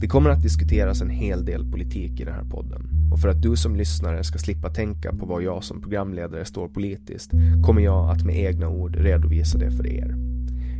Det 0.00 0.08
kommer 0.08 0.30
att 0.30 0.42
diskuteras 0.42 1.00
en 1.00 1.10
hel 1.10 1.44
del 1.44 1.70
politik 1.70 2.20
i 2.20 2.24
den 2.24 2.34
här 2.34 2.44
podden 2.44 2.88
och 3.12 3.20
för 3.20 3.28
att 3.28 3.42
du 3.42 3.56
som 3.56 3.76
lyssnare 3.76 4.24
ska 4.24 4.38
slippa 4.38 4.68
tänka 4.68 5.12
på 5.12 5.26
vad 5.26 5.42
jag 5.42 5.64
som 5.64 5.80
programledare 5.80 6.44
står 6.44 6.68
politiskt 6.68 7.30
kommer 7.62 7.82
jag 7.82 8.10
att 8.10 8.24
med 8.24 8.36
egna 8.36 8.68
ord 8.68 8.96
redovisa 8.96 9.58
det 9.58 9.70
för 9.70 9.86
er. 9.86 10.14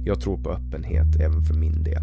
Jag 0.04 0.20
tror 0.20 0.38
på 0.38 0.50
öppenhet 0.50 1.16
även 1.20 1.42
för 1.42 1.54
min 1.54 1.82
del. 1.82 2.02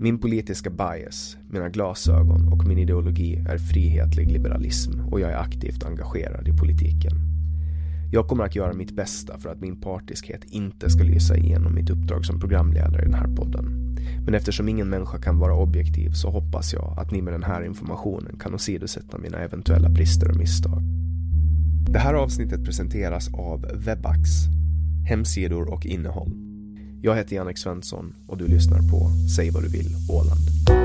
Min 0.00 0.18
politiska 0.18 0.70
bias, 0.70 1.36
mina 1.50 1.68
glasögon 1.68 2.48
och 2.52 2.66
min 2.66 2.78
ideologi 2.78 3.44
är 3.48 3.58
frihetlig 3.58 4.32
liberalism 4.32 5.00
och 5.00 5.20
jag 5.20 5.30
är 5.30 5.38
aktivt 5.38 5.84
engagerad 5.84 6.48
i 6.48 6.56
politiken. 6.56 7.12
Jag 8.12 8.28
kommer 8.28 8.44
att 8.44 8.56
göra 8.56 8.72
mitt 8.72 8.96
bästa 8.96 9.38
för 9.38 9.50
att 9.50 9.60
min 9.60 9.80
partiskhet 9.80 10.44
inte 10.44 10.90
ska 10.90 11.04
lysa 11.04 11.36
igenom 11.36 11.74
mitt 11.74 11.90
uppdrag 11.90 12.24
som 12.24 12.40
programledare 12.40 13.02
i 13.02 13.04
den 13.04 13.14
här 13.14 13.36
podden. 13.36 13.81
Men 14.24 14.34
eftersom 14.34 14.68
ingen 14.68 14.88
människa 14.88 15.18
kan 15.18 15.38
vara 15.38 15.54
objektiv 15.54 16.10
så 16.10 16.30
hoppas 16.30 16.72
jag 16.72 16.94
att 16.98 17.10
ni 17.10 17.22
med 17.22 17.34
den 17.34 17.42
här 17.42 17.64
informationen 17.64 18.36
kan 18.40 18.54
åsidosätta 18.54 19.18
mina 19.18 19.38
eventuella 19.38 19.88
brister 19.88 20.30
och 20.30 20.36
misstag. 20.36 20.82
Det 21.90 21.98
här 21.98 22.14
avsnittet 22.14 22.64
presenteras 22.64 23.34
av 23.34 23.66
Webax, 23.74 24.30
hemsidor 25.08 25.72
och 25.72 25.86
innehåll. 25.86 26.32
Jag 27.02 27.16
heter 27.16 27.36
Jannik 27.36 27.58
Svensson 27.58 28.14
och 28.26 28.38
du 28.38 28.46
lyssnar 28.46 28.78
på 28.78 29.10
Säg 29.36 29.50
vad 29.50 29.62
du 29.62 29.68
vill 29.68 29.96
Åland. 30.10 30.81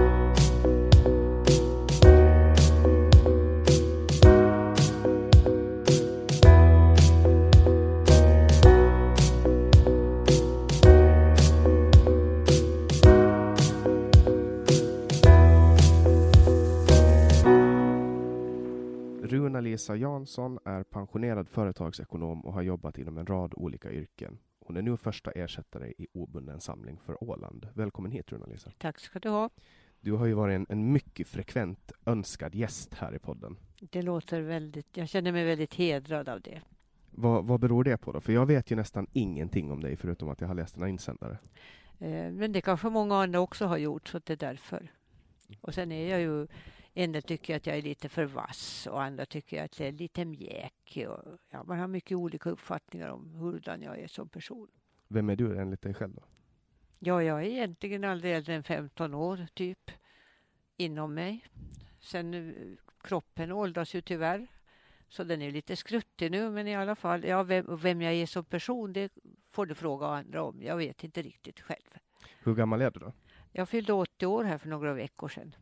Runa-Lisa 19.88 19.96
Jansson 19.96 20.60
är 20.66 20.84
pensionerad 20.84 21.50
företagsekonom 21.50 22.46
och 22.46 22.54
har 22.54 22.62
jobbat 22.62 22.98
inom 22.98 23.18
en 23.18 23.26
rad 23.26 23.54
olika 23.56 23.92
yrken. 23.92 24.38
Hon 24.60 24.78
är 24.78 24.82
nu 24.82 24.98
första 24.98 25.32
ersättare 25.32 25.94
i 25.98 26.08
obunden 26.14 26.60
samling 26.60 27.00
för 27.06 27.24
Åland. 27.24 27.68
Välkommen 27.74 28.12
hit 28.12 28.32
Runa-Lisa. 28.32 28.72
Tack 28.78 29.00
ska 29.00 29.20
du 29.20 29.30
ha. 29.30 29.50
Du 30.02 30.12
har 30.14 30.26
ju 30.26 30.34
varit 30.34 30.56
en, 30.56 30.66
en 30.70 30.92
mycket 30.92 31.28
frekvent 31.28 31.92
önskad 32.06 32.56
gäst 32.56 32.94
här 32.94 33.16
i 33.16 33.20
podden. 33.20 33.58
Det 33.80 34.02
låter 34.02 34.42
väldigt, 34.42 34.98
jag 34.98 35.10
känner 35.10 35.32
mig 35.32 35.46
väldigt 35.46 35.76
hedrad 35.76 36.30
av 36.30 36.42
det. 36.42 36.62
Vad, 37.12 37.46
vad 37.46 37.60
beror 37.60 37.84
det 37.84 37.98
på 37.98 38.12
då? 38.12 38.22
För 38.22 38.34
jag 38.34 38.46
vet 38.46 38.72
ju 38.72 38.76
nästan 38.76 39.08
ingenting 39.14 39.72
om 39.72 39.82
dig 39.82 39.96
förutom 39.96 40.30
att 40.30 40.42
jag 40.42 40.48
har 40.48 40.56
läst 40.56 40.76
dina 40.76 40.90
insändare. 40.90 41.38
Eh, 42.00 42.32
Men 42.32 42.52
det 42.52 42.62
kanske 42.62 42.90
många 42.90 43.16
andra 43.16 43.40
också 43.40 43.66
har 43.66 43.78
gjort, 43.78 44.08
så 44.08 44.20
det 44.20 44.34
är 44.34 44.38
därför. 44.38 44.92
Och 45.62 45.74
sen 45.74 45.92
är 45.92 46.10
jag 46.10 46.22
ju, 46.22 46.48
del 47.06 47.22
tycker 47.22 47.56
att 47.56 47.68
jag 47.68 47.78
är 47.78 47.82
lite 47.82 48.10
för 48.10 48.26
vass 48.26 48.88
och 48.88 49.04
andra 49.04 49.26
tycker 49.26 49.64
att 49.64 49.80
jag 49.80 49.88
är 49.88 49.92
lite 49.92 50.26
mjäk. 50.26 50.98
Och, 51.08 51.38
ja, 51.50 51.64
man 51.64 51.80
har 51.80 51.88
mycket 51.88 52.18
olika 52.18 52.50
uppfattningar 52.50 53.10
om 53.10 53.36
hurdan 53.36 53.82
jag 53.82 54.00
är 54.00 54.08
som 54.08 54.30
person. 54.30 54.68
Vem 55.08 55.30
är 55.30 55.36
du 55.36 55.58
enligt 55.60 55.82
dig 55.82 55.94
själv 55.94 56.14
då? 56.14 56.24
Ja, 57.00 57.24
jag 57.24 57.40
är 57.40 57.48
egentligen 57.48 58.04
aldrig 58.04 58.34
äldre 58.34 58.54
än 58.54 58.64
15 58.64 59.14
år, 59.14 59.48
typ, 59.54 59.92
inom 60.78 61.14
mig. 61.14 61.46
Sen 62.00 62.34
eh, 62.34 62.54
kroppen 63.04 63.52
åldras 63.52 63.94
ju 63.94 64.02
tyvärr, 64.02 64.48
så 65.10 65.24
den 65.24 65.42
är 65.42 65.52
lite 65.52 65.76
skruttig 65.76 66.32
nu, 66.32 66.50
men 66.50 66.68
i 66.68 66.76
alla 66.76 66.96
fall, 66.96 67.24
ja, 67.24 67.44
vem, 67.44 67.78
vem 67.78 68.02
jag 68.02 68.14
är 68.14 68.26
som 68.26 68.46
person, 68.46 68.94
det 68.94 69.12
får 69.50 69.66
du 69.66 69.76
fråga 69.76 70.08
andra 70.08 70.44
om. 70.44 70.62
Jag 70.62 70.78
vet 70.78 71.04
inte 71.04 71.22
riktigt 71.22 71.60
själv. 71.60 71.98
Hur 72.44 72.56
gammal 72.56 72.82
är 72.82 72.92
du 72.92 73.00
då? 73.00 73.14
Jag 73.52 73.70
fyllde 73.70 73.94
80 73.94 74.26
år 74.26 74.44
här 74.44 74.58
för 74.58 74.70
några 74.70 74.94
veckor 74.94 75.28
sedan. 75.28 75.56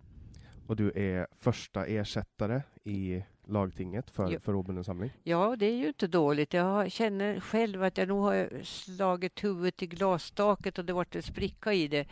Och 0.67 0.75
du 0.75 0.91
är 0.95 1.27
första 1.39 1.85
ersättare 1.85 2.61
i 2.83 3.23
lagtinget 3.47 4.09
för, 4.09 4.31
Jo. 4.31 4.39
för 4.39 4.55
obunden 4.55 4.83
samling. 4.83 5.11
Ja, 5.23 5.55
det 5.55 5.65
är 5.65 5.75
ju 5.75 5.87
inte 5.87 6.07
dåligt. 6.07 6.53
Jag 6.53 6.91
känner 6.91 7.39
själv 7.39 7.83
att 7.83 7.97
jag 7.97 8.07
nog 8.07 8.23
har 8.23 8.63
slagit 8.63 9.43
huvudet 9.43 9.83
i 9.83 9.87
glasstaket 9.87 10.77
och 10.77 10.85
det 10.85 10.93
varit 10.93 11.15
en 11.15 11.23
spricka 11.23 11.73
i 11.73 11.87
det. 11.87 12.07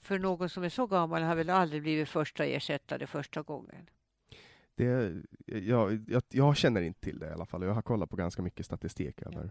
För 0.00 0.18
någon 0.18 0.48
som 0.48 0.62
är 0.62 0.68
så 0.68 0.86
gammal 0.86 1.22
har 1.22 1.34
väl 1.34 1.50
aldrig 1.50 1.82
blivit 1.82 2.08
första 2.08 2.44
ersättare 2.44 3.06
första 3.06 3.42
gången. 3.42 3.86
Det, 4.74 5.12
jag, 5.46 6.04
jag, 6.08 6.22
jag 6.28 6.56
känner 6.56 6.82
inte 6.82 7.00
till 7.00 7.18
det 7.18 7.26
i 7.26 7.32
alla 7.32 7.46
fall. 7.46 7.62
Jag 7.62 7.74
har 7.74 7.82
kollat 7.82 8.10
på 8.10 8.16
ganska 8.16 8.42
mycket 8.42 8.66
statistik 8.66 9.22
över. 9.22 9.50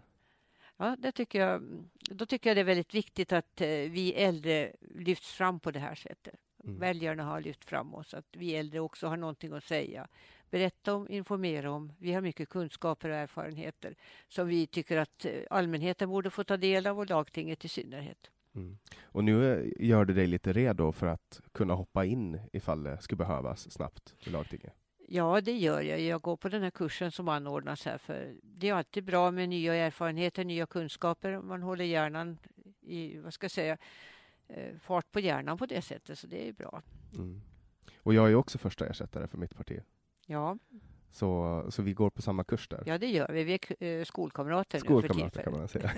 Ja, 0.77 0.95
det 0.99 1.11
tycker 1.11 1.39
jag, 1.41 1.63
då 1.93 2.25
tycker 2.25 2.49
jag 2.49 2.57
det 2.57 2.61
är 2.61 2.65
väldigt 2.65 2.93
viktigt 2.93 3.31
att 3.31 3.61
eh, 3.61 3.67
vi 3.67 4.13
äldre 4.13 4.71
lyfts 4.81 5.31
fram 5.33 5.59
på 5.59 5.71
det 5.71 5.79
här 5.79 5.95
sättet. 5.95 6.35
Mm. 6.63 6.79
Väljarna 6.79 7.23
har 7.23 7.41
lyft 7.41 7.65
fram 7.65 7.93
oss, 7.93 8.13
att 8.13 8.25
vi 8.31 8.55
äldre 8.55 8.79
också 8.79 9.07
har 9.07 9.17
någonting 9.17 9.53
att 9.53 9.63
säga. 9.63 10.07
Berätta 10.49 10.93
om, 10.93 11.09
informera 11.09 11.71
om. 11.71 11.93
Vi 11.97 12.13
har 12.13 12.21
mycket 12.21 12.49
kunskaper 12.49 13.09
och 13.09 13.15
erfarenheter 13.15 13.95
som 14.27 14.47
vi 14.47 14.67
tycker 14.67 14.97
att 14.97 15.25
eh, 15.25 15.31
allmänheten 15.49 16.09
borde 16.09 16.29
få 16.29 16.43
ta 16.43 16.57
del 16.57 16.87
av 16.87 16.99
och 16.99 17.09
lagtinget 17.09 17.65
i 17.65 17.67
synnerhet. 17.67 18.29
Mm. 18.55 18.77
Och 19.01 19.23
nu 19.23 19.53
eh, 19.53 19.87
gör 19.87 20.05
du 20.05 20.13
dig 20.13 20.27
lite 20.27 20.53
redo 20.53 20.91
för 20.91 21.07
att 21.07 21.41
kunna 21.51 21.73
hoppa 21.73 22.05
in 22.05 22.39
ifall 22.53 22.83
det 22.83 23.01
skulle 23.01 23.17
behövas 23.17 23.71
snabbt 23.71 24.15
i 24.19 24.29
lagtinget? 24.29 24.73
Ja, 25.11 25.41
det 25.41 25.57
gör 25.57 25.81
jag. 25.81 26.01
Jag 26.01 26.21
går 26.21 26.37
på 26.37 26.49
den 26.49 26.63
här 26.63 26.69
kursen 26.69 27.11
som 27.11 27.27
anordnas 27.27 27.85
här. 27.85 27.97
För 27.97 28.35
det 28.43 28.69
är 28.69 28.73
alltid 28.73 29.03
bra 29.03 29.31
med 29.31 29.49
nya 29.49 29.75
erfarenheter, 29.75 30.43
nya 30.43 30.65
kunskaper. 30.65 31.41
Man 31.41 31.61
håller 31.63 31.85
hjärnan 31.85 32.37
i, 32.81 33.17
vad 33.17 33.33
ska 33.33 33.43
jag 33.43 33.51
säga, 33.51 33.77
fart 34.79 35.11
på 35.11 35.19
hjärnan 35.19 35.57
på 35.57 35.65
det 35.65 35.81
sättet, 35.81 36.19
så 36.19 36.27
det 36.27 36.47
är 36.47 36.53
bra. 36.53 36.81
Mm. 37.13 37.41
Och 38.03 38.13
jag 38.13 38.29
är 38.31 38.35
också 38.35 38.57
första 38.57 38.87
ersättare 38.87 39.27
för 39.27 39.37
mitt 39.37 39.55
parti. 39.55 39.79
Ja, 40.25 40.57
Så, 41.11 41.65
så 41.69 41.81
vi 41.81 41.93
går 41.93 42.09
på 42.09 42.21
samma 42.21 42.43
kurs 42.43 42.67
där. 42.67 42.83
ja 42.85 42.97
det 42.97 43.07
gör 43.07 43.27
vi. 43.33 43.43
Vi 43.43 43.53
är 43.53 43.57
k- 43.57 43.85
eh, 43.85 44.03
skolkamrater 44.05 44.77
nu 44.77 44.79
för 44.79 44.85
Skolkamrater 44.87 45.43
kan 45.43 45.53
man 45.53 45.67
säga. 45.67 45.91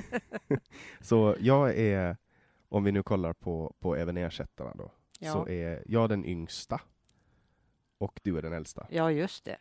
så 1.02 1.36
jag 1.40 1.78
är, 1.78 2.18
om 2.70 2.84
vi 2.84 2.92
nu 2.92 3.04
kollar 3.04 3.34
på, 3.34 3.76
på 3.80 3.96
även 3.96 4.18
ersättarna 4.18 4.74
då, 4.76 4.92
Ja. 5.20 5.32
så 5.34 5.48
är 5.48 5.84
jag 5.86 6.10
den 6.10 6.26
yngsta 6.26 6.82
och 7.98 8.20
du 8.24 8.38
är 8.38 8.42
den 8.42 8.54
äldsta. 8.54 8.88
Ja, 8.90 9.12
just 9.12 9.46
det. 9.46 9.58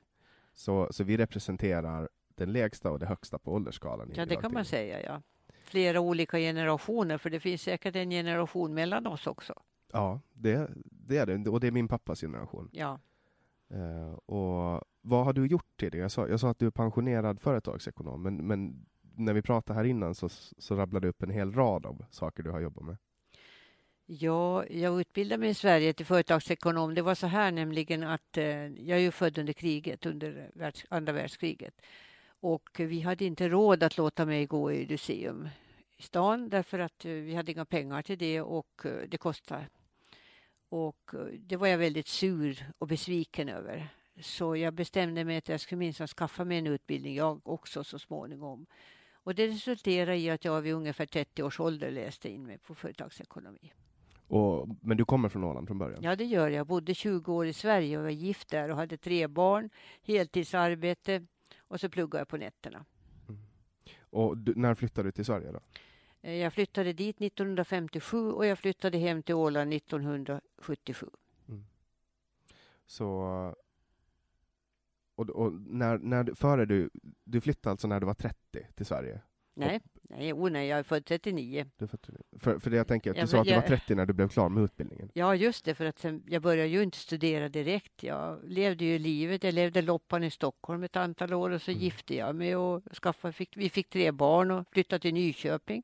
Så, 0.55 0.89
så 0.93 1.05
vi 1.05 1.17
representerar 1.17 2.09
den 2.35 2.53
lägsta 2.53 2.91
och 2.91 2.99
det 2.99 3.07
högsta 3.07 3.39
på 3.39 3.53
åldersskalan. 3.53 4.13
Ja, 4.15 4.27
det 4.27 4.37
kan 4.37 4.53
man 4.53 4.65
säga, 4.65 5.03
ja. 5.03 5.23
Flera 5.71 6.01
olika 6.01 6.39
generationer, 6.39 7.19
för 7.19 7.31
det 7.31 7.41
finns 7.41 7.63
säkert 7.63 7.97
en 7.97 8.11
generation 8.11 8.75
mellan 8.75 9.07
oss 9.07 9.27
också. 9.27 9.55
Ja, 9.93 10.21
det, 10.33 10.71
det 10.85 11.17
är 11.17 11.27
det. 11.27 11.51
Och 11.51 11.61
det 11.61 11.67
är 11.67 11.71
min 11.71 11.89
pappas 11.89 12.21
generation. 12.21 12.69
Ja, 12.73 12.99
Eh, 13.71 14.13
och 14.13 14.81
vad 15.01 15.25
har 15.25 15.33
du 15.33 15.47
gjort 15.47 15.77
tidigare? 15.77 16.05
Jag 16.05 16.11
sa, 16.11 16.29
jag 16.29 16.41
sa 16.41 16.51
att 16.51 16.59
du 16.59 16.67
är 16.67 16.71
pensionerad 16.71 17.41
företagsekonom, 17.41 18.23
men, 18.23 18.47
men 18.47 18.87
när 19.17 19.33
vi 19.33 19.43
pratade 19.43 19.77
här 19.77 19.85
innan 19.85 20.15
så, 20.15 20.29
så 20.59 20.77
rabblade 20.77 21.07
du 21.07 21.09
upp 21.09 21.23
en 21.23 21.31
hel 21.31 21.53
rad 21.53 21.87
av 21.87 22.05
saker 22.11 22.43
du 22.43 22.51
har 22.51 22.61
jobbat 22.61 22.85
med. 22.85 22.97
Ja, 24.07 24.67
jag 24.67 25.01
utbildade 25.01 25.41
mig 25.41 25.49
i 25.49 25.55
Sverige 25.55 25.93
till 25.93 26.07
företagsekonom. 26.07 26.95
Det 26.95 27.03
var 27.03 27.15
så 27.15 27.27
här 27.27 27.53
nämligen 27.53 28.03
att 28.03 28.37
eh, 28.37 28.67
jag 28.67 28.99
är 28.99 29.03
ju 29.03 29.11
född 29.11 29.39
under 29.39 29.53
kriget, 29.53 30.07
under 30.07 30.51
världs, 30.55 30.87
andra 30.89 31.13
världskriget. 31.13 31.75
Och 32.41 32.71
vi 32.79 33.01
hade 33.01 33.25
inte 33.25 33.49
råd 33.49 33.83
att 33.83 33.97
låta 33.97 34.27
mig 34.27 34.47
gå 34.47 34.73
i 34.73 34.87
Lyceum 34.87 35.49
i 36.01 36.03
stan 36.03 36.49
därför 36.49 36.79
att 36.79 37.05
eh, 37.05 37.13
vi 37.13 37.35
hade 37.35 37.53
inga 37.53 37.65
pengar 37.65 38.03
till 38.03 38.19
det 38.19 38.41
och 38.41 38.87
eh, 38.87 39.09
det 39.09 39.19
kostade. 39.19 39.67
Och 40.69 41.15
eh, 41.15 41.21
det 41.21 41.57
var 41.57 41.67
jag 41.67 41.79
väldigt 41.79 42.09
sur 42.09 42.73
och 42.79 42.87
besviken 42.87 43.49
över. 43.49 43.89
Så 44.21 44.57
jag 44.57 44.75
bestämde 44.75 45.25
mig 45.25 45.37
att 45.37 45.49
jag 45.49 45.61
skulle 45.61 45.79
minsann 45.79 46.09
skaffa 46.09 46.45
mig 46.45 46.59
en 46.59 46.67
utbildning 46.67 47.15
jag 47.15 47.47
också 47.49 47.85
så 47.85 47.99
småningom. 47.99 48.67
Och 49.13 49.35
det 49.35 49.47
resulterade 49.47 50.17
i 50.17 50.31
att 50.31 50.45
jag 50.45 50.61
vid 50.61 50.75
ungefär 50.75 51.07
30 51.07 51.43
års 51.43 51.61
ålder 51.61 51.91
läste 51.91 52.29
in 52.29 52.47
mig 52.47 52.59
på 52.59 52.75
företagsekonomi. 52.75 53.73
Och, 54.29 54.69
men 54.81 54.97
du 54.97 55.05
kommer 55.05 55.29
från 55.29 55.45
Åland 55.45 55.67
från 55.67 55.79
början? 55.79 56.03
Ja, 56.03 56.17
det 56.17 56.25
gör 56.25 56.49
jag. 56.49 56.53
Jag 56.59 56.67
bodde 56.67 56.95
20 56.95 57.33
år 57.33 57.47
i 57.47 57.53
Sverige 57.53 57.99
och 57.99 58.03
var 58.03 58.11
gift 58.11 58.49
där 58.49 58.69
och 58.69 58.77
hade 58.77 58.97
tre 58.97 59.27
barn, 59.27 59.71
heltidsarbete 60.03 61.27
och 61.59 61.81
så 61.81 61.89
pluggade 61.89 62.21
jag 62.21 62.29
på 62.29 62.37
nätterna. 62.37 62.85
Och 64.01 64.39
du, 64.39 64.55
när 64.55 64.75
flyttade 64.75 65.09
du 65.09 65.13
till 65.13 65.25
Sverige 65.25 65.53
då? 65.53 65.61
Eh, 66.21 66.35
Jag 66.35 66.53
flyttade 66.53 66.93
dit 66.93 67.21
1957 67.21 68.31
och 68.31 68.47
jag 68.47 68.59
flyttade 68.59 68.99
hem 68.99 69.23
till 69.23 69.35
Åland 69.35 69.75
1977. 69.75 71.07
Så... 72.87 73.05
Och, 75.15 75.31
och 75.31 75.53
när, 75.53 75.99
när, 75.99 76.35
före 76.35 76.67
du, 76.67 76.91
du 77.25 77.41
flyttade 77.41 77.71
alltså 77.71 77.89
när 77.89 78.01
du 78.01 78.07
var 78.07 78.15
30 78.15 78.67
till 78.75 78.87
Sverige? 78.87 79.21
Nej, 79.55 79.81
nej, 80.11 80.33
oh, 80.33 80.51
nej, 80.51 80.69
jag 80.69 80.79
är 80.79 80.83
född 80.83 81.05
39. 81.05 81.67
Du 81.79 81.87
födde- 81.87 82.09
för, 82.39 82.59
för 82.59 82.71
det 82.71 82.77
jag 82.77 82.87
tänker 82.89 83.15
du 83.15 83.21
Ja, 83.21 83.27
sa 83.27 83.39
att 83.41 83.45
du 83.45 83.51
var 83.51 83.57
jag- 83.57 83.67
30 83.67 83.95
när 83.95 84.07
du 84.07 84.13
blev 84.13 84.29
klar 84.29 84.49
med 84.49 84.65
utbildningen. 84.65 85.11
Ja, 85.15 85.35
just 85.35 85.65
det, 85.65 85.75
för 85.75 85.85
att 85.85 85.99
sen, 85.99 86.23
jag 86.27 86.43
började 86.43 86.69
ju 86.69 86.83
inte 86.83 86.99
studera 86.99 87.49
direkt. 87.49 88.03
Jag 88.03 88.39
levde 88.45 88.85
ju 88.85 88.99
livet. 88.99 89.45
Jag 89.45 89.55
levde 89.55 89.83
loppan 89.83 90.25
i 90.25 90.31
Stockholm 90.31 90.83
ett 90.83 90.97
antal 90.97 91.33
år 91.35 91.51
och 91.51 91.63
så 91.63 91.71
gifte 91.71 92.15
jag 92.17 92.37
mig 92.37 92.57
och 92.57 92.83
skaffade, 93.03 93.33
fick, 93.33 93.57
vi 93.57 93.71
fick 93.71 93.91
tre 93.91 94.11
barn 94.13 94.51
och 94.51 94.67
flyttade 94.73 95.01
till 95.01 95.15
Nyköping. 95.15 95.83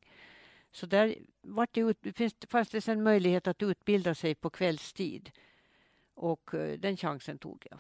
Så 0.71 0.87
där 0.87 1.15
vart 1.43 1.75
det, 1.75 1.81
ut- 1.81 2.07
finns, 2.17 2.35
fanns 2.49 2.69
det 2.69 2.81
sen 2.81 3.03
möjlighet 3.03 3.47
att 3.47 3.63
utbilda 3.63 4.15
sig 4.15 4.35
på 4.35 4.51
kvällstid. 4.51 5.31
Och 6.15 6.55
eh, 6.55 6.79
den 6.79 6.97
chansen 6.97 7.39
tog 7.39 7.67
jag. 7.71 7.79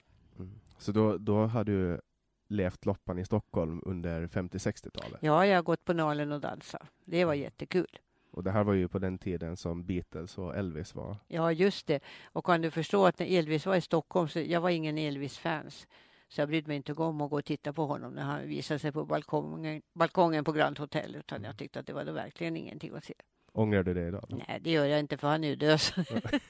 Så 0.79 0.93
då, 0.93 1.19
då 1.19 1.47
har 1.47 1.65
du 1.65 2.01
levt 2.49 2.87
loppan 2.87 3.19
i 3.19 3.25
Stockholm 3.25 3.83
under 3.87 4.27
50-60-talet? 4.27 5.19
Ja, 5.23 5.47
jag 5.47 5.57
har 5.57 5.63
gått 5.63 5.85
på 5.85 5.93
Nalen 5.93 6.33
och 6.33 6.41
dansat. 6.41 6.83
Det 7.05 7.25
var 7.25 7.35
jättekul. 7.35 7.99
Och 8.31 8.45
det 8.45 8.51
här 8.51 8.65
var 8.65 8.73
ju 8.73 8.89
på 8.89 8.99
den 8.99 9.19
tiden 9.19 9.57
som 9.57 9.85
Beatles 9.85 10.39
och 10.39 10.57
Elvis 10.57 10.95
var. 10.95 11.17
Ja, 11.29 11.53
just 11.53 11.87
det. 11.87 12.01
Och 12.25 12.47
kan 12.47 12.63
du 12.63 12.71
förstå 12.71 13.07
att 13.07 13.19
när 13.19 13.39
Elvis 13.39 13.67
var 13.67 13.77
i 13.77 13.81
Stockholm, 13.81 14.29
så 14.29 14.41
jag 14.41 14.61
var 14.61 14.71
ingen 14.71 14.99
Elvis-fans. 14.99 15.87
Så 16.29 16.41
jag 16.41 16.49
brydde 16.49 16.69
mig 16.69 16.77
inte 16.77 16.93
om 16.93 17.21
att 17.21 17.31
gå 17.31 17.37
och 17.37 17.45
titta 17.45 17.73
på 17.73 17.87
honom 17.87 18.13
när 18.13 18.23
han 18.23 18.49
visade 18.49 18.79
sig 18.79 18.93
på 18.93 19.05
balkongen, 19.05 19.83
balkongen 19.93 20.45
på 20.45 20.53
Grand 20.53 20.79
Hotel. 20.79 21.17
Utan 21.17 21.45
jag 21.45 21.57
tyckte 21.57 21.81
att 21.81 21.87
det 21.87 21.93
var 21.93 22.05
då 22.05 22.13
verkligen 22.13 22.57
ingenting 22.57 22.95
att 22.95 23.05
se. 23.05 23.15
Ångrar 23.53 23.83
du 23.83 23.95
det 23.95 24.07
idag? 24.09 24.25
Nej, 24.29 24.59
det 24.61 24.71
gör 24.71 24.87
jag 24.87 25.01
inte 25.01 25.17
för 25.17 25.29
han 25.29 25.45
är 25.45 25.49
ju 25.49 25.57
död. 25.57 25.81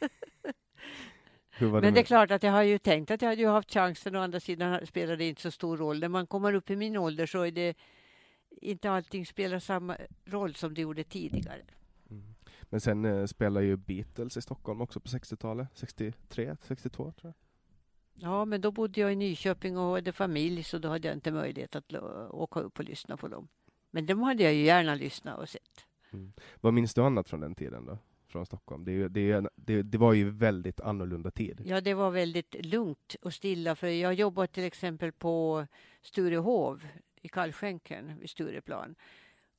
Men 1.61 1.73
det 1.83 1.89
är 1.89 1.93
med- 1.93 2.07
klart 2.07 2.31
att 2.31 2.43
jag 2.43 2.53
har 2.53 2.63
ju 2.63 2.79
tänkt 2.79 3.11
att 3.11 3.23
jag 3.23 3.29
hade 3.29 3.43
ju 3.43 3.49
haft 3.49 3.73
chansen. 3.73 4.17
Å 4.17 4.21
andra 4.21 4.41
sidan 4.41 4.87
spelar 4.87 5.17
det 5.17 5.29
inte 5.29 5.43
så 5.43 5.51
stor 5.51 5.77
roll. 5.77 6.01
När 6.01 6.09
man 6.09 6.27
kommer 6.27 6.55
upp 6.55 6.71
i 6.71 6.77
min 6.77 6.97
ålder 6.97 7.27
så 7.27 7.43
är 7.43 7.51
det 7.51 7.75
inte 8.51 8.91
allting 8.91 9.27
spelar 9.27 9.59
samma 9.59 9.97
roll 10.25 10.55
som 10.55 10.75
det 10.75 10.81
gjorde 10.83 11.05
tidigare. 11.05 11.63
Men 12.63 12.81
sen 12.81 13.05
eh, 13.05 13.27
spelar 13.27 13.61
ju 13.61 13.77
Beatles 13.77 14.37
i 14.37 14.43
Stockholm 14.43 14.81
också 14.81 15.01
på 15.01 15.09
60-talet. 15.09 15.69
63, 15.75 16.57
62 16.63 17.13
tror 17.13 17.33
jag. 17.35 17.35
Ja, 18.31 18.45
men 18.45 18.61
då 18.61 18.71
bodde 18.71 19.01
jag 19.01 19.13
i 19.13 19.17
Nyköping 19.17 19.79
och 19.79 19.95
hade 19.95 20.13
familj 20.13 20.63
så 20.63 20.79
då 20.79 20.89
hade 20.89 21.09
jag 21.09 21.17
inte 21.17 21.31
möjlighet 21.33 21.77
att 21.77 21.93
åka 22.31 22.61
upp 22.61 22.79
och 22.79 22.85
lyssna 22.85 23.17
på 23.17 23.29
dem. 23.29 23.49
Men 23.91 24.07
de 24.07 24.23
hade 24.23 24.43
jag 24.43 24.55
ju 24.55 24.63
gärna 24.63 24.95
lyssnat 24.95 25.39
och 25.39 25.49
sett. 25.49 25.85
Vad 26.61 26.75
minns 26.75 26.95
du 26.95 27.03
annat 27.03 27.29
från 27.29 27.41
den 27.41 27.55
tiden 27.55 27.87
då? 27.87 27.99
Från 28.29 28.47
Stockholm? 28.47 28.85
Det, 28.85 28.93
ju, 28.93 29.09
det, 29.09 29.33
en- 29.33 29.49
det, 29.57 29.83
det 29.83 29.99
var 29.99 30.13
ju 30.13 30.31
väldigt 30.31 30.81
annorlunda 30.81 31.31
tid. 31.31 31.63
Ja, 31.67 31.81
det 31.81 31.95
var 31.95 32.11
väldigt 32.11 32.67
lugnt 32.67 33.17
och 33.23 33.35
stilla 33.35 33.75
för 33.77 33.87
jag 33.87 34.15
jobbade 34.15 34.49
till 34.49 34.65
exempel 34.65 35.13
på 35.13 35.67
Sturehov 36.03 36.87
i 37.23 37.29
Kallskänken 37.29 38.19
vid 38.19 38.31
Stureplan. 38.31 38.95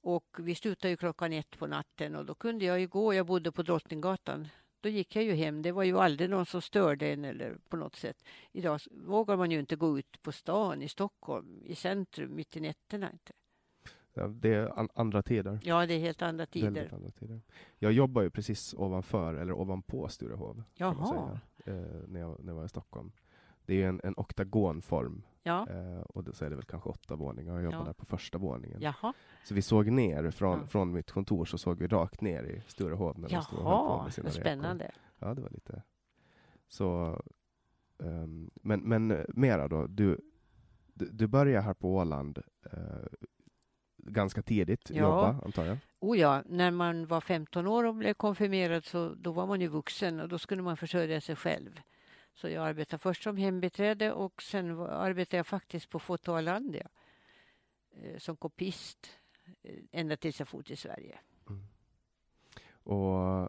Och 0.01 0.37
vi 0.39 0.55
slutade 0.55 0.89
ju 0.89 0.97
klockan 0.97 1.33
ett 1.33 1.57
på 1.57 1.67
natten 1.67 2.15
och 2.15 2.25
då 2.25 2.33
kunde 2.33 2.65
jag 2.65 2.79
ju 2.79 2.87
gå, 2.87 3.13
jag 3.13 3.25
bodde 3.25 3.51
på 3.51 3.63
Drottninggatan. 3.63 4.47
Då 4.81 4.89
gick 4.89 5.15
jag 5.15 5.23
ju 5.23 5.33
hem, 5.33 5.61
det 5.61 5.71
var 5.71 5.83
ju 5.83 5.99
aldrig 5.99 6.29
någon 6.29 6.45
som 6.45 6.61
störde 6.61 7.07
en 7.07 7.25
eller 7.25 7.57
på 7.69 7.77
något 7.77 7.95
sätt. 7.95 8.23
Idag 8.51 8.79
vågar 8.91 9.37
man 9.37 9.51
ju 9.51 9.59
inte 9.59 9.75
gå 9.75 9.99
ut 9.99 10.21
på 10.21 10.31
stan 10.31 10.81
i 10.81 10.87
Stockholm, 10.87 11.61
i 11.65 11.75
centrum, 11.75 12.35
mitt 12.35 12.57
i 12.57 12.59
nätterna 12.59 13.11
inte. 13.11 13.33
Det 14.27 14.53
är 14.53 14.79
an, 14.79 14.89
andra 14.93 15.21
tider. 15.21 15.59
Ja, 15.63 15.85
det 15.85 15.93
är 15.93 15.99
helt 15.99 16.21
andra 16.21 16.45
tider. 16.45 16.89
Andra 16.93 17.09
tider. 17.11 17.41
Jag 17.79 17.91
jobbar 17.91 18.21
ju 18.21 18.29
precis 18.29 18.73
ovanför, 18.77 19.33
eller 19.33 19.53
ovanpå 19.53 20.07
Sturehov. 20.07 20.63
Jaha. 20.73 21.05
säga, 21.05 21.39
eh, 21.77 22.07
när, 22.07 22.19
jag, 22.19 22.43
när 22.43 22.51
jag 22.51 22.55
var 22.55 22.65
i 22.65 22.69
Stockholm. 22.69 23.11
Det 23.65 23.73
är 23.73 23.77
ju 23.77 23.83
en, 23.83 24.01
en 24.03 24.13
oktagonform 24.17 25.23
Ja, 25.43 25.67
eh, 25.69 26.01
och 26.01 26.35
så 26.35 26.45
är 26.45 26.49
det 26.49 26.55
väl 26.55 26.65
kanske 26.65 26.89
åtta 26.89 27.15
våningar. 27.15 27.53
Jag 27.53 27.63
jobbar 27.63 27.77
Ja. 27.77 27.83
där 27.85 27.93
på 27.93 28.05
första 28.05 28.37
våningen. 28.37 28.81
jaha. 28.81 29.13
Så 29.45 29.53
vi 29.53 29.61
såg 29.61 29.91
ner 29.91 30.31
från, 30.31 30.59
Ja. 30.59 30.67
från 30.67 30.91
mitt 30.91 31.11
kontor 31.11 31.45
så 31.45 31.57
såg 31.57 31.77
vi 31.79 31.87
rakt 31.87 32.21
ner 32.21 32.43
i 32.43 32.61
Sturehov 32.67 33.19
när 33.19 33.29
de 33.29 33.41
stod 33.41 33.59
på 33.59 33.65
Jaha, 33.65 34.03
med 34.03 34.13
sina 34.13 34.23
vad 34.25 34.33
spännande. 34.33 34.91
Ja, 35.19 35.33
det 35.33 35.41
var 35.41 35.49
lite... 35.49 35.83
Så... 36.67 37.21
ehm, 38.03 38.49
men, 38.55 38.79
men 38.79 39.11
eh, 39.11 39.25
mera 39.27 39.67
då, 39.67 39.87
du, 39.87 40.19
du, 40.93 41.09
du 41.11 41.27
började 41.27 41.61
här 41.65 41.73
på 41.73 41.95
Åland 41.95 42.37
eh, 42.71 42.79
ganska 44.07 44.41
tidigt, 44.41 44.89
Ja. 44.89 44.95
jobba 45.01 45.41
antar 45.45 45.65
jag? 45.65 45.77
Oh 45.99 46.17
ja, 46.19 46.43
när 46.45 46.71
man 46.71 47.07
var 47.07 47.21
15 47.21 47.67
år 47.67 47.83
och 47.83 47.95
blev 47.95 48.13
konfirmerad 48.13 48.85
så 48.85 49.13
då 49.13 49.31
var 49.31 49.47
man 49.47 49.61
ju 49.61 49.67
vuxen 49.67 50.19
och 50.19 50.29
då 50.29 50.39
skulle 50.39 50.61
man 50.61 50.77
försörja 50.77 51.21
sig 51.21 51.35
själv. 51.35 51.79
Så 52.33 52.49
jag 52.49 52.67
arbetade 52.67 52.99
först 52.99 53.23
som 53.23 53.37
hembiträde 53.37 54.11
och 54.11 54.41
sen 54.41 54.79
arbetade 54.79 55.37
jag 55.37 55.47
faktiskt 55.47 55.89
på 55.89 55.99
Foto 55.99 56.31
Alandia 56.33 56.87
eh, 58.01 58.17
som 58.17 58.35
kopist 58.37 59.09
eh, 59.63 59.75
ända 59.91 60.17
tills 60.17 60.39
jag 60.39 60.47
for 60.47 60.61
till 60.63 60.77
Sverige. 60.77 61.19
Och, 62.83 63.43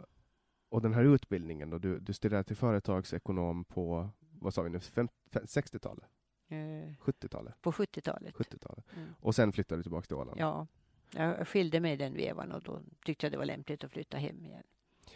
och 0.69 0.83
den 0.83 0.95
här 0.95 1.05
utbildningen 1.05 1.71
då, 1.71 1.79
du, 1.79 1.99
du 2.01 2.13
studerade 2.13 2.45
till 2.45 2.57
företagsekonom 2.57 3.65
på, 3.65 4.11
vad 4.41 4.55
sa 4.55 4.63
vi 4.63 4.71
nu, 4.71 4.81
fem- 4.81 5.09
fem- 5.33 5.43
60-talet? 5.45 6.05
Eh, 6.49 6.57
70-talet? 7.01 7.63
på 7.63 7.73
70-talet. 7.73 8.35
70-talet. 8.35 8.85
Mm. 8.97 9.15
Och 9.21 9.35
sen 9.35 9.53
flyttade 9.53 9.79
du 9.79 9.83
tillbaka 9.83 10.07
till 10.07 10.17
Åland? 10.17 10.41
Ja, 10.41 10.67
jag 11.15 11.49
skilde 11.49 11.81
mig 11.81 11.97
den 11.97 12.15
vevan 12.15 12.53
och 12.53 12.63
då 12.63 12.81
tyckte 13.05 13.27
jag 13.27 13.33
det 13.33 13.39
var 13.39 13.45
lämpligt 13.45 13.85
att 13.85 13.93
flytta 13.93 14.17
hem 14.17 14.45
igen. 14.45 14.63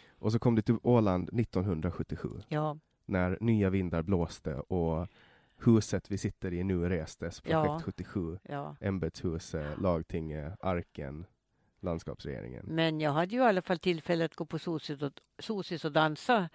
Och 0.07 0.31
så 0.31 0.39
kom 0.39 0.55
du 0.55 0.61
till 0.61 0.77
Åland 0.83 1.39
1977 1.39 2.29
Ja, 2.47 2.77
när 3.05 3.37
nya 3.41 3.69
vindar 3.69 4.01
blåste 4.01 4.55
och 4.55 5.07
huset 5.57 6.11
vi 6.11 6.17
sitter 6.17 6.53
i 6.53 6.63
nu 6.63 6.89
restes, 6.89 7.41
projekt 7.41 7.65
Ja. 7.65 7.81
77, 7.85 8.39
ja. 8.43 8.75
ämbetshuset, 8.79 9.81
lagtinget, 9.81 10.53
arken, 10.59 11.25
landskapsregeringen. 11.79 12.65
Men 12.65 12.99
jag 13.01 13.11
hade 13.11 13.35
ju 13.35 13.41
i 13.41 13.45
alla 13.45 13.61
fall 13.61 13.79
tillfälle 13.79 14.25
att 14.25 14.35
gå 14.35 14.45
på 14.45 14.59
Sosis 14.59 15.01
och, 15.01 15.11
Sosis 15.39 15.85
och 15.85 15.91
dansa. 15.91 16.49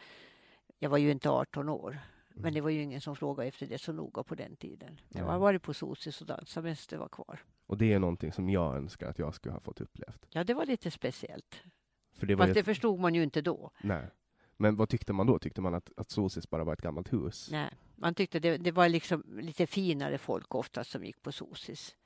Jag 0.78 0.90
var 0.90 0.98
ju 0.98 1.10
inte 1.10 1.30
18 1.30 1.68
år. 1.68 1.98
Men 2.42 2.54
det 2.54 2.60
var 2.60 2.70
ju 2.70 2.82
ingen 2.82 3.00
som 3.00 3.16
frågade 3.16 3.48
efter 3.48 3.66
det 3.66 3.78
så 3.78 3.92
noga 3.92 4.22
på 4.22 4.34
den 4.34 4.56
tiden. 4.56 5.00
Jag 5.08 5.24
har 5.24 5.38
varit 5.38 5.62
på 5.62 5.74
Sosis 5.74 6.20
och 6.20 6.26
det 6.26 6.96
var 6.96 7.08
kvar. 7.08 7.40
Och 7.66 7.78
det 7.78 7.92
är 7.92 7.98
någonting 7.98 8.32
som 8.32 8.50
jag 8.50 8.76
önskar 8.76 9.08
att 9.10 9.18
jag 9.18 9.34
skulle 9.34 9.52
ha 9.52 9.60
fått 9.60 9.80
upplevt. 9.80 10.26
Ja, 10.30 10.44
det 10.44 10.54
var 10.54 10.66
lite 10.66 10.90
speciellt. 10.90 11.62
För 12.12 12.26
det 12.26 12.34
var 12.34 12.46
Fast 12.46 12.56
ju 12.56 12.60
det 12.60 12.64
förstod 12.64 13.00
man 13.00 13.14
ju 13.14 13.22
inte 13.22 13.40
då. 13.40 13.70
Nej. 13.82 14.06
Men 14.56 14.76
vad 14.76 14.88
tyckte 14.88 15.12
man 15.12 15.26
då? 15.26 15.38
Tyckte 15.38 15.60
man 15.60 15.74
att, 15.74 15.90
att 15.96 16.10
Sosis 16.10 16.50
bara 16.50 16.64
var 16.64 16.72
ett 16.72 16.82
gammalt 16.82 17.12
hus? 17.12 17.48
Nej, 17.52 17.70
man 17.96 18.14
tyckte 18.14 18.40
det, 18.40 18.56
det 18.56 18.72
var 18.72 18.88
liksom 18.88 19.24
lite 19.40 19.66
finare 19.66 20.18
folk 20.18 20.54
oftast 20.54 20.90
som 20.90 21.04
gick 21.04 21.22
på 21.22 21.32
Sosis. 21.32 21.96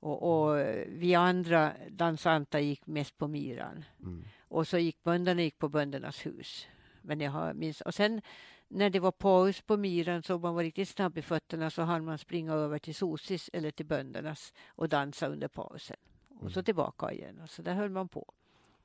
Och, 0.00 0.46
och 0.46 0.58
eh, 0.58 0.86
vi 0.88 1.14
andra 1.14 1.72
dansanter 1.90 2.58
gick 2.58 2.86
mest 2.86 3.18
på 3.18 3.28
Myran. 3.28 3.84
Mm. 4.00 4.24
Och 4.38 4.68
så 4.68 4.78
gick 4.78 5.02
bönderna 5.02 5.42
gick 5.42 5.58
på 5.58 5.68
böndernas 5.68 6.26
hus. 6.26 6.66
Men 7.02 7.20
jag 7.20 7.30
har 7.30 7.54
minst, 7.54 7.80
och 7.80 7.94
sen 7.94 8.22
när 8.68 8.90
det 8.90 9.00
var 9.00 9.12
paus 9.12 9.60
på 9.60 9.76
Myran 9.76 10.22
så 10.22 10.34
om 10.34 10.40
man 10.40 10.54
var 10.54 10.62
riktigt 10.62 10.88
snabb 10.88 11.18
i 11.18 11.22
fötterna 11.22 11.70
så 11.70 11.82
hann 11.82 12.04
man 12.04 12.18
springa 12.18 12.52
över 12.52 12.78
till 12.78 12.94
Sosis 12.94 13.50
eller 13.52 13.70
till 13.70 13.86
böndernas 13.86 14.52
och 14.68 14.88
dansa 14.88 15.26
under 15.28 15.48
pausen. 15.48 15.96
Och 16.40 16.52
så 16.52 16.62
tillbaka 16.62 17.12
igen. 17.12 17.40
Och 17.42 17.50
så 17.50 17.62
där 17.62 17.74
höll 17.74 17.90
man 17.90 18.08
på. 18.08 18.32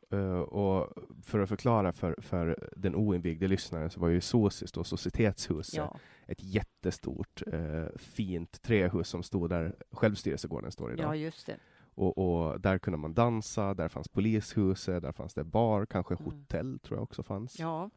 Eh, 0.09 0.39
och 0.39 0.93
för 1.23 1.39
att 1.39 1.49
förklara 1.49 1.93
för, 1.93 2.15
för 2.21 2.69
den 2.75 2.95
oinvigde 2.95 3.47
lyssnaren 3.47 3.89
så 3.89 3.99
var 3.99 4.07
ju 4.07 4.21
Sosis, 4.21 4.71
då, 4.71 4.83
Societetshuset, 4.83 5.75
Ja, 5.77 5.97
ett 6.27 6.43
jättestort 6.43 7.41
eh, 7.47 7.85
fint 7.95 8.61
trähus 8.61 9.07
som 9.07 9.23
stod 9.23 9.49
där 9.49 9.75
självstyrelsegården 9.91 10.71
står 10.71 10.93
idag. 10.93 11.05
ja 11.05 11.15
just 11.15 11.45
det. 11.45 11.57
Och, 11.95 12.17
och 12.17 12.61
där 12.61 12.77
kunde 12.77 12.97
man 12.97 13.13
dansa, 13.13 13.73
där 13.73 13.87
fanns 13.89 14.07
polishuset, 14.07 15.01
där 15.03 15.11
fanns 15.11 15.33
det 15.33 15.43
bar, 15.43 15.85
kanske 15.85 16.13
Mm. 16.13 16.25
hotell 16.25 16.79
tror 16.79 16.97
jag 16.97 17.03
också 17.03 17.23
fanns. 17.23 17.59
Ja, 17.59 17.89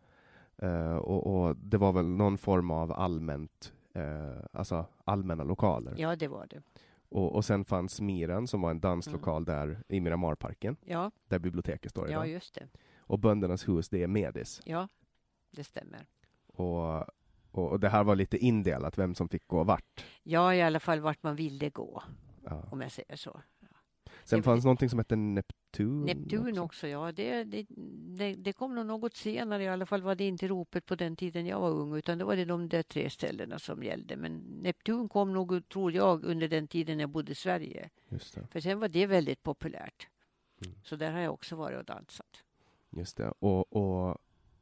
Eh, 0.58 0.96
och, 0.96 1.26
och 1.26 1.56
det 1.56 1.78
var 1.78 1.92
väl 1.92 2.06
någon 2.06 2.38
form 2.38 2.70
av 2.70 2.92
allmänt, 2.92 3.73
eh, 3.94 4.44
alltså 4.52 4.87
allmänna 5.04 5.44
lokaler. 5.44 5.94
ja 5.99 6.16
det 6.16 6.28
var 6.28 6.46
det. 6.50 6.62
Och, 7.08 7.34
och 7.34 7.44
sen 7.44 7.64
fanns 7.64 8.00
Miran 8.00 8.46
som 8.46 8.61
var 8.61 8.70
en 8.70 8.80
danslokal 8.80 9.44
där 9.44 9.82
i 9.88 10.00
Miramarparken, 10.00 10.76
Ja, 10.84 11.11
där 11.28 11.38
biblioteket 11.38 11.90
står 11.90 12.08
idag. 12.08 12.26
ja 12.26 12.32
just 12.32 12.54
det. 12.54 12.68
Och 12.99 13.18
Böndernas 13.18 13.68
hus, 13.68 13.88
det 13.88 14.02
är 14.02 14.06
Medis. 14.06 14.61
Ja, 14.64 14.88
det 15.50 15.64
stämmer. 15.64 16.06
Och, 16.46 17.04
och, 17.50 17.80
det 17.80 17.88
här 17.88 18.04
var 18.04 18.16
lite 18.16 18.38
indelat, 18.38 18.99
vem 18.99 19.14
som 19.14 19.28
fick 19.28 19.46
gå 19.46 19.64
vart. 19.64 20.04
Ja, 20.23 20.54
i 20.54 20.62
alla 20.62 20.80
fall 20.80 21.00
vart 21.00 21.23
man 21.23 21.37
ville 21.37 21.70
gå, 21.70 22.02
Ja. 22.44 22.62
om 22.70 22.80
jag 22.80 22.92
säger 22.92 23.16
så. 23.16 23.40
Sen 24.25 24.38
det- 24.38 24.42
fanns 24.42 24.64
någonting 24.64 24.88
som 24.88 24.99
hette 24.99 25.16
Neptun. 25.16 25.58
Neptun 25.82 26.58
också, 26.58 26.88
ja. 26.88 27.12
Det, 27.12 27.44
det, 27.44 27.66
det, 28.18 28.34
det 28.34 28.52
kom 28.52 28.74
nog 28.74 28.86
något 28.86 29.16
senare. 29.16 29.62
I 29.62 29.68
alla 29.68 29.86
fall 29.86 30.02
var 30.02 30.14
det 30.14 30.24
inte 30.24 30.48
ropet 30.48 30.86
på 30.86 30.94
den 30.94 31.16
tiden 31.16 31.46
jag 31.46 31.60
var 31.60 31.70
ung, 31.70 31.96
utan 31.96 32.18
det 32.18 32.24
var 32.24 32.36
det 32.36 32.44
de 32.44 32.68
där 32.68 32.82
tre 32.82 33.10
ställena 33.10 33.58
som 33.58 33.82
gällde. 33.82 34.16
Men 34.16 34.36
Neptun 34.36 35.08
kom 35.08 35.32
nog, 35.32 35.68
tror 35.68 35.92
jag, 35.92 36.24
under 36.24 36.48
den 36.48 36.68
tiden 36.68 37.00
jag 37.00 37.10
bodde 37.10 37.32
i 37.32 37.34
Sverige. 37.34 37.90
För 38.50 38.60
sen 38.60 38.80
var 38.80 38.88
det 38.88 39.06
väldigt 39.06 39.42
populärt. 39.42 40.08
Mm. 40.64 40.74
Så 40.82 40.96
där 40.96 41.12
har 41.12 41.20
jag 41.20 41.34
också 41.34 41.56
varit 41.56 41.78
och 41.78 41.84
dansat. 41.84 42.44
Just 42.90 43.16
det. 43.16 43.32
Och, 43.38 43.76
och 43.76 44.18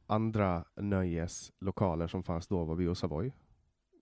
andra 0.07 0.65
nöjeslokaler 0.75 2.07
som 2.07 2.23
fanns 2.23 2.47
då 2.47 2.63
var 2.63 2.75
Bio 2.75 2.95
Savoy. 2.95 3.31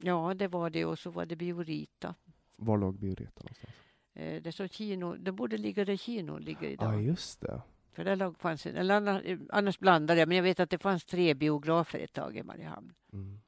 Ja, 0.02 0.34
det 0.34 0.48
var 0.48 0.70
det. 0.70 0.86
Och 0.86 1.00
så 1.00 1.10
var 1.10 1.26
det 1.26 1.36
Biorita. 1.36 2.16
Var 2.56 2.78
låg 2.78 3.00
Bioreta 3.00 3.44
någonstans? 3.44 3.74
Eh, 4.14 4.42
Det 4.42 4.52
som 4.52 4.68
kino, 4.68 5.16
det 5.16 5.32
borde 5.32 5.58
ligga 5.58 5.86
där 5.86 5.98
kino 5.98 6.38
ligger 6.38 6.64
Ja, 6.68 6.70
idag. 6.74 7.04
just 7.04 7.42
det. 7.42 7.62
För 7.94 8.04
där 8.04 8.32
fanns 8.40 8.66
en, 8.66 8.76
eller 8.76 8.96
annars, 8.96 9.24
annars 9.50 9.80
blandade 9.80 10.20
jag, 10.20 10.28
men 10.28 10.38
jag 10.38 10.44
vet 10.44 10.60
att 10.60 10.70
det 10.70 10.78
fanns 10.78 11.06
tre 11.06 11.34
biografer 11.34 12.00
ett 12.00 12.14
tag 12.14 12.38
i 12.38 12.44
Mariehamn. 12.44 12.94
Mm. 13.14 13.40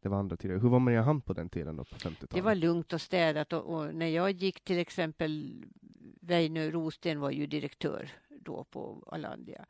Det 0.00 0.08
var 0.08 0.18
andra 0.18 0.36
tider. 0.36 0.58
Hur 0.58 0.68
var 0.68 0.78
Mariehamn 0.78 1.20
på 1.20 1.32
den 1.32 1.48
tiden 1.48 1.76
då, 1.76 1.84
på 1.84 1.94
50-talet? 1.96 2.30
Det 2.30 2.40
var 2.40 2.54
lugnt 2.54 2.92
och 2.92 3.00
städat 3.00 3.52
och, 3.52 3.74
och 3.74 3.94
när 3.94 4.06
jag 4.06 4.30
gick 4.30 4.60
till 4.64 4.78
exempel 4.78 5.64
Väinö 6.20 6.70
Rosten 6.70 7.20
var 7.20 7.30
ju 7.30 7.46
direktör 7.46 8.10
då 8.40 8.64
på 8.64 9.04
Alandia 9.12 9.64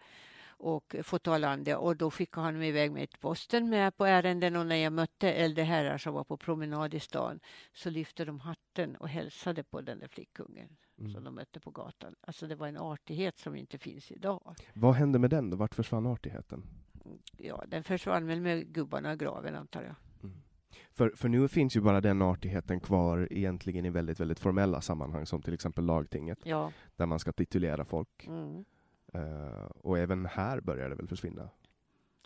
och 0.59 0.97
Foto 1.03 1.31
Alandia 1.31 1.79
och 1.79 1.97
då 1.97 2.11
skickade 2.11 2.45
han 2.47 2.59
mig 2.59 2.69
iväg 2.69 2.93
med 2.93 3.11
till 3.11 3.19
posten 3.21 3.69
med 3.71 3.97
på 3.97 4.05
ärenden 4.07 4.57
och 4.57 4.67
när 4.67 4.77
jag 4.77 4.93
mötte 4.93 5.33
äldre 5.33 5.65
herrar 5.65 5.99
som 5.99 6.15
var 6.15 6.25
på 6.25 6.37
promenad 6.37 6.95
i 6.95 7.01
stan 7.01 7.41
så 7.73 7.91
lyfte 7.91 8.25
de 8.25 8.41
hatten 8.41 8.97
och 8.97 9.09
hälsade 9.09 9.65
på 9.65 9.81
den 9.81 9.99
där 9.99 10.09
flickungen 10.09 10.77
Mm. 10.99 11.13
som 11.13 11.25
de 11.25 11.35
mötte 11.35 11.61
på 11.61 11.71
gatan. 11.71 12.15
Alltså 12.21 12.47
det 12.47 12.55
var 12.55 12.69
en 12.69 12.77
artighet 12.77 13.39
som 13.39 13.57
inte 13.57 13.79
finns 13.79 14.11
idag. 14.13 14.55
Vad 14.75 14.95
hände 14.95 15.19
med 15.19 15.31
den 15.31 15.51
då? 15.51 15.57
Vart 15.57 15.75
försvann 15.75 16.07
artigheten? 16.07 16.63
Ja, 17.39 17.65
den 17.69 17.85
försvann 17.85 18.27
väl 18.27 18.41
med 18.41 18.67
gubbarna 18.75 19.13
i 19.13 19.17
graven 19.17 19.55
antar 19.55 19.83
jag. 19.83 19.95
För, 20.93 21.11
för 21.17 21.29
nu 21.29 21.49
finns 21.49 21.77
ju 21.77 21.81
bara 21.81 22.01
den 22.01 22.23
artigheten 22.23 22.81
kvar 22.81 23.29
egentligen 23.31 23.85
i 23.85 23.91
väldigt, 23.91 24.21
väldigt 24.21 24.39
formella 24.41 24.81
sammanhang 24.81 25.27
som 25.27 25.43
till 25.43 25.55
exempel 25.55 25.85
lagtinget 25.85 26.39
Ja. 26.45 26.73
där 26.97 27.07
man 27.07 27.19
ska 27.19 27.33
titulera 27.33 27.85
folk. 27.85 28.27
Mm. 28.27 28.65
Eh, 29.15 29.67
och 29.83 29.99
även 29.99 30.27
här 30.27 30.61
börjar 30.61 30.89
det 30.89 30.95
väl 30.95 31.09
försvinna. 31.09 31.51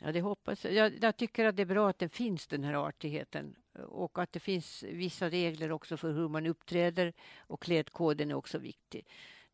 Ja, 0.00 0.12
det 0.12 0.21
hoppas 0.21 0.64
jag. 0.64 0.75
jag. 0.75 0.92
Jag 1.02 1.16
tycker 1.16 1.45
att 1.45 1.57
det 1.57 1.62
är 1.62 1.66
bra 1.66 1.88
att 1.88 1.99
det 1.99 2.09
finns 2.09 2.47
den 2.47 2.64
här 2.64 2.75
artigheten 2.75 3.57
och 3.88 4.18
att 4.18 4.33
det 4.33 4.40
finns 4.40 4.83
vissa 4.83 5.30
regler 5.30 5.73
också 5.73 5.97
för 5.97 6.12
hur 6.12 6.28
man 6.28 6.47
uppträder 6.47 7.12
och 7.38 7.62
klädkoden 7.62 8.30
är 8.30 8.35
också 8.35 8.59
viktig. 8.59 9.07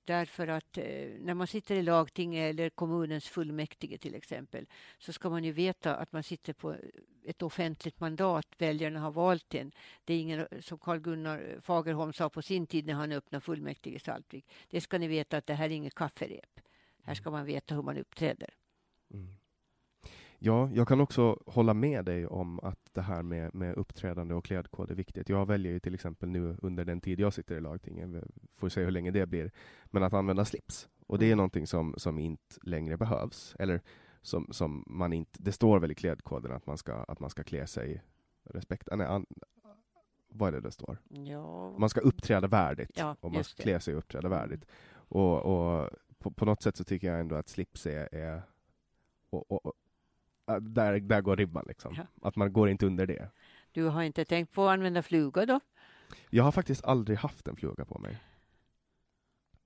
Därför 0.04 0.48
att 0.48 0.78
eh, 0.78 0.84
när 1.20 1.34
man 1.34 1.46
sitter 1.46 1.74
i 1.74 1.82
lagting 1.82 2.36
eller 2.36 2.70
kommunens 2.70 3.28
fullmäktige 3.28 3.98
till 3.98 4.14
exempel 4.14 4.66
så 4.98 5.12
ska 5.12 5.30
man 5.30 5.44
ju 5.44 5.52
veta 5.52 5.96
att 5.96 6.12
man 6.12 6.22
sitter 6.22 6.52
på 6.52 6.76
ett 7.24 7.42
offentligt 7.42 8.00
mandat. 8.00 8.46
Väljarna 8.58 9.00
har 9.00 9.10
valt 9.10 9.54
en. 9.54 9.72
Det 10.04 10.14
är 10.14 10.20
ingen, 10.20 10.46
som 10.60 10.78
Carl 10.78 10.98
Gunnar 10.98 11.58
Fagerholm 11.60 12.12
sa 12.12 12.28
på 12.28 12.42
sin 12.42 12.66
tid 12.66 12.86
när 12.86 12.94
han 12.94 13.12
öppnade 13.12 13.40
fullmäktige 13.40 13.96
i 13.96 13.98
Saltvik. 13.98 14.46
Det 14.70 14.80
ska 14.80 14.98
ni 14.98 15.08
veta 15.08 15.36
att 15.36 15.46
det 15.46 15.54
här 15.54 15.64
är 15.64 15.70
inget 15.70 15.94
kafferep. 15.94 16.60
Här 17.04 17.14
ska 17.14 17.30
man 17.30 17.44
veta 17.46 17.74
hur 17.74 17.82
man 17.82 17.98
uppträder. 17.98 18.50
Mm. 19.14 19.28
Ja, 20.38 20.70
jag 20.74 20.88
kan 20.88 21.00
också 21.00 21.38
hålla 21.46 21.74
med 21.74 22.04
dig 22.04 22.26
om 22.26 22.60
att 22.60 22.78
det 22.92 23.02
här 23.02 23.22
med, 23.22 23.54
med 23.54 23.74
uppträdande 23.74 24.34
och 24.34 24.44
klädkod 24.44 24.90
är 24.90 24.94
viktigt. 24.94 25.28
Jag 25.28 25.46
väljer 25.46 25.72
ju 25.72 25.80
till 25.80 25.94
exempel 25.94 26.28
nu 26.28 26.56
under 26.62 26.84
den 26.84 27.00
tid 27.00 27.20
jag 27.20 27.32
sitter 27.34 27.56
i 27.56 27.60
lagtinget, 27.60 28.08
vi 28.08 28.20
får 28.52 28.68
se 28.68 28.84
hur 28.84 28.90
länge 28.90 29.10
det 29.10 29.26
blir, 29.26 29.50
men 29.84 30.02
att 30.02 30.12
använda 30.14 30.44
slips. 30.44 30.88
Och 31.06 31.18
det 31.18 31.24
är 31.24 31.28
Mm. 31.28 31.36
någonting 31.36 31.66
som, 31.66 31.94
som 31.96 32.18
inte 32.18 32.56
längre 32.62 32.96
behövs. 32.96 33.56
Eller 33.58 33.80
som, 34.22 34.48
som 34.50 34.84
man 34.86 35.12
inte, 35.12 35.42
det 35.42 35.52
står 35.52 35.80
väl 35.80 35.90
i 35.90 35.94
klädkoden 35.94 36.52
att 36.52 36.66
man 36.66 36.78
ska, 36.78 36.94
att 36.94 37.20
man 37.20 37.30
ska 37.30 37.42
klä 37.42 37.66
sig 37.66 38.02
respekt... 38.44 38.88
Nej, 38.92 39.06
an, 39.06 39.26
vad 40.28 40.48
är 40.48 40.52
det 40.52 40.60
det 40.60 40.72
står? 40.72 40.98
Ja. 41.08 41.78
Man 41.78 41.88
ska 41.88 42.00
uppträda 42.00 42.46
värdigt. 42.46 42.90
Ja, 42.94 43.16
och 43.20 43.32
man 43.32 43.44
ska 43.44 43.62
klä 43.62 43.80
sig 43.80 43.94
och 43.94 43.98
uppträda 43.98 44.28
värdigt. 44.28 44.66
Och, 44.92 45.42
och 45.42 45.90
på, 46.24 46.30
på 46.30 46.44
något 46.44 46.62
sätt 46.62 46.76
så 46.76 46.84
tycker 46.84 47.06
jag 47.06 47.20
ändå 47.20 47.36
att 47.36 47.48
slips 47.48 47.86
är... 47.86 48.14
är 48.14 48.42
och, 49.30 49.50
och, 49.52 49.66
och, 49.66 49.74
där, 50.62 51.00
där 51.00 51.20
går 51.20 51.36
ribban 51.36 51.64
liksom. 51.68 51.94
Ja. 51.96 52.28
Att 52.28 52.36
man 52.36 52.52
går 52.52 52.68
inte 52.68 52.86
under 52.86 53.06
det. 53.06 53.30
Du 53.72 53.84
har 53.84 54.02
inte 54.02 54.24
tänkt 54.24 54.52
på 54.52 54.64
att 54.68 54.72
använda 54.72 55.02
fluga 55.02 55.46
då? 55.46 55.60
Jag 56.30 56.44
har 56.44 56.52
faktiskt 56.52 56.84
aldrig 56.84 57.18
haft 57.18 57.48
en 57.48 57.56
fluga 57.56 57.84
på 57.84 57.98
mig. 57.98 58.18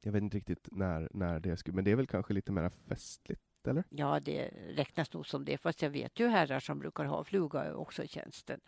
Jag 0.02 0.12
vet 0.12 0.22
inte 0.22 0.36
riktigt 0.36 0.68
när, 0.72 1.08
när 1.10 1.40
det 1.40 1.56
skulle... 1.56 1.74
Men 1.74 1.84
det 1.84 1.90
är 1.90 1.96
väl 1.96 2.06
kanske 2.06 2.34
lite 2.34 2.52
mer 2.52 2.70
festligt, 2.70 3.42
eller? 3.68 3.84
Ja, 3.88 4.20
det 4.20 4.48
räknas 4.68 5.12
nog 5.12 5.26
som 5.26 5.44
det. 5.44 5.58
Fast 5.58 5.82
jag 5.82 5.90
vet 5.90 6.20
ju 6.20 6.28
herrar 6.28 6.60
som 6.60 6.78
brukar 6.78 7.04
ha 7.04 7.24
fluga 7.24 7.74
också 7.74 8.02
i 8.02 8.08
tjänsten. 8.08 8.60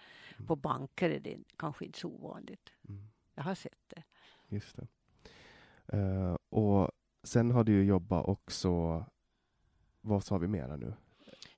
På 0.46 0.56
banker 0.56 1.10
är 1.10 1.20
det 1.20 1.38
kanske 1.56 1.84
inte 1.84 1.98
så 1.98 2.08
ovanligt. 2.08 2.72
Mm. 2.88 3.08
Jag 3.34 3.42
har 3.42 3.54
sett 3.54 3.82
det. 3.88 4.02
Just 4.48 4.76
det. 4.76 4.86
Eh, 5.96 6.36
och 6.48 6.90
sen 7.22 7.50
har 7.50 7.64
du 7.64 7.72
ju 7.72 7.84
jobbat 7.84 8.28
också... 8.28 9.04
Vad 10.00 10.24
sa 10.24 10.38
vi 10.38 10.48
mera 10.48 10.76
nu? 10.76 10.94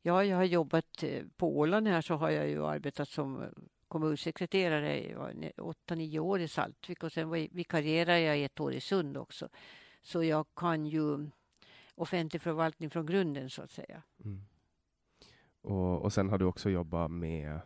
Ja, 0.03 0.25
jag 0.25 0.37
har 0.37 0.45
jobbat 0.45 1.03
eh, 1.03 1.25
på 1.37 1.59
Åland 1.59 1.89
här 1.89 2.01
så 2.01 2.15
har 2.15 2.31
jag 2.31 2.49
ju 2.49 2.67
arbetat 2.67 3.09
som 3.09 3.43
eh, 3.43 3.49
kommunsekreterare 3.89 5.01
i 5.01 5.11
ja, 5.11 5.31
ne- 5.33 5.61
åtta, 5.61 5.95
nio 5.95 6.19
år 6.19 6.41
i 6.41 6.49
Saltvik 6.49 7.03
och 7.03 7.13
sen 7.13 7.29
var- 7.29 7.55
vikarierade 7.57 8.21
jag 8.21 8.43
ett 8.43 8.61
år 8.61 8.73
i 8.73 8.81
Sund 8.81 9.17
också. 9.17 9.49
Så 10.03 10.25
jag 10.25 10.47
kan 10.57 10.87
ju 10.87 11.31
offentlig 11.95 12.43
förvaltning 12.43 12.91
från 12.91 13.07
grunden 13.07 13.51
så 13.51 13.63
att 13.63 13.71
säga. 13.71 14.03
Mm. 14.25 14.45
Och, 15.61 16.03
och 16.03 16.13
sen 16.13 16.29
har 16.29 16.39
du 16.39 16.45
också 16.45 16.71
jobbat 16.71 17.11
med... 17.11 17.61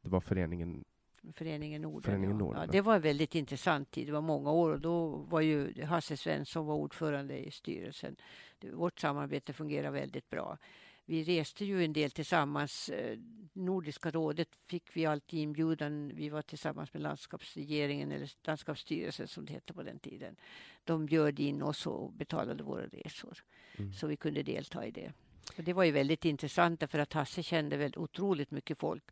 Det 0.00 0.08
var 0.08 0.20
föreningen 0.20 0.84
Föreningen 1.32 1.82
Norden. 1.82 2.02
Föreningen. 2.02 2.38
Norden, 2.38 2.60
Ja, 2.60 2.66
det 2.72 2.80
var 2.80 2.94
en 2.96 3.02
väldigt 3.02 3.34
intressant 3.34 3.90
tid. 3.90 4.06
Det 4.06 4.12
var 4.12 4.20
många 4.20 4.52
år 4.52 4.70
och 4.70 4.80
då 4.80 5.06
var 5.08 5.40
ju 5.40 5.84
Hasse 5.84 6.16
Svensson 6.16 6.66
var 6.66 6.74
ordförande 6.74 7.38
i 7.38 7.50
styrelsen. 7.50 8.16
Vårt 8.72 9.00
samarbete 9.00 9.52
fungerar 9.52 9.90
väldigt 9.90 10.30
bra. 10.30 10.58
Vi 11.04 11.22
reste 11.22 11.64
ju 11.64 11.84
en 11.84 11.92
del 11.92 12.10
tillsammans. 12.10 12.88
Eh, 12.88 13.18
Nordiska 13.52 14.10
rådet 14.10 14.48
fick 14.66 14.96
vi 14.96 15.06
alltid 15.06 15.38
inbjudan. 15.40 16.12
Vi 16.14 16.28
var 16.28 16.42
tillsammans 16.42 16.92
med 16.92 17.02
landskapsregeringen 17.02 18.12
eller 18.12 18.30
landskapsstyrelsen 18.46 19.28
som 19.28 19.46
det 19.46 19.52
hette 19.52 19.72
på 19.72 19.82
den 19.82 19.98
tiden. 19.98 20.36
De 20.84 21.06
bjöd 21.06 21.40
in 21.40 21.62
oss 21.62 21.86
och 21.86 22.12
betalade 22.12 22.62
våra 22.62 22.86
resor 22.86 23.38
Mm. 23.76 23.92
så 23.92 24.06
vi 24.06 24.16
kunde 24.16 24.42
delta 24.42 24.86
i 24.86 24.90
det. 24.90 25.12
Och 25.58 25.64
det 25.64 25.72
var 25.72 25.84
ju 25.84 25.90
väldigt 25.92 26.24
intressant 26.24 26.80
därför 26.80 26.98
att 26.98 27.12
Hasse 27.12 27.42
kände 27.42 27.76
väl 27.76 27.92
otroligt 27.96 28.50
mycket 28.50 28.78
folk 28.78 29.04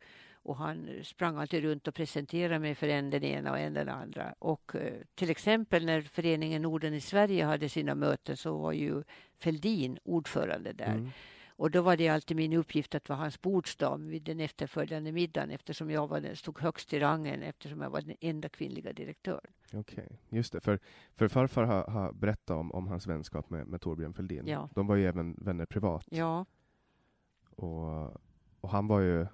och 0.43 0.57
han 0.57 0.89
sprang 1.03 1.37
alltid 1.37 1.63
runt 1.63 1.89
och 1.89 1.95
presenterade 1.95 2.59
mig 2.59 2.75
för 2.75 2.89
en 2.89 3.11
den 3.11 3.25
ena 3.25 3.51
och 3.51 3.59
en 3.59 3.75
den 3.75 3.89
andra. 3.89 4.35
Och 4.39 4.75
eh, 4.75 4.93
till 5.15 5.31
exempel 5.31 5.87
när 5.87 6.01
föreningen 6.03 6.63
Norden 6.63 6.95
i 6.95 7.01
Sverige 7.01 7.45
hade 7.45 7.69
sina 7.69 7.95
möten 7.95 8.37
så 8.37 8.59
var 8.59 8.73
ju 8.73 9.03
Feldin 9.39 9.99
ordförande 10.03 10.73
där. 10.73 10.93
Mm. 10.93 11.11
Och 11.61 11.71
då 11.71 11.83
var 11.83 11.97
det 11.97 12.09
alltid 12.09 12.37
min 12.37 12.53
uppgift 12.53 12.95
att 12.95 13.09
vara 13.09 13.19
hans 13.19 13.43
bordsdam 13.43 14.09
vid 14.09 14.23
den 14.23 14.41
efterföljande 14.41 15.13
middagen 15.13 15.51
eftersom 15.51 15.91
jag 15.91 16.09
var 16.09 16.35
stod 16.35 16.61
högst 16.61 16.93
i 16.93 17.01
rangen 17.01 17.43
eftersom 17.43 17.81
jag 17.81 17.91
var 17.91 18.01
den 18.01 18.17
enda 18.21 18.49
kvinnliga 18.49 18.93
direktören. 18.93 19.53
Okej, 19.73 20.21
just 20.29 20.53
det. 20.53 20.61
För, 20.61 20.79
för 21.17 21.29
farfar 21.29 21.65
har, 21.65 21.85
har 21.85 22.13
berättat 22.13 22.51
om, 22.51 22.73
om 22.73 22.87
hans 22.87 23.07
vänskap 23.07 23.51
med, 23.51 23.67
med 23.67 23.81
Torbjörn 23.81 24.15
Fälldin. 24.15 24.47
Ja. 24.47 24.69
De 24.75 24.87
var 24.87 24.97
ju 24.97 25.07
även 25.07 25.37
vänner 25.41 25.67
privat. 25.67 26.05
Ja, 26.11 26.47
Och, 27.57 28.17
och 28.61 28.71
han 28.71 28.87
var 28.87 29.01
ju, 29.01 29.27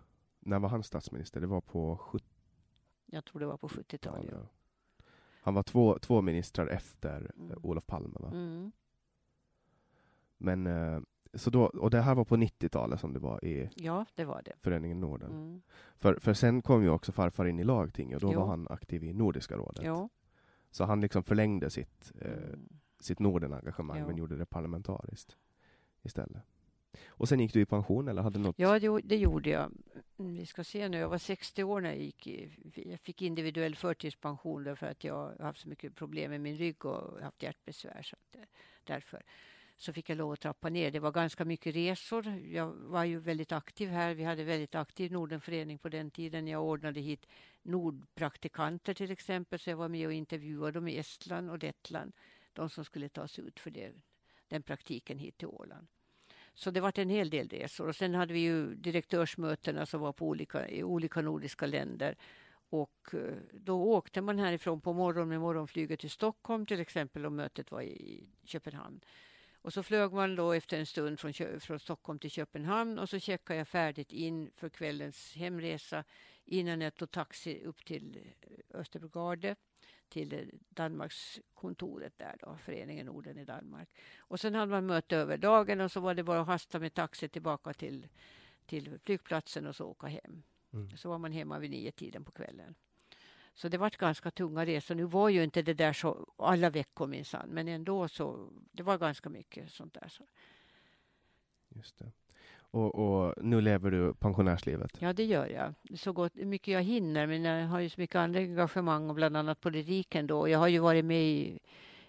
när 0.46 0.58
var 0.58 0.68
han 0.68 0.82
statsminister? 0.82 1.40
Det 1.40 1.46
var 1.46 1.60
på 1.60 1.96
70 1.96 2.26
jag 3.06 3.24
tror 3.24 3.40
det 3.40 3.46
var 3.46 3.56
på 3.56 3.68
70-talet. 3.68 4.30
Ja. 4.32 4.46
Han 5.42 5.54
var 5.54 5.62
två, 5.62 5.98
två 5.98 6.22
ministrar 6.22 6.66
efter 6.66 7.30
Mm. 7.36 7.50
eh, 7.50 7.56
Olof 7.62 7.86
Palme. 7.86 8.16
Va? 8.20 8.30
Mm. 8.30 8.72
Men, 10.38 10.66
eh, 10.66 11.00
så 11.34 11.50
då, 11.50 11.64
och 11.64 11.90
det 11.90 12.00
här 12.00 12.14
var 12.14 12.24
på 12.24 12.36
90-talet 12.36 13.00
som 13.00 13.12
det 13.12 13.18
var 13.18 13.44
i 13.44 13.70
ja, 13.74 14.06
det 14.14 14.24
var 14.24 14.42
det. 14.44 14.52
Föreningen 14.60 15.00
Norden. 15.00 15.30
Mm. 15.30 15.62
För, 15.96 16.14
för 16.20 16.34
sen 16.34 16.62
kom 16.62 16.82
ju 16.82 16.90
också 16.90 17.12
farfar 17.12 17.44
in 17.46 17.58
i 17.58 17.64
lagting 17.64 18.14
och 18.14 18.20
då 18.20 18.32
Jo. 18.32 18.40
var 18.40 18.46
han 18.46 18.66
aktiv 18.70 19.04
i 19.04 19.12
Nordiska 19.12 19.56
rådet. 19.56 19.84
Ja. 19.84 20.08
Så 20.70 20.84
han 20.84 21.00
liksom 21.00 21.22
förlängde 21.22 21.70
sitt, 21.70 22.12
eh, 22.20 22.32
Mm. 22.32 22.68
sitt 23.00 23.18
Norden-engagemang 23.18 24.06
men 24.06 24.16
gjorde 24.16 24.36
det 24.36 24.46
parlamentariskt 24.46 25.36
istället. 26.02 26.42
Och 27.08 27.28
sen 27.28 27.40
gick 27.40 27.52
du 27.52 27.60
i 27.60 27.66
pension 27.66 28.08
eller 28.08 28.22
hade 28.22 28.38
något? 28.38 28.58
Ja, 28.58 28.78
det, 28.78 29.00
det 29.04 29.16
gjorde 29.16 29.50
jag. 29.50 29.72
Mm, 30.18 30.34
vi 30.34 30.46
ska 30.46 30.64
se 30.64 30.88
nu, 30.88 30.98
jag 30.98 31.08
var 31.08 31.18
60 31.18 31.64
år 31.64 31.80
när 31.80 31.88
jag 31.88 31.98
gick. 31.98 32.28
Jag 32.74 33.00
fick 33.00 33.22
individuell 33.22 33.76
förtidspension 33.76 34.64
därför 34.64 34.86
att 34.86 35.04
jag 35.04 35.14
har 35.14 35.44
haft 35.44 35.60
så 35.60 35.68
mycket 35.68 35.94
problem 35.94 36.30
med 36.30 36.40
min 36.40 36.56
rygg 36.56 36.84
och 36.84 37.20
haft 37.20 37.42
hjärtbesvär. 37.42 38.02
Så 38.02 38.16
att, 38.16 38.36
eh, 38.36 38.48
därför 38.84 39.22
så 39.76 39.92
fick 39.92 40.10
jag 40.10 40.18
lov 40.18 40.32
att 40.32 40.40
trappa 40.40 40.68
ner. 40.68 40.90
Det 40.90 41.00
var 41.00 41.12
ganska 41.12 41.44
mycket 41.44 41.74
resor. 41.74 42.26
Jag 42.28 42.66
var 42.72 43.04
ju 43.04 43.18
väldigt 43.18 43.52
aktiv 43.52 43.88
här. 43.88 44.14
Vi 44.14 44.24
hade 44.24 44.44
väldigt 44.44 44.74
aktiv 44.74 45.12
Nordenförening 45.12 45.78
på 45.78 45.88
den 45.88 46.10
tiden. 46.10 46.48
Jag 46.48 46.64
ordnade 46.64 47.00
hit 47.00 47.26
Nordpraktikanter 47.62 48.94
till 48.94 49.10
exempel, 49.10 49.58
så 49.58 49.70
jag 49.70 49.76
var 49.76 49.88
med 49.88 50.06
och 50.06 50.12
intervjuade 50.12 50.72
dem 50.72 50.88
i 50.88 50.98
Estland 50.98 51.50
och 51.50 51.62
Lettland. 51.62 52.12
De 52.52 52.70
som 52.70 52.84
skulle 52.84 53.08
tas 53.08 53.38
ut 53.38 53.60
för 53.60 53.70
det, 53.70 53.92
den 54.48 54.62
praktiken 54.62 55.18
hit 55.18 55.38
till 55.38 55.48
Åland. 55.48 55.86
Så 56.56 56.70
det 56.70 56.80
var 56.80 56.98
en 56.98 57.10
hel 57.10 57.30
del 57.30 57.48
resor. 57.48 57.88
Och 57.88 57.96
sen 57.96 58.14
hade 58.14 58.34
vi 58.34 58.40
ju 58.40 58.74
direktörsmötena 58.74 59.86
som 59.86 60.00
var 60.00 60.12
på 60.12 60.26
olika, 60.26 60.68
i 60.68 60.82
olika 60.82 61.20
nordiska 61.20 61.66
länder. 61.66 62.16
Och 62.70 63.14
eh, 63.14 63.34
då 63.52 63.82
åkte 63.82 64.20
man 64.20 64.38
härifrån 64.38 64.80
på 64.80 64.92
morgonen 64.92 65.28
med 65.28 65.40
morgonflyget 65.40 66.00
till 66.00 66.10
Stockholm 66.10 66.66
till 66.66 66.80
exempel 66.80 67.26
om 67.26 67.36
mötet 67.36 67.70
var 67.70 67.82
i 67.82 68.28
Köpenhamn. 68.44 69.00
Och 69.62 69.72
så 69.72 69.82
flög 69.82 70.12
man 70.12 70.36
då 70.36 70.52
efter 70.52 70.78
en 70.78 70.86
stund 70.86 71.20
från, 71.20 71.60
från 71.60 71.78
Stockholm 71.78 72.18
till 72.18 72.30
Köpenhamn 72.30 72.98
och 72.98 73.08
så 73.08 73.18
checkade 73.18 73.58
jag 73.58 73.68
färdigt 73.68 74.12
in 74.12 74.50
för 74.56 74.68
kvällens 74.68 75.34
hemresa 75.34 76.04
innan 76.44 76.80
jag 76.80 76.94
tog 76.94 77.10
taxi 77.10 77.64
upp 77.64 77.84
till 77.84 78.18
eh, 78.40 78.80
Österbrogade 78.80 79.56
till 80.08 80.32
eh, 80.32 80.40
Danmarks 80.68 81.40
kontoret 81.54 82.18
där 82.18 82.36
då, 82.40 82.56
Föreningen 82.56 83.06
Norden 83.06 83.38
i 83.38 83.44
Danmark. 83.44 83.88
Och 84.18 84.40
sen 84.40 84.54
hade 84.54 84.70
man 84.70 84.86
möte 84.86 85.16
över 85.16 85.38
dagen 85.38 85.80
och 85.80 85.92
så 85.92 86.00
var 86.00 86.14
det 86.14 86.22
bara 86.22 86.40
att 86.40 86.46
hasta 86.46 86.78
med 86.78 86.94
taxi 86.94 87.28
tillbaka 87.28 87.72
till, 87.72 88.08
till 88.66 88.98
flygplatsen 89.04 89.66
och 89.66 89.76
så 89.76 89.86
åka 89.86 90.06
hem. 90.06 90.42
Mm. 90.72 90.96
Så 90.96 91.08
var 91.08 91.18
man 91.18 91.32
hemma 91.32 91.58
vid 91.58 91.70
nio 91.70 91.92
tiden 91.92 92.24
på 92.24 92.32
kvällen. 92.32 92.74
Så 93.54 93.68
det 93.68 93.78
var 93.78 93.90
ganska 93.98 94.30
tunga 94.30 94.66
resor. 94.66 94.94
Nu 94.94 95.04
var 95.04 95.28
ju 95.28 95.44
inte 95.44 95.62
det 95.62 95.74
där 95.74 95.92
så 95.92 96.34
alla 96.38 96.70
veckor 96.70 97.06
minsann, 97.06 97.48
men 97.48 97.68
ändå 97.68 98.08
så 98.08 98.52
det 98.72 98.82
var 98.82 98.98
ganska 98.98 99.28
mycket 99.28 99.72
sånt 99.72 99.94
där. 99.94 100.08
Så. 100.08 100.26
Just 101.68 101.98
det. 101.98 102.12
Och, 102.76 102.94
och 102.94 103.34
nu 103.42 103.60
lever 103.60 103.90
du 103.90 104.14
pensionärslivet? 104.14 104.90
Ja, 104.98 105.12
det 105.12 105.24
gör 105.24 105.46
jag. 105.46 105.98
Så 105.98 106.12
gott, 106.12 106.34
mycket 106.34 106.74
jag 106.74 106.82
hinner, 106.82 107.26
men 107.26 107.44
jag 107.44 107.66
har 107.66 107.80
ju 107.80 107.88
så 107.88 108.00
mycket 108.00 108.16
andra 108.16 108.40
engagemang 108.40 109.08
och 109.08 109.14
bland 109.14 109.36
annat 109.36 109.60
politiken 109.60 110.26
då. 110.26 110.48
Jag 110.48 110.58
har 110.58 110.68
ju 110.68 110.78
varit 110.78 111.04
med 111.04 111.24
i, 111.24 111.58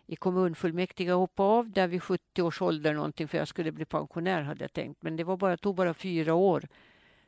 i 0.05 0.15
kommunfullmäktige 0.15 1.13
och 1.13 1.19
hoppat 1.19 1.43
av 1.43 1.69
där 1.69 1.87
vid 1.87 2.03
70 2.03 2.41
års 2.41 2.61
ålder 2.61 2.93
någonting 2.93 3.27
för 3.27 3.37
jag 3.37 3.47
skulle 3.47 3.71
bli 3.71 3.85
pensionär 3.85 4.41
hade 4.41 4.63
jag 4.63 4.73
tänkt. 4.73 5.03
Men 5.03 5.15
det 5.15 5.23
var 5.23 5.37
bara, 5.37 5.57
tog 5.57 5.75
bara 5.75 5.93
fyra 5.93 6.33
år. 6.33 6.67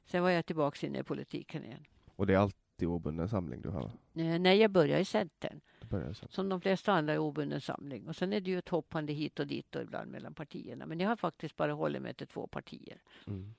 Sen 0.06 0.23
var 0.23 0.30
jag 0.30 0.45
tillbaka 0.45 0.88
inne 0.88 0.99
i 0.99 1.04
politiken 1.04 1.65
igen. 1.65 1.86
Och 2.15 2.28
det 2.28 2.34
är 2.34 2.38
alltid 2.80 2.88
obunden 2.89 3.30
samling 3.30 3.62
du 3.62 3.70
har? 3.70 3.92
Eh, 4.15 4.39
Nej, 4.39 4.58
jag 4.58 4.72
började 4.72 5.02
i 5.02 5.06
Centern. 5.06 5.62
Du 5.82 5.88
börjar 5.88 6.13
så. 6.13 6.28
Som 6.30 6.50
de 6.50 6.62
flesta 6.62 6.94
andra 6.94 7.13
är 7.13 7.18
obunden 7.18 7.62
samling. 7.62 8.08
Och 8.08 8.15
sen 8.15 8.34
är 8.34 8.42
det 8.42 8.52
ju 8.52 8.58
ett 8.58 8.70
hoppande 8.70 9.13
hit 9.13 9.39
och 9.39 9.48
dit 9.48 9.76
och 9.76 9.82
ibland 9.82 10.12
mellan 10.12 10.34
partierna. 10.34 10.86
Men 10.86 11.00
jag 11.00 11.10
har 11.10 11.15
faktiskt 11.15 11.56
bara 11.58 11.74
hållit 11.74 12.02
mig 12.02 12.13
till 12.13 12.28
två 12.28 12.48
partier. 12.48 13.02
Mm. 13.28 13.54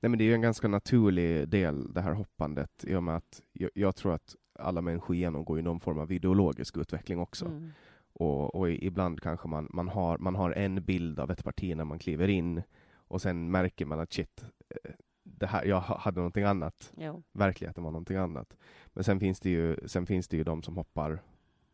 Nej, 0.00 0.10
men 0.10 0.18
det 0.18 0.24
är 0.24 0.26
ju 0.26 0.34
en 0.34 0.40
ganska 0.42 0.68
naturlig 0.68 1.48
del, 1.48 1.92
det 1.92 2.00
här 2.00 2.12
hoppandet, 2.12 2.84
i 2.84 2.94
och 2.94 3.02
med 3.02 3.16
att 3.16 3.42
jag, 3.52 3.70
jag 3.74 3.96
tror 3.96 4.14
att 4.14 4.36
alla 4.58 4.80
människor 4.80 5.16
genomgår 5.16 5.56
ju 5.58 5.62
någon 5.62 5.80
form 5.80 5.98
av 5.98 6.12
ideologisk 6.12 6.76
utveckling 6.76 7.18
också. 7.18 7.46
Mm. 7.46 7.70
Och, 8.12 8.54
och 8.54 8.70
i- 8.70 8.86
ibland 8.86 9.20
kanske 9.20 9.48
man, 9.48 9.68
man, 9.72 9.88
har, 9.88 10.18
man 10.18 10.34
har 10.34 10.50
en 10.50 10.84
bild 10.84 11.20
av 11.20 11.30
ett 11.30 11.44
parti 11.44 11.76
när 11.76 11.84
man 11.84 11.98
kliver 11.98 12.28
in 12.28 12.62
och 12.94 13.22
sen 13.22 13.50
märker 13.50 13.86
man 13.86 14.00
att 14.00 14.12
shit, 14.12 14.44
eh, 14.84 14.90
det 15.22 15.46
här, 15.46 15.64
jag 15.64 15.80
ha- 15.80 15.98
hade 15.98 16.16
någonting 16.16 16.44
annat. 16.44 16.92
Ja. 16.96 17.22
Verkligheten 17.32 17.84
var 17.84 17.90
någonting 17.90 18.16
annat. 18.16 18.56
Men 18.86 19.04
sen 19.04 19.20
finns 19.20 19.40
det 19.40 19.50
ju, 19.50 19.76
sen 19.86 20.06
finns 20.06 20.28
det 20.28 20.36
ju 20.36 20.44
de 20.44 20.62
som 20.62 20.76
hoppar 20.76 21.22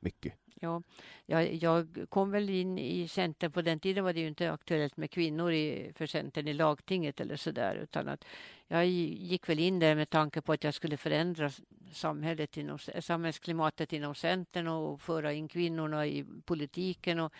mycket. 0.00 0.34
Ja, 0.60 0.82
jag, 1.26 1.54
jag 1.54 2.06
kom 2.08 2.30
väl 2.30 2.50
in 2.50 2.78
i 2.78 3.08
Centern. 3.08 3.52
På 3.52 3.62
den 3.62 3.80
tiden 3.80 4.04
var 4.04 4.12
det 4.12 4.20
ju 4.20 4.28
inte 4.28 4.52
aktuellt 4.52 4.96
med 4.96 5.10
kvinnor 5.10 5.52
i, 5.52 5.92
för 5.94 6.06
Centern 6.06 6.48
i 6.48 6.52
lagtinget 6.52 7.20
eller 7.20 7.36
sådär. 7.36 7.74
Utan 7.82 8.08
att 8.08 8.24
jag 8.68 8.86
gick 8.86 9.48
väl 9.48 9.58
in 9.58 9.78
där 9.78 9.94
med 9.94 10.10
tanke 10.10 10.40
på 10.40 10.52
att 10.52 10.64
jag 10.64 10.74
skulle 10.74 10.96
förändra 10.96 11.50
samhället 11.92 12.56
inom, 12.56 12.78
samhällsklimatet 13.00 13.92
inom 13.92 14.14
Centern 14.14 14.68
och 14.68 15.00
föra 15.00 15.32
in 15.32 15.48
kvinnorna 15.48 16.06
i 16.06 16.24
politiken. 16.44 17.20
Och, 17.20 17.32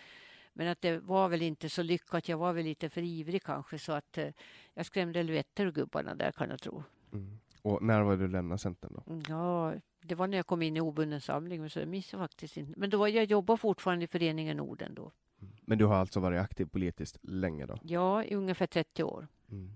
men 0.59 0.68
att 0.68 0.83
det 0.83 0.99
var 0.99 1.29
väl 1.29 1.42
inte 1.42 1.68
så 1.68 1.83
lyckat. 1.83 2.29
Jag 2.29 2.38
var 2.38 2.53
väl 2.53 2.64
lite 2.64 2.88
för 2.88 3.03
ivrig 3.03 3.42
kanske 3.42 3.79
så 3.79 3.92
att 3.92 4.18
eh, 4.18 4.29
jag 4.75 4.87
skrämde 4.87 5.18
helveter 5.18 5.66
ur 5.66 5.73
gubbarna 5.73 6.14
där 6.14 6.33
kan 6.33 6.51
jag 6.51 6.61
tro. 6.61 6.83
Mm. 7.12 7.38
Och 7.62 7.83
när 7.83 8.03
var 8.03 8.16
det 8.16 8.23
du 8.23 8.29
lämnade 8.29 8.59
Centern 8.59 8.92
då? 8.94 9.21
Ja, 9.29 9.75
det 10.03 10.14
var 10.14 10.27
när 10.27 10.38
jag 10.38 10.47
kom 10.47 10.62
in 10.62 10.77
i 10.77 10.81
obunden 10.81 11.21
samling, 11.21 11.61
men 11.61 11.71
så 11.71 11.79
jag 11.79 11.88
minns 11.88 12.11
faktiskt 12.11 12.57
inte. 12.57 12.81
Men 12.81 12.90
då 12.90 12.99
var 12.99 13.09
jag 13.09 13.25
jobbar 13.25 13.57
fortfarande 13.57 14.05
i 14.05 14.09
föreningen 14.09 14.57
Norden 14.57 14.94
då. 14.94 15.12
Men 15.61 15.79
du 15.79 15.85
har 15.85 15.97
alltså 15.97 16.21
varit 16.21 16.40
aktiv 16.40 16.66
politiskt 16.66 17.18
länge 17.23 17.66
då? 17.66 17.79
Ja, 17.83 18.25
i 18.25 18.35
ungefär 18.35 18.66
30 18.66 19.03
år. 19.03 19.29
Mm. 19.51 19.73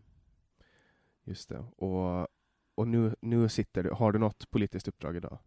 Just 1.24 1.48
det. 1.48 1.58
Och, 1.76 2.28
och 2.74 2.88
nu, 2.88 3.14
nu 3.20 3.48
sitter 3.48 3.82
du, 3.82 3.90
har 3.90 4.12
du 4.12 4.18
något 4.18 4.50
politiskt 4.50 4.88
uppdrag 4.88 5.16
idag? 5.16 5.38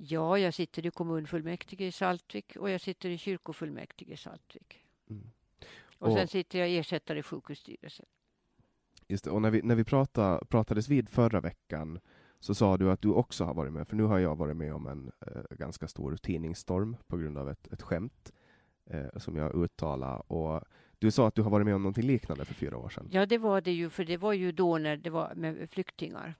Ja, 0.00 0.38
jag 0.38 0.54
sitter 0.54 0.86
i 0.86 0.90
kommunfullmäktige 0.90 1.84
i 1.86 1.92
Saltvik 1.92 2.56
och 2.56 2.70
jag 2.70 2.80
sitter 2.80 3.08
i 3.10 3.18
kyrkofullmäktige 3.18 4.12
i 4.12 4.16
Saltvik. 4.16 4.84
Mm. 5.10 5.30
Och, 5.98 6.08
Och- 6.08 6.14
sen 6.14 6.28
sitter 6.28 6.58
jag 6.58 6.70
ersättare 6.70 7.18
i 7.18 7.22
sjukhusstyrelsen. 7.22 8.06
Just 9.08 9.24
det. 9.24 9.30
Och 9.30 9.42
när 9.42 9.50
vi, 9.50 9.62
när 9.62 9.74
vi 9.74 9.84
pratade, 9.84 10.44
pratades 10.46 10.88
vid 10.88 11.08
förra 11.08 11.40
veckan 11.40 12.00
så 12.40 12.54
sa 12.54 12.76
du 12.76 12.90
att 12.90 13.02
du 13.02 13.08
också 13.08 13.44
har 13.44 13.54
varit 13.54 13.72
med, 13.72 13.88
för 13.88 13.96
nu 13.96 14.02
har 14.02 14.18
jag 14.18 14.36
varit 14.36 14.56
med 14.56 14.74
om 14.74 14.86
en 14.86 15.12
eh, 15.26 15.42
ganska 15.56 15.88
stor 15.88 16.16
tidningsstorm 16.16 16.96
på 17.06 17.16
grund 17.16 17.38
av 17.38 17.50
ett, 17.50 17.72
ett 17.72 17.82
skämt 17.82 18.32
eh, 18.90 19.06
som 19.16 19.36
jag 19.36 19.54
uttalade. 19.64 20.22
Och 20.26 20.64
du 20.98 21.10
sa 21.10 21.28
att 21.28 21.34
du 21.34 21.42
har 21.42 21.50
varit 21.50 21.64
med 21.66 21.74
om 21.74 21.82
någonting 21.82 22.06
liknande 22.06 22.44
för 22.44 22.54
fyra 22.54 22.76
år 22.78 22.88
sedan. 22.88 23.08
Ja, 23.12 23.26
det 23.26 23.38
var 23.38 23.60
det 23.60 23.72
ju, 23.72 23.90
för 23.90 24.04
det 24.04 24.16
var 24.16 24.32
ju 24.32 24.52
då 24.52 24.78
när 24.78 24.96
det 24.96 25.10
var 25.10 25.34
med 25.34 25.70
flyktingar. 25.70 26.34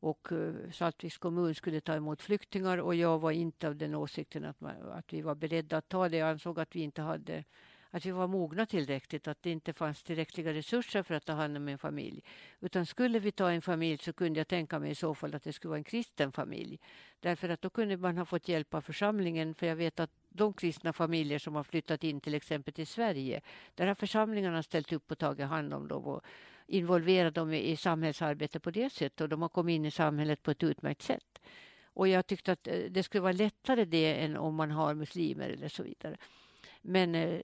Och 0.00 0.32
eh, 0.32 0.70
Saltviks 0.72 1.18
kommun 1.18 1.54
skulle 1.54 1.80
ta 1.80 1.94
emot 1.94 2.22
flyktingar 2.22 2.78
och 2.78 2.94
jag 2.94 3.18
var 3.18 3.30
inte 3.30 3.68
av 3.68 3.76
den 3.76 3.94
åsikten 3.94 4.44
att, 4.44 4.60
man, 4.60 4.92
att 4.92 5.12
vi 5.12 5.20
var 5.20 5.34
beredda 5.34 5.76
att 5.76 5.88
ta 5.88 6.08
det. 6.08 6.16
Jag 6.16 6.28
ansåg 6.28 6.60
att 6.60 6.76
vi 6.76 6.80
inte 6.80 7.02
hade 7.02 7.44
att 7.90 8.06
vi 8.06 8.10
var 8.10 8.26
mogna 8.26 8.66
tillräckligt, 8.66 9.28
att 9.28 9.42
det 9.42 9.50
inte 9.50 9.72
fanns 9.72 10.02
tillräckliga 10.02 10.54
resurser 10.54 11.02
för 11.02 11.14
att 11.14 11.24
ta 11.24 11.32
hand 11.32 11.56
om 11.56 11.68
en 11.68 11.78
familj. 11.78 12.22
Utan 12.60 12.86
skulle 12.86 13.18
vi 13.18 13.32
ta 13.32 13.50
en 13.50 13.62
familj 13.62 13.98
så 13.98 14.12
kunde 14.12 14.40
jag 14.40 14.48
tänka 14.48 14.78
mig 14.78 14.90
i 14.90 14.94
så 14.94 15.14
fall 15.14 15.34
att 15.34 15.42
det 15.42 15.52
skulle 15.52 15.68
vara 15.68 15.78
en 15.78 15.84
kristen 15.84 16.32
familj. 16.32 16.80
Därför 17.20 17.48
att 17.48 17.62
då 17.62 17.70
kunde 17.70 17.96
man 17.96 18.18
ha 18.18 18.24
fått 18.24 18.48
hjälp 18.48 18.74
av 18.74 18.80
församlingen, 18.80 19.54
för 19.54 19.66
jag 19.66 19.76
vet 19.76 20.00
att 20.00 20.10
de 20.28 20.52
kristna 20.52 20.92
familjer 20.92 21.38
som 21.38 21.54
har 21.54 21.64
flyttat 21.64 22.04
in 22.04 22.20
till 22.20 22.34
exempel 22.34 22.74
till 22.74 22.86
Sverige, 22.86 23.40
där 23.74 23.86
har 23.86 23.94
församlingarna 23.94 24.62
ställt 24.62 24.92
upp 24.92 25.10
och 25.10 25.18
tagit 25.18 25.46
hand 25.46 25.74
om 25.74 25.88
dem 25.88 26.04
och 26.04 26.24
involverat 26.70 27.34
dem 27.34 27.52
i, 27.52 27.76
samhällsarbete 27.76 28.60
på 28.60 28.70
det 28.70 28.90
sättet 28.90 29.20
och 29.20 29.28
de 29.28 29.42
har 29.42 29.48
kommit 29.48 29.74
in 29.74 29.84
i 29.84 29.90
samhället 29.90 30.42
på 30.42 30.50
ett 30.50 30.62
utmärkt 30.62 31.02
sätt. 31.02 31.40
Och 31.84 32.08
jag 32.08 32.26
tyckte 32.26 32.52
att 32.52 32.66
eh, 32.66 32.78
det 32.90 33.02
skulle 33.02 33.22
vara 33.22 33.32
lättare 33.32 33.84
det 33.84 34.22
än 34.24 34.36
om 34.36 34.54
man 34.54 34.70
har 34.70 34.94
muslimer 34.94 35.50
eller 35.50 35.68
så 35.68 35.82
vidare. 35.82 36.16
Men 36.82 37.14
eh, 37.14 37.40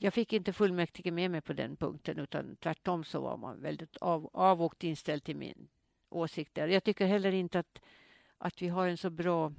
jag 0.00 0.14
fick 0.14 0.32
inte 0.32 0.52
fullmäktige 0.52 1.10
med 1.10 1.30
mig 1.30 1.40
på 1.40 1.52
den 1.52 1.76
punkten 1.76 2.18
utan 2.18 2.56
tvärtom 2.56 3.04
så 3.04 3.20
var 3.20 3.36
man 3.36 3.60
väldigt 3.62 3.96
av, 3.96 4.30
avåkt 4.32 4.84
inställd 4.84 5.24
till 5.24 5.36
min 5.36 5.68
åsikt 6.08 6.54
där. 6.54 6.68
Jag 6.68 6.84
tycker 6.84 7.06
heller 7.06 7.32
inte 7.32 7.58
att, 7.58 7.80
att 8.38 8.62
vi 8.62 8.68
har 8.68 8.88
en 8.88 8.96
så 8.96 9.10
bra 9.10 9.52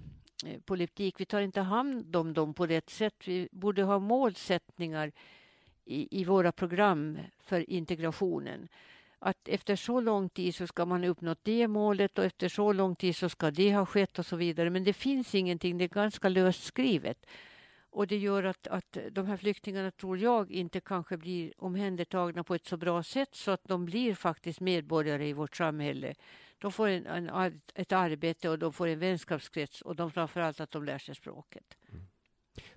eh, 0.45 0.59
politik. 0.61 1.19
Vi 1.19 1.25
tar 1.25 1.41
inte 1.41 1.61
hand 1.61 2.15
om 2.15 2.33
dem 2.33 2.53
på 2.53 2.67
rätt 2.67 2.89
sätt. 2.89 3.27
Vi 3.27 3.49
borde 3.51 3.83
ha 3.83 3.99
målsättningar 3.99 5.11
i, 5.91 6.07
i 6.11 6.23
våra 6.23 6.51
program 6.51 7.19
för 7.39 7.69
integrationen 7.69 8.67
att 9.21 9.47
efter 9.47 9.75
så 9.75 10.01
lång 10.01 10.29
tid 10.29 10.55
så 10.55 10.67
ska 10.67 10.85
man 10.85 11.03
ha 11.03 11.09
uppnått 11.09 11.39
det 11.43 11.67
målet 11.67 12.17
och 12.17 12.25
efter 12.25 12.49
så 12.49 12.73
lång 12.73 12.95
tid 12.95 13.15
så 13.15 13.29
ska 13.29 13.51
det 13.51 13.73
ha 13.73 13.85
skett 13.85 14.19
och 14.19 14.25
så 14.25 14.35
vidare. 14.35 14.69
Men 14.69 14.83
det 14.83 14.93
finns 14.93 15.35
ingenting, 15.35 15.77
det 15.77 15.83
är 15.83 15.89
ganska 15.89 16.29
löst 16.29 16.63
skrivet. 16.63 17.25
Och 17.89 18.07
det 18.07 18.17
gör 18.17 18.43
att, 18.43 18.67
att 18.67 18.97
de 19.11 19.25
här 19.25 19.37
flyktingarna, 19.37 19.91
tror 19.91 20.17
jag, 20.17 20.51
inte 20.51 20.79
kanske 20.79 21.17
blir 21.17 21.53
omhändertagna 21.57 22.43
på 22.43 22.55
ett 22.55 22.65
så 22.65 22.77
bra 22.77 23.03
sätt 23.03 23.35
så 23.35 23.51
att 23.51 23.63
de 23.63 23.85
blir 23.85 24.15
faktiskt 24.15 24.59
medborgare 24.59 25.27
i 25.27 25.33
vårt 25.33 25.55
samhälle. 25.55 26.13
De 26.57 26.71
får 26.71 26.87
en, 26.87 27.05
en, 27.05 27.61
ett 27.75 27.91
arbete 27.91 28.49
och 28.49 28.59
de 28.59 28.73
får 28.73 28.87
en 28.87 28.99
vänskapskrets 28.99 29.81
och 29.81 29.95
de 29.95 30.11
framförallt 30.11 30.59
att 30.59 30.71
de 30.71 30.83
lär 30.83 30.97
sig 30.97 31.15
språket. 31.15 31.77
Mm. 31.91 32.05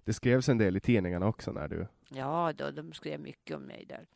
Det 0.04 0.12
skrevs 0.12 0.48
en 0.48 0.58
del 0.58 0.76
i 0.76 0.80
tidningarna 0.80 1.26
också 1.26 1.52
när 1.52 1.68
du... 1.68 1.86
Ja, 2.16 2.52
då, 2.52 2.70
de 2.70 2.92
skrev 2.92 3.20
mycket 3.20 3.56
om 3.56 3.62
mig 3.62 3.84
där. 3.88 4.06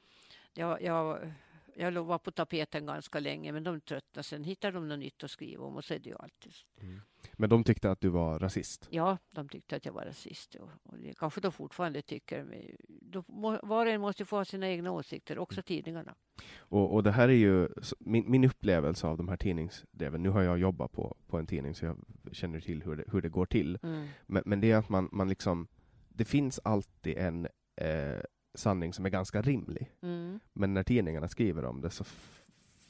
Jag, 0.54 0.82
jag 0.82 1.32
jag 1.80 2.04
var 2.04 2.18
på 2.18 2.30
tapeten 2.30 2.86
ganska 2.86 3.20
länge, 3.20 3.52
men 3.52 3.64
de 3.64 3.80
tröttnade. 3.80 4.22
Sen 4.22 4.44
hittade 4.44 4.72
de 4.72 4.88
något 4.88 4.98
nytt 4.98 5.24
att 5.24 5.30
skriva 5.30 5.64
om 5.64 5.76
och 5.76 5.84
så 5.84 5.94
är 5.94 5.98
det 5.98 6.08
ju 6.08 6.16
alltid. 6.18 6.52
Mm. 6.80 7.00
Men 7.32 7.50
de 7.50 7.64
tyckte 7.64 7.90
att 7.90 8.00
du 8.00 8.08
var 8.08 8.38
rasist? 8.38 8.88
Ja, 8.90 9.18
de 9.30 9.48
tyckte 9.48 9.76
att 9.76 9.84
jag 9.84 9.92
var 9.92 10.04
rasist. 10.04 10.54
Och, 10.54 10.70
och 10.82 10.98
det 10.98 11.14
kanske 11.18 11.40
de 11.40 11.52
fortfarande 11.52 12.02
tycker. 12.02 12.44
Men 12.44 12.62
de, 12.88 13.24
var 13.62 13.86
och 13.86 13.92
en 13.92 14.00
måste 14.00 14.24
få 14.24 14.36
ha 14.36 14.44
sina 14.44 14.68
egna 14.68 14.90
åsikter, 14.92 15.38
också 15.38 15.58
mm. 15.58 15.62
tidningarna. 15.62 16.14
Och, 16.58 16.94
och 16.94 17.02
det 17.02 17.12
här 17.12 17.28
är 17.28 17.32
ju 17.32 17.68
min, 17.98 18.30
min 18.30 18.44
upplevelse 18.44 19.06
av 19.06 19.16
de 19.16 19.28
här 19.28 19.36
tidningsdreven. 19.36 20.22
Nu 20.22 20.28
har 20.28 20.42
jag 20.42 20.58
jobbat 20.58 20.92
på, 20.92 21.16
på 21.26 21.38
en 21.38 21.46
tidning, 21.46 21.74
så 21.74 21.84
jag 21.84 21.96
känner 22.32 22.60
till 22.60 22.82
hur 22.82 22.96
det, 22.96 23.04
hur 23.12 23.22
det 23.22 23.28
går 23.28 23.46
till. 23.46 23.78
Mm. 23.82 24.08
Men, 24.26 24.42
men 24.46 24.60
det 24.60 24.70
är 24.70 24.76
att 24.76 24.88
man, 24.88 25.08
man 25.12 25.28
liksom, 25.28 25.68
det 26.08 26.24
finns 26.24 26.60
alltid 26.64 27.18
en 27.18 27.48
eh, 27.80 28.20
sanning 28.54 28.92
som 28.92 29.06
är 29.06 29.10
ganska 29.10 29.42
rimlig. 29.42 29.90
Mm. 30.02 30.40
Men 30.52 30.74
när 30.74 30.82
tidningarna 30.82 31.28
skriver 31.28 31.64
om 31.64 31.80
det 31.80 31.90
så 31.90 32.04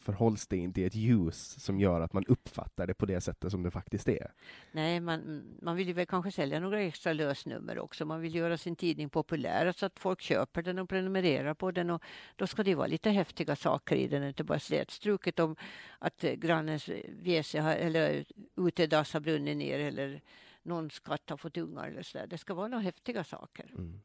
förhålls 0.08 0.46
det 0.46 0.56
inte 0.56 0.80
i 0.80 0.84
ett 0.84 0.94
ljus 0.94 1.64
som 1.64 1.80
gör 1.80 2.00
att 2.00 2.12
man 2.12 2.24
uppfattar 2.28 2.86
det 2.86 2.94
på 2.94 3.06
det 3.06 3.20
sättet 3.20 3.50
som 3.50 3.62
det 3.62 3.70
faktiskt 3.70 4.08
är. 4.08 4.32
Nej, 4.72 5.00
man, 5.00 5.44
man 5.62 5.76
vill 5.76 5.86
ju 5.86 5.92
väl 5.92 6.06
kanske 6.06 6.32
sälja 6.32 6.60
några 6.60 6.80
extra 6.80 7.12
lösnummer 7.12 7.78
också. 7.78 8.04
Man 8.04 8.20
vill 8.20 8.34
göra 8.34 8.58
sin 8.58 8.76
tidning 8.76 9.10
populär 9.10 9.72
så 9.72 9.86
att 9.86 9.98
folk 9.98 10.20
köper 10.20 10.62
den 10.62 10.78
och 10.78 10.88
prenumererar 10.88 11.54
på 11.54 11.70
den. 11.70 11.90
Och 11.90 12.02
då 12.36 12.46
ska 12.46 12.62
det 12.62 12.74
vara 12.74 12.86
lite 12.86 13.10
häftiga 13.10 13.56
saker 13.56 13.96
i 13.96 14.08
den, 14.08 14.24
inte 14.24 14.44
bara 14.44 14.58
slätstruket 14.58 15.38
om 15.38 15.56
att 15.98 16.20
grannens 16.20 16.88
WC 17.08 17.54
har, 17.54 17.74
eller 17.76 18.24
utedass 18.56 19.12
har 19.12 19.20
brunnit 19.20 19.56
ner 19.56 19.78
eller 19.78 20.20
någons 20.62 21.00
katt 21.00 21.30
har 21.30 21.36
fått 21.36 21.56
ungar 21.56 21.88
eller 21.88 22.02
så 22.02 22.18
där. 22.18 22.26
Det 22.26 22.38
ska 22.38 22.54
vara 22.54 22.68
några 22.68 22.82
häftiga 22.82 23.24
saker. 23.24 23.66
Mm. 23.78 24.00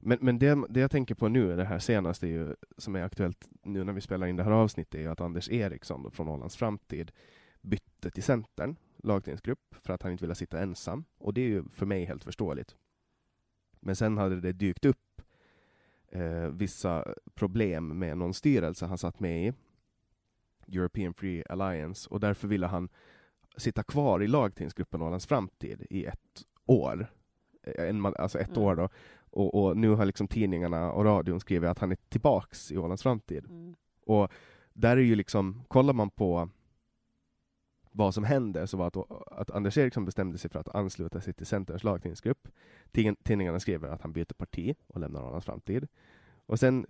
Men, 0.00 0.18
men 0.20 0.38
det, 0.38 0.66
det 0.68 0.80
jag 0.80 0.90
tänker 0.90 1.14
på 1.14 1.28
nu, 1.28 1.56
det 1.56 1.64
här 1.64 1.78
senaste 1.78 2.26
är 2.26 2.30
ju, 2.30 2.54
som 2.78 2.96
är 2.96 3.02
aktuellt 3.02 3.48
nu 3.62 3.84
när 3.84 3.92
vi 3.92 4.00
spelar 4.00 4.26
in 4.26 4.36
det 4.36 4.44
här 4.44 4.50
avsnittet, 4.50 4.94
är 4.94 5.02
ju 5.02 5.08
att 5.08 5.20
Anders 5.20 5.48
Eriksson 5.48 6.10
från 6.10 6.28
Ålands 6.28 6.56
Framtid 6.56 7.12
bytte 7.60 8.10
till 8.10 8.22
Centern, 8.22 8.76
lagtingsgrupp, 8.96 9.74
för 9.80 9.92
att 9.92 10.02
han 10.02 10.12
inte 10.12 10.24
ville 10.24 10.34
sitta 10.34 10.60
ensam. 10.60 11.04
Och 11.18 11.34
det 11.34 11.40
är 11.40 11.48
ju 11.48 11.64
för 11.68 11.86
mig 11.86 12.04
helt 12.04 12.24
förståeligt. 12.24 12.76
Men 13.80 13.96
sen 13.96 14.18
hade 14.18 14.40
det 14.40 14.52
dykt 14.52 14.84
upp 14.84 15.22
eh, 16.08 16.48
vissa 16.48 17.14
problem 17.34 17.98
med 17.98 18.18
någon 18.18 18.34
styrelse 18.34 18.86
han 18.86 18.98
satt 18.98 19.20
med 19.20 19.46
i, 19.46 19.52
European 20.76 21.14
Free 21.14 21.44
Alliance, 21.48 22.10
och 22.10 22.20
därför 22.20 22.48
ville 22.48 22.66
han 22.66 22.88
sitta 23.56 23.82
kvar 23.82 24.22
i 24.22 24.26
lagtingsgruppen 24.26 25.02
Ålands 25.02 25.26
Framtid 25.26 25.86
i 25.90 26.04
ett 26.04 26.44
år. 26.66 27.06
En, 27.62 28.06
alltså 28.06 28.38
ett 28.38 28.56
mm. 28.56 28.62
år 28.62 28.76
då. 28.76 28.88
Och, 29.36 29.54
och, 29.54 29.76
nu 29.76 29.88
har 29.88 30.04
liksom 30.04 30.28
tidningarna 30.28 30.92
och 30.92 31.04
radion 31.04 31.40
skrivit 31.40 31.70
att 31.70 31.78
han 31.78 31.92
är 31.92 31.98
tillbaks 32.08 32.72
i 32.72 32.78
Ålands 32.78 33.02
framtid. 33.02 33.44
Mm. 33.44 33.74
Och 34.06 34.32
där 34.72 34.96
är 34.96 35.00
ju 35.00 35.14
liksom, 35.14 35.64
kollar 35.68 35.92
man 35.92 36.10
på 36.10 36.48
vad 37.90 38.14
som 38.14 38.24
hände 38.24 38.66
så 38.66 38.76
var 38.76 38.86
att, 38.86 38.96
att 39.32 39.50
Anders 39.50 39.78
Eriksson 39.78 40.04
bestämde 40.04 40.38
sig 40.38 40.50
för 40.50 40.58
att 40.58 40.74
ansluta 40.74 41.20
sig 41.20 41.32
till 41.32 41.46
Centerns 41.46 41.84
lagtingsgrupp. 41.84 42.48
Tidningarna 43.24 43.60
skriver 43.60 43.88
att 43.88 44.02
han 44.02 44.12
byter 44.12 44.34
parti 44.34 44.74
och 44.86 45.00
lämnar 45.00 45.22
Ålands 45.22 45.46
framtid. 45.46 45.88
Och 46.46 46.60
sen 46.60 46.86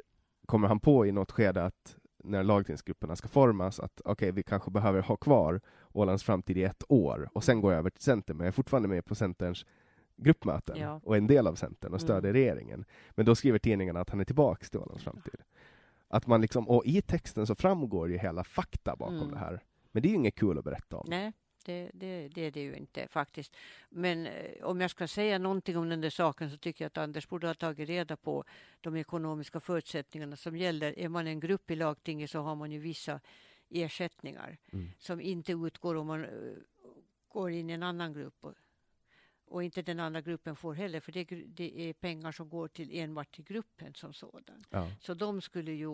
kommer 0.46 0.68
han 0.68 0.80
på 0.80 1.06
i 1.06 1.12
något 1.12 1.32
skede 1.32 1.64
att 1.64 1.96
när 2.24 2.42
lagtingsgrupperna 2.42 3.16
ska 3.16 3.28
formas 3.28 3.80
att 3.80 4.00
okej, 4.00 4.12
okay, 4.12 4.30
vi 4.30 4.42
kanske 4.42 4.70
behöver 4.70 5.02
ha 5.02 5.16
kvar 5.16 5.60
Ålands 5.92 6.24
framtid 6.24 6.58
i 6.58 6.62
ett 6.62 6.82
år 6.88 7.28
och 7.32 7.44
sen 7.44 7.60
går 7.60 7.72
jag 7.72 7.78
över 7.78 7.90
till 7.90 8.02
Centern, 8.02 8.36
men 8.36 8.44
jag 8.44 8.48
är 8.48 8.52
fortfarande 8.52 8.88
med 8.88 9.04
på 9.04 9.14
Centerns 9.14 9.66
gruppmöten 10.16 10.76
ja. 10.76 11.00
och 11.04 11.16
en 11.16 11.26
del 11.26 11.46
av 11.46 11.54
Centern 11.54 11.94
och 11.94 12.00
stödjer 12.00 12.30
mm. 12.30 12.42
regeringen. 12.42 12.84
Men 13.10 13.26
då 13.26 13.34
skriver 13.34 13.58
tidningarna 13.58 14.00
att 14.00 14.10
han 14.10 14.20
är 14.20 14.24
tillbaks 14.24 14.70
till 14.70 14.80
Ålands 14.80 15.04
framtid. 15.04 15.40
Att 16.08 16.26
man 16.26 16.40
liksom, 16.40 16.68
och 16.68 16.86
i 16.86 17.02
texten 17.02 17.46
så 17.46 17.54
framgår 17.54 18.10
ju 18.10 18.18
hela 18.18 18.44
fakta 18.44 18.96
bakom 18.96 19.16
mm. 19.16 19.30
det 19.30 19.38
här. 19.38 19.60
Men 19.92 20.02
det 20.02 20.08
är 20.08 20.10
ju 20.10 20.16
inget 20.16 20.34
kul 20.34 20.58
att 20.58 20.64
berätta 20.64 20.96
om. 20.96 21.06
Nej, 21.08 21.32
det, 21.64 21.90
det, 21.94 22.28
det 22.28 22.40
är 22.40 22.50
det 22.50 22.60
ju 22.60 22.76
inte 22.76 23.08
faktiskt. 23.08 23.56
Men 23.88 24.26
eh, 24.26 24.64
om 24.64 24.80
jag 24.80 24.90
ska 24.90 25.08
säga 25.08 25.38
någonting 25.38 25.76
om 25.76 25.88
den 25.88 26.00
där 26.00 26.10
saken 26.10 26.50
så 26.50 26.56
tycker 26.56 26.84
jag 26.84 26.86
att 26.86 26.98
Anders 26.98 27.28
borde 27.28 27.46
ha 27.46 27.54
tagit 27.54 27.88
reda 27.88 28.16
på 28.16 28.44
de 28.80 28.96
ekonomiska 28.96 29.60
förutsättningarna 29.60 30.36
som 30.36 30.56
gäller. 30.56 30.98
Är 30.98 31.08
man 31.08 31.26
en 31.26 31.40
grupp 31.40 31.70
i 31.70 31.76
lagtinget 31.76 32.30
så 32.30 32.40
har 32.40 32.54
man 32.54 32.72
ju 32.72 32.78
vissa 32.78 33.20
ersättningar 33.70 34.58
mm. 34.72 34.90
som 34.98 35.20
inte 35.20 35.52
utgår 35.52 35.94
om 35.94 36.06
man 36.06 36.24
uh, 36.24 36.56
går 37.28 37.50
in 37.50 37.70
i 37.70 37.72
en 37.72 37.82
annan 37.82 38.12
grupp. 38.12 38.46
Och 39.48 39.64
inte 39.64 39.82
den 39.82 40.00
andra 40.00 40.20
gruppen 40.20 40.56
får 40.56 40.74
heller, 40.74 41.00
för 41.00 41.12
det, 41.12 41.24
det 41.46 41.88
är 41.88 41.92
pengar 41.92 42.32
som 42.32 42.48
går 42.48 42.68
till 42.68 42.98
enbart 42.98 43.34
till 43.34 43.44
gruppen 43.44 43.94
som 43.94 44.12
sådan. 44.12 44.64
Ja. 44.70 44.90
Så 45.00 45.14
de 45.14 45.40
skulle 45.40 45.72
ju 45.72 45.86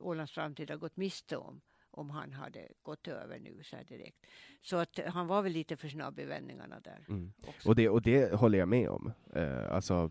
Ålands 0.00 0.32
Framtid 0.32 0.70
ha 0.70 0.76
gått 0.76 0.96
miste 0.96 1.36
om 1.36 1.60
om 1.90 2.10
han 2.10 2.32
hade 2.32 2.68
gått 2.82 3.08
över 3.08 3.38
nu 3.38 3.62
så 3.62 3.76
här 3.76 3.84
direkt. 3.84 4.26
Så 4.62 4.76
att 4.76 4.98
han 5.06 5.26
var 5.26 5.42
väl 5.42 5.52
lite 5.52 5.76
för 5.76 5.88
snabb 5.88 6.18
i 6.18 6.24
vändningarna 6.24 6.80
där. 6.80 7.04
Mm. 7.08 7.32
Och, 7.64 7.76
det, 7.76 7.88
och 7.88 8.02
det 8.02 8.34
håller 8.34 8.58
jag 8.58 8.68
med 8.68 8.90
om. 8.90 9.12
Eh, 9.34 9.72
alltså, 9.72 10.10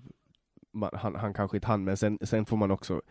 man, 0.72 0.90
han, 0.94 1.16
han 1.16 1.34
kanske 1.34 1.58
inte 1.58 1.68
hann, 1.68 1.84
men 1.84 1.98
sen, 1.98 2.20
sen 2.22 2.46
får 2.46 2.58
man 2.58 2.72
också... 2.72 3.02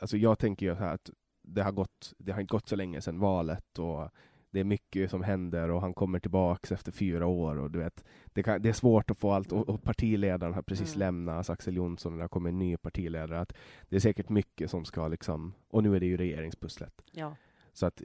Alltså 0.00 0.16
jag 0.16 0.38
tänker 0.38 0.66
ju 0.66 0.74
så 0.74 0.80
här 0.80 0.94
att 0.94 1.10
det 1.42 1.62
har, 1.62 1.72
gått, 1.72 2.14
det 2.18 2.32
har 2.32 2.40
inte 2.40 2.52
gått 2.52 2.68
så 2.68 2.76
länge 2.76 3.00
sedan 3.00 3.18
valet 3.18 3.78
och 3.78 4.10
det 4.50 4.60
är 4.60 4.64
mycket 4.64 5.10
som 5.10 5.22
händer 5.22 5.70
och 5.70 5.80
han 5.80 5.94
kommer 5.94 6.18
tillbaks 6.18 6.72
efter 6.72 6.92
fyra 6.92 7.26
år 7.26 7.58
och 7.58 7.70
du 7.70 7.78
vet, 7.78 8.04
det, 8.26 8.42
kan, 8.42 8.62
det 8.62 8.68
är 8.68 8.72
svårt 8.72 9.10
att 9.10 9.18
få 9.18 9.32
allt 9.32 9.52
och, 9.52 9.68
och 9.68 9.82
partiledaren 9.82 10.54
har 10.54 10.62
precis 10.62 10.94
mm. 10.94 10.98
lämnat, 10.98 11.50
Axel 11.50 11.76
Jonsson, 11.76 12.12
och 12.12 12.18
det 12.18 12.24
har 12.24 12.28
kommit 12.28 12.50
en 12.50 12.58
ny 12.58 12.76
partiledare. 12.76 13.40
Att 13.40 13.52
det 13.88 13.96
är 13.96 14.00
säkert 14.00 14.28
mycket 14.28 14.70
som 14.70 14.84
ska 14.84 15.08
liksom, 15.08 15.54
och 15.68 15.82
nu 15.82 15.96
är 15.96 16.00
det 16.00 16.06
ju 16.06 16.16
regeringspusslet. 16.16 17.02
Ja. 17.12 17.36
Så 17.72 17.86
att 17.86 18.02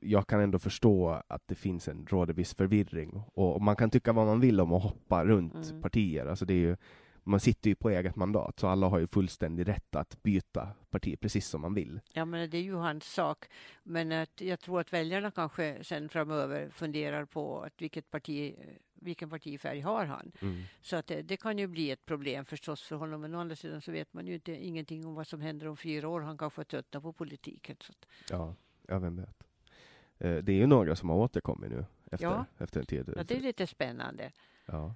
jag 0.00 0.26
kan 0.26 0.40
ändå 0.40 0.58
förstå 0.58 1.22
att 1.28 1.42
det 1.48 1.54
finns 1.54 1.88
en 1.88 2.06
råder 2.06 2.34
viss 2.34 2.54
förvirring 2.54 3.22
och, 3.34 3.54
och 3.54 3.62
man 3.62 3.76
kan 3.76 3.90
tycka 3.90 4.12
vad 4.12 4.26
man 4.26 4.40
vill 4.40 4.60
om 4.60 4.72
att 4.72 4.82
hoppa 4.82 5.24
runt 5.24 5.70
mm. 5.70 5.82
partier. 5.82 6.26
Alltså 6.26 6.44
det 6.44 6.54
är 6.54 6.58
ju, 6.58 6.76
man 7.30 7.40
sitter 7.40 7.70
ju 7.70 7.74
på 7.74 7.90
eget 7.90 8.16
mandat, 8.16 8.60
så 8.60 8.66
alla 8.66 8.86
har 8.86 8.98
ju 8.98 9.06
fullständig 9.06 9.68
rätt 9.68 9.96
att 9.96 10.22
byta 10.22 10.68
parti 10.90 11.20
precis 11.20 11.48
som 11.48 11.60
man 11.60 11.74
vill. 11.74 12.00
Ja, 12.12 12.24
men 12.24 12.50
det 12.50 12.58
är 12.58 12.62
ju 12.62 12.74
hans 12.74 13.04
sak. 13.04 13.44
Men 13.82 14.12
att 14.12 14.40
jag 14.40 14.60
tror 14.60 14.80
att 14.80 14.92
väljarna 14.92 15.30
kanske 15.30 15.84
sen 15.84 16.08
framöver 16.08 16.70
funderar 16.70 17.24
på 17.24 17.60
att 17.60 17.82
vilket 17.82 18.10
parti, 18.10 18.54
vilken 18.94 19.30
partifärg 19.30 19.80
har 19.80 20.04
han? 20.04 20.32
Mm. 20.40 20.62
Så 20.80 20.96
att 20.96 21.06
det, 21.06 21.22
det, 21.22 21.36
kan 21.36 21.58
ju 21.58 21.66
bli 21.66 21.90
ett 21.90 22.06
problem 22.06 22.44
förstås 22.44 22.82
för 22.82 22.96
honom. 22.96 23.20
Men 23.20 23.34
å 23.34 23.38
andra 23.38 23.56
sidan 23.56 23.80
så 23.80 23.92
vet 23.92 24.12
man 24.12 24.26
ju 24.26 24.34
inte, 24.34 24.52
ingenting 24.52 25.06
om 25.06 25.14
vad 25.14 25.26
som 25.26 25.40
händer 25.40 25.68
om 25.68 25.76
fyra 25.76 26.08
år. 26.08 26.20
Han 26.20 26.38
kanske 26.38 26.64
tröttnar 26.64 27.00
på 27.00 27.12
politiken. 27.12 27.76
Så 27.80 27.92
att... 27.92 28.06
ja, 28.30 28.54
ja, 28.88 28.98
vem 28.98 29.16
vet. 29.16 29.42
Eh, 30.18 30.36
det 30.36 30.52
är 30.52 30.56
ju 30.56 30.66
några 30.66 30.96
som 30.96 31.08
har 31.08 31.16
återkommit 31.16 31.70
nu 31.70 31.84
efter, 32.10 32.26
ja. 32.26 32.44
efter 32.58 32.80
en 32.80 32.86
tid. 32.86 33.12
Ja, 33.16 33.24
det 33.24 33.36
är 33.36 33.40
lite 33.40 33.66
spännande. 33.66 34.32
Ja. 34.66 34.94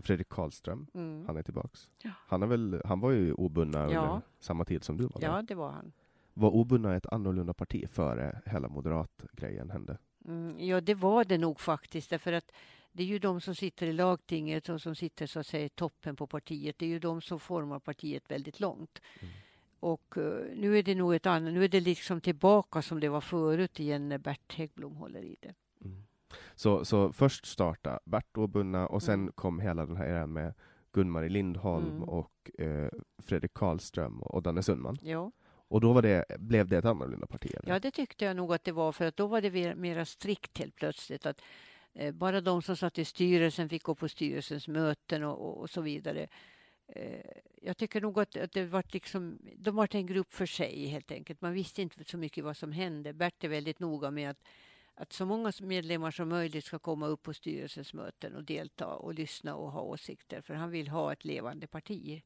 Fredrik 0.00 0.28
Karlström, 0.28 0.86
Mm. 0.94 1.24
han 1.26 1.36
är 1.36 1.42
tillbaks. 1.42 1.90
Ja. 2.02 2.10
Han, 2.26 2.42
är 2.42 2.46
väl, 2.46 2.82
han 2.84 3.00
var 3.00 3.10
ju 3.10 3.32
obundna 3.32 3.78
Ja. 3.78 4.00
under 4.00 4.20
samma 4.40 4.64
tid 4.64 4.84
som 4.84 4.96
du 4.96 5.04
var 5.06 5.20
där. 5.20 5.28
Ja, 5.28 5.42
det 5.42 5.54
var 5.54 5.70
han. 5.70 5.92
Var 6.34 6.50
obundna 6.50 6.96
ett 6.96 7.06
annorlunda 7.06 7.54
parti 7.54 7.88
före 7.90 8.40
hela 8.46 8.68
moderatgrejen 8.68 9.70
hände? 9.70 9.98
Mm, 10.24 10.60
ja, 10.66 10.80
det 10.80 10.94
var 10.94 11.24
det 11.24 11.38
nog 11.38 11.60
faktiskt. 11.60 12.10
Därför 12.10 12.32
att 12.32 12.52
det 12.92 13.02
är 13.02 13.06
ju 13.06 13.18
de 13.18 13.40
som 13.40 13.54
sitter 13.54 13.86
i 13.86 13.92
lagtinget 13.92 14.68
och 14.68 14.82
som 14.82 14.94
sitter 14.94 15.26
så 15.26 15.40
att 15.40 15.46
säga 15.46 15.64
i 15.64 15.68
toppen 15.68 16.16
på 16.16 16.26
partiet. 16.26 16.78
Det 16.78 16.84
är 16.86 16.88
ju 16.90 16.98
de 16.98 17.20
som 17.20 17.40
formar 17.40 17.78
partiet 17.78 18.30
väldigt 18.30 18.60
långt. 18.60 19.00
Mm. 19.20 19.34
Och 19.80 20.18
eh, 20.18 20.56
nu 20.56 20.78
är 20.78 20.82
det 20.82 20.94
nog 20.94 21.14
ett 21.14 21.26
annat. 21.26 21.52
Nu 21.52 21.64
är 21.64 21.68
det 21.68 21.80
liksom 21.80 22.20
tillbaka 22.20 22.82
som 22.82 23.00
det 23.00 23.08
var 23.08 23.20
förut 23.20 23.80
igen 23.80 24.08
när 24.08 24.18
Bert 24.18 24.52
Häggblom 24.52 24.96
håller 24.96 25.22
i 25.24 25.36
det. 25.40 25.54
Så, 26.54 26.84
så 26.84 27.12
först 27.12 27.46
starta 27.46 28.00
Bert 28.04 28.36
obundna 28.36 28.86
och 28.86 29.02
sen 29.02 29.14
Mm. 29.20 29.32
kom 29.32 29.60
hela 29.60 29.86
den 29.86 29.96
här 29.96 30.06
eran 30.06 30.32
med 30.32 30.54
Gun-Marie 30.92 31.28
Lindholm 31.28 31.86
Mm. 31.90 32.02
och 32.02 32.50
eh, 32.58 32.88
Fredrik 33.22 33.54
Karlström 33.54 34.22
och 34.22 34.42
Danne 34.42 34.62
Sundman. 34.62 34.96
Ja. 35.02 35.32
Och 35.68 35.80
då 35.80 36.00
det, 36.00 36.24
blev 36.38 36.68
det 36.68 36.76
ett 36.78 36.84
annorlunda 36.84 37.26
parti? 37.26 37.50
Eller? 37.56 37.72
ja, 37.72 37.78
det 37.78 37.90
tyckte 37.90 38.24
jag 38.24 38.36
nog 38.36 38.54
att 38.54 38.64
det 38.64 38.72
var. 38.72 38.92
För 38.92 39.04
att 39.04 39.16
då 39.16 39.26
var 39.26 39.40
det 39.40 39.50
mer- 39.50 39.74
mera 39.74 40.04
strikt 40.04 40.58
helt 40.58 40.74
plötsligt. 40.76 41.26
Att 41.26 41.40
eh, 41.94 42.12
bara 42.14 42.40
de 42.40 42.62
som 42.62 42.76
satt 42.76 42.98
i 42.98 43.04
styrelsen 43.04 43.68
fick 43.68 43.82
gå 43.82 43.94
på 43.94 44.08
styrelsens 44.08 44.68
möten 44.68 45.24
och, 45.24 45.48
och, 45.48 45.60
och 45.60 45.70
så 45.70 45.80
vidare. 45.80 46.28
Eh, 46.86 47.20
jag 47.62 47.76
tycker 47.76 48.00
nog 48.00 48.18
att, 48.20 48.36
att 48.36 48.52
det 48.52 48.64
var 48.64 48.84
liksom, 48.92 49.38
de 49.56 49.74
var 49.76 49.88
en 49.96 50.06
grupp 50.06 50.32
för 50.34 50.46
sig 50.46 50.86
helt 50.86 51.10
enkelt. 51.12 51.40
Man 51.40 51.52
visste 51.52 51.82
inte 51.82 52.04
så 52.04 52.18
mycket 52.18 52.44
vad 52.44 52.56
som 52.56 52.72
hände. 52.72 53.12
Bert 53.12 53.44
är 53.44 53.48
väldigt 53.48 53.80
noga 53.80 54.10
med 54.10 54.30
att, 54.30 54.42
att 54.96 55.12
så 55.12 55.26
många 55.26 55.52
medlemmar 55.62 56.10
som 56.10 56.28
möjligt 56.28 56.64
ska 56.64 56.78
komma 56.78 57.06
upp 57.06 57.22
på 57.22 57.34
styrelsens 57.34 57.94
möten 57.94 58.34
och 58.36 58.44
delta 58.44 58.86
och 58.86 59.14
lyssna 59.14 59.54
och 59.56 59.70
ha 59.72 59.80
åsikter. 59.80 60.40
För 60.40 60.54
han 60.54 60.70
vill 60.70 60.88
ha 60.88 61.12
ett 61.12 61.24
levande 61.24 61.66
parti 61.66 62.22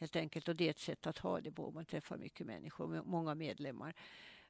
helt 0.00 0.16
enkelt. 0.16 0.48
Och 0.48 0.56
det 0.56 0.66
är 0.66 0.70
ett 0.70 0.78
sätt 0.78 1.06
att 1.06 1.18
ha 1.18 1.40
det 1.40 1.52
på. 1.52 1.70
Man 1.70 1.84
träffar 1.84 2.16
mycket 2.16 2.46
människor, 2.46 3.02
många 3.04 3.34
medlemmar. 3.34 3.94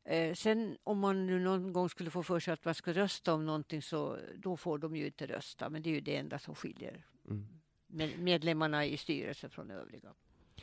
Eh, 0.04 0.34
sen 0.34 0.76
om 0.84 0.98
man 0.98 1.26
nu 1.26 1.40
någon 1.40 1.72
gång 1.72 1.88
skulle 1.88 2.10
få 2.10 2.22
för 2.22 2.40
sig 2.40 2.54
att 2.54 2.64
man 2.64 2.74
ska 2.74 2.92
rösta 2.92 3.34
om 3.34 3.46
någonting 3.46 3.82
så 3.82 4.18
då 4.36 4.56
får 4.56 4.78
de 4.78 4.96
ju 4.96 5.06
inte 5.06 5.26
rösta. 5.26 5.70
Men 5.70 5.82
det 5.82 5.90
är 5.90 5.94
ju 5.94 6.00
det 6.00 6.16
enda 6.16 6.38
som 6.38 6.54
skiljer 6.54 7.06
Mm. 7.30 7.46
med- 7.86 8.18
medlemmarna 8.18 8.86
i 8.86 8.96
styrelsen 8.96 9.50
från 9.50 9.70
övriga. 9.70 10.14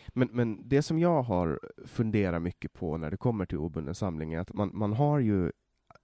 Men, 0.08 0.30
men 0.32 0.70
det 0.70 0.82
som 0.82 1.00
jag 1.00 1.22
har 1.22 1.60
funderat 1.86 2.42
mycket 2.42 2.74
på 2.74 2.98
när 2.98 3.12
det 3.12 3.18
kommer 3.18 3.46
till 3.46 3.58
obunden 3.58 3.96
samling 3.96 4.34
är 4.34 4.40
att 4.40 4.54
man, 4.54 4.72
man 4.74 4.94
har 4.94 5.20
ju, 5.20 5.52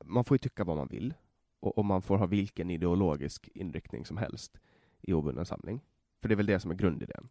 man 0.08 0.24
får 0.24 0.36
ju 0.36 0.40
tycka 0.40 0.64
vad 0.64 0.78
man 0.78 0.88
vill 0.88 1.14
och, 1.60 1.78
och 1.78 1.86
man 1.86 2.02
får 2.02 2.18
ha 2.18 2.26
vilken 2.26 2.70
ideologisk 2.70 3.50
inriktning 3.54 4.06
som 4.06 4.18
helst 4.18 4.58
i 5.02 5.14
obunden 5.14 5.46
samling. 5.46 5.82
För 6.22 6.30
det 6.30 6.34
är 6.34 6.36
väl 6.36 6.46
det 6.46 6.60
som 6.60 6.72
är 6.72 6.76
grundidén. 6.76 7.30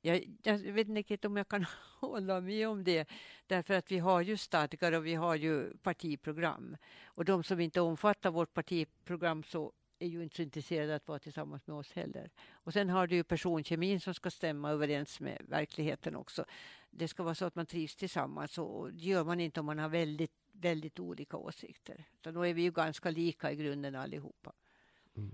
Jag, 0.00 0.38
jag 0.42 0.58
vet 0.58 0.88
inte 0.88 0.98
riktigt 0.98 1.24
om 1.24 1.36
jag 1.36 1.48
kan 1.48 1.66
hålla 2.00 2.40
med 2.40 2.68
om 2.68 2.84
det. 2.84 3.08
Därför 3.46 3.74
att 3.74 3.92
vi 3.92 3.98
har 3.98 4.20
ju 4.20 4.36
stadgar 4.36 4.92
och 4.92 5.06
vi 5.06 5.14
har 5.14 5.34
ju 5.34 5.76
partiprogram. 5.76 6.76
Och 7.04 7.24
de 7.24 7.42
som 7.42 7.60
inte 7.60 7.80
omfattar 7.80 8.30
vårt 8.30 8.54
partiprogram 8.54 9.42
så 9.42 9.72
är 9.98 10.06
ju 10.06 10.22
inte 10.22 10.36
så 10.36 10.42
intresserade 10.42 10.94
att 10.94 11.08
vara 11.08 11.18
tillsammans 11.18 11.66
med 11.66 11.76
oss 11.76 11.92
heller. 11.92 12.30
Och 12.50 12.72
sen 12.72 12.90
har 12.90 13.06
du 13.06 13.16
ju 13.16 13.24
personkemin 13.24 14.00
som 14.00 14.14
ska 14.14 14.30
stämma 14.30 14.70
överens 14.70 15.20
med 15.20 15.42
verkligheten 15.48 16.16
också. 16.16 16.44
Det 16.90 17.08
ska 17.08 17.22
vara 17.22 17.34
så 17.34 17.44
att 17.44 17.54
man 17.54 17.66
trivs 17.66 17.96
tillsammans 17.96 18.58
och 18.58 18.92
det 18.92 19.04
gör 19.04 19.24
man 19.24 19.40
inte 19.40 19.60
om 19.60 19.66
man 19.66 19.78
har 19.78 19.88
väldigt, 19.88 20.32
väldigt 20.52 21.00
olika 21.00 21.36
åsikter. 21.36 22.04
Så 22.24 22.30
då 22.30 22.46
är 22.46 22.54
vi 22.54 22.62
ju 22.62 22.70
ganska 22.70 23.10
lika 23.10 23.52
i 23.52 23.56
grunden 23.56 23.94
allihopa. 23.94 24.52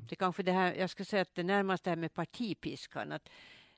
Det 0.08 0.16
kanske 0.16 0.42
det 0.42 0.52
här, 0.52 0.74
jag 0.74 0.90
skulle 0.90 1.06
säga 1.06 1.22
att 1.22 1.34
det 1.34 1.42
närmast 1.42 1.84
det 1.84 1.90
här 1.90 1.96
med 1.96 2.14
partipiskan. 2.14 3.12
Att 3.12 3.28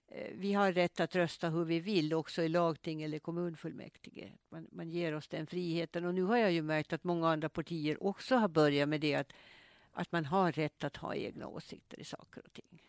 eh, 0.09 0.33
vi 0.35 0.53
har 0.53 0.73
rätt 0.73 1.01
att 1.01 1.17
rösta 1.17 1.51
hur 1.51 1.65
vi 1.65 1.81
vill 1.81 2.15
också 2.15 2.43
i 2.43 2.49
lagting 2.49 3.03
eller 3.03 3.19
kommunfullmäktige. 3.19 4.33
Man, 4.49 4.69
man 4.73 4.91
ger 4.91 5.15
oss 5.15 5.29
den 5.29 5.47
friheten. 5.47 6.05
Och 6.05 6.15
nu 6.15 6.23
har 6.23 6.37
jag 6.37 6.53
ju 6.53 6.63
märkt 6.63 6.93
att 6.93 7.05
många 7.05 7.29
andra 7.29 7.49
partier 7.49 8.03
också 8.03 8.37
har 8.37 8.49
börjat 8.49 8.89
med 8.89 9.01
det 9.01 9.15
att, 9.15 9.33
att 9.97 10.13
man 10.13 10.25
har 10.25 10.53
rätt 10.53 10.85
att 10.85 10.97
ha 10.97 11.15
egna 11.15 11.47
åsikter 11.47 12.01
i 12.01 12.05
saker 12.05 12.43
och 12.47 12.53
ting. 12.53 12.83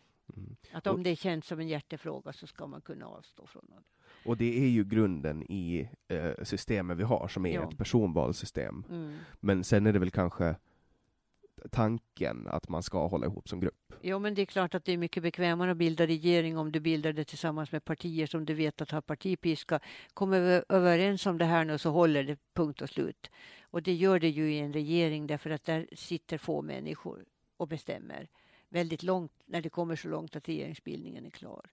Att 0.71 0.87
om 0.87 1.03
det 1.03 1.15
känns 1.15 1.45
som 1.47 1.59
en 1.59 1.67
hjärtefråga 1.67 2.33
så 2.33 2.47
ska 2.47 2.67
man 2.67 2.81
kunna 2.81 3.05
avstå 3.07 3.47
från 3.47 3.65
det. 3.69 3.83
Och 4.29 4.37
det 4.37 4.63
är 4.63 4.67
ju 4.67 4.83
grunden 4.83 5.43
i 5.51 5.89
eh, 6.07 6.31
systemet 6.43 6.97
vi 6.97 7.03
har 7.03 7.27
som 7.27 7.45
är 7.45 7.53
Ja. 7.53 7.69
ett 7.69 7.77
personvalssystem. 7.77 8.83
Mm. 8.89 9.17
Men 9.39 9.63
sen 9.63 9.87
är 9.87 9.93
det 9.93 9.99
väl 9.99 10.11
kanske 10.11 10.55
tanken 11.71 12.47
att 12.47 12.69
man 12.69 12.83
ska 12.83 13.07
hålla 13.07 13.25
ihop 13.25 13.49
som 13.49 13.59
grupp. 13.59 13.93
Jo, 14.01 14.19
men 14.19 14.33
det 14.35 14.41
är 14.41 14.45
klart 14.45 14.75
att 14.75 14.85
det 14.85 14.91
är 14.91 14.97
mycket 14.97 15.23
bekvämare 15.23 15.71
att 15.71 15.77
bilda 15.77 16.07
regering 16.07 16.57
om 16.57 16.71
du 16.71 16.79
bildar 16.79 17.13
det 17.13 17.23
tillsammans 17.23 17.71
med 17.71 17.85
partier 17.85 18.27
som 18.27 18.45
du 18.45 18.53
vet 18.53 18.81
att 18.81 18.91
har 18.91 19.01
partipiska. 19.01 19.79
Kommer 20.13 20.39
vi 20.41 20.61
överens 20.69 21.25
om 21.25 21.37
det 21.37 21.45
här 21.45 21.65
nu 21.65 21.77
så 21.77 21.89
håller 21.89 22.23
det 22.23 22.37
punkt 22.53 22.81
och 22.81 22.89
slut. 22.89 23.29
Och 23.69 23.83
det 23.83 23.93
gör 23.93 24.19
det 24.19 24.29
ju 24.29 24.53
i 24.53 24.59
en 24.59 24.73
regering 24.73 25.27
därför 25.27 25.49
att 25.49 25.63
där 25.63 25.87
sitter 25.93 26.37
få 26.37 26.61
människor 26.61 27.25
och 27.57 27.67
bestämmer 27.67 28.27
väldigt 28.69 29.03
långt 29.03 29.31
när 29.45 29.61
det 29.61 29.69
kommer 29.69 29.95
så 29.95 30.07
långt 30.07 30.35
att 30.35 30.49
regeringsbildningen 30.49 31.25
är 31.25 31.29
klar. 31.29 31.69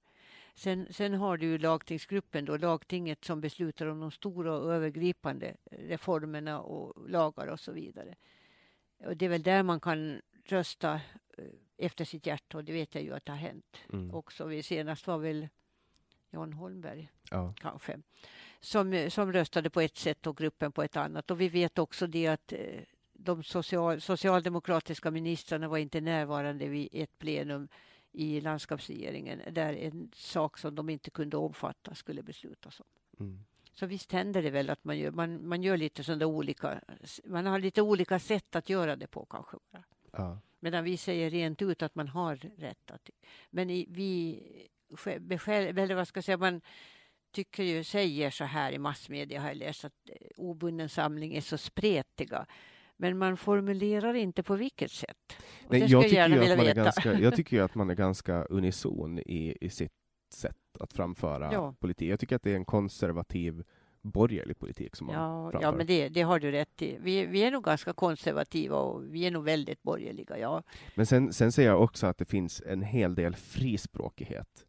Sen, 0.55 0.87
sen 0.91 1.15
har 1.15 1.37
du 1.37 1.47
ju 1.47 1.59
lagtingsgruppen 1.59 2.45
då, 2.45 2.57
lagtinget 2.57 3.25
som 3.25 3.41
beslutar 3.41 3.87
om 3.87 4.01
de 4.01 4.11
stora 4.11 4.59
och 4.59 4.75
övergripande 4.75 5.57
reformerna 5.71 6.61
och 6.61 7.11
lagar 7.11 7.47
och 7.47 7.61
så 7.61 7.73
vidare. 7.73 8.15
Och 8.99 9.17
det 9.17 9.25
är 9.25 9.29
väl 9.29 9.43
där 9.43 9.63
man 9.63 9.81
kan 9.81 10.21
rösta 10.45 10.95
eh, 11.39 11.45
efter 11.77 12.05
sitt 12.05 12.27
hjärta 12.27 12.57
och 12.59 12.65
det 12.65 12.73
vet 12.73 12.95
jag 12.95 13.05
ju 13.05 13.15
att 13.15 13.25
det 13.27 13.33
har 13.33 13.39
hänt 13.39 13.77
Mm. 13.93 14.15
också. 14.15 14.63
Senast 14.63 15.07
var 15.07 15.19
väl 15.19 15.49
Jan 16.31 16.53
Holmberg 16.53 17.09
Ja. 17.31 17.55
kanske 17.57 17.99
som, 18.65 19.11
som 19.11 19.33
röstade 19.33 19.71
på 19.71 19.81
ett 19.81 19.97
sätt 19.97 20.27
och 20.27 20.37
gruppen 20.37 20.73
på 20.73 20.83
ett 20.83 20.97
annat. 20.97 21.31
Och 21.31 21.41
vi 21.41 21.49
vet 21.49 21.79
också 21.79 22.07
det 22.07 22.27
att 22.27 22.53
eh, 22.53 22.59
de 23.13 23.43
social, 23.43 24.01
socialdemokratiska 24.01 25.11
ministrarna 25.11 25.69
var 25.69 25.79
inte 25.79 26.01
närvarande 26.01 26.69
vid 26.69 26.89
ett 26.93 27.19
plenum 27.19 27.69
i 28.13 28.41
landskapsregeringen 28.41 29.43
där 29.51 29.73
en 29.73 30.11
sak 30.15 30.59
som 30.59 30.75
de 30.75 30.91
inte 30.91 31.11
kunde 31.11 31.37
omfatta 31.37 31.95
skulle 31.95 32.23
beslutas 32.23 32.81
om. 32.81 32.87
Mm. 33.27 33.45
Så 33.73 33.87
visst 33.87 34.13
händer 34.13 34.43
det 34.43 34.51
väl 34.51 34.71
att 34.71 34.85
man 34.85 34.99
gör, 34.99 35.11
man, 35.11 35.49
man 35.49 35.63
gör 35.63 35.77
lite 35.77 36.05
sådana 36.05 36.27
olika, 36.27 36.81
man 37.25 37.47
har 37.47 37.59
lite 37.59 37.83
olika 37.83 38.19
sätt 38.19 38.57
att 38.57 38.69
göra 38.69 38.97
det 38.97 39.07
på 39.07 39.25
kanske. 39.25 39.57
Bara. 39.73 39.85
Ja. 40.11 40.39
Medan 40.61 40.85
vi 40.85 40.97
säger 40.97 41.31
rent 41.31 41.63
ut 41.63 41.83
att 41.83 41.95
man 41.95 42.09
har 42.09 42.37
rätt 42.37 42.91
att... 42.91 43.11
Men 43.51 43.71
i, 43.71 43.87
vi... 43.89 44.43
Eller 45.07 45.95
vad 45.95 46.09
ska 46.09 46.19
jag 46.19 46.25
säga, 46.25 46.37
man 46.37 46.61
tycker 47.35 47.63
ju, 47.63 47.85
säger 47.85 48.31
så 48.31 48.45
här 48.45 48.73
i 48.73 48.79
massmedia 48.79 49.41
har 49.41 49.49
jag 49.49 49.57
läst 49.57 49.85
att 49.85 49.93
eh, 50.11 50.17
obunden 50.37 50.89
samling 50.89 51.35
är 51.35 51.41
så 51.41 51.59
spretiga. 51.59 52.47
Men 52.97 53.19
man 53.19 53.37
formulerar 53.37 54.15
inte 54.15 54.43
på 54.43 54.55
vilket 54.57 54.91
sätt. 54.91 55.37
Nej, 55.69 55.81
jag, 55.81 55.89
jag 55.91 56.03
tycker 56.03 56.29
vilja 56.29 56.57
man 56.57 56.75
ganska, 56.75 57.13
jag 57.21 57.37
tycker 57.37 57.57
ju 57.57 57.63
att 57.63 57.75
man 57.75 57.91
är 57.91 57.95
ganska 57.95 58.45
unison 58.45 59.19
i, 59.19 59.57
i 59.61 59.71
sitt 59.71 59.93
sätt 60.35 60.57
att 60.81 60.93
framföra 60.93 61.53
Ja. 61.53 61.75
politik. 61.81 62.09
Jag 62.11 62.21
tycker 62.21 62.37
att 62.37 62.43
det 62.43 62.51
är 62.51 62.57
en 62.57 62.65
konservativ 62.65 63.65
borgerlig 64.03 64.59
politik 64.59 64.97
som 64.97 65.07
man 65.07 65.17
Ja, 65.17 65.51
framför. 65.51 65.67
ja, 65.69 65.73
men 65.73 65.87
det, 65.87 66.09
det 66.09 66.23
har 66.23 66.39
du 66.39 66.51
rätt 66.51 66.83
i. 66.83 66.97
Vi, 67.01 67.27
vi 67.27 67.43
är 67.45 67.51
nog 67.51 67.65
ganska 67.65 67.93
konservativa 67.93 68.77
och 68.77 69.15
vi 69.15 69.27
är 69.27 69.31
nog 69.31 69.45
väldigt 69.45 69.83
borgerliga. 69.83 70.39
Ja. 70.39 70.63
Men 70.95 71.07
sen, 71.07 71.33
sen 71.33 71.53
ser 71.53 71.67
jag 71.67 71.83
också 71.83 72.07
att 72.07 72.19
det 72.19 72.25
finns 72.25 72.63
en 72.67 72.83
hel 72.83 73.15
del 73.15 73.35
frispråkighet 73.37 74.67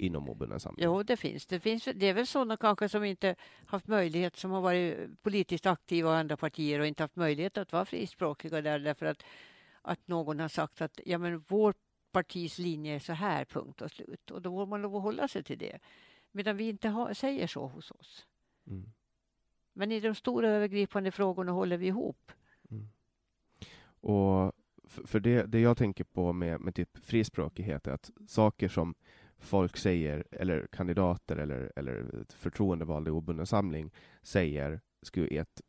inom 0.00 0.28
obunden 0.28 0.60
samling. 0.60 0.84
Jo, 0.84 1.02
det 1.02 1.16
finns. 1.16 1.46
det 1.46 1.60
finns. 1.60 1.88
Det 1.94 2.06
är 2.06 2.14
väl 2.14 2.26
sådana 2.26 2.56
kanske 2.56 2.88
som 2.88 3.04
inte 3.04 3.36
haft 3.66 3.86
möjlighet, 3.86 4.36
som 4.36 4.50
har 4.50 4.60
varit 4.60 5.22
politiskt 5.22 5.66
aktiva 5.66 6.14
i 6.14 6.16
andra 6.16 6.36
partier 6.36 6.80
och 6.80 6.86
inte 6.86 7.02
haft 7.02 7.16
möjlighet 7.16 7.58
att 7.58 7.72
vara 7.72 7.84
frispråkiga 7.84 8.60
där 8.62 8.78
därför 8.78 9.06
att, 9.06 9.22
att 9.82 10.08
någon 10.08 10.40
har 10.40 10.48
sagt 10.48 10.80
att 10.80 11.00
ja, 11.04 11.18
men 11.18 11.38
vårt 11.38 11.76
partis 12.12 12.58
linje 12.58 12.94
är 12.94 12.98
så 12.98 13.12
här, 13.12 13.44
punkt 13.44 13.82
och 13.82 13.90
slut. 13.90 14.30
Och 14.30 14.42
då 14.42 14.50
får 14.50 14.66
man 14.66 14.82
lov 14.82 14.96
att 14.96 15.02
hålla 15.02 15.28
sig 15.28 15.42
till 15.42 15.58
det. 15.58 15.78
Medan 16.32 16.56
vi 16.56 16.68
inte 16.68 16.88
har, 16.88 17.14
säger 17.14 17.46
så 17.46 17.66
hos 17.66 17.90
oss. 17.90 18.26
Mm. 18.66 18.92
Men 19.72 19.92
i 19.92 20.00
de 20.00 20.14
stora 20.14 20.48
övergripande 20.48 21.10
frågorna 21.10 21.52
håller 21.52 21.76
vi 21.76 21.86
ihop. 21.86 22.32
Och 24.00 24.52
för, 24.84 25.06
för 25.06 25.20
det, 25.20 25.42
det 25.42 25.60
jag 25.60 25.76
tänker 25.76 26.04
på 26.04 26.32
med, 26.32 26.60
med 26.60 26.74
typ 26.74 26.98
frispråkighet 27.04 27.86
är 27.86 27.92
att 27.92 28.10
saker 28.26 28.68
som 28.68 28.94
folk 29.38 29.76
säger, 29.76 30.24
eller 30.30 30.66
kandidater 30.66 31.36
eller, 31.36 31.72
eller 31.76 32.24
förtroendevalda 32.28 33.08
i 33.08 33.12
obunden 33.12 33.46
samling 33.46 33.90
säger, 34.22 34.80
skulle 35.02 35.26
i 35.28 35.36
ett, 35.36 35.62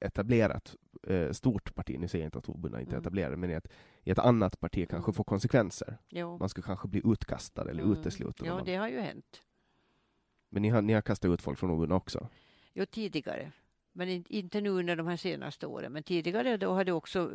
etablerat 0.00 0.76
eh, 1.06 1.30
stort 1.32 1.74
parti, 1.74 1.96
nu 1.98 2.08
säger 2.08 2.24
jag 2.24 2.26
inte 2.28 2.38
att 2.38 2.48
obundna 2.48 2.80
inte 2.80 2.90
är 2.90 2.94
Mm. 2.94 3.00
etablerade, 3.02 3.36
men 3.36 3.50
i 3.50 3.52
ett, 3.52 3.68
i 4.02 4.10
ett 4.10 4.18
annat 4.18 4.60
parti 4.60 4.88
kanske 4.88 5.08
Mm. 5.10 5.14
får 5.14 5.24
konsekvenser. 5.24 5.98
Jo. 6.08 6.38
Man 6.38 6.48
ska 6.48 6.62
kanske 6.62 6.88
bli 6.88 7.02
utkastad 7.04 7.70
eller 7.70 7.82
Mm. 7.82 7.92
utesluten. 7.98 8.46
Ja, 8.46 8.54
man, 8.54 8.64
det 8.64 8.76
har 8.76 8.88
ju 8.88 9.00
hänt. 9.00 9.42
Men 10.48 10.62
ni 10.62 10.68
har, 10.68 10.82
ni 10.82 10.92
har 10.92 11.02
kastat 11.02 11.28
ut 11.30 11.42
folk 11.42 11.58
från 11.58 11.70
obundna 11.70 11.94
också? 11.96 12.28
Jo, 12.72 12.86
tidigare. 12.86 13.52
Men 13.92 14.08
in, 14.08 14.24
inte 14.28 14.60
nu 14.60 14.70
under 14.70 14.96
de 14.96 15.06
här 15.06 15.16
senaste 15.16 15.66
åren. 15.66 15.92
Men 15.92 16.02
tidigare 16.02 16.56
då 16.56 16.72
har 16.72 16.84
det 16.84 16.92
också 16.92 17.32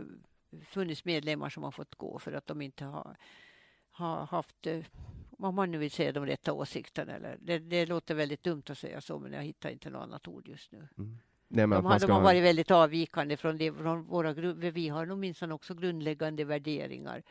funnits 0.62 1.06
medlemmar 1.06 1.50
som 1.50 1.64
har 1.64 1.72
fått 1.72 1.96
gå 1.96 2.20
för 2.20 2.34
att 2.34 2.48
de 2.48 2.62
inte 2.62 2.86
har, 2.86 3.18
har 3.92 4.26
haft, 4.26 4.68
eh, 4.68 4.84
om 5.44 5.56
man 5.56 5.72
nu 5.72 5.78
vill 5.78 5.92
säga 5.92 6.12
de 6.12 6.26
rätta 6.26 6.54
åsikterna. 6.54 7.14
Eller, 7.16 7.38
det, 7.42 7.60
det 7.60 7.86
låter 7.86 8.16
väldigt 8.16 8.44
dumt 8.44 8.64
att 8.70 8.78
säga 8.78 9.02
så, 9.02 9.20
men 9.20 9.34
jag 9.34 9.44
hittar 9.44 9.70
inte 9.70 9.90
något 9.90 10.02
annat 10.04 10.28
ord 10.28 10.48
just 10.48 10.72
nu. 10.72 10.88
Mm. 10.98 11.18
Nej, 11.48 11.68
De, 11.68 11.72
har, 11.72 12.00
de 12.00 12.06
har 12.12 12.20
ha- 12.20 12.24
varit 12.24 12.44
väldigt 12.44 12.72
avvikande 12.72 13.38
från, 13.38 13.58
det, 13.58 13.74
från 13.74 14.04
våra 14.04 14.34
Vi 14.54 14.88
har 14.90 15.06
nog 15.06 15.18
minsann 15.18 15.52
också 15.52 15.74
grundläggande 15.74 16.44
värderingar. 16.44 17.24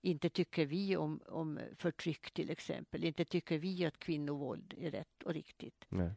Inte 0.00 0.28
tycker 0.30 0.66
vi 0.66 0.96
om, 0.96 1.20
om 1.26 1.60
förtryck 1.76 2.30
till 2.30 2.50
exempel. 2.50 3.04
Inte 3.04 3.24
tycker 3.24 3.58
vi 3.58 3.84
att 3.86 3.98
kvinnovåld 3.98 4.74
är 4.78 4.90
rätt 4.90 5.22
och 5.24 5.32
riktigt. 5.34 5.84
Nej. 5.88 6.10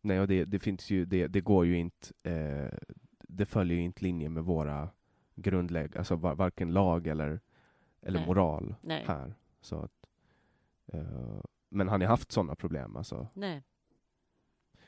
Nej, 0.00 0.20
och 0.20 0.28
det, 0.28 0.44
det 0.44 0.58
finns 0.58 0.90
ju, 0.90 1.04
det, 1.04 1.26
det 1.26 1.40
går 1.40 1.66
ju 1.66 1.76
inte, 1.78 2.08
eh, 2.30 2.78
det 3.28 3.46
följer 3.46 3.76
ju 3.78 3.84
inte 3.84 4.02
linje 4.04 4.28
med 4.28 4.44
våra 4.44 4.88
grundlägg, 5.34 5.96
alltså 5.96 6.16
va- 6.16 6.34
varken 6.34 6.72
lag 6.72 7.06
eller, 7.06 7.40
eller 8.02 8.18
Nej. 8.18 8.26
moral 8.28 8.74
Nej. 8.82 9.04
här. 9.06 9.34
Så 9.60 9.76
att, 9.76 10.06
eh, 10.86 11.40
men 11.68 11.88
har 11.88 11.98
ni 11.98 12.04
haft 12.04 12.32
sådana 12.32 12.54
problem? 12.54 12.96
Alltså? 12.96 13.28
Nej. 13.34 13.62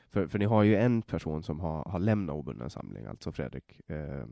För, 0.08 0.26
för 0.26 0.38
ni 0.38 0.44
har 0.44 0.62
ju 0.62 0.76
en 0.76 1.02
person 1.02 1.42
som 1.42 1.60
har, 1.60 1.84
har 1.84 1.98
lämnat 1.98 2.36
obunden 2.36 2.70
samling, 2.70 3.06
alltså 3.06 3.32
Fredrik 3.32 3.90
eh, 3.90 4.26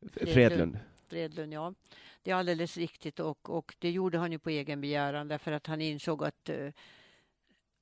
Fredlund. 0.00 0.34
Fredlund. 0.34 0.78
Fredlund, 1.08 1.52
ja. 1.52 1.74
Det 2.22 2.30
är 2.30 2.34
alldeles 2.34 2.76
riktigt 2.76 3.20
och, 3.20 3.50
och 3.50 3.76
det 3.78 3.90
gjorde 3.90 4.18
han 4.18 4.32
ju 4.32 4.38
på 4.38 4.50
egen 4.50 4.80
begäran 4.80 5.28
därför 5.28 5.52
att 5.52 5.66
han 5.66 5.80
insåg 5.80 6.24
att, 6.24 6.48
eh, 6.48 6.72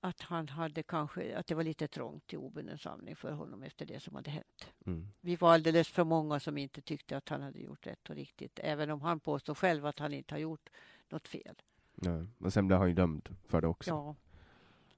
att 0.00 0.20
han 0.20 0.48
hade 0.48 0.82
kanske, 0.82 1.36
att 1.38 1.46
det 1.46 1.54
var 1.54 1.62
lite 1.62 1.88
trångt 1.88 2.32
i 2.32 2.36
obunden 2.36 2.78
samling 2.78 3.16
för 3.16 3.32
honom 3.32 3.62
efter 3.62 3.86
det 3.86 4.00
som 4.00 4.14
hade 4.14 4.30
hänt. 4.30 4.72
Mm. 4.86 5.08
Vi 5.20 5.36
var 5.36 5.52
alldeles 5.52 5.88
för 5.88 6.04
många 6.04 6.40
som 6.40 6.58
inte 6.58 6.80
tyckte 6.80 7.16
att 7.16 7.28
han 7.28 7.42
hade 7.42 7.58
gjort 7.58 7.86
rätt 7.86 8.10
och 8.10 8.16
riktigt, 8.16 8.60
även 8.62 8.90
om 8.90 9.00
han 9.00 9.20
påstår 9.20 9.54
själv 9.54 9.86
att 9.86 9.98
han 9.98 10.14
inte 10.14 10.34
har 10.34 10.40
gjort 10.40 10.68
något 11.08 11.28
fel. 11.28 11.62
Ja. 11.94 12.26
Men 12.38 12.50
sen 12.50 12.66
blev 12.66 12.78
han 12.78 12.88
ju 12.88 12.94
dömd 12.94 13.36
för 13.46 13.60
det 13.60 13.68
också. 13.68 13.90
Ja. 13.90 14.16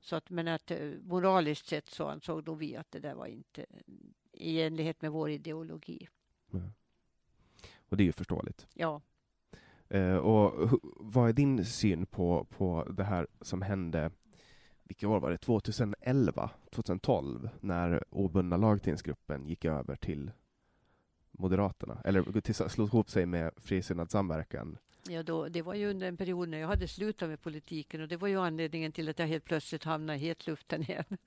Så 0.00 0.16
att, 0.16 0.30
men 0.30 0.48
att 0.48 0.70
eh, 0.70 0.90
moraliskt 1.02 1.66
sett 1.66 1.86
så 1.86 2.08
ansåg 2.08 2.44
då 2.44 2.54
vi 2.54 2.76
att 2.76 2.90
det 2.90 2.98
där 2.98 3.14
var 3.14 3.26
inte 3.26 3.66
i 4.32 4.62
enlighet 4.62 5.02
med 5.02 5.12
vår 5.12 5.30
ideologi. 5.30 6.08
Och 7.88 7.96
det 7.96 8.02
är 8.02 8.04
ju 8.04 8.12
förståeligt. 8.12 8.66
Ja. 8.74 9.00
Eh, 9.88 10.16
och 10.16 10.80
vad 10.96 11.28
är 11.28 11.32
din 11.32 11.64
syn 11.64 12.06
på, 12.06 12.44
på 12.44 12.84
det 12.92 13.04
här 13.04 13.26
som 13.40 13.62
hände, 13.62 14.10
vilket 14.90 15.08
år 15.08 15.20
var 15.20 15.30
det, 15.30 15.38
2011, 15.38 16.50
2012, 16.70 17.48
när 17.60 18.04
obundna 18.10 18.56
lagtingsgruppen 18.56 19.46
gick 19.46 19.64
över 19.64 19.96
till 19.96 20.30
Moderaterna, 21.30 21.98
eller 22.04 22.40
till, 22.40 22.54
slog 22.54 22.88
ihop 22.88 23.10
sig 23.10 23.26
med 23.26 23.50
Frisinnad 23.56 24.10
samverkan. 24.10 24.78
Ja, 25.08 25.22
då, 25.22 25.48
det 25.48 25.62
var 25.62 25.74
ju 25.74 25.90
under 25.90 26.08
en 26.08 26.16
period 26.16 26.48
när 26.48 26.58
jag 26.58 26.68
hade 26.68 26.88
slutat 26.88 27.28
med 27.28 27.42
politiken 27.42 28.00
och 28.00 28.08
det 28.08 28.16
var 28.16 28.28
ju 28.28 28.40
anledningen 28.40 28.92
till 28.92 29.08
att 29.08 29.18
jag 29.18 29.26
helt 29.26 29.44
plötsligt 29.44 29.84
hamnade 29.84 30.18
i 30.18 30.22
hetluften 30.22 30.82
igen. 30.90 31.18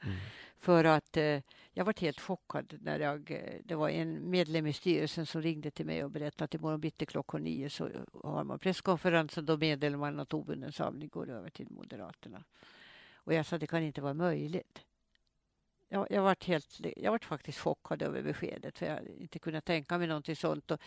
För 0.58 0.84
att 0.84 1.17
eh, 1.17 1.41
jag 1.73 1.86
var 1.86 2.02
helt 2.02 2.19
chockad 2.19 2.78
när 2.82 2.99
jag, 2.99 3.32
eh, 3.32 3.62
det 3.63 3.76
var 3.76 3.89
en 3.89 4.30
medlem 4.30 4.67
i 4.67 4.73
styrelsen 4.73 5.26
som 5.26 5.41
ringde 5.41 5.71
till 5.71 5.86
mig 5.86 6.04
och 6.04 6.12
berättade 6.12 6.43
att 6.43 6.54
imorgon 6.54 6.82
bitti 6.82 7.06
klockan 7.06 7.43
nio 7.43 7.69
så 7.69 7.89
har 8.23 8.43
man 8.43 8.60
presskonferens 8.60 9.38
och 9.38 9.43
då 9.43 9.58
meddelar 9.58 9.97
man 9.97 10.19
att 10.19 10.34
obunden 10.34 10.71
samling 10.71 11.10
går 11.10 11.30
över 11.30 11.49
till 11.49 11.67
Moderaterna. 11.69 12.43
Och 13.23 13.33
jag 13.33 13.45
sa 13.45 13.57
det 13.57 13.67
kan 13.67 13.83
inte 13.83 14.01
vara 14.01 14.13
möjligt. 14.13 14.86
Jag, 15.89 16.07
jag, 16.09 16.23
varit 16.23 16.43
helt, 16.43 16.79
jag 16.97 17.12
varit 17.12 17.25
faktiskt 17.25 17.59
chockad 17.59 18.01
över 18.01 18.21
beskedet 18.21 18.77
för 18.77 18.86
jag 18.86 18.95
hade 18.95 19.21
inte 19.21 19.39
kunnat 19.39 19.65
tänka 19.65 19.97
mig 19.97 20.07
någonting 20.07 20.36
sånt. 20.36 20.71
Och 20.71 20.81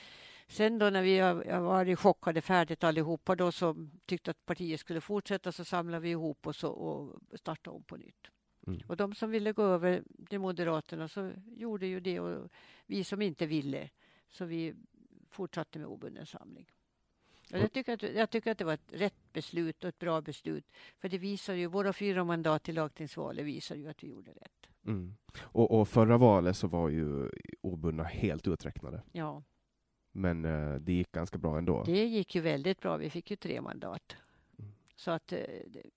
sen 0.48 0.78
då 0.78 0.90
när 0.90 1.02
vi 1.02 1.18
har- 1.18 1.44
jag 1.44 1.60
var 1.60 1.96
chockade 1.96 2.40
färdigt 2.40 2.84
allihopa 2.84 3.34
då 3.36 3.52
som 3.52 3.90
tyckte 4.06 4.30
att 4.30 4.46
partiet 4.46 4.80
skulle 4.80 5.00
fortsätta 5.00 5.52
så 5.52 5.64
samlade 5.64 6.02
vi 6.02 6.10
ihop 6.10 6.46
oss 6.46 6.64
och, 6.64 6.76
och 6.88 7.20
startade 7.38 7.76
om 7.76 7.82
på 7.82 7.96
nytt. 7.96 8.26
Mm. 8.66 8.80
Och 8.88 8.96
de 8.96 9.14
som 9.14 9.30
ville 9.30 9.52
gå 9.52 9.62
över 9.62 10.02
till 10.28 10.38
Moderaterna 10.38 11.08
så 11.08 11.32
gjorde 11.46 11.86
ju 11.86 12.00
det 12.00 12.20
och 12.20 12.48
vi 12.86 13.04
som 13.04 13.22
inte 13.22 13.46
ville 13.46 13.90
så 14.28 14.44
vi 14.44 14.74
fortsatte 15.30 15.78
med 15.78 15.88
obunden 15.88 16.26
samling. 16.26 16.72
Och 17.52 17.58
jag, 17.58 17.72
tycker 17.72 17.92
att, 17.92 18.02
jag 18.02 18.30
tycker 18.30 18.50
att 18.50 18.58
det 18.58 18.64
var 18.64 18.74
ett 18.74 18.92
rätt 18.92 19.32
beslut 19.32 19.84
och 19.84 19.88
ett 19.88 19.98
bra 19.98 20.20
beslut. 20.20 20.64
För 20.98 21.08
det 21.08 21.18
visar 21.18 21.54
ju, 21.54 21.66
våra 21.66 21.92
fyra 21.92 22.24
mandat 22.24 22.68
i 22.68 22.72
lagtingsvalet 22.72 23.44
visar 23.44 23.76
ju 23.76 23.88
att 23.88 24.02
vi 24.04 24.08
gjorde 24.08 24.30
rätt. 24.30 24.66
Mm. 24.86 25.14
Och, 25.40 25.80
och 25.80 25.88
förra 25.88 26.18
valet 26.18 26.56
så 26.56 26.66
var 26.66 26.88
ju 26.88 27.30
obundna 27.60 28.02
helt 28.04 28.48
uträknade. 28.48 29.02
Ja, 29.12 29.42
Men 30.12 30.44
eh, 30.44 30.74
det 30.74 30.92
gick 30.92 31.12
ganska 31.12 31.38
bra 31.38 31.58
ändå. 31.58 31.84
det 31.84 32.04
gick 32.04 32.34
ju 32.34 32.40
väldigt 32.40 32.80
bra. 32.80 32.96
Vi 32.96 33.10
fick 33.10 33.30
ju 33.30 33.36
tre 33.36 33.60
mandat. 33.60 34.16
Mm. 34.58 34.72
Så 34.96 35.10
att 35.10 35.32
eh, 35.32 35.40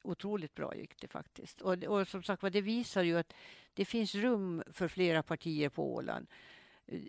otroligt 0.04 0.56
bra 0.56 0.76
gick 0.76 1.02
det 1.02 1.08
faktiskt. 1.08 1.62
Och, 1.62 1.84
och 1.84 2.08
som 2.08 2.24
sagt 2.24 2.42
det 2.52 2.62
visar 2.62 3.04
ju 3.04 3.18
att 3.18 3.34
det 3.74 3.86
finns 3.86 4.16
rum 4.16 4.64
för 4.72 4.88
flera 4.88 5.24
partier 5.24 5.70
på 5.70 5.94
Åland. 5.94 6.28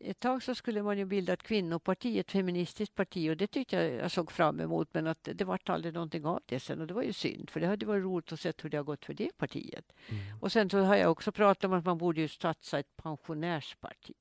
Ett 0.00 0.20
tag 0.20 0.42
så 0.42 0.54
skulle 0.54 0.82
man 0.82 0.98
ju 0.98 1.04
bilda 1.04 1.32
ett 1.32 1.42
kvinnoparti, 1.42 2.18
ett 2.18 2.30
feministiskt 2.30 2.94
parti 2.94 3.30
och 3.30 3.36
det 3.36 3.46
tyckte 3.46 3.76
jag 3.76 3.94
jag 4.04 4.10
såg 4.10 4.30
fram 4.30 4.60
emot 4.60 4.88
men 4.92 5.06
att 5.06 5.28
det 5.34 5.44
vart 5.44 5.68
aldrig 5.68 5.94
någonting 5.94 6.24
av 6.24 6.40
det 6.46 6.60
sen 6.60 6.80
och 6.80 6.86
det 6.86 6.94
var 6.94 7.02
ju 7.02 7.12
synd 7.12 7.50
för 7.50 7.60
det 7.60 7.66
hade 7.66 7.86
varit 7.86 8.04
roligt 8.04 8.32
att 8.32 8.40
se 8.40 8.52
hur 8.62 8.70
det 8.70 8.76
har 8.76 8.84
gått 8.84 9.04
för 9.04 9.14
det 9.14 9.36
partiet. 9.36 9.92
Och 10.40 10.52
sen 10.52 10.70
så 10.70 10.78
har 10.78 10.96
jag 10.96 11.10
också 11.10 11.32
pratat 11.32 11.64
om 11.64 11.72
att 11.72 11.84
man 11.84 11.98
borde 11.98 12.20
ju 12.20 12.28
satsa 12.28 12.78
ett 12.78 12.96
pensionärsparti. 12.96 14.14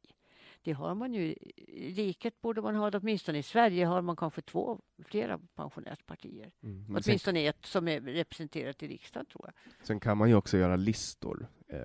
Det 0.64 0.72
har 0.72 0.96
man 0.96 1.14
ju 1.14 1.34
i 1.58 1.94
riket 1.96 2.42
borde 2.42 2.62
man 2.62 2.76
ha 2.76 2.92
det, 2.92 2.98
åtminstone 2.98 3.38
i 3.38 3.44
Sverige 3.44 3.86
har 3.86 4.02
man 4.02 4.16
kanske 4.16 4.42
två, 4.42 4.80
flera 5.06 5.40
pensionärspartier. 5.56 6.52
Mm. 6.64 6.86
Men 6.90 7.04
sen, 7.04 7.12
Åtminstone 7.12 7.40
ett 7.40 7.66
som 7.66 7.88
är 7.88 8.02
representerat 8.02 8.84
i 8.84 8.88
riksdagen 8.88 9.26
tror 9.26 9.46
jag. 9.46 9.86
sen 9.88 10.00
kan 10.00 10.18
man 10.18 10.30
ju 10.30 10.36
också 10.36 10.58
göra 10.58 10.76
listor 10.76 11.48
eh, 11.68 11.80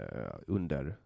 under 0.46 0.96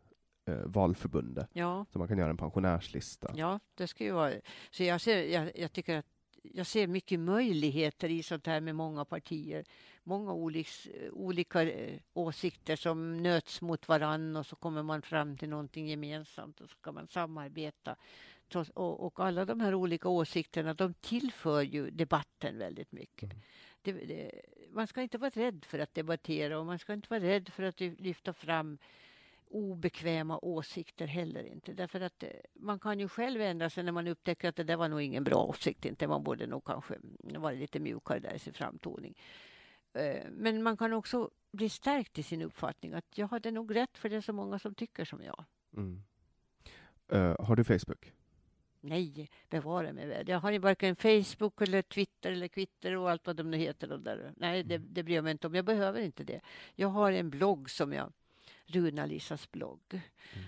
eh, 0.48 0.64
valförbundet. 0.64 1.48
Ja, 1.52 1.86
Så 1.92 1.98
man 1.98 2.08
kan 2.08 2.18
göra 2.18 2.30
en 2.30 2.36
pensionärslista. 2.36 3.32
ja 3.36 3.60
det 3.74 3.86
ska 3.86 4.04
ju 4.04 4.12
vara. 4.12 4.32
Så 4.70 4.82
jag, 4.84 5.00
ser, 5.00 5.22
jag, 5.22 5.52
jag 5.58 5.72
tycker 5.72 5.96
att 5.98 6.06
jag 6.42 6.66
ser 6.66 6.86
mycket 6.86 7.20
möjligheter 7.20 8.08
i 8.08 8.22
sånt 8.22 8.46
här 8.46 8.60
med 8.60 8.74
många 8.74 9.04
partier. 9.04 9.64
Många 10.02 10.32
oliks, 10.32 10.88
olika 11.12 11.62
eh, 11.62 12.00
åsikter 12.12 12.76
som 12.76 13.22
nöts 13.22 13.60
mot 13.60 13.88
varann 13.88 14.36
och 14.36 14.46
så 14.46 14.56
kommer 14.56 14.82
man 14.82 15.02
fram 15.02 15.36
till 15.36 15.48
någonting 15.48 15.88
gemensamt 15.88 16.60
och 16.60 16.70
så 16.70 16.76
kan 16.76 16.94
man 16.94 17.08
samarbeta. 17.08 17.96
Och, 18.74 19.06
och 19.06 19.20
alla 19.20 19.44
de 19.44 19.60
här 19.60 19.74
olika 19.74 20.08
åsikterna 20.08 20.74
de 20.74 20.94
tillför 20.94 21.62
ju 21.62 21.90
debatten 21.90 22.58
väldigt 22.58 22.92
mycket. 22.92 23.30
Det, 23.82 23.92
det, 23.92 24.30
man 24.72 24.86
ska 24.86 25.02
inte 25.02 25.18
vara 25.18 25.30
rädd 25.30 25.64
för 25.64 25.78
att 25.78 25.94
debattera 25.94 26.58
och 26.58 26.66
man 26.66 26.78
ska 26.78 26.92
inte 26.92 27.06
vara 27.10 27.20
rädd 27.20 27.48
för 27.48 27.62
att 27.62 27.80
ly- 27.80 27.96
lyfta 27.98 28.32
fram 28.32 28.78
obekväma 29.50 30.38
åsikter 30.42 31.06
heller 31.06 31.44
inte. 31.44 31.72
Därför 31.72 32.00
att 32.00 32.22
eh, 32.22 32.28
man 32.54 32.78
kan 32.78 33.00
ju 33.00 33.08
själv 33.08 33.40
ändra 33.40 33.70
sig 33.70 33.84
när 33.84 33.92
man 33.92 34.08
upptäcker 34.08 34.48
att 34.48 34.56
det 34.56 34.64
där 34.64 34.76
var 34.76 34.88
nog 34.88 35.02
ingen 35.02 35.24
bra 35.24 35.44
åsikt. 35.44 35.84
Inte. 35.84 36.06
Man 36.08 36.22
borde 36.24 36.46
nog 36.46 36.64
kanske 36.64 36.94
vara 37.18 37.52
lite 37.52 37.80
mjukare 37.80 38.18
där 38.18 38.34
i 38.34 38.38
sin 38.38 38.52
framtoning. 38.52 39.18
Eh, 39.92 40.22
Men 40.30 40.62
man 40.62 40.76
kan 40.76 40.92
också 40.92 41.30
bli 41.52 41.68
stärkt 41.68 42.18
i 42.18 42.22
sin 42.22 42.42
uppfattning 42.42 42.92
att 42.92 43.18
jag 43.18 43.28
hade 43.28 43.50
nog 43.50 43.76
rätt 43.76 43.98
för 43.98 44.08
det 44.08 44.16
är 44.16 44.20
så 44.20 44.32
många 44.32 44.58
som 44.58 44.74
tycker 44.74 45.04
som 45.04 45.22
jag. 45.22 45.44
Mm. 45.76 46.02
Eh, 47.08 47.36
har 47.46 47.56
du 47.56 47.64
Facebook? 47.64 48.12
Nej, 48.80 49.30
bevara 49.48 49.92
mig 49.92 50.06
väl. 50.06 50.28
Jag 50.28 50.40
har 50.40 50.50
ju 50.50 50.58
varken 50.58 50.96
Facebook 50.96 51.60
eller 51.62 51.82
Twitter 51.82 52.32
eller 52.32 52.48
Twitter 52.48 52.96
och 52.96 53.10
allt 53.10 53.26
vad 53.26 53.36
de 53.36 53.50
nu 53.50 53.56
heter. 53.56 53.88
De 53.88 54.04
där. 54.04 54.32
Nej, 54.36 54.64
det, 54.64 54.78
det 54.78 55.02
bryr 55.02 55.14
jag 55.14 55.24
mig 55.24 55.30
inte 55.30 55.46
om. 55.46 55.54
Jag 55.54 55.64
behöver 55.64 56.00
inte 56.00 56.24
det. 56.24 56.40
Jag 56.74 56.88
har 56.88 57.12
en 57.12 57.30
blogg 57.30 57.70
som 57.70 57.92
jag 57.92 58.12
Runa-Lissas 58.68 59.50
blogg 59.50 60.00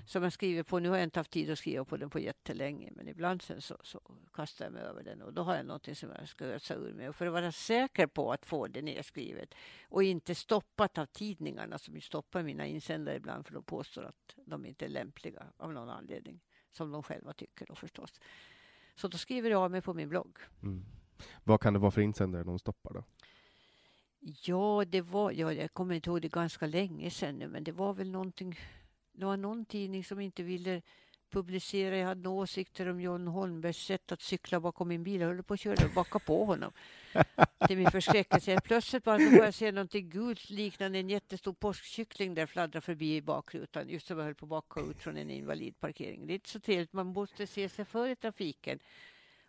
som 0.06 0.22
jag 0.22 0.32
skriver 0.32 0.62
på. 0.62 0.78
Nu 0.78 0.88
har 0.88 0.96
jag 0.96 1.04
inte 1.04 1.20
haft 1.20 1.30
tid 1.30 1.50
att 1.50 1.58
skriva 1.58 1.84
på 1.84 1.96
den 1.96 2.10
på 2.10 2.18
jättelänge 2.18 2.90
men 2.96 3.08
ibland 3.08 3.42
sen 3.42 3.60
så, 3.60 3.76
så 3.82 4.00
kastar 4.32 4.64
jag 4.64 4.72
mig 4.72 4.82
över 4.82 5.02
den 5.02 5.22
och 5.22 5.32
då 5.32 5.42
har 5.42 5.56
jag 5.56 5.66
någonting 5.66 5.96
som 5.96 6.10
jag 6.18 6.28
ska 6.28 6.44
ösa 6.44 6.74
ur 6.74 6.92
mig. 6.92 7.08
Och 7.08 7.16
för 7.16 7.26
att 7.26 7.32
vara 7.32 7.52
säker 7.52 8.06
på 8.06 8.32
att 8.32 8.46
få 8.46 8.66
det 8.66 8.82
nedskrivet 8.82 9.54
och 9.88 10.02
inte 10.02 10.34
stoppat 10.34 10.98
av 10.98 11.06
tidningarna 11.06 11.78
som 11.78 12.00
stoppar 12.00 12.42
mina 12.42 12.66
insändare 12.66 13.16
ibland 13.16 13.46
för 13.46 13.54
de 13.54 13.62
påstår 13.62 14.04
att 14.04 14.34
de 14.46 14.66
inte 14.66 14.84
är 14.84 14.88
lämpliga 14.88 15.46
av 15.56 15.72
någon 15.72 15.88
anledning 15.88 16.40
som 16.72 16.90
de 16.90 17.02
själva 17.02 17.32
tycker 17.32 17.66
då 17.66 17.74
förstås. 17.74 18.20
Så 18.94 19.08
då 19.08 19.18
skriver 19.18 19.50
jag 19.50 19.62
av 19.62 19.70
mig 19.70 19.82
på 19.82 19.94
min 19.94 20.08
blogg. 20.08 20.38
Mm. 20.62 20.84
Vad 21.44 21.60
kan 21.60 21.72
det 21.72 21.78
vara 21.78 21.90
för 21.90 22.00
insändare 22.00 22.44
de 22.44 22.58
stoppar 22.58 22.94
då? 22.94 23.04
Ja, 24.20 24.84
det 24.88 25.00
var, 25.00 25.32
ja, 25.32 25.52
jag 25.52 25.72
kommer 25.72 25.94
inte 25.94 26.10
ihåg 26.10 26.22
det 26.22 26.32
ganska 26.32 26.66
länge 26.66 27.10
sedan 27.10 27.38
nu, 27.38 27.48
men 27.48 27.64
det 27.64 27.72
var 27.72 27.94
väl 27.94 28.10
någonting. 28.10 28.58
Det 29.12 29.24
var 29.24 29.36
någon 29.36 29.64
tidning 29.64 30.04
som 30.04 30.20
inte 30.20 30.42
ville 30.42 30.82
publicera. 31.30 31.96
Jag 31.96 32.06
hade 32.06 32.20
några 32.20 32.42
åsikter 32.42 32.88
om 32.88 33.00
John 33.00 33.26
Holmbergs 33.26 33.76
sätt 33.76 34.12
att 34.12 34.22
cykla 34.22 34.60
bakom 34.60 34.88
min 34.88 35.02
bil. 35.02 35.20
Jag 35.20 35.28
höll 35.28 35.42
på 35.42 35.54
att 35.54 35.60
köra 35.60 35.86
och 35.86 35.94
backa 35.94 36.18
på 36.18 36.44
honom. 36.44 36.72
Till 37.66 37.78
min 37.78 37.90
förskräckelse. 37.90 38.60
Plötsligt 38.64 39.04
bara 39.04 39.18
så 39.18 39.30
får 39.30 39.44
jag 39.44 39.54
se 39.54 39.72
någonting 39.72 40.10
gult 40.10 40.50
liknande 40.50 40.98
en 40.98 41.10
jättestor 41.10 41.52
påskkyckling 41.52 42.34
där 42.34 42.46
fladdra 42.46 42.80
förbi 42.80 43.16
i 43.16 43.22
bakrutan. 43.22 43.88
Just 43.88 44.06
som 44.06 44.18
jag 44.18 44.24
höll 44.24 44.34
på 44.34 44.46
att 44.46 44.50
backa 44.50 44.80
ut 44.80 45.02
från 45.02 45.16
en 45.16 45.30
invalidparkering. 45.30 46.26
Det 46.26 46.32
är 46.32 46.34
inte 46.34 46.50
så 46.50 46.60
trevligt. 46.60 46.92
Man 46.92 47.06
måste 47.06 47.46
se 47.46 47.68
sig 47.68 47.84
för 47.84 48.08
i 48.08 48.16
trafiken. 48.16 48.78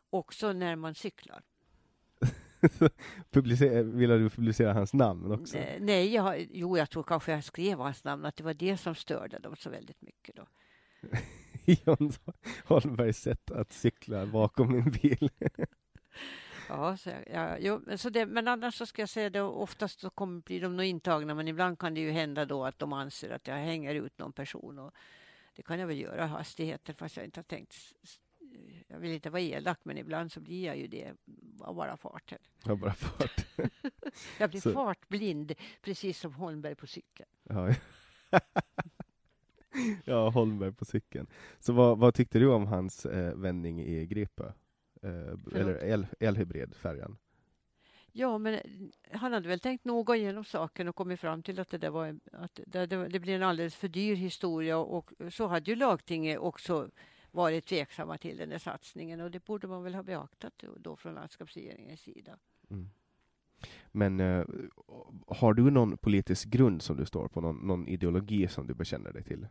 Också 0.10 0.54
när 0.54 0.76
man 0.76 0.96
cyklar. 0.96 1.42
Publicera, 3.32 3.84
ville 3.84 4.18
du 4.18 4.30
publicera 4.30 4.74
hans 4.74 4.93
namn 4.93 5.32
också? 5.32 5.57
Eh, 5.57 5.82
Nej, 5.82 6.14
jag, 6.14 6.47
jo, 6.51 6.78
jag 6.78 6.89
tror 6.89 7.03
kanske 7.03 7.32
jag 7.32 7.43
skrev 7.43 7.80
hans 7.80 8.03
namn, 8.03 8.26
att 8.26 8.36
det 8.36 8.43
var 8.43 8.53
det 8.53 8.78
som 8.78 8.95
störde 8.95 9.39
dem 9.39 9.55
så 9.55 9.70
väldigt 9.70 10.01
mycket. 10.01 10.36
Då. 10.36 10.47
John 11.66 12.12
Holmbergs 12.66 13.22
sätt 13.22 13.51
att 13.51 13.72
cykla 13.72 14.26
bakom 14.26 14.72
min 14.72 14.91
bil. 14.91 15.30
Ja, 16.70 16.97
så, 16.97 17.09
ja, 17.34 17.57
jo, 17.59 17.82
så 17.97 18.09
det, 18.09 18.26
men 18.26 18.47
annars 18.47 18.76
så 18.76 18.86
ska 18.86 19.01
jag 19.01 19.09
säga 19.09 19.30
det, 19.30 19.41
oftast 19.41 19.99
så 19.99 20.09
kommer, 20.09 20.41
blir 20.41 20.62
de 20.62 20.78
nog 20.78 20.86
intagna, 20.86 21.36
men 21.36 21.47
ibland 21.47 21.80
kan 21.80 21.93
det 21.93 22.01
ju 22.01 22.12
hända 22.12 22.45
då 22.45 22.66
att 22.66 22.80
de 22.80 22.93
anser 22.93 23.30
att 23.30 23.47
jag 23.47 23.55
hänger 23.55 23.95
ut 23.95 24.18
någon 24.18 24.34
person. 24.34 24.80
Och 24.80 24.93
det 25.55 25.64
kan 25.64 25.80
jag 25.80 25.88
väl 25.88 25.99
göra 25.99 26.26
hastigheter 26.26 26.93
fast 26.93 27.18
jag 27.18 27.26
inte 27.26 27.39
har 27.39 27.43
tänkt 27.43 27.74
jag 28.92 29.00
vill 29.00 29.12
inte 29.12 29.30
vara 29.30 29.42
elak, 29.42 29.80
men 29.84 29.98
ibland 29.98 30.32
så 30.32 30.39
blir 30.39 30.66
jag 30.66 30.78
ju 30.78 30.88
det 30.88 31.14
av 31.60 31.76
bara 31.76 31.98
farten. 31.98 32.39
Har 32.64 32.76
bara 32.76 32.94
fart. 32.94 33.46
Jag 34.39 34.50
blir 34.50 34.62
Så- 34.62 34.72
fartblind, 34.72 35.54
precis 35.82 36.20
som 36.20 36.34
Holmberg 36.34 36.76
på 36.76 36.88
cykeln. 36.88 37.30
Ja. 37.44 37.74
ja, 40.06 40.30
Holmberg 40.30 40.72
på 40.74 40.86
cykeln. 40.86 41.28
Så 41.60 41.74
vad, 41.74 41.98
vad 41.98 42.14
tyckte 42.14 42.39
du 42.39 42.48
om 42.48 42.68
hans 42.68 43.06
eh, 43.06 43.36
vändning 43.36 43.82
i 43.82 44.06
Gripö? 44.06 44.52
Eh, 45.04 45.60
eller 45.60 45.84
el, 45.84 46.08
elhybridfärjan? 46.20 47.18
Ja, 48.12 48.38
men 48.38 48.60
han 49.12 49.34
hade 49.34 49.48
väl 49.48 49.60
tänkt 49.60 49.86
noga 49.86 50.16
igenom 50.16 50.44
saken 50.44 50.88
och 50.88 50.96
kommit 50.96 51.20
fram 51.20 51.44
till 51.44 51.60
att 51.60 51.70
det, 51.70 51.78
där 51.78 51.89
var 51.89 52.06
en, 52.06 52.22
att 52.32 52.60
det, 52.66 52.86
det, 52.86 53.08
det 53.08 53.20
blir 53.20 53.36
en 53.36 53.44
alldeles 53.44 53.76
för 53.76 53.88
dyr 53.88 54.16
historia 54.16 54.78
och 54.78 55.12
så 55.32 55.48
hade 55.48 55.72
ju 55.72 55.76
lagtinget 55.76 56.39
också 56.39 56.89
varit 57.32 57.66
tveksamma 57.66 58.18
till 58.18 58.38
den 58.38 58.50
där 58.50 58.58
satsningen 58.58 59.22
och 59.22 59.32
det 59.32 59.46
borde 59.46 59.68
man 59.68 59.84
väl 59.84 59.96
ha 59.96 60.04
beaktat 60.04 60.64
då, 60.78 60.96
från 60.96 61.14
landskapsregeringens 61.14 62.02
sida. 62.02 62.38
Mm. 62.70 62.90
Men 63.92 64.20
eh, 64.20 64.46
har 65.28 65.54
du 65.54 65.72
någon 65.72 65.98
politisk 65.98 66.48
grund 66.48 66.82
som 66.82 66.98
du 66.98 67.06
står 67.06 67.28
på? 67.28 67.42
Någon, 67.42 67.56
någon 67.56 67.88
ideologi 67.88 68.48
som 68.48 68.68
du 68.68 68.74
bekänner 68.74 69.14
dig 69.14 69.24
till? 69.24 69.48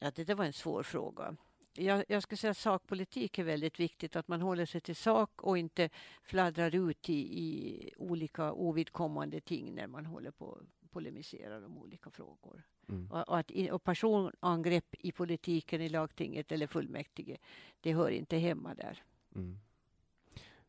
Ja, 0.00 0.10
det, 0.14 0.24
det 0.24 0.34
var 0.34 0.44
en 0.44 0.52
svår 0.52 0.82
fråga. 0.82 1.36
Jag, 1.76 2.04
jag 2.08 2.22
skulle 2.22 2.36
säga 2.36 2.50
att 2.50 2.56
sakpolitik 2.56 3.38
är 3.38 3.44
väldigt 3.44 3.80
viktigt, 3.80 4.16
att 4.16 4.28
man 4.28 4.40
håller 4.40 4.66
sig 4.66 4.80
till 4.80 4.96
sak 4.96 5.42
och 5.42 5.58
inte 5.58 5.90
fladdrar 6.22 6.74
ut 6.74 7.10
i, 7.10 7.42
i 7.42 7.90
olika 7.96 8.52
ovidkommande 8.52 9.40
ting 9.40 9.74
när 9.74 9.86
man 9.86 10.06
håller 10.06 10.30
på 10.30 10.44
och 10.44 10.62
polemiserar 10.90 11.64
om 11.64 11.78
olika 11.78 12.10
frågor. 12.10 12.62
Mm. 12.88 13.10
Och, 13.10 13.28
och, 13.28 13.38
att, 13.38 13.50
och 13.72 13.84
personangrepp 13.84 14.94
i 14.98 15.12
politiken, 15.12 15.80
i 15.80 15.88
lagtinget 15.88 16.52
eller 16.52 16.66
fullmäktige, 16.66 17.36
det 17.80 17.92
hör 17.92 18.10
inte 18.10 18.36
hemma 18.36 18.74
där. 18.74 19.02
Mm. 19.34 19.58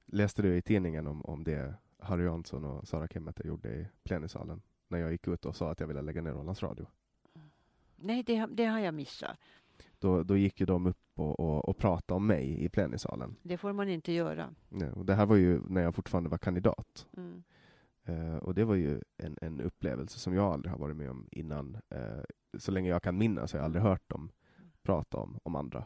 Läste 0.05 0.41
du 0.41 0.55
i 0.57 0.61
tidningen 0.61 1.07
om, 1.07 1.26
om 1.26 1.43
det 1.43 1.74
Harry 1.99 2.24
Jansson 2.24 2.66
och 2.66 2.88
Sara 2.88 3.07
Kemmeter 3.07 3.43
gjorde 3.47 3.70
i 3.70 3.88
plenisalen? 4.03 4.61
När 4.88 4.99
jag 4.99 5.11
gick 5.11 5.28
ut 5.28 5.45
och 5.45 5.55
sa 5.55 5.72
att 5.72 5.80
jag 5.80 5.88
ville 5.88 6.01
lägga 6.01 6.22
ner 6.22 6.36
Ålands 6.38 6.63
Radio. 6.63 6.88
Nej, 7.95 8.24
det, 8.24 8.36
har- 8.36 8.47
det 8.47 8.66
har 8.66 8.80
jag 8.80 8.93
missat. 8.93 9.38
Då, 9.99 10.24
då 10.24 10.38
gick 10.38 10.59
ju 10.59 10.66
de 10.66 10.86
upp 10.86 10.97
och, 11.13 11.39
och, 11.39 11.70
och 11.70 11.78
pratade 11.78 12.16
om 12.18 12.28
mig 12.28 12.63
i 12.63 12.70
plenisalen. 12.70 13.36
Det 13.41 13.57
får 13.57 13.74
man 13.74 13.89
inte 13.89 14.11
göra. 14.11 14.55
Ja, 14.70 14.91
och 14.91 15.05
det 15.05 15.13
här 15.16 15.26
var 15.26 15.36
ju 15.36 15.61
när 15.70 15.82
jag 15.82 15.95
fortfarande 15.95 16.30
var 16.30 16.38
kandidat. 16.38 17.07
Mm. 17.18 17.43
Eh, 18.06 18.36
och 18.36 18.56
det 18.56 18.64
var 18.64 18.76
ju 18.76 19.01
en, 19.18 19.38
en 19.41 19.62
upplevelse 19.62 20.20
som 20.20 20.34
jag 20.34 20.53
aldrig 20.53 20.72
har 20.72 20.80
varit 20.80 20.95
med 20.97 21.10
om 21.10 21.28
innan. 21.32 21.78
Eh, 21.89 22.20
så 22.58 22.72
länge 22.72 22.89
jag 22.89 23.03
kan 23.03 23.18
minnas 23.18 23.53
har 23.53 23.60
jag 23.60 23.66
aldrig 23.66 23.84
hört 23.84 24.10
dem 24.10 24.32
prata 24.84 25.18
om, 25.18 25.39
om 25.43 25.56
andra. 25.56 25.84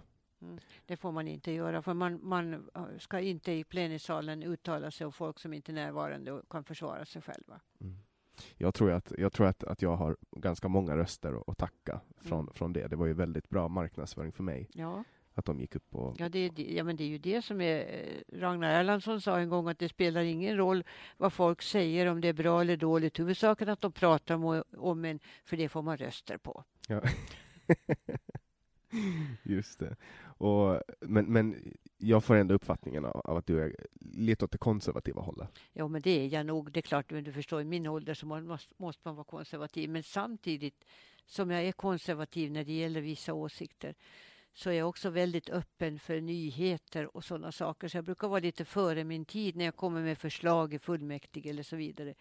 Det 0.85 0.97
får 0.97 1.11
man 1.11 1.27
inte 1.27 1.51
göra, 1.51 1.81
för 1.81 1.93
man, 1.93 2.19
man 2.23 2.69
ska 2.97 3.19
inte 3.19 3.51
i 3.51 3.63
plenisalen 3.63 4.43
uttala 4.43 4.91
sig 4.91 5.05
om 5.05 5.11
folk 5.13 5.39
som 5.39 5.53
inte 5.53 5.71
är 5.71 5.73
närvarande 5.73 6.31
och 6.31 6.49
kan 6.49 6.63
försvara 6.63 7.05
sig 7.05 7.21
själva. 7.21 7.61
Jag 8.57 8.73
tror, 8.73 8.91
att, 8.91 9.13
jag 9.17 9.33
tror 9.33 9.47
att, 9.47 9.63
att 9.63 9.81
jag 9.81 9.95
har 9.95 10.17
ganska 10.31 10.67
många 10.67 10.97
röster 10.97 11.33
att, 11.33 11.49
att 11.49 11.57
tacka 11.57 12.01
från, 12.17 12.39
Mm. 12.39 12.53
från 12.53 12.73
det. 12.73 12.87
Det 12.87 12.95
var 12.95 13.05
ju 13.05 13.13
väldigt 13.13 13.49
bra 13.49 13.67
marknadsföring 13.67 14.31
för 14.31 14.43
mig 14.43 14.69
Ja, 14.73 15.03
att 15.39 15.45
de 15.45 15.59
gick 15.59 15.75
upp 15.75 15.95
och... 15.95 16.15
ja, 16.19 16.29
det, 16.29 16.39
är, 16.39 16.75
ja 16.75 16.83
men 16.83 16.95
det 16.95 17.03
är 17.03 17.07
ju 17.07 17.17
det 17.17 17.41
som 17.41 17.61
är... 17.61 17.79
eh, 17.79 18.37
Ragnar 18.39 18.79
Erlandsson 18.79 19.21
sa 19.21 19.39
en 19.39 19.49
gång 19.49 19.67
att 19.67 19.79
det 19.79 19.89
spelar 19.89 20.21
ingen 20.21 20.57
roll 20.57 20.83
vad 21.17 21.33
folk 21.33 21.61
säger, 21.61 22.05
om 22.05 22.21
det 22.21 22.27
är 22.27 22.33
bra 22.33 22.61
eller 22.61 22.77
dåligt. 22.77 23.19
Huvudsaken 23.19 23.69
att 23.69 23.81
de 23.81 23.91
pratar 23.91 24.35
om, 24.35 24.63
om 24.77 25.05
en, 25.05 25.19
för 25.45 25.57
det 25.57 25.69
får 25.69 25.81
man 25.81 25.97
röster 25.97 26.37
på. 26.37 26.63
Ja. 26.87 27.01
Just 29.43 29.79
det. 29.79 29.95
Och, 30.23 30.81
men, 30.99 31.25
men 31.25 31.73
jag 31.97 32.23
får 32.23 32.35
ändå 32.35 32.55
uppfattningen 32.55 33.05
av, 33.05 33.21
av 33.23 33.37
att 33.37 33.45
du 33.45 33.63
är 33.63 33.75
lite 33.99 34.45
åt 34.45 34.51
det 34.51 34.57
konservativa 34.57 35.21
hållet. 35.21 35.49
Ja, 35.73 35.87
men 35.87 36.01
det 36.01 36.09
är 36.09 36.27
jag 36.27 36.45
nog. 36.45 36.71
Det 36.71 36.79
är 36.79 36.81
klart, 36.81 37.11
men 37.11 37.23
du 37.23 37.33
förstår, 37.33 37.61
i 37.61 37.65
min 37.65 37.87
ålder 37.87 38.13
så 38.13 38.25
måste, 38.25 38.73
måste 38.77 39.01
man 39.05 39.15
vara 39.15 39.23
konservativ. 39.23 39.89
Men 39.89 40.03
samtidigt 40.03 40.85
som 41.25 41.51
jag 41.51 41.63
är 41.63 41.71
konservativ 41.71 42.51
när 42.51 42.63
det 42.63 42.73
gäller 42.73 43.01
vissa 43.01 43.33
åsikter 43.33 43.95
så 44.53 44.69
är 44.69 44.73
jag 44.73 44.89
också 44.89 45.09
väldigt 45.09 45.49
öppen 45.49 45.99
för 45.99 46.21
nyheter 46.21 47.15
och 47.17 47.23
sådana 47.23 47.51
saker. 47.51 47.87
Så 47.87 47.97
jag 47.97 48.05
brukar 48.05 48.27
vara 48.27 48.39
lite 48.39 48.65
före 48.65 49.03
min 49.03 49.25
tid 49.25 49.55
när 49.55 49.65
jag 49.65 49.75
kommer 49.75 50.01
med 50.01 50.17
förslag 50.17 50.73
i 50.73 50.79
fullmäktige 50.79 51.49
eller 51.49 51.63
så 51.63 51.75
vidare. 51.75 52.13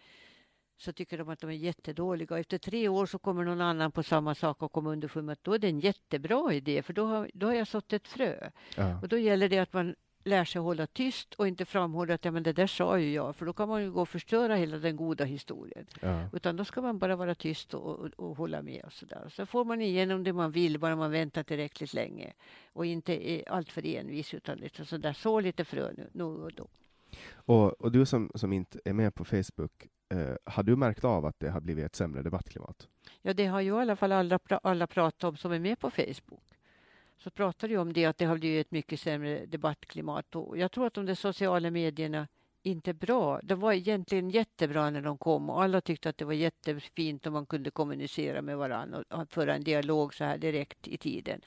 Så 0.77 0.93
tycker 0.93 1.17
de 1.17 1.29
att 1.29 1.39
de 1.39 1.49
är 1.49 1.53
jättedåliga. 1.53 2.33
Och 2.33 2.39
efter 2.39 2.57
tre 2.57 2.87
år 2.87 3.05
så 3.05 3.19
kommer 3.19 3.43
någon 3.43 3.61
annan 3.61 3.91
på 3.91 4.03
samma 4.03 4.35
sak 4.35 4.61
och 4.61 4.71
kommer 4.71 4.91
underfund 4.91 5.25
med 5.25 5.33
att 5.33 5.43
då 5.43 5.53
är 5.53 5.59
det 5.59 5.67
en 5.67 5.79
jättebra 5.79 6.53
idé 6.53 6.83
för 6.83 6.93
då 6.93 7.05
har, 7.05 7.31
då 7.33 7.47
har 7.47 7.53
jag 7.53 7.67
sått 7.67 7.93
ett 7.93 8.07
frö. 8.07 8.49
Ja. 8.75 9.01
Och 9.01 9.07
då 9.07 9.17
gäller 9.17 9.49
det 9.49 9.59
att 9.59 9.73
man 9.73 9.95
lär 10.29 10.45
sig 10.45 10.61
hålla 10.61 10.87
tyst 10.87 11.33
och 11.33 11.47
inte 11.47 11.65
framhålla 11.65 12.13
att 12.13 12.25
ja, 12.25 12.31
men 12.31 12.43
det 12.43 12.53
där 12.53 12.67
sa 12.67 12.99
ju 12.99 13.13
jag, 13.13 13.35
för 13.35 13.45
då 13.45 13.53
kan 13.53 13.69
man 13.69 13.83
ju 13.83 13.91
gå 13.91 14.01
och 14.01 14.09
förstöra 14.09 14.55
hela 14.55 14.77
den 14.77 14.95
goda 14.95 15.23
historien. 15.23 15.85
Ja. 16.01 16.29
Utan 16.33 16.55
då 16.55 16.65
ska 16.65 16.81
man 16.81 16.99
bara 16.99 17.15
vara 17.15 17.35
tyst 17.35 17.73
och, 17.73 17.99
och, 17.99 18.09
och 18.15 18.37
hålla 18.37 18.61
med 18.61 18.83
och 18.85 18.93
så 18.93 19.05
där. 19.05 19.29
Så 19.29 19.45
får 19.45 19.65
man 19.65 19.81
igenom 19.81 20.23
det 20.23 20.33
man 20.33 20.51
vill, 20.51 20.79
bara 20.79 20.95
man 20.95 21.11
väntar 21.11 21.43
tillräckligt 21.43 21.93
länge. 21.93 22.33
Och 22.73 22.85
inte 22.85 23.29
är 23.31 23.49
alltför 23.49 23.85
envis, 23.85 24.33
utan 24.33 24.57
lite 24.57 24.85
så 24.85 24.97
där, 24.97 25.13
så 25.13 25.39
lite 25.39 25.65
frö 25.65 25.91
nu, 25.97 26.09
nu 26.13 26.23
och 26.23 26.53
då. 26.53 26.67
Och, 27.33 27.81
och 27.81 27.91
du 27.91 28.05
som, 28.05 28.31
som 28.35 28.53
inte 28.53 28.79
är 28.85 28.93
med 28.93 29.15
på 29.15 29.25
Facebook, 29.25 29.87
eh, 30.09 30.35
har 30.43 30.63
du 30.63 30.75
märkt 30.75 31.03
av 31.03 31.25
att 31.25 31.39
det 31.39 31.49
har 31.49 31.61
blivit 31.61 31.85
ett 31.85 31.95
sämre 31.95 32.21
debattklimat? 32.21 32.87
Ja, 33.21 33.33
det 33.33 33.45
har 33.45 33.61
ju 33.61 33.69
i 33.69 33.81
alla 33.81 33.95
fall 33.95 34.11
alla, 34.11 34.39
alla 34.63 34.87
pratat 34.87 35.23
om 35.23 35.37
som 35.37 35.51
är 35.51 35.59
med 35.59 35.79
på 35.79 35.91
Facebook. 35.91 36.43
Så 37.19 37.29
pratar 37.29 37.69
ju 37.69 37.77
om 37.77 37.93
det, 37.93 38.05
att 38.05 38.17
det 38.17 38.25
har 38.25 38.37
blivit 38.37 38.67
ett 38.67 38.71
mycket 38.71 38.99
sämre 38.99 39.45
debattklimat. 39.45 40.35
Och 40.35 40.57
jag 40.57 40.71
tror 40.71 40.87
att 40.87 40.93
de 40.93 41.15
sociala 41.15 41.71
medierna 41.71 42.27
inte 42.63 42.93
bra. 42.93 43.39
De 43.43 43.59
var 43.59 43.73
egentligen 43.73 44.29
jättebra 44.29 44.89
när 44.89 45.01
de 45.01 45.17
kom 45.17 45.49
och 45.49 45.63
alla 45.63 45.81
tyckte 45.81 46.09
att 46.09 46.17
det 46.17 46.25
var 46.25 46.33
jättefint 46.33 47.27
om 47.27 47.33
man 47.33 47.45
kunde 47.45 47.71
kommunicera 47.71 48.41
med 48.41 48.57
varandra 48.57 49.03
och 49.09 49.31
föra 49.31 49.55
en 49.55 49.63
dialog 49.63 50.13
så 50.13 50.23
här 50.23 50.37
direkt 50.37 50.87
i 50.87 50.97
tiden. 50.97 51.41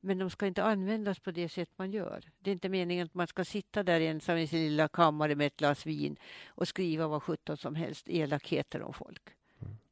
Men 0.00 0.18
de 0.18 0.30
ska 0.30 0.46
inte 0.46 0.64
användas 0.64 1.18
på 1.18 1.30
det 1.30 1.48
sätt 1.48 1.70
man 1.76 1.92
gör. 1.92 2.30
Det 2.38 2.50
är 2.50 2.52
inte 2.52 2.68
meningen 2.68 3.06
att 3.06 3.14
man 3.14 3.26
ska 3.26 3.44
sitta 3.44 3.82
där 3.82 4.00
ensam 4.00 4.38
i 4.38 4.46
sin 4.46 4.60
lilla 4.60 4.88
kammare 4.88 5.34
med 5.34 5.46
ett 5.46 5.56
glas 5.56 5.86
vin 5.86 6.16
och 6.46 6.68
skriva 6.68 7.06
vad 7.06 7.22
sjutton 7.22 7.56
som 7.56 7.74
helst, 7.74 8.08
elakheter 8.08 8.82
om 8.82 8.92
folk. 8.92 9.22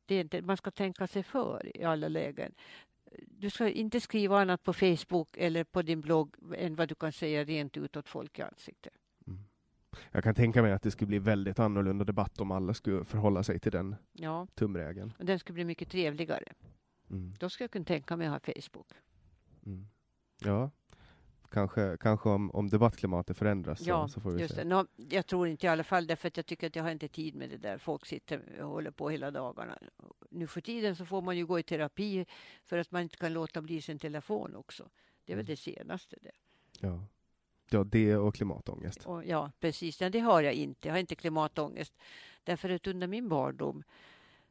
Det 0.07 0.15
är 0.15 0.21
inte, 0.21 0.43
man 0.43 0.57
ska 0.57 0.71
tänka 0.71 1.07
sig 1.07 1.23
för 1.23 1.77
i 1.77 1.85
alla 1.85 2.09
lägen. 2.09 2.53
Du 3.27 3.51
ska 3.51 3.69
inte 3.69 4.01
skriva 4.01 4.41
annat 4.41 4.63
på 4.63 4.73
Facebook 4.73 5.37
eller 5.37 5.65
på 5.65 5.83
din 5.83 6.01
blogg 6.01 6.37
än 6.57 6.75
vad 6.77 6.89
du 6.89 6.95
kan 6.95 7.13
säga 7.13 7.45
rent 7.45 7.77
ut 7.77 7.97
åt 7.97 8.09
folk 8.09 8.39
i 8.39 8.43
ansiktet. 8.43 8.93
Jag 10.11 10.25
kan 10.25 10.35
tänka 10.35 10.63
mig 10.63 10.73
att 10.73 10.83
det 10.83 10.91
skulle 10.91 11.07
bli 11.09 11.19
väldigt 11.19 11.59
annorlunda 11.59 12.05
debatt 12.05 12.41
om 12.41 12.51
alla 12.51 12.75
skulle 12.75 13.05
förhålla 13.05 13.43
sig 13.43 13.59
till 13.61 13.73
den 13.73 13.97
Ja, 14.13 14.47
tumregeln. 14.55 15.13
och 15.19 15.25
den 15.25 15.39
skulle 15.39 15.55
bli 15.55 15.65
mycket 15.65 15.91
trevligare. 15.91 16.53
Mm. 17.11 17.35
Då 17.39 17.49
skulle 17.51 17.65
jag 17.65 17.71
kunna 17.71 17.85
tänka 17.85 18.17
mig 18.17 18.27
att 18.27 18.47
ha 18.47 18.53
Facebook. 18.55 18.87
Mm. 19.67 19.87
Ja, 20.45 20.71
kanske, 21.51 21.97
kanske 22.01 22.29
om, 22.29 22.51
om 22.51 22.69
debattklimatet 22.69 23.37
förändras 23.37 23.79
så, 23.85 23.89
Ja, 23.91 24.09
så 24.09 24.21
får 24.21 24.31
vi 24.31 24.41
just 24.41 24.55
se. 24.55 24.63
det. 24.63 24.69
Nå, 24.69 24.87
jag 24.97 25.27
tror 25.27 25.49
inte 25.49 25.67
i 25.67 25.69
alla 25.69 25.85
fall 25.85 26.07
därför 26.07 26.29
att 26.29 26.37
jag 26.37 26.47
tycker 26.47 26.67
att 26.67 26.77
jag 26.77 26.83
har 26.83 26.91
inte 26.91 27.09
tid 27.09 27.35
med 27.35 27.51
det 27.51 27.57
där. 27.57 27.79
Folk 27.79 28.07
sitter 28.07 28.61
och 28.63 28.69
håller 28.71 28.91
på 28.91 29.11
hela 29.11 29.31
dagarna. 29.31 29.79
Nu 30.31 30.47
för 30.47 30.61
tiden 30.61 30.97
så 30.97 31.07
får 31.07 31.23
man 31.23 31.37
ju 31.37 31.47
gå 31.47 31.59
i 31.59 31.63
terapi 31.63 32.27
för 32.65 32.79
att 32.79 32.91
man 32.91 33.03
inte 33.03 33.17
kan 33.17 33.33
låta 33.33 33.63
bli 33.63 33.83
sin 33.83 33.99
telefon 33.99 34.57
också. 34.57 34.89
Det 35.25 35.33
är 35.33 35.37
väl 35.37 35.45
Mm. 35.45 35.53
det 35.53 35.57
senaste. 35.57 36.17
Det. 36.23 36.31
Ja. 36.81 37.05
ja, 37.71 37.85
det 37.85 38.17
och 38.17 38.35
klimatångest. 38.35 39.07
Och, 39.07 39.25
ja, 39.27 39.53
precis. 39.61 40.01
Ja, 40.01 40.11
det 40.11 40.21
har 40.21 40.43
jag 40.43 40.53
inte. 40.53 40.89
Jag 40.89 40.95
har 40.95 40.99
inte 40.99 41.15
klimatångest. 41.15 41.93
Därför 42.45 42.71
att 42.71 42.87
under 42.87 43.07
min 43.07 43.29
barndom, 43.29 43.83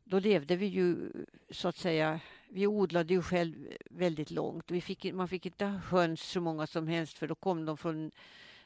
då 0.03 0.19
levde 0.19 0.55
vi 0.55 0.65
ju 0.65 1.11
så 1.49 1.67
att 1.67 1.77
säga, 1.77 2.19
vi 2.49 2.67
odlade 2.67 3.13
ju 3.13 3.21
själv 3.21 3.55
väldigt 3.89 4.31
långt. 4.31 4.71
Vi 4.71 4.81
fick, 4.81 5.13
man 5.13 5.27
fick 5.27 5.45
inte 5.45 5.65
ha 5.65 5.71
höns 5.71 6.21
så 6.21 6.41
många 6.41 6.67
som 6.67 6.87
helst 6.87 7.17
för 7.17 7.27
då 7.27 7.35
kom 7.35 7.65
de 7.65 7.77
från 7.77 8.11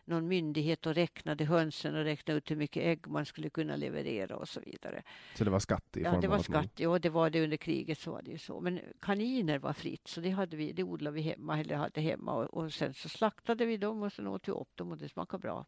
någon 0.06 0.28
myndighet 0.28 0.86
och 0.86 0.96
räknade 0.96 1.46
hönsen 1.46 1.96
och 1.96 2.04
räknade 2.04 2.38
ut 2.38 2.52
hur 2.52 2.56
mycket 2.56 2.84
ägg 2.84 3.08
man 3.08 3.26
skulle 3.26 3.50
kunna 3.50 3.76
leverera 3.76 4.36
och 4.38 4.50
så 4.50 4.60
vidare. 4.60 5.04
Så 5.36 5.44
det 5.44 5.50
var 5.50 5.60
skatt 5.60 5.98
i 5.98 6.02
Ja, 6.02 6.20
det 6.22 6.28
var 6.28 6.40
skatt. 6.40 6.80
Ja, 6.80 7.00
det 7.00 7.10
var 7.10 7.30
det 7.30 7.44
under 7.44 7.58
kriget 7.58 8.00
så 8.00 8.12
var 8.12 8.22
det 8.22 8.32
ju 8.32 8.38
så. 8.38 8.60
Men 8.60 8.80
kaniner 9.00 9.60
var 9.60 9.74
fritt 9.74 10.08
så 10.08 10.22
det, 10.22 10.30
hade 10.30 10.58
vi, 10.58 10.72
det 10.72 10.84
odlade 10.84 11.16
vi 11.16 11.22
hemma 11.22 11.60
eller 11.60 11.76
hade 11.76 12.02
hemma 12.02 12.34
och, 12.34 12.54
och 12.54 12.74
sen 12.74 12.94
så 12.94 13.10
slaktade 13.10 13.66
vi 13.66 13.78
dem 13.78 14.04
och 14.04 14.14
sen 14.14 14.28
åt 14.28 14.48
vi 14.48 14.52
upp 14.52 14.76
dem 14.76 14.92
och 14.92 14.98
det 14.98 15.10
smakade 15.10 15.42
bra. 15.42 15.66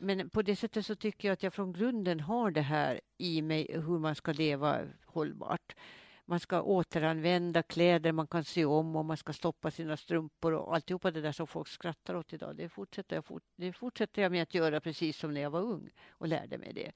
Men 0.00 0.30
på 0.30 0.42
det 0.42 0.56
sättet 0.56 0.86
så 0.86 0.94
tycker 0.94 1.28
jag 1.28 1.32
att 1.32 1.42
jag 1.42 1.54
från 1.54 1.72
grunden 1.72 2.20
har 2.20 2.50
det 2.50 2.60
här 2.60 3.00
i 3.18 3.42
mig 3.42 3.66
hur 3.72 3.98
man 3.98 4.14
ska 4.14 4.32
leva 4.32 4.80
hållbart. 5.04 5.74
Man 6.26 6.40
ska 6.40 6.62
återanvända 6.62 7.62
kläder 7.62 8.12
man 8.12 8.26
kan 8.26 8.44
sy 8.44 8.64
om 8.64 8.96
och 8.96 9.04
man 9.04 9.16
ska 9.16 9.32
stoppa 9.32 9.70
sina 9.70 9.96
strumpor 9.96 10.52
och 10.54 10.74
alltihopa 10.74 11.10
det 11.10 11.20
där 11.20 11.32
som 11.32 11.46
folk 11.46 11.68
skrattar 11.68 12.14
åt 12.14 12.32
idag. 12.32 12.56
Det 12.56 12.68
fortsätter 12.68 13.16
jag, 13.16 13.40
det 13.56 13.72
fortsätter 13.72 14.22
jag 14.22 14.32
med 14.32 14.42
att 14.42 14.54
göra 14.54 14.80
precis 14.80 15.18
som 15.18 15.34
när 15.34 15.40
jag 15.40 15.50
var 15.50 15.60
ung 15.60 15.90
och 16.08 16.28
lärde 16.28 16.58
mig 16.58 16.72
det. 16.72 16.92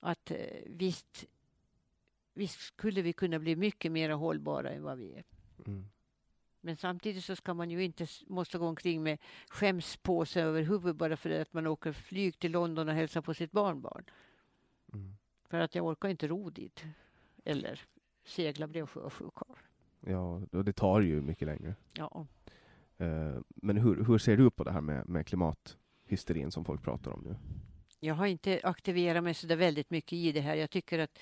Att 0.00 0.30
eh, 0.30 0.36
visst, 0.66 1.24
visst 2.34 2.60
skulle 2.60 3.02
vi 3.02 3.12
kunna 3.12 3.38
bli 3.38 3.56
mycket 3.56 3.92
mer 3.92 4.10
hållbara 4.10 4.70
än 4.70 4.82
vad 4.82 4.98
vi 4.98 5.14
är. 5.14 5.24
Mm. 5.66 5.84
Men 6.60 6.76
samtidigt 6.76 7.24
så 7.24 7.36
ska 7.36 7.54
man 7.54 7.70
ju 7.70 7.84
inte 7.84 8.06
måste 8.26 8.58
gå 8.58 8.66
omkring 8.66 9.02
med 9.02 9.18
skämspåse 9.48 10.40
över 10.40 10.62
huvudet 10.62 10.96
bara 10.96 11.16
för 11.16 11.30
att 11.30 11.52
man 11.52 11.66
åker 11.66 11.92
flyg 11.92 12.38
till 12.38 12.52
London 12.52 12.88
och 12.88 12.94
hälsar 12.94 13.20
på 13.20 13.34
sitt 13.34 13.52
barnbarn. 13.52 14.04
Mm. 14.92 15.16
För 15.48 15.58
att 15.58 15.74
jag 15.74 15.86
orkar 15.86 16.08
inte 16.08 16.28
ro 16.28 16.50
dit. 16.50 16.84
Eller 17.44 17.86
segla 18.24 18.66
bli 18.66 18.86
sjösjuk 18.86 19.42
av. 19.42 19.58
Ja, 20.00 20.42
och 20.52 20.64
det 20.64 20.72
tar 20.72 21.00
ju 21.00 21.20
mycket 21.22 21.46
längre. 21.46 21.74
Ja. 21.94 22.26
Eh, 22.98 23.36
Men 23.46 23.76
hur, 23.76 24.04
hur 24.04 24.18
ser 24.18 24.36
du 24.36 24.50
på 24.50 24.64
det 24.64 24.72
här 24.72 24.80
med, 24.80 25.08
med 25.08 25.26
klimathysterin 25.26 26.50
som 26.50 26.64
folk 26.64 26.82
pratar 26.82 27.10
om 27.10 27.20
nu? 27.20 27.36
Jag 28.00 28.14
har 28.14 28.26
inte 28.26 28.60
aktiverat 28.62 29.24
mig 29.24 29.34
så 29.34 29.46
där 29.46 29.56
väldigt 29.56 29.90
mycket 29.90 30.12
i 30.12 30.32
det 30.32 30.40
här. 30.40 30.54
Jag 30.54 30.70
tycker 30.70 30.98
att 30.98 31.18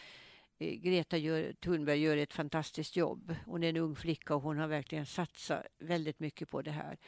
eh, 0.59 0.75
Greta 0.75 1.17
gör, 1.17 1.53
Thunberg 1.53 2.01
gör 2.01 2.17
ett 2.17 2.33
fantastiskt 2.33 2.97
jobb. 2.97 3.35
Hon 3.47 3.63
är 3.65 3.69
en 3.69 3.77
ung 3.77 3.95
flicka 3.97 4.35
och 4.35 4.43
hon 4.43 4.59
har 4.59 4.69
verkligen 4.69 5.07
satsat 5.07 5.63
väldigt 5.79 6.21
mycket 6.21 6.49
på 6.51 6.63
det 6.63 6.71
här. 6.71 6.99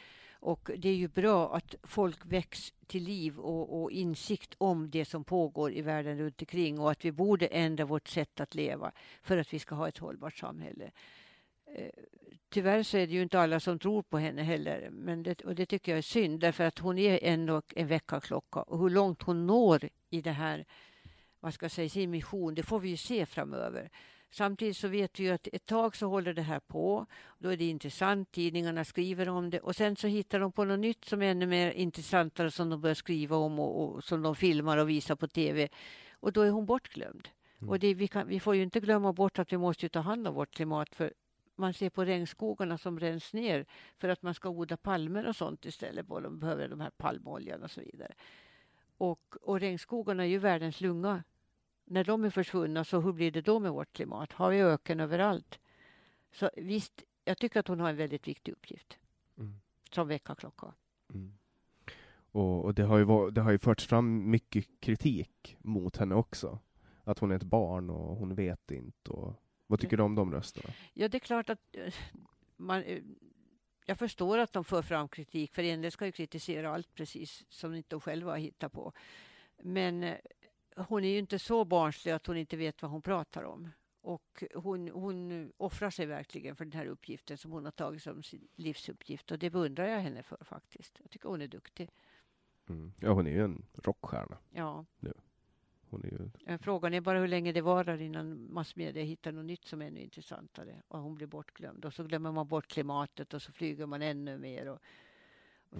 Och 0.44 0.70
det 0.76 0.88
är 0.88 0.94
ju 0.94 1.08
bra 1.08 1.56
att 1.56 1.74
folk 1.82 2.26
väcks 2.26 2.72
till 2.86 3.02
liv 3.02 3.38
och, 3.38 3.82
och 3.82 3.90
insikt 3.90 4.54
om 4.58 4.90
det 4.90 5.04
som 5.04 5.24
pågår 5.24 5.72
i 5.72 5.82
världen 5.82 6.18
runt 6.18 6.42
omkring 6.42 6.80
och 6.80 6.90
att 6.90 7.04
vi 7.04 7.12
borde 7.12 7.46
ändra 7.46 7.84
vårt 7.84 8.08
sätt 8.08 8.40
att 8.40 8.54
leva 8.54 8.92
för 9.22 9.38
att 9.38 9.52
vi 9.54 9.58
ska 9.58 9.74
ha 9.74 9.88
ett 9.88 9.98
hållbart 9.98 10.36
samhälle. 10.36 10.90
Eh, 11.76 11.88
Tyvärr 12.48 12.82
så 12.82 12.96
är 12.96 13.06
det 13.06 13.12
ju 13.12 13.22
inte 13.22 13.40
alla 13.40 13.60
som 13.60 13.78
tror 13.78 14.02
på 14.02 14.18
henne 14.18 14.42
heller. 14.42 14.88
Men 14.90 15.22
det, 15.22 15.40
och 15.44 15.54
det 15.54 15.66
tycker 15.66 15.92
jag 15.92 15.98
är 15.98 16.02
synd 16.02 16.40
därför 16.40 16.64
att 16.64 16.78
hon 16.78 16.98
är 16.98 17.18
ändå 17.22 17.62
en 17.76 17.86
väckarklocka. 17.86 18.62
Och 18.62 18.78
hur 18.78 18.90
långt 18.90 19.22
hon 19.22 19.46
når 19.46 19.88
i 20.10 20.20
det 20.20 20.32
här, 20.32 20.64
vad 21.40 21.54
ska 21.54 21.64
jag 21.64 21.72
säga, 21.72 21.88
sin 21.88 22.10
mission, 22.10 22.54
det 22.54 22.62
får 22.62 22.80
vi 22.80 22.88
ju 22.88 22.96
se 22.96 23.26
framöver. 23.26 23.90
Samtidigt 24.34 24.76
så 24.76 24.88
vet 24.88 25.20
vi 25.20 25.24
ju 25.24 25.30
att 25.30 25.48
ett 25.52 25.66
tag 25.66 25.96
så 25.96 26.06
håller 26.06 26.34
det 26.34 26.42
här 26.42 26.60
på. 26.60 27.06
Då 27.38 27.48
är 27.48 27.56
det 27.56 27.64
intressant, 27.64 28.32
tidningarna 28.32 28.84
skriver 28.84 29.28
om 29.28 29.50
det 29.50 29.60
och 29.60 29.76
sen 29.76 29.96
så 29.96 30.06
hittar 30.06 30.40
de 30.40 30.52
på 30.52 30.64
något 30.64 30.78
nytt 30.78 31.04
som 31.04 31.22
är 31.22 31.26
ännu 31.26 31.46
mer 31.46 31.70
intressantare 31.70 32.50
som 32.50 32.70
de 32.70 32.80
börjar 32.80 32.94
skriva 32.94 33.36
om 33.36 33.58
och, 33.58 33.82
och 33.82 34.04
som 34.04 34.22
de 34.22 34.36
filmar 34.36 34.78
och 34.78 34.88
visar 34.88 35.16
på 35.16 35.28
tv. 35.28 35.68
Och 36.12 36.32
då 36.32 36.40
är 36.40 36.50
hon 36.50 36.66
bortglömd. 36.66 37.28
Och 37.68 37.78
det, 37.78 37.94
vi, 37.94 38.08
kan, 38.08 38.28
vi 38.28 38.40
får 38.40 38.56
ju 38.56 38.62
inte 38.62 38.80
glömma 38.80 39.12
bort 39.12 39.38
att 39.38 39.52
vi 39.52 39.56
måste 39.56 39.88
ta 39.88 40.00
hand 40.00 40.28
om 40.28 40.34
vårt 40.34 40.54
klimat 40.54 40.94
för 40.94 41.12
man 41.56 41.74
ser 41.74 41.90
på 41.90 42.04
regnskogarna 42.04 42.78
som 42.78 42.94
bränns 42.94 43.32
ner 43.32 43.66
för 43.96 44.08
att 44.08 44.22
man 44.22 44.34
ska 44.34 44.48
odla 44.48 44.76
palmer 44.76 45.26
och 45.28 45.36
sånt 45.36 45.64
istället. 45.64 46.10
Och 46.10 46.22
de 46.22 46.38
behöver 46.38 46.68
de 46.68 46.80
här 46.80 46.90
palmoljan 46.90 47.62
och 47.62 47.70
så 47.70 47.80
vidare. 47.80 48.14
Och, 48.98 49.36
och 49.40 49.60
regnskogarna 49.60 50.22
är 50.22 50.28
ju 50.28 50.38
världens 50.38 50.80
lunga. 50.80 51.22
När 51.84 52.04
de 52.04 52.24
är 52.24 52.30
försvunna, 52.30 52.84
så 52.84 53.00
hur 53.00 53.12
blir 53.12 53.30
det 53.30 53.40
då 53.40 53.58
med 53.60 53.72
vårt 53.72 53.92
klimat? 53.92 54.32
Har 54.32 54.50
vi 54.50 54.58
öken 54.60 55.00
överallt? 55.00 55.58
Så 56.32 56.50
visst, 56.56 57.02
jag 57.24 57.38
tycker 57.38 57.60
att 57.60 57.68
hon 57.68 57.80
har 57.80 57.90
en 57.90 57.96
väldigt 57.96 58.28
viktig 58.28 58.52
uppgift 58.52 58.98
Mm. 59.38 59.54
som 59.90 60.08
väckarklocka. 60.08 60.74
Mm. 61.14 61.38
Och, 62.32 62.64
och 62.64 62.74
det, 62.74 62.82
har 62.82 62.98
ju 62.98 63.04
var, 63.04 63.30
det 63.30 63.40
har 63.40 63.50
ju 63.50 63.58
förts 63.58 63.86
fram 63.86 64.30
mycket 64.30 64.66
kritik 64.80 65.56
mot 65.60 65.96
henne 65.96 66.14
också. 66.14 66.58
Att 67.04 67.18
hon 67.18 67.30
är 67.30 67.36
ett 67.36 67.42
barn 67.42 67.90
och 67.90 68.16
hon 68.16 68.34
vet 68.34 68.70
inte. 68.70 69.10
Och, 69.10 69.34
vad 69.66 69.80
tycker 69.80 69.96
du 69.96 70.02
om 70.02 70.14
de 70.14 70.32
rösterna? 70.32 70.74
Ja, 70.92 71.08
det 71.08 71.16
är 71.16 71.20
klart 71.20 71.50
att 71.50 71.60
eh, 71.72 71.94
man, 72.56 72.82
eh, 72.82 73.02
jag 73.86 73.98
förstår 73.98 74.38
att 74.38 74.52
de 74.52 74.64
för 74.64 74.82
fram 74.82 75.08
kritik, 75.08 75.54
för 75.54 75.62
en 75.62 75.82
del 75.82 75.90
ska 75.92 76.06
ju 76.06 76.12
kritisera 76.12 76.74
allt 76.74 76.94
precis 76.94 77.44
som 77.48 77.74
inte 77.74 77.88
de 77.88 78.00
själva 78.00 78.30
har 78.30 78.38
hittat 78.38 78.72
på. 78.72 78.92
Men 79.62 80.02
eh, 80.02 80.14
hon 80.76 81.04
är 81.04 81.08
ju 81.08 81.18
inte 81.18 81.38
så 81.38 81.64
barnslig 81.64 82.12
att 82.12 82.26
hon 82.26 82.36
inte 82.36 82.56
vet 82.56 82.82
vad 82.82 82.90
hon 82.90 83.02
pratar 83.02 83.42
om. 83.42 83.70
Och 84.00 84.44
hon, 84.54 84.88
hon 84.88 85.52
offrar 85.56 85.90
sig 85.90 86.06
verkligen 86.06 86.56
för 86.56 86.64
den 86.64 86.72
här 86.72 86.86
uppgiften 86.86 87.38
som 87.38 87.50
hon 87.50 87.64
har 87.64 87.72
tagit 87.72 88.02
som 88.02 88.22
sin 88.22 88.48
livsuppgift. 88.56 89.30
Och 89.30 89.38
det 89.38 89.50
beundrar 89.50 89.86
jag 89.86 90.00
henne 90.00 90.22
för 90.22 90.44
faktiskt. 90.44 90.98
Jag 91.02 91.10
tycker 91.10 91.28
hon 91.28 91.42
är 91.42 91.46
duktig. 91.46 91.90
Mm. 92.68 92.92
Ja, 93.00 93.12
hon 93.12 93.26
är 93.26 93.30
ju 93.30 93.44
en 93.44 93.66
rockstjärna. 93.74 94.38
Ja. 94.50 94.84
Hon 95.90 96.04
är 96.04 96.08
ju, 96.08 96.58
Frågan 96.58 96.94
är 96.94 97.00
bara 97.00 97.18
hur 97.18 97.28
länge 97.28 97.52
det 97.52 97.60
varar 97.60 98.00
innan 98.00 98.52
massmedia 98.52 99.02
hittar 99.02 99.32
något 99.32 99.44
nytt 99.44 99.64
som 99.64 99.82
är 99.82 99.86
ännu 99.86 100.00
intressantare 100.00 100.82
och 100.88 100.98
hon 100.98 101.14
blir 101.14 101.26
bortglömd. 101.26 101.84
Och 101.84 101.94
så 101.94 102.04
glömmer 102.04 102.32
man 102.32 102.48
bort 102.48 102.66
klimatet 102.66 103.34
och 103.34 103.42
så 103.42 103.52
flyger 103.52 103.86
man 103.86 104.02
ännu 104.02 104.38
mer. 104.38 104.68
Och 104.68 104.78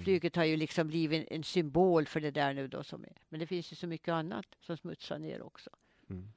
flyget 0.01 0.36
har 0.36 0.45
ju 0.45 0.57
liksom 0.57 0.86
blivit 0.88 1.20
en, 1.30 1.36
en 1.36 1.45
symbol 1.45 2.07
för 2.07 2.20
det 2.20 2.30
där 2.30 2.55
nu 2.55 2.68
då 2.68 2.82
som 2.82 3.05
är. 3.05 3.12
Men 3.28 3.40
det 3.40 3.47
finns 3.47 3.72
ju 3.72 3.76
så 3.76 3.86
mycket 3.86 4.09
annat 4.12 4.47
som 4.61 4.76
smutsar 4.76 5.18
ner 5.18 5.42
också. 5.42 5.70
mm. 6.11 6.28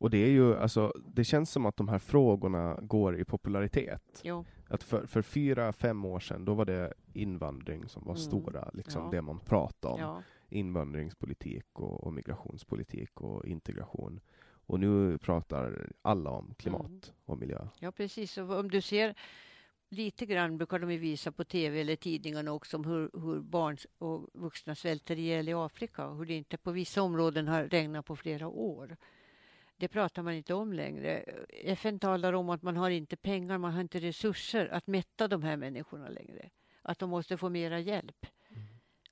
Och 0.00 0.10
det 0.10 0.18
är 0.18 0.30
ju, 0.30 0.56
alltså, 0.56 0.92
det 1.06 1.24
känns 1.24 1.50
som 1.50 1.66
att 1.66 1.76
de 1.76 1.88
här 1.88 1.98
frågorna 1.98 2.78
går 2.82 3.20
i 3.20 3.24
popularitet. 3.24 4.20
Jo, 4.24 4.44
Att 4.68 4.82
för, 4.82 5.06
för 5.06 5.22
fyra, 5.22 5.72
fem 5.72 6.04
år 6.04 6.20
sedan, 6.20 6.44
då 6.44 6.54
var 6.54 6.64
det 6.64 6.94
invandring 7.12 7.88
som 7.88 8.04
var 8.04 8.12
Mm. 8.12 8.22
stora, 8.22 8.70
liksom 8.74 9.02
Ja. 9.04 9.10
det 9.10 9.22
man 9.22 9.40
pratade 9.40 9.94
om. 9.94 10.00
ja. 10.00 10.22
invandringspolitik 10.50 11.66
och, 11.72 12.04
och 12.04 12.12
migrationspolitik 12.12 13.20
och 13.20 13.46
integration. 13.46 14.20
Och 14.66 14.80
nu 14.80 15.18
pratar 15.18 15.92
alla 16.02 16.30
om 16.30 16.54
klimat 16.58 16.86
Mm. 16.86 17.00
och 17.24 17.38
miljö. 17.38 17.66
ja, 17.78 17.92
precis. 17.92 18.38
Och 18.38 18.50
om 18.58 18.70
du 18.70 18.80
ser 18.80 19.14
lite 19.88 20.26
grann 20.26 20.56
brukar 20.56 20.78
de 20.78 20.92
ju 20.92 20.98
visa 20.98 21.32
på 21.32 21.44
tv 21.44 21.80
eller 21.80 21.96
tidningarna 21.96 22.52
också 22.52 22.76
om 22.76 22.84
hur, 22.84 23.10
hur 23.12 23.40
barn 23.40 23.76
och 23.98 24.28
vuxna 24.32 24.74
svälter 24.74 25.18
ihjäl 25.18 25.48
i 25.48 25.52
Afrika 25.52 26.06
och 26.06 26.16
hur 26.16 26.26
det 26.26 26.34
inte 26.34 26.56
på 26.56 26.70
vissa 26.70 27.02
områden 27.02 27.48
har 27.48 27.64
regnat 27.64 28.06
på 28.06 28.16
flera 28.16 28.48
år. 28.48 28.96
Det 29.76 29.88
pratar 29.88 30.22
man 30.22 30.34
inte 30.34 30.54
om 30.54 30.72
längre. 30.72 31.24
FN 31.64 31.98
talar 31.98 32.32
om 32.32 32.50
att 32.50 32.62
man 32.62 32.76
har 32.76 32.90
inte 32.90 33.16
pengar, 33.16 33.58
man 33.58 33.72
har 33.72 33.80
inte 33.80 34.00
resurser 34.00 34.68
att 34.68 34.86
mätta 34.86 35.28
de 35.28 35.42
här 35.42 35.56
människorna 35.56 36.08
längre. 36.08 36.50
Att 36.82 36.98
de 36.98 37.10
måste 37.10 37.36
få 37.36 37.48
mera 37.48 37.80
hjälp. 37.80 38.26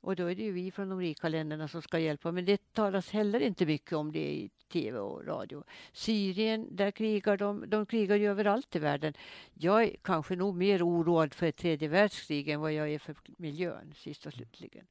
Och 0.07 0.17
då 0.17 0.27
är 0.27 0.35
det 0.35 0.43
ju 0.43 0.53
vi 0.53 0.71
från 0.71 0.89
de 0.89 1.01
rika 1.01 1.29
länderna 1.29 1.69
som 1.69 1.83
ska 1.83 1.99
hjälpa. 1.99 2.33
Men 2.33 2.45
det 2.45 2.73
talas 2.73 3.11
heller 3.11 3.41
inte 3.41 3.67
mycket 3.67 3.93
om 3.93 4.13
det 4.13 4.33
i 4.33 4.51
tv 4.69 4.99
och 4.99 5.27
radio. 5.27 5.65
Syrien, 5.93 6.77
där 6.77 6.91
krigar 6.91 7.37
de. 7.37 7.65
De 7.71 7.87
krigar 7.87 8.17
ju 8.17 8.31
överallt 8.31 8.77
i 8.77 8.79
världen. 8.79 9.15
Jag 9.55 9.83
är 9.83 9.97
kanske 10.03 10.37
nog 10.37 10.57
mer 10.57 10.83
oroad 10.87 11.35
för 11.35 11.47
ett 11.47 11.57
tredje 11.57 11.89
världskrig 11.89 12.49
än 12.49 12.61
vad 12.61 12.73
jag 12.73 12.91
är 12.91 12.99
för 12.99 13.17
miljön, 13.39 13.95
sist 13.97 14.27
och 14.27 14.33
slutligen. 14.33 14.87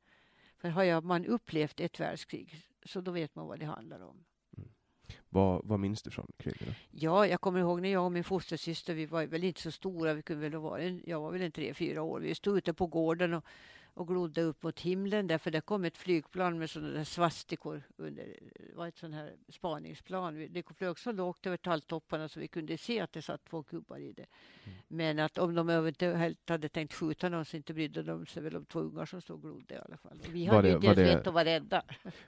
För 0.57 0.69
har 0.69 0.83
jag, 0.83 1.03
man 1.03 1.25
upplevt 1.25 1.79
ett 1.79 1.99
världskrig, 1.99 2.55
så 2.85 3.01
då 3.01 3.11
vet 3.11 3.35
man 3.35 3.47
vad 3.47 3.59
det 3.59 3.65
handlar 3.65 3.99
om. 4.03 4.23
Vad, 5.29 5.65
vad 5.65 5.79
minns 5.79 6.03
du 6.03 6.11
från 6.11 6.27
kriget? 6.37 6.67
då? 6.67 6.73
Ja, 6.91 7.27
jag 7.27 7.41
kommer 7.41 7.59
ihåg 7.59 7.81
när 7.81 7.89
jag 7.89 8.05
och 8.05 8.11
min 8.11 8.23
fostersyster, 8.23 8.93
vi 8.93 9.05
var 9.05 9.25
väl 9.25 9.43
inte 9.43 9.61
så 9.61 9.71
stora, 9.71 10.13
vi 10.13 10.21
kunde 10.21 10.49
väl 10.49 10.81
en- 10.81 11.01
jag 11.05 11.21
var 11.21 11.31
väl 11.31 11.41
en 11.41 11.51
tre, 11.51 11.73
fyra 11.73 12.01
år. 12.01 12.19
Vi 12.19 12.35
stod 12.35 12.57
ute 12.57 12.73
på 12.73 12.87
gården 12.87 13.33
och, 13.33 13.45
och 13.95 14.07
glodde 14.07 14.41
upp 14.41 14.63
mot 14.63 14.79
himlen 14.79 15.27
därför 15.27 15.51
det 15.51 15.61
kom 15.61 15.85
ett 15.85 15.97
flygplan 15.97 16.57
med 16.59 16.69
sådana 16.69 16.93
där 16.93 17.03
svastikor 17.03 17.83
under, 17.97 18.23
det 18.69 18.75
var 18.75 18.87
ett 18.87 18.97
sånt 18.97 19.13
här 19.15 19.33
spaningsplan. 19.49 20.47
Det 20.49 20.63
flög 20.77 20.99
så 20.99 21.11
lågt 21.11 21.45
över 21.45 21.57
talltopparna 21.57 22.29
så 22.29 22.39
vi 22.39 22.47
kunde 22.47 22.77
se 22.77 22.99
att 22.99 23.13
det 23.13 23.21
satt 23.21 23.45
två 23.45 23.61
gubbar 23.61 23.97
i 23.97 24.13
det. 24.13 24.25
Men 24.87 25.19
att 25.19 25.37
om 25.37 25.55
de 25.55 25.69
eventuellt 25.69 26.49
hade 26.49 26.69
tänkt 26.69 26.93
skjuta 26.93 27.29
någon 27.29 27.45
så 27.45 27.57
inte 27.57 27.73
brydde 27.73 28.03
de 28.03 28.25
sig 28.25 28.43
väl 28.43 28.55
om 28.55 28.65
två 28.65 28.79
ungar 28.79 29.05
som 29.05 29.21
stod 29.21 29.35
och 29.35 29.41
glodde 29.41 29.75
i 29.75 29.77
alla 29.77 29.97
fall. 29.97 30.19
Vi 30.31 30.47
Var 30.47 30.55
hade 30.55 30.67
det- 30.67 30.69
ju 30.71 30.75
inte 30.75 30.87
ens 31.01 31.15
vett 31.19 31.27
att 31.27 31.33
vara 31.33 31.45
rädda. 31.45 31.83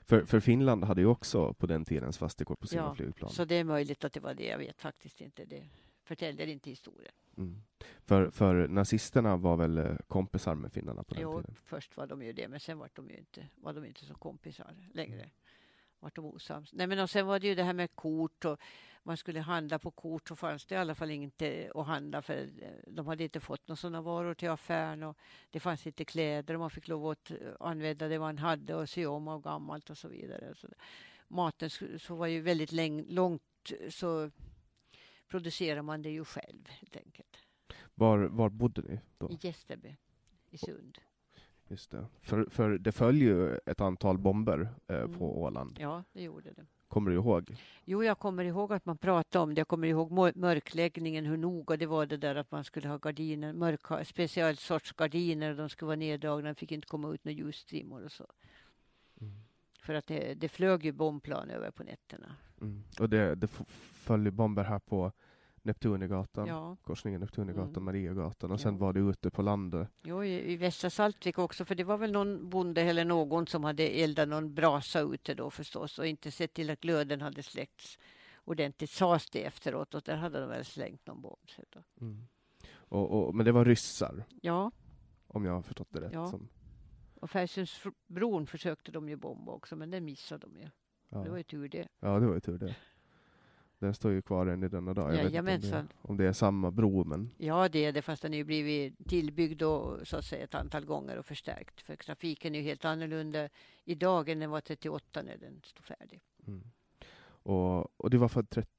För, 0.06 0.24
för 0.24 0.40
Finland 0.40 0.84
hade 0.84 1.00
ju 1.00 1.06
också 1.06 1.54
på 1.54 1.66
den 1.66 1.84
tiden 1.84 2.12
svastikor 2.12 2.54
på 2.54 2.66
sina 2.66 2.82
Ja, 2.82 2.94
flygplan. 2.94 3.30
Så 3.30 3.44
det 3.44 3.54
är 3.54 3.64
möjligt 3.64 4.04
att 4.04 4.12
det 4.12 4.20
var 4.20 4.34
det, 4.34 4.44
jag 4.46 4.58
vet 4.58 4.80
faktiskt 4.80 5.20
inte. 5.20 5.44
Det 5.44 5.68
förtäljer 6.08 6.46
inte 6.46 6.70
historien. 6.70 7.12
Mm. 7.36 7.62
För, 8.04 8.30
för 8.30 8.68
nazisterna 8.68 9.36
var 9.36 9.56
väl 9.56 9.78
eh, 9.78 9.96
kompisar 10.08 10.54
med 10.54 10.72
finnarna 10.72 11.02
på 11.02 11.14
den 11.14 11.22
Jo, 11.22 11.40
tiden? 11.40 11.54
först 11.64 11.96
var 11.96 12.06
de 12.06 12.22
ju 12.22 12.32
det, 12.32 12.48
men 12.48 12.60
sen 12.60 12.78
var 12.78 12.90
de 12.94 13.10
ju 13.10 13.16
inte, 13.16 13.48
var 13.56 13.72
de 13.72 13.84
inte 13.84 14.04
som 14.04 14.16
kompisar 14.18 14.74
längre. 14.94 15.30
Vart 16.00 16.14
de 16.16 16.24
osams. 16.24 16.72
Nej, 16.72 16.86
men 16.86 16.98
och 16.98 17.10
sen 17.10 17.26
var 17.26 17.38
det 17.38 17.46
ju 17.46 17.54
det 17.54 17.62
här 17.62 17.72
med 17.72 17.94
kort 17.94 18.44
och 18.44 18.60
man 19.02 19.16
skulle 19.16 19.40
handla 19.40 19.78
på 19.78 19.90
kort 19.90 20.28
så 20.28 20.36
fanns 20.36 20.66
det 20.66 20.74
i 20.74 20.78
alla 20.78 20.94
fall 20.94 21.10
inte 21.10 21.70
att 21.74 21.86
handla 21.86 22.22
för 22.22 22.36
eh, 22.36 22.70
de 22.86 23.06
hade 23.06 23.24
inte 23.24 23.40
fått 23.40 23.68
några 23.68 23.76
sådana 23.76 24.02
varor 24.02 24.34
till 24.34 24.50
affären 24.50 25.02
och 25.02 25.16
det 25.50 25.60
fanns 25.60 25.86
inte 25.86 26.04
kläder 26.04 26.54
och 26.54 26.60
man 26.60 26.70
fick 26.70 26.88
lov 26.88 27.06
att 27.06 27.30
eh, 27.30 27.36
använda 27.60 28.08
det 28.08 28.18
man 28.18 28.38
hade 28.38 28.74
och 28.74 28.88
sy 28.88 29.06
om 29.06 29.28
av 29.28 29.42
gammalt 29.42 29.90
och 29.90 29.98
så 29.98 30.08
vidare. 30.08 30.54
Så 30.54 30.68
maten 31.28 31.70
så 31.98 32.14
var 32.14 32.26
ju 32.26 32.40
väldigt 32.40 32.72
långt 33.12 33.42
så 33.90 34.30
producerar 35.28 35.82
man 35.82 36.02
det 36.02 36.10
ju 36.10 36.24
själv 36.24 36.68
helt 36.68 36.96
enkelt. 36.96 37.36
Var, 37.94 38.18
var 38.18 38.48
bodde 38.48 38.82
ni 38.82 39.00
då? 39.18 39.30
I 39.30 39.38
Gästreby, 39.40 39.96
i 40.50 40.58
Sund. 40.58 40.98
Just 41.68 41.90
det. 41.90 42.06
För, 42.20 42.46
för 42.50 42.78
det 42.78 42.92
föll 42.92 43.16
ju 43.22 43.56
ett 43.66 43.80
antal 43.80 44.18
bomber 44.18 44.68
eh, 44.86 44.96
Mm. 44.96 45.18
på 45.18 45.42
Åland. 45.42 45.76
Ja, 45.80 46.04
det 46.12 46.22
gjorde 46.22 46.52
det. 46.52 46.66
Kommer 46.88 47.10
du 47.10 47.16
ihåg? 47.16 47.56
Jo, 47.84 48.04
jag 48.04 48.18
kommer 48.18 48.44
ihåg 48.44 48.72
att 48.72 48.84
man 48.84 48.98
pratade 48.98 49.42
om 49.42 49.54
det. 49.54 49.60
Jag 49.60 49.68
kommer 49.68 49.86
ihåg 49.88 50.10
mör- 50.12 50.32
mörkläggningen, 50.34 51.26
hur 51.26 51.36
noga 51.36 51.76
det 51.76 51.86
var 51.86 52.06
det 52.06 52.16
där 52.16 52.34
att 52.34 52.50
man 52.50 52.64
skulle 52.64 52.88
ha 52.88 52.98
gardiner, 52.98 53.52
mörka, 53.52 54.04
speciell 54.04 54.56
sorts 54.56 54.92
gardiner. 54.92 55.54
De 55.54 55.68
skulle 55.68 55.86
vara 55.86 55.96
neddragna, 55.96 56.54
fick 56.54 56.72
inte 56.72 56.86
komma 56.88 57.14
ut 57.14 57.24
några 57.24 57.36
ljusstrimmor 57.38 58.04
och 58.04 58.12
så. 58.12 58.26
För 59.82 59.94
att 59.94 60.06
det, 60.06 60.34
det 60.34 60.48
flög 60.48 60.84
ju 60.84 60.92
bombplan 60.92 61.50
över 61.50 61.70
på 61.70 61.82
nätterna. 61.84 62.36
Mm. 62.60 62.82
Och 63.00 63.08
det, 63.08 63.34
det 63.34 63.46
föll 63.92 64.24
ju 64.24 64.30
bomber 64.30 64.64
här 64.64 64.78
på 64.78 65.12
Neptunegatan, 65.62 66.46
Ja, 66.48 66.76
korsningen 66.82 67.20
Neptunegatan, 67.20 67.68
Mm. 67.68 67.84
Mariagatan 67.84 68.50
och 68.50 68.60
sen 68.60 68.74
Ja. 68.74 68.78
var 68.80 68.92
det 68.92 69.00
ute 69.00 69.30
på 69.30 69.42
landet. 69.42 69.88
jo, 70.02 70.24
i, 70.24 70.52
i 70.52 70.56
Västra 70.56 70.90
Saltvik 70.90 71.38
också, 71.38 71.64
för 71.64 71.74
det 71.74 71.84
var 71.84 71.98
väl 71.98 72.12
någon 72.12 72.48
bonde 72.50 72.82
eller 72.82 73.04
någon 73.04 73.46
som 73.46 73.64
hade 73.64 73.82
eldat 73.88 74.28
någon 74.28 74.54
brasa 74.54 75.00
ute 75.00 75.34
då 75.34 75.50
förstås 75.50 75.98
och 75.98 76.06
inte 76.06 76.30
sett 76.30 76.54
till 76.54 76.70
att 76.70 76.80
glöden 76.80 77.20
hade 77.20 77.42
släckts 77.42 77.98
ordentligt, 78.44 78.90
sades 78.90 79.30
det 79.30 79.44
efteråt 79.44 79.94
och 79.94 80.02
där 80.04 80.16
hade 80.16 80.40
de 80.40 80.48
väl 80.48 80.64
slängt 80.64 81.06
någon 81.06 81.22
bomb. 81.22 81.48
Så 81.48 81.62
då. 81.70 81.82
Och, 82.74 83.10
och, 83.28 83.34
men 83.34 83.46
det 83.46 83.52
var 83.52 83.64
ryssar, 83.64 84.24
Ja, 84.42 84.70
om 85.26 85.44
jag 85.44 85.52
har 85.52 85.62
förstått 85.62 85.88
det 85.90 86.00
rätt. 86.00 86.12
Ja. 86.12 86.26
Som, 86.30 86.48
och 87.20 87.30
Färgsundsbron 87.30 88.46
försökte 88.46 88.92
de 88.92 89.08
ju 89.08 89.16
bomba 89.16 89.52
också, 89.52 89.76
men 89.76 89.90
den 89.90 90.04
missade 90.04 90.46
de 90.46 90.56
ju. 90.60 90.68
Ja. 91.08 91.18
Det 91.18 91.30
var 91.30 91.36
ju 91.36 91.42
tur 91.42 91.68
det. 91.68 91.88
ja, 92.00 92.18
det 92.20 92.26
var 92.26 92.34
ju 92.34 92.40
tur 92.40 92.58
det. 92.58 92.76
Den 93.78 93.94
står 93.94 94.12
ju 94.12 94.22
kvar 94.22 94.46
än 94.46 94.64
i 94.64 94.68
denna 94.68 94.94
dag. 94.94 95.14
Jag 95.14 95.42
vet 95.42 95.64
inte 95.64 95.78
om 95.78 95.86
det, 95.86 95.94
om 96.02 96.16
det 96.16 96.24
är 96.24 96.32
samma 96.32 96.70
bro, 96.70 97.04
men 97.04 97.30
Ja, 97.38 97.68
det 97.68 97.84
är 97.84 97.92
det, 97.92 98.02
fast 98.02 98.22
den 98.22 98.34
är 98.34 98.38
ju 98.38 98.44
blivit 98.44 99.08
tillbyggd 99.08 99.62
och, 99.62 100.08
så 100.08 100.16
att 100.16 100.24
säga, 100.24 100.44
ett 100.44 100.54
antal 100.54 100.84
gånger 100.84 101.16
och 101.16 101.26
förstärkt. 101.26 101.80
För 101.80 101.96
trafiken 101.96 102.54
är 102.54 102.58
ju 102.58 102.64
helt 102.64 102.84
annorlunda 102.84 103.48
idag 103.84 104.28
än 104.28 104.38
den 104.38 104.50
var 104.50 104.60
38 104.60 105.22
när 105.22 105.36
den 105.36 105.60
stod 105.64 105.84
färdig. 105.84 106.20
mm. 106.46 106.62
och, 107.24 108.00
och 108.00 108.10
du 108.10 108.16
var 108.16 108.28
född 108.28 108.50
30, 108.50 108.70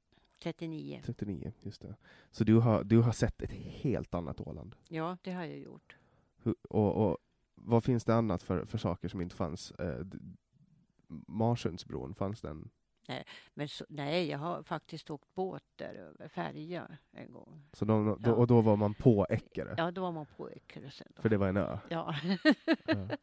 39. 0.42 1.02
39, 1.04 1.52
just 1.62 1.82
det. 1.82 1.94
Så 2.30 2.44
du 2.44 2.54
har, 2.54 2.84
du 2.84 2.98
har 2.98 3.12
sett 3.12 3.42
ett 3.42 3.52
helt 3.52 4.14
annat 4.14 4.40
Åland. 4.40 4.74
Ja, 4.88 5.16
det 5.22 5.32
har 5.32 5.44
jag 5.44 5.58
gjort. 5.58 5.96
Hur, 6.42 6.54
och, 6.68 7.10
och 7.10 7.18
vad 7.54 7.84
finns 7.84 8.04
det 8.04 8.14
annat 8.14 8.42
för, 8.42 8.64
för 8.64 8.78
saker 8.78 9.08
som 9.08 9.20
inte 9.20 9.36
fanns? 9.36 9.72
Marsundsbron, 11.28 12.14
fanns 12.14 12.40
den? 12.40 12.70
Men 13.54 13.68
så, 13.68 13.84
nej, 13.88 14.28
jag 14.28 14.38
har 14.38 14.62
faktiskt 14.62 15.10
åkt 15.10 15.34
båt 15.34 15.64
där 15.76 15.94
över, 15.94 16.28
färja 16.28 16.98
en 17.12 17.32
gång. 17.32 17.62
Så 17.72 17.84
de, 17.84 18.06
då, 18.06 18.18
Ja. 18.24 18.32
Och 18.32 18.46
då 18.46 18.60
var 18.60 18.76
man 18.76 18.94
på 18.94 19.26
Eckerö? 19.30 19.74
Ja, 19.76 19.90
då 19.90 20.00
var 20.00 20.12
man 20.12 20.26
på 20.26 20.50
Eckerö. 20.50 20.90
För 21.16 21.28
det 21.28 21.36
var 21.36 21.48
en 21.48 21.56
ö? 21.56 21.78
Ja, 21.88 22.14
Ja. 22.86 23.08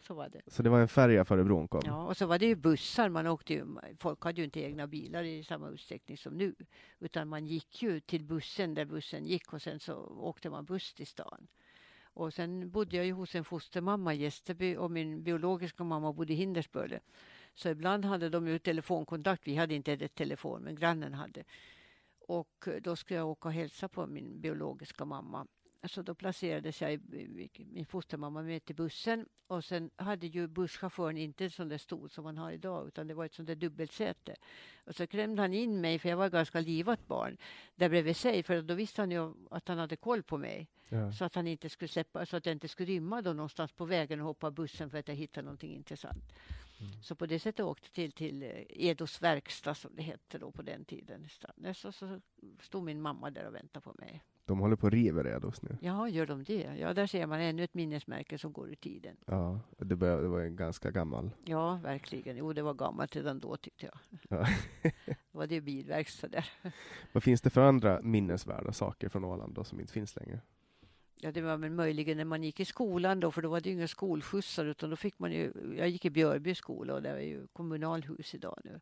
så 0.00 0.14
var 0.14 0.28
det. 0.28 0.40
Så 0.46 0.62
det 0.62 0.70
var 0.70 0.80
en 0.80 0.88
färja 0.88 1.24
före 1.24 1.44
bron 1.44 1.68
kom? 1.68 1.80
Ja, 1.84 2.06
och 2.06 2.16
så 2.16 2.26
var 2.26 2.38
det 2.38 2.46
ju 2.46 2.54
bussar. 2.56 3.08
Man 3.08 3.26
åkte 3.26 3.54
ju, 3.54 3.66
folk 3.98 4.24
hade 4.24 4.40
ju 4.40 4.44
inte 4.44 4.60
egna 4.60 4.86
bilar 4.86 5.22
i 5.22 5.44
samma 5.44 5.68
utsträckning 5.68 6.16
som 6.16 6.34
nu. 6.34 6.54
Utan 6.98 7.28
man 7.28 7.46
gick 7.46 7.82
ju 7.82 8.00
till 8.00 8.24
bussen 8.24 8.74
där 8.74 8.84
bussen 8.84 9.24
gick 9.26 9.52
och 9.52 9.62
sen 9.62 9.80
så 9.80 9.94
åkte 10.20 10.50
man 10.50 10.64
buss 10.64 10.94
till 10.94 11.06
stan. 11.06 11.48
Och 12.14 12.34
sen 12.34 12.70
bodde 12.70 12.96
jag 12.96 13.06
ju 13.06 13.12
hos 13.12 13.34
en 13.34 13.44
fostermamma 13.44 14.14
i 14.14 14.16
Gästerby 14.16 14.76
och 14.76 14.90
min 14.90 15.22
biologiska 15.22 15.84
mamma 15.84 16.12
bodde 16.12 16.32
i 16.32 16.36
Hindersböle. 16.36 17.00
Så 17.54 17.68
ibland 17.68 18.04
hade 18.04 18.28
de 18.28 18.48
ju 18.48 18.58
telefonkontakt. 18.58 19.46
Vi 19.46 19.56
hade 19.56 19.74
inte 19.74 19.92
ett 19.92 20.14
telefon, 20.14 20.62
men 20.62 20.76
grannen 20.76 21.14
hade. 21.14 21.44
Och 22.28 22.68
eh, 22.68 22.74
då 22.74 22.96
skulle 22.96 23.18
jag 23.18 23.28
åka 23.28 23.48
och 23.48 23.54
hälsa 23.54 23.88
på 23.88 24.06
min 24.06 24.40
biologiska 24.40 25.04
mamma. 25.04 25.46
Så 25.84 26.02
då 26.02 26.14
placerades 26.14 26.80
jag, 26.82 26.92
i- 26.92 27.50
min 27.72 27.86
fostermamma 27.86 28.42
med 28.42 28.64
till 28.64 28.76
bussen 28.76 29.26
och 29.46 29.64
sen 29.64 29.90
hade 29.96 30.26
ju 30.26 30.46
busschauffören 30.46 31.16
inte 31.18 31.44
en 31.44 31.50
sån 31.50 31.68
där 31.68 31.78
stol 31.78 32.10
som 32.10 32.24
man 32.24 32.36
har 32.38 32.52
idag 32.52 32.88
utan 32.88 33.06
det 33.06 33.14
var 33.14 33.24
ett 33.24 33.34
sånt 33.34 33.46
där 33.46 33.54
dubbelsäte. 33.54 34.36
Och 34.84 34.94
så 34.94 35.06
klämde 35.06 35.42
han 35.42 35.54
in 35.54 35.80
mig, 35.80 35.98
för 35.98 36.08
jag 36.08 36.16
var 36.16 36.28
ganska 36.30 36.60
livat 36.60 37.06
barn, 37.06 37.36
där 37.74 37.88
bredvid 37.88 38.16
sig 38.16 38.42
för 38.42 38.62
då 38.62 38.74
visste 38.74 39.02
han 39.02 39.10
ju 39.10 39.34
att 39.50 39.68
han 39.68 39.78
hade 39.78 39.96
koll 39.96 40.22
på 40.22 40.38
mig. 40.38 40.68
Ja. 40.88 41.12
Så 41.12 41.24
att 41.24 41.34
han 41.34 41.46
inte 41.46 41.68
skulle 41.68 41.88
släppa, 41.88 42.26
så 42.26 42.36
att 42.36 42.46
jag 42.46 42.52
inte 42.52 42.68
skulle 42.68 42.92
rymma 42.92 43.22
då 43.22 43.32
någonstans 43.32 43.72
på 43.72 43.84
vägen 43.84 44.20
och 44.20 44.26
hoppa 44.26 44.46
av 44.46 44.52
bussen 44.54 44.90
för 44.90 44.98
att 44.98 45.08
jag 45.08 45.14
hittade 45.14 45.44
någonting 45.44 45.74
intressant. 45.74 46.24
Så 47.02 47.14
på 47.14 47.26
det 47.26 47.38
sättet 47.38 47.64
åkte 47.64 47.90
till, 47.90 48.12
till 48.12 48.42
eh, 48.42 48.48
Edos 48.68 49.22
verkstad 49.22 49.74
som 49.74 49.96
det 49.96 50.02
hette 50.02 50.38
då 50.38 50.50
på 50.50 50.62
den 50.62 50.84
tiden. 50.84 51.28
Så, 51.74 51.92
så 51.92 52.20
stod 52.60 52.84
min 52.84 53.00
mamma 53.00 53.30
där 53.30 53.46
och 53.46 53.54
väntade 53.54 53.84
på 53.84 53.94
mig. 53.98 54.22
De 54.48 54.58
håller 54.58 54.76
på 54.76 54.86
att 54.86 54.92
riva 54.92 55.22
Redos 55.22 55.62
nu. 55.62 55.76
Ja, 55.80 56.08
gör 56.08 56.26
de 56.26 56.44
det? 56.44 56.76
Ja, 56.80 56.94
där 56.94 57.06
ser 57.06 57.26
man 57.26 57.40
ännu 57.40 57.64
ett 57.64 57.74
minnesmärke 57.74 58.38
som 58.38 58.52
går 58.52 58.72
i 58.72 58.76
tiden. 58.76 59.16
Ja, 59.26 59.60
det, 59.78 59.94
det 59.94 60.28
var 60.28 60.40
en 60.40 60.56
ganska 60.56 60.90
gammal. 60.90 61.30
Ja, 61.44 61.80
verkligen. 61.82 62.36
Jo, 62.36 62.52
det 62.52 62.62
var 62.62 62.74
gammalt 62.74 63.16
redan 63.16 63.38
då 63.38 63.56
tyckte 63.56 63.86
jag. 63.86 63.98
Ja. 64.28 64.46
Då 65.32 65.38
var 65.38 65.46
det 65.46 65.60
bilverkstad 65.60 66.28
där. 66.28 66.50
Vad 67.12 67.22
finns 67.22 67.40
det 67.40 67.50
för 67.50 67.60
andra 67.60 68.00
minnesvärda 68.02 68.72
saker 68.72 69.08
från 69.08 69.24
Åland 69.24 69.54
då, 69.54 69.64
som 69.64 69.80
inte 69.80 69.92
finns 69.92 70.16
längre? 70.16 70.40
Ja, 71.20 71.32
det 71.32 71.40
var 71.40 71.56
väl 71.56 71.70
möjligen 71.70 72.16
när 72.16 72.24
man 72.24 72.44
gick 72.44 72.60
i 72.60 72.64
skolan 72.64 73.20
då, 73.20 73.30
för 73.30 73.42
då 73.42 73.48
var 73.48 73.60
det 73.60 73.68
ju 73.68 73.74
inga 73.74 73.88
skolskjutsar 73.88 74.64
utan 74.64 74.90
då 74.90 74.96
fick 74.96 75.18
man 75.18 75.32
ju, 75.32 75.52
jag 75.76 75.88
gick 75.88 76.04
i 76.04 76.10
Björby 76.10 76.54
skola 76.54 76.94
och 76.94 77.02
det 77.02 77.08
är 77.08 77.20
ju 77.20 77.46
kommunalhus 77.46 78.34
idag 78.34 78.60
nu. 78.64 78.80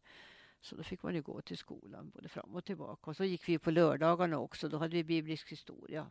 Så 0.60 0.76
då 0.76 0.82
fick 0.82 1.02
man 1.02 1.14
ju 1.14 1.22
gå 1.22 1.40
till 1.40 1.56
skolan 1.56 2.10
både 2.10 2.28
fram 2.28 2.54
och 2.54 2.64
tillbaka. 2.64 3.10
Och 3.10 3.16
så 3.16 3.24
gick 3.24 3.48
vi 3.48 3.58
på 3.58 3.70
lördagarna 3.70 4.38
också, 4.38 4.68
då 4.68 4.78
hade 4.78 4.96
vi 4.96 5.04
biblisk 5.04 5.52
historia. 5.52 6.06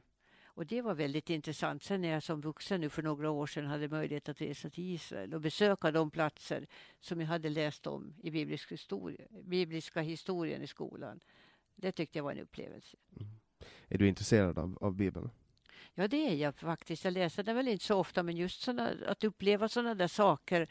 Och 0.55 0.65
det 0.65 0.81
var 0.81 0.93
väldigt 0.93 1.29
intressant. 1.29 1.83
Sen 1.83 2.01
när 2.01 2.09
jag 2.09 2.23
som 2.23 2.41
vuxen 2.41 2.81
nu 2.81 2.89
för 2.89 3.03
några 3.03 3.29
år 3.29 3.47
sedan 3.47 3.65
hade 3.65 3.87
möjlighet 3.87 4.29
att 4.29 4.41
resa 4.41 4.69
till 4.69 4.93
Israel 4.93 5.33
och 5.33 5.41
besöka 5.41 5.91
de 5.91 6.11
platser 6.11 6.67
som 6.99 7.21
jag 7.21 7.27
hade 7.27 7.49
läst 7.49 7.87
om 7.87 8.13
i 8.23 8.31
biblisk 8.31 8.71
historia, 8.71 9.27
bibliska 9.43 10.01
historien 10.01 10.61
i 10.61 10.67
skolan. 10.67 11.19
Det 11.75 11.91
tyckte 11.91 12.19
jag 12.19 12.23
var 12.23 12.31
en 12.31 12.39
upplevelse. 12.39 12.97
Är 13.87 13.97
du 13.97 14.07
intresserad 14.07 14.59
av, 14.59 14.77
av 14.81 14.95
Bibeln? 14.95 15.29
Ja, 15.93 16.07
det 16.07 16.27
är 16.29 16.35
jag 16.35 16.55
faktiskt. 16.55 17.03
Jag 17.03 17.13
läser 17.13 17.43
den 17.43 17.55
väl 17.55 17.67
inte 17.67 17.85
så 17.85 17.95
ofta, 17.95 18.23
men 18.23 18.37
just 18.37 18.61
såna, 18.61 18.91
att 19.07 19.23
uppleva 19.23 19.69
sådana 19.69 19.95
där 19.95 20.07
saker 20.07 20.67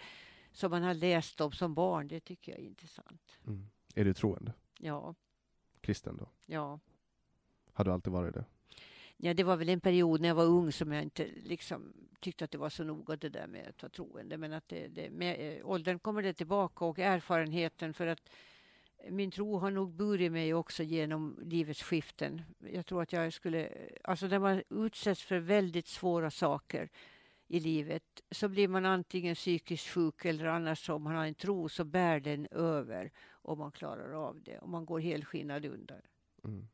som 0.55 0.71
man 0.71 0.83
har 0.83 0.95
läst 0.95 1.41
om 1.41 1.53
som 1.53 1.75
barn, 1.75 2.09
det 2.09 2.21
tycker 2.21 2.53
jag 2.53 2.61
är 2.61 2.65
intressant. 2.65 3.39
Mm. 3.47 3.67
Är 3.95 4.05
du 4.05 4.15
troende? 4.15 4.53
Ja, 4.79 5.15
Kristen 5.81 6.17
då? 6.17 6.29
ja. 6.47 6.81
Har 7.73 7.85
du 7.85 7.93
alltid 7.93 8.13
varit 8.13 8.35
det? 8.35 8.45
Ja, 9.17 9.35
det 9.35 9.43
var 9.43 9.57
väl 9.57 9.69
en 9.69 9.81
period 9.81 10.21
när 10.21 10.29
jag 10.29 10.35
var 10.35 10.45
ung 10.45 10.73
som 10.73 10.93
jag 10.93 11.03
inte 11.03 11.29
liksom 11.43 11.93
tyckte 12.21 12.45
att 12.45 12.51
det 12.51 12.59
var 12.59 12.69
så 12.69 12.85
noga 12.85 13.17
det 13.17 13.29
där 13.29 13.47
med 13.47 13.69
att 13.69 13.83
vara 13.83 13.91
troende. 13.91 14.37
Men 14.37 14.53
att 14.53 14.69
det, 14.69 14.89
det, 14.89 15.11
med 15.11 15.59
eh, 15.59 15.67
åldern 15.67 15.99
kommer 15.99 16.23
det 16.23 16.33
tillbaka 16.33 16.85
och 16.85 16.99
erfarenheten 16.99 17.95
för 17.95 18.07
att 18.07 18.31
min 19.11 19.31
tro 19.31 19.59
har 19.59 19.71
nog 19.71 19.93
burit 19.93 20.33
mig 20.33 20.55
också 20.55 20.83
genom 20.83 21.39
livets 21.43 21.83
skiften. 21.83 22.43
Jag 22.59 22.87
tror 22.87 23.03
att 23.03 23.13
jag 23.13 23.33
skulle, 23.33 23.69
alltså 24.05 24.27
när 24.27 24.39
man 24.39 24.63
utsätts 24.71 25.23
för 25.23 25.39
väldigt 25.39 25.87
svåra 25.87 26.31
saker 26.31 26.91
i 27.49 27.61
livet 27.61 28.23
så 28.31 28.49
blir 28.49 28.69
man 28.69 28.87
antingen 28.87 29.35
psykiskt 29.35 29.89
sjuk 29.89 30.25
eller 30.25 30.45
annars 30.45 30.89
om 30.89 31.03
man 31.03 31.15
har 31.15 31.27
en 31.27 31.35
tro 31.35 31.69
så 31.69 31.85
bär 31.85 32.21
den 32.21 32.47
över 32.51 33.13
och 33.31 33.59
man 33.59 33.73
klarar 33.73 34.13
av 34.29 34.43
det 34.43 34.59
och 34.59 34.69
man 34.69 34.87
går 34.87 35.01
helskinnad 35.01 35.65
under. 35.65 36.05
Mm. 36.45 36.69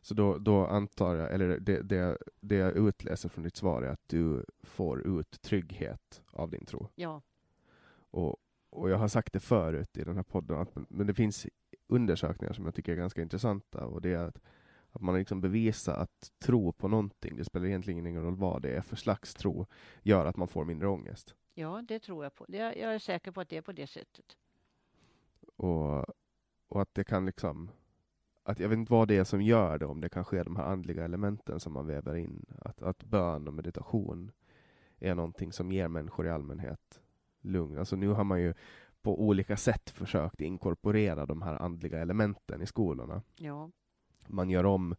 Så 0.00 0.14
då, 0.14 0.38
då 0.38 0.66
antar 0.66 1.14
jag, 1.14 1.34
eller 1.34 1.58
det, 1.58 1.82
det, 1.82 2.18
det 2.40 2.56
jag 2.56 2.76
utläser 2.76 3.28
från 3.28 3.44
ditt 3.44 3.56
svar 3.56 3.82
är 3.82 3.88
att 3.88 4.08
du 4.08 4.44
får 4.62 5.06
ut 5.06 5.42
trygghet 5.42 6.22
av 6.32 6.50
din 6.50 6.64
tro. 6.64 6.88
Ja, 6.94 7.22
Och, 8.10 8.36
och 8.70 8.90
jag 8.90 8.98
har 8.98 9.08
sagt 9.08 9.32
det 9.32 9.40
förut 9.40 9.96
i 9.96 10.04
den 10.04 10.16
här 10.16 10.22
podden, 10.22 10.58
att, 10.58 10.70
men 10.88 11.06
det 11.06 11.14
finns 11.14 11.46
undersökningar 11.86 12.52
som 12.52 12.64
jag 12.64 12.74
tycker 12.74 12.92
är 12.92 12.96
ganska 12.96 13.22
intressanta 13.22 13.86
och 13.86 14.00
det 14.00 14.12
är 14.12 14.24
att, 14.24 14.38
att 14.92 15.00
man 15.00 15.14
liksom 15.14 15.40
bevisar 15.40 15.94
att 15.94 16.32
tro 16.38 16.72
på 16.72 16.88
någonting, 16.88 17.36
det 17.36 17.44
spelar 17.44 17.66
egentligen 17.66 18.06
ingen 18.06 18.22
roll 18.22 18.36
vad 18.36 18.62
det 18.62 18.70
är 18.70 18.80
för 18.80 18.96
slags 18.96 19.34
tro, 19.34 19.66
gör 20.02 20.26
att 20.26 20.36
man 20.36 20.48
får 20.48 20.64
mindre 20.64 20.88
ångest. 20.88 21.34
ja 21.54 21.82
det 21.88 21.98
tror 21.98 22.24
jag 22.24 22.34
på. 22.34 22.46
Jag 22.48 22.76
är 22.76 22.98
säker 22.98 23.30
på 23.30 23.40
att 23.40 23.48
det 23.48 23.56
är 23.56 23.62
på 23.62 23.72
det 23.72 23.86
sättet. 23.86 24.36
Och, 25.56 26.04
och 26.68 26.82
att 26.82 26.94
det 26.94 27.04
kan 27.04 27.26
liksom 27.26 27.70
att 28.42 28.60
jag 28.60 28.68
vet 28.68 28.76
inte 28.76 28.92
vad 28.92 29.08
det 29.08 29.16
är 29.16 29.24
som 29.24 29.42
gör 29.42 29.78
det, 29.78 29.86
om 29.86 30.00
det 30.00 30.08
kanske 30.08 30.38
är 30.38 30.44
de 30.44 30.56
här 30.56 30.64
andliga 30.64 31.04
elementen 31.04 31.60
som 31.60 31.72
man 31.72 31.86
väver 31.86 32.16
in. 32.16 32.46
Att, 32.58 32.82
att 32.82 33.04
bön 33.04 33.48
och 33.48 33.54
meditation 33.54 34.32
är 34.98 35.14
någonting 35.14 35.52
som 35.52 35.72
ger 35.72 35.88
människor 35.88 36.26
i 36.26 36.30
allmänhet 36.30 37.00
lugn. 37.40 37.78
Alltså 37.78 37.96
nu 37.96 38.08
har 38.08 38.24
man 38.24 38.40
ju 38.40 38.54
på 39.02 39.22
olika 39.22 39.56
sätt 39.56 39.90
försökt 39.90 40.40
inkorporera 40.40 41.26
de 41.26 41.42
här 41.42 41.62
andliga 41.62 41.98
elementen 41.98 42.62
i 42.62 42.66
skolorna. 42.66 43.22
Ja, 43.36 43.70
Man 44.32 44.50
gör 44.50 44.64
om 44.66 44.94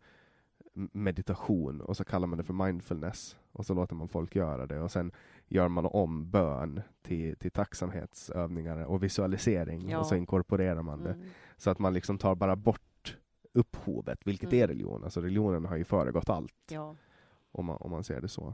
meditation 0.74 1.82
och 1.82 1.98
så 1.98 2.04
kallar 2.04 2.28
man 2.28 2.38
det 2.38 2.44
för 2.44 2.54
mindfulness 2.54 3.38
och 3.52 3.66
så 3.66 3.74
låter 3.74 3.96
man 3.96 4.08
folk 4.08 4.36
göra 4.36 4.66
det 4.68 4.80
och 4.80 4.92
sen 4.92 5.12
gör 5.48 5.68
man 5.68 5.86
om 5.86 6.30
bön 6.32 6.82
till, 7.02 7.36
till 7.38 7.52
tacksamhetsövningar 7.52 8.86
och 8.86 9.04
visualisering 9.04 9.90
Ja. 9.90 10.00
och 10.00 10.06
så 10.06 10.16
inkorporerar 10.16 10.82
man 10.82 11.04
det. 11.04 11.14
mm. 11.14 11.28
Så 11.58 11.70
att 11.70 11.80
man 11.80 11.94
liksom 11.94 12.18
tar 12.18 12.36
bara 12.36 12.56
bort 12.56 13.18
upphovet, 13.54 14.20
vilket 14.28 14.54
Mm. 14.54 14.64
är 14.64 14.68
religion. 14.68 15.04
Alltså 15.04 15.22
religionen 15.22 15.66
har 15.66 15.76
ju 15.76 15.84
föregått 15.84 16.30
allt 16.30 16.54
ja. 16.70 16.96
om 17.52 17.66
man, 17.66 17.78
om 17.78 17.92
man 17.92 18.04
ser 18.04 18.22
det 18.22 18.28
så. 18.28 18.54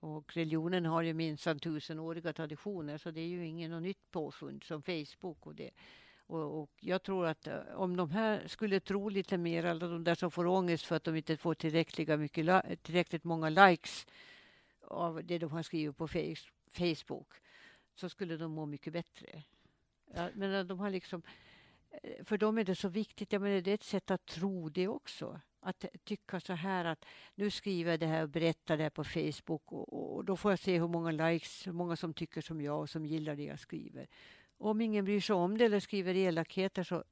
Och 0.00 0.36
religionen 0.36 0.84
har 0.86 1.02
ju 1.02 1.14
minsann 1.14 1.58
tusenåriga 1.58 2.32
traditioner 2.32 2.98
så 2.98 3.10
det 3.10 3.20
är 3.20 3.26
ju 3.26 3.46
ingen 3.46 3.70
något 3.70 3.82
nytt 3.82 4.10
påfund 4.10 4.64
som 4.64 4.82
Facebook 4.82 5.46
och 5.46 5.54
det. 5.54 5.70
Och, 6.30 6.62
och, 6.62 6.70
jag 6.80 7.02
tror 7.02 7.26
att 7.26 7.46
eh, 7.46 7.60
om 7.74 7.96
de 7.96 8.10
här 8.10 8.46
skulle 8.46 8.80
tro 8.80 9.08
lite 9.08 9.38
mer, 9.38 9.64
alla 9.64 9.86
de 9.88 10.04
där 10.04 10.14
som 10.14 10.30
får 10.30 10.46
ångest 10.46 10.84
för 10.84 10.96
att 10.96 11.04
de 11.04 11.16
inte 11.16 11.36
får 11.36 11.54
tillräckliga 11.54 12.16
mycket, 12.16 12.82
tillräckligt 12.82 13.24
många 13.24 13.48
likes 13.48 14.06
av 14.80 15.24
det 15.24 15.38
de 15.38 15.50
har 15.50 15.62
skrivit 15.62 15.96
på 15.96 16.08
Facebook, 16.70 17.34
så 17.94 18.08
skulle 18.08 18.36
de 18.36 18.52
må 18.52 18.66
mycket 18.66 18.92
bättre. 18.92 19.42
Ja, 20.14 20.28
men 20.34 20.66
de 20.66 20.78
har 20.78 20.90
liksom, 20.90 21.22
eh, 21.90 22.24
för 22.24 22.38
dem 22.38 22.58
är 22.58 22.64
det 22.64 22.74
så 22.74 22.88
viktigt, 22.88 23.32
jag 23.32 23.42
menar, 23.42 23.60
det 23.60 23.70
är 23.70 23.74
ett 23.74 23.82
sätt 23.82 24.10
att 24.10 24.26
tro 24.26 24.68
det 24.68 24.88
också. 24.88 25.40
Att 25.60 25.84
tycka 26.04 26.40
så 26.40 26.52
här 26.52 26.84
att 26.84 27.04
nu 27.34 27.50
skriver 27.50 27.90
jag 27.90 28.00
det 28.00 28.06
här 28.06 28.22
och 28.22 28.28
berättar 28.28 28.76
det 28.76 28.82
här 28.82 28.90
på 28.90 29.04
Facebook 29.04 29.72
och, 29.72 30.16
och, 30.16 30.24
då 30.24 30.36
får 30.36 30.52
jag 30.52 30.58
se 30.58 30.78
hur 30.78 30.88
många 30.88 31.10
likes, 31.10 31.66
hur 31.66 31.72
många 31.72 31.96
som 31.96 32.14
tycker 32.14 32.40
som 32.40 32.60
jag 32.60 32.80
och 32.80 32.90
som 32.90 33.06
gillar 33.06 33.36
det 33.36 33.44
jag 33.44 33.60
skriver. 33.60 34.08
Om 34.62 34.80
ingen 34.80 35.04
bryr 35.04 35.20
sig 35.20 35.34
om 35.34 35.58
det 35.58 35.64
eller 35.64 35.80
skriver 35.80 36.16
elakheter 36.16 36.82
så 36.82 37.04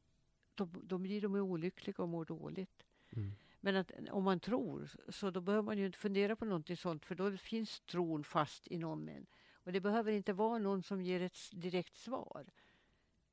då, 0.54 0.68
då 0.82 0.98
blir 0.98 1.20
de 1.20 1.34
olyckliga 1.34 2.02
och 2.02 2.08
mår 2.08 2.24
dåligt. 2.24 2.84
Mm. 3.10 3.32
Men 3.60 3.76
att, 3.76 3.92
om 4.10 4.24
man 4.24 4.40
tror 4.40 4.90
så 5.08 5.30
då 5.30 5.40
behöver 5.40 5.62
man 5.62 5.78
ju 5.78 5.86
inte 5.86 5.98
fundera 5.98 6.36
på 6.36 6.44
någonting 6.44 6.76
sånt 6.76 7.06
för 7.06 7.14
då 7.14 7.36
finns 7.36 7.80
tron 7.80 8.24
fast 8.24 8.66
inom 8.66 9.08
en. 9.08 9.26
Och 9.52 9.72
det 9.72 9.80
behöver 9.80 10.12
inte 10.12 10.32
vara 10.32 10.58
någon 10.58 10.82
som 10.82 11.02
ger 11.02 11.20
ett 11.20 11.38
direkt 11.52 11.96
svar 11.96 12.46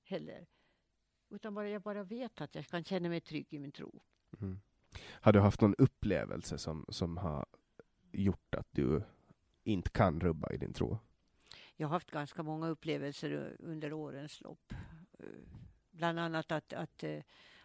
heller. 0.03 0.47
Utan 1.29 1.53
bara 1.53 1.69
jag 1.69 1.81
bara 1.81 2.03
vet 2.03 2.41
att 2.41 2.55
jag 2.55 2.65
kan 2.65 2.83
känna 2.83 3.09
mig 3.09 3.21
trygg 3.21 3.53
i 3.53 3.59
min 3.59 3.71
tro. 3.71 4.01
Mm. 4.41 4.59
Har 5.01 5.33
du 5.33 5.39
haft 5.39 5.61
någon 5.61 5.75
upplevelse 5.75 6.57
som, 6.57 6.85
som 6.89 7.17
har 7.17 7.45
gjort 8.11 8.55
att 8.55 8.67
du 8.71 9.03
inte 9.63 9.89
kan 9.89 10.19
rubba 10.19 10.53
i 10.53 10.57
din 10.57 10.73
tro? 10.73 10.97
Jag 11.77 11.87
har 11.87 11.93
haft 11.93 12.11
ganska 12.11 12.43
många 12.43 12.67
upplevelser 12.67 13.55
under 13.59 13.93
årens 13.93 14.41
lopp. 14.41 14.73
Bland 15.91 16.19
annat 16.19 16.51
att, 16.51 16.73
att 16.73 17.03
eh, 17.03 17.19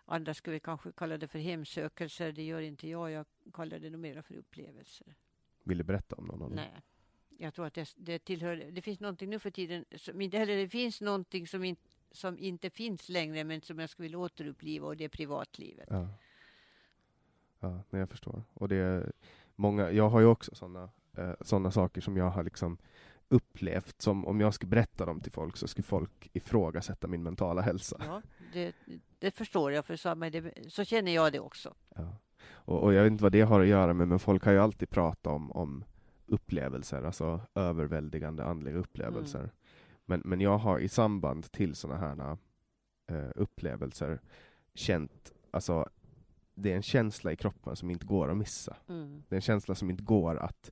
andra 0.05 0.35
skulle 0.35 0.61
kanske 0.61 0.93
kalla 0.93 1.19
det 1.19 1.29
för 1.29 1.39
hemsökelser. 1.39 2.33
Det 2.33 2.43
gör 2.43 2.61
inte 2.61 2.89
jag. 2.89 3.11
Jag 3.11 3.27
kallar 3.53 3.79
det 3.79 3.91
nog 3.91 4.01
mera 4.01 4.23
för 4.23 4.35
upplevelser. 4.35 5.15
Vill 5.63 5.79
du 5.79 5.85
berätta 5.85 6.17
om 6.17 6.27
någon? 6.27 6.53
Nej. 6.53 6.83
Jag 7.39 7.55
tror 7.55 7.67
att 7.67 7.75
det, 7.75 7.95
det 7.97 8.19
tillhör... 8.19 8.57
Det 8.57 8.83
finns 8.83 9.01
någonting 9.01 9.31
nu 9.31 9.39
för 9.39 9.51
tiden 9.51 9.85
som 9.97 10.21
inte... 10.21 10.39
Eller 10.39 10.57
det 10.57 10.69
finns 10.69 11.01
någonting 11.01 11.47
som, 11.47 11.65
in, 11.65 11.77
som 12.11 12.39
inte 12.39 12.71
finns 12.71 13.09
längre 13.09 13.45
men 13.45 13.61
som 13.61 13.79
jag 13.79 13.91
skulle 13.91 14.05
vilja 14.05 14.19
återuppliva 14.19 14.87
och 14.87 14.97
det 14.97 15.05
är 15.05 15.09
privatlivet. 15.09 15.89
Ja. 15.91 16.09
Ja, 17.61 17.83
jag 17.91 18.09
förstår. 18.09 18.43
Och 18.55 18.69
det 18.69 18.77
är 18.77 19.13
många, 19.57 19.91
jag 19.91 20.09
har 20.09 20.21
ju 20.21 20.27
också 20.27 20.55
sådana 20.55 20.91
eh, 21.17 21.33
såna 21.41 21.71
saker 21.71 22.01
som 22.01 22.17
jag 22.17 22.31
har 22.31 22.45
liksom 22.45 22.79
upplevt 23.31 24.03
som 24.03 24.26
om 24.26 24.41
jag 24.41 24.55
skulle 24.55 24.70
berätta 24.70 25.07
dem 25.07 25.20
till 25.20 25.33
folk 25.33 25.57
så 25.57 25.68
skulle 25.68 25.85
folk 25.85 26.31
ifrågasätta 26.33 27.07
min 27.07 27.22
mentala 27.22 27.62
hälsa. 27.62 28.03
Ja, 28.07 28.22
det, 28.53 28.74
det 29.18 29.31
förstår 29.31 29.72
jag, 29.72 29.85
för 29.85 29.97
så, 29.97 30.14
det, 30.14 30.53
så 30.68 30.85
känner 30.85 31.14
jag 31.14 31.33
det 31.33 31.41
också. 31.41 31.74
Ja. 31.95 32.16
Och, 32.43 32.83
och, 32.83 32.95
jag 32.95 33.03
vet 33.03 33.11
inte 33.11 33.22
vad 33.22 33.33
det 33.33 33.41
har 33.41 33.61
att 33.61 33.66
göra 33.66 33.95
med, 33.95 34.09
men 34.09 34.18
folk 34.18 34.45
har 34.45 34.53
ju 34.53 34.59
alltid 34.59 34.91
pratat 34.91 35.26
om, 35.26 35.53
om 35.53 35.85
upplevelser, 36.26 37.03
alltså 37.03 37.41
överväldigande 37.55 38.45
andliga 38.45 38.76
upplevelser. 38.76 39.39
Mm. 39.39 39.51
Men, 40.05 40.22
men 40.24 40.41
jag 40.41 40.59
har 40.59 40.78
i 40.78 40.89
samband 40.89 41.53
till 41.53 41.74
sådana 41.74 42.01
här 42.01 42.39
uh, 43.11 43.31
upplevelser 43.35 44.20
känt, 44.74 45.33
alltså 45.51 45.89
det 46.55 46.72
är 46.72 46.76
en 46.76 46.83
känsla 46.83 47.33
i 47.33 47.37
kroppen 47.37 47.76
som 47.76 47.91
inte 47.91 48.07
går 48.07 48.31
att 48.31 48.37
missa. 48.37 48.76
Mm. 48.89 49.22
Det 49.28 49.35
är 49.35 49.37
en 49.37 49.43
känsla 49.43 49.74
som 49.74 49.91
inte 49.91 50.03
går 50.03 50.37
att 50.37 50.70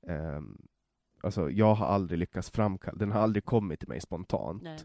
um, 0.00 0.68
Alltså, 1.26 1.50
jag 1.50 1.74
har 1.74 1.86
aldrig 1.86 2.18
lyckats 2.18 2.50
framkalla, 2.50 2.98
den 2.98 3.12
har 3.12 3.20
aldrig 3.20 3.44
kommit 3.44 3.80
till 3.80 3.88
mig 3.88 4.00
spontant. 4.00 4.62
Nej. 4.62 4.78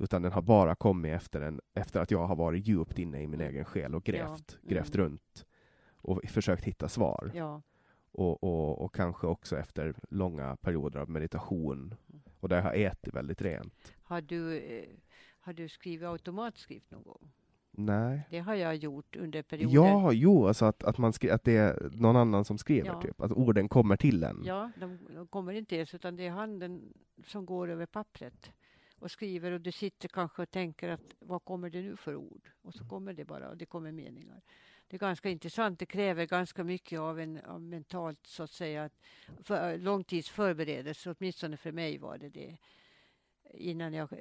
Utan 0.00 0.22
den 0.22 0.32
har 0.32 0.42
bara 0.42 0.74
kommit 0.74 1.14
efter, 1.14 1.40
en, 1.40 1.60
efter 1.74 2.00
att 2.00 2.10
jag 2.10 2.26
har 2.26 2.36
varit 2.36 2.66
djupt 2.66 2.98
inne 2.98 3.22
i 3.22 3.26
min 3.26 3.40
mm. 3.40 3.52
egen 3.52 3.64
själ 3.64 3.94
och 3.94 4.04
grävt, 4.04 4.58
ja. 4.62 4.68
grävt 4.68 4.94
mm. 4.94 5.06
runt 5.06 5.46
och 5.96 6.20
försökt 6.28 6.64
hitta 6.64 6.88
svar. 6.88 7.30
Ja. 7.34 7.62
Och, 8.12 8.44
och, 8.44 8.84
och, 8.84 8.94
kanske 8.94 9.26
också 9.26 9.58
efter 9.58 9.94
långa 10.10 10.56
perioder 10.56 11.00
av 11.00 11.10
meditation 11.10 11.94
mm. 12.08 12.22
och 12.40 12.48
där 12.48 12.56
jag 12.56 12.62
har 12.62 12.74
ätit 12.74 13.14
väldigt 13.14 13.42
rent. 13.42 13.94
Har 14.02 14.20
du, 14.20 14.58
eh, 14.58 14.88
har 15.40 15.52
du 15.52 15.68
skrivit 15.68 16.08
automatskrift 16.08 16.90
någon 16.90 17.02
gång? 17.02 17.32
Nej. 17.76 18.26
Det 18.30 18.38
har 18.38 18.54
jag 18.54 18.76
gjort 18.76 19.16
under 19.16 19.42
perioder. 19.42 19.74
Ja, 19.74 20.12
jo, 20.12 20.46
alltså 20.46 20.64
att, 20.64 20.84
att, 20.84 20.98
man 20.98 21.12
skri- 21.12 21.30
att 21.30 21.44
det 21.44 21.56
är 21.56 21.90
någon 21.92 22.16
annan 22.16 22.44
som 22.44 22.58
skriver, 22.58 22.88
ja. 22.88 23.02
typ. 23.02 23.20
Att 23.20 23.32
orden 23.32 23.68
kommer 23.68 23.96
till 23.96 24.22
en. 24.24 24.42
Ja, 24.44 24.70
de, 24.76 24.98
de 25.14 25.26
kommer 25.26 25.52
inte 25.52 25.76
ens, 25.76 25.94
utan 25.94 26.16
det 26.16 26.26
är 26.26 26.30
handen 26.30 26.92
som 27.26 27.46
går 27.46 27.70
över 27.70 27.86
pappret 27.86 28.50
och 28.98 29.10
skriver 29.10 29.52
och 29.52 29.60
du 29.60 29.72
sitter 29.72 30.08
kanske 30.08 30.42
och 30.42 30.50
tänker 30.50 30.88
att 30.88 31.14
vad 31.18 31.44
kommer 31.44 31.70
det 31.70 31.82
nu 31.82 31.96
för 31.96 32.16
ord? 32.16 32.50
Och 32.62 32.74
så 32.74 32.84
kommer 32.88 33.12
det 33.12 33.24
bara 33.24 33.48
och 33.48 33.56
det 33.56 33.66
kommer 33.66 33.92
meningar. 33.92 34.42
Det 34.88 34.96
är 34.96 34.98
ganska 34.98 35.30
intressant. 35.30 35.78
Det 35.78 35.86
kräver 35.86 36.26
ganska 36.26 36.64
mycket 36.64 37.00
av 37.00 37.20
en 37.20 37.40
av 37.40 37.62
mentalt 37.62 38.26
så 38.26 38.42
att 38.42 38.50
säga 38.50 38.90
för, 39.42 39.78
långtidsförberedelse. 39.78 41.14
Åtminstone 41.18 41.56
för 41.56 41.72
mig 41.72 41.98
var 41.98 42.18
det 42.18 42.28
det 42.28 42.56
innan, 43.54 43.94
jag, 43.94 44.12
eh, 44.12 44.18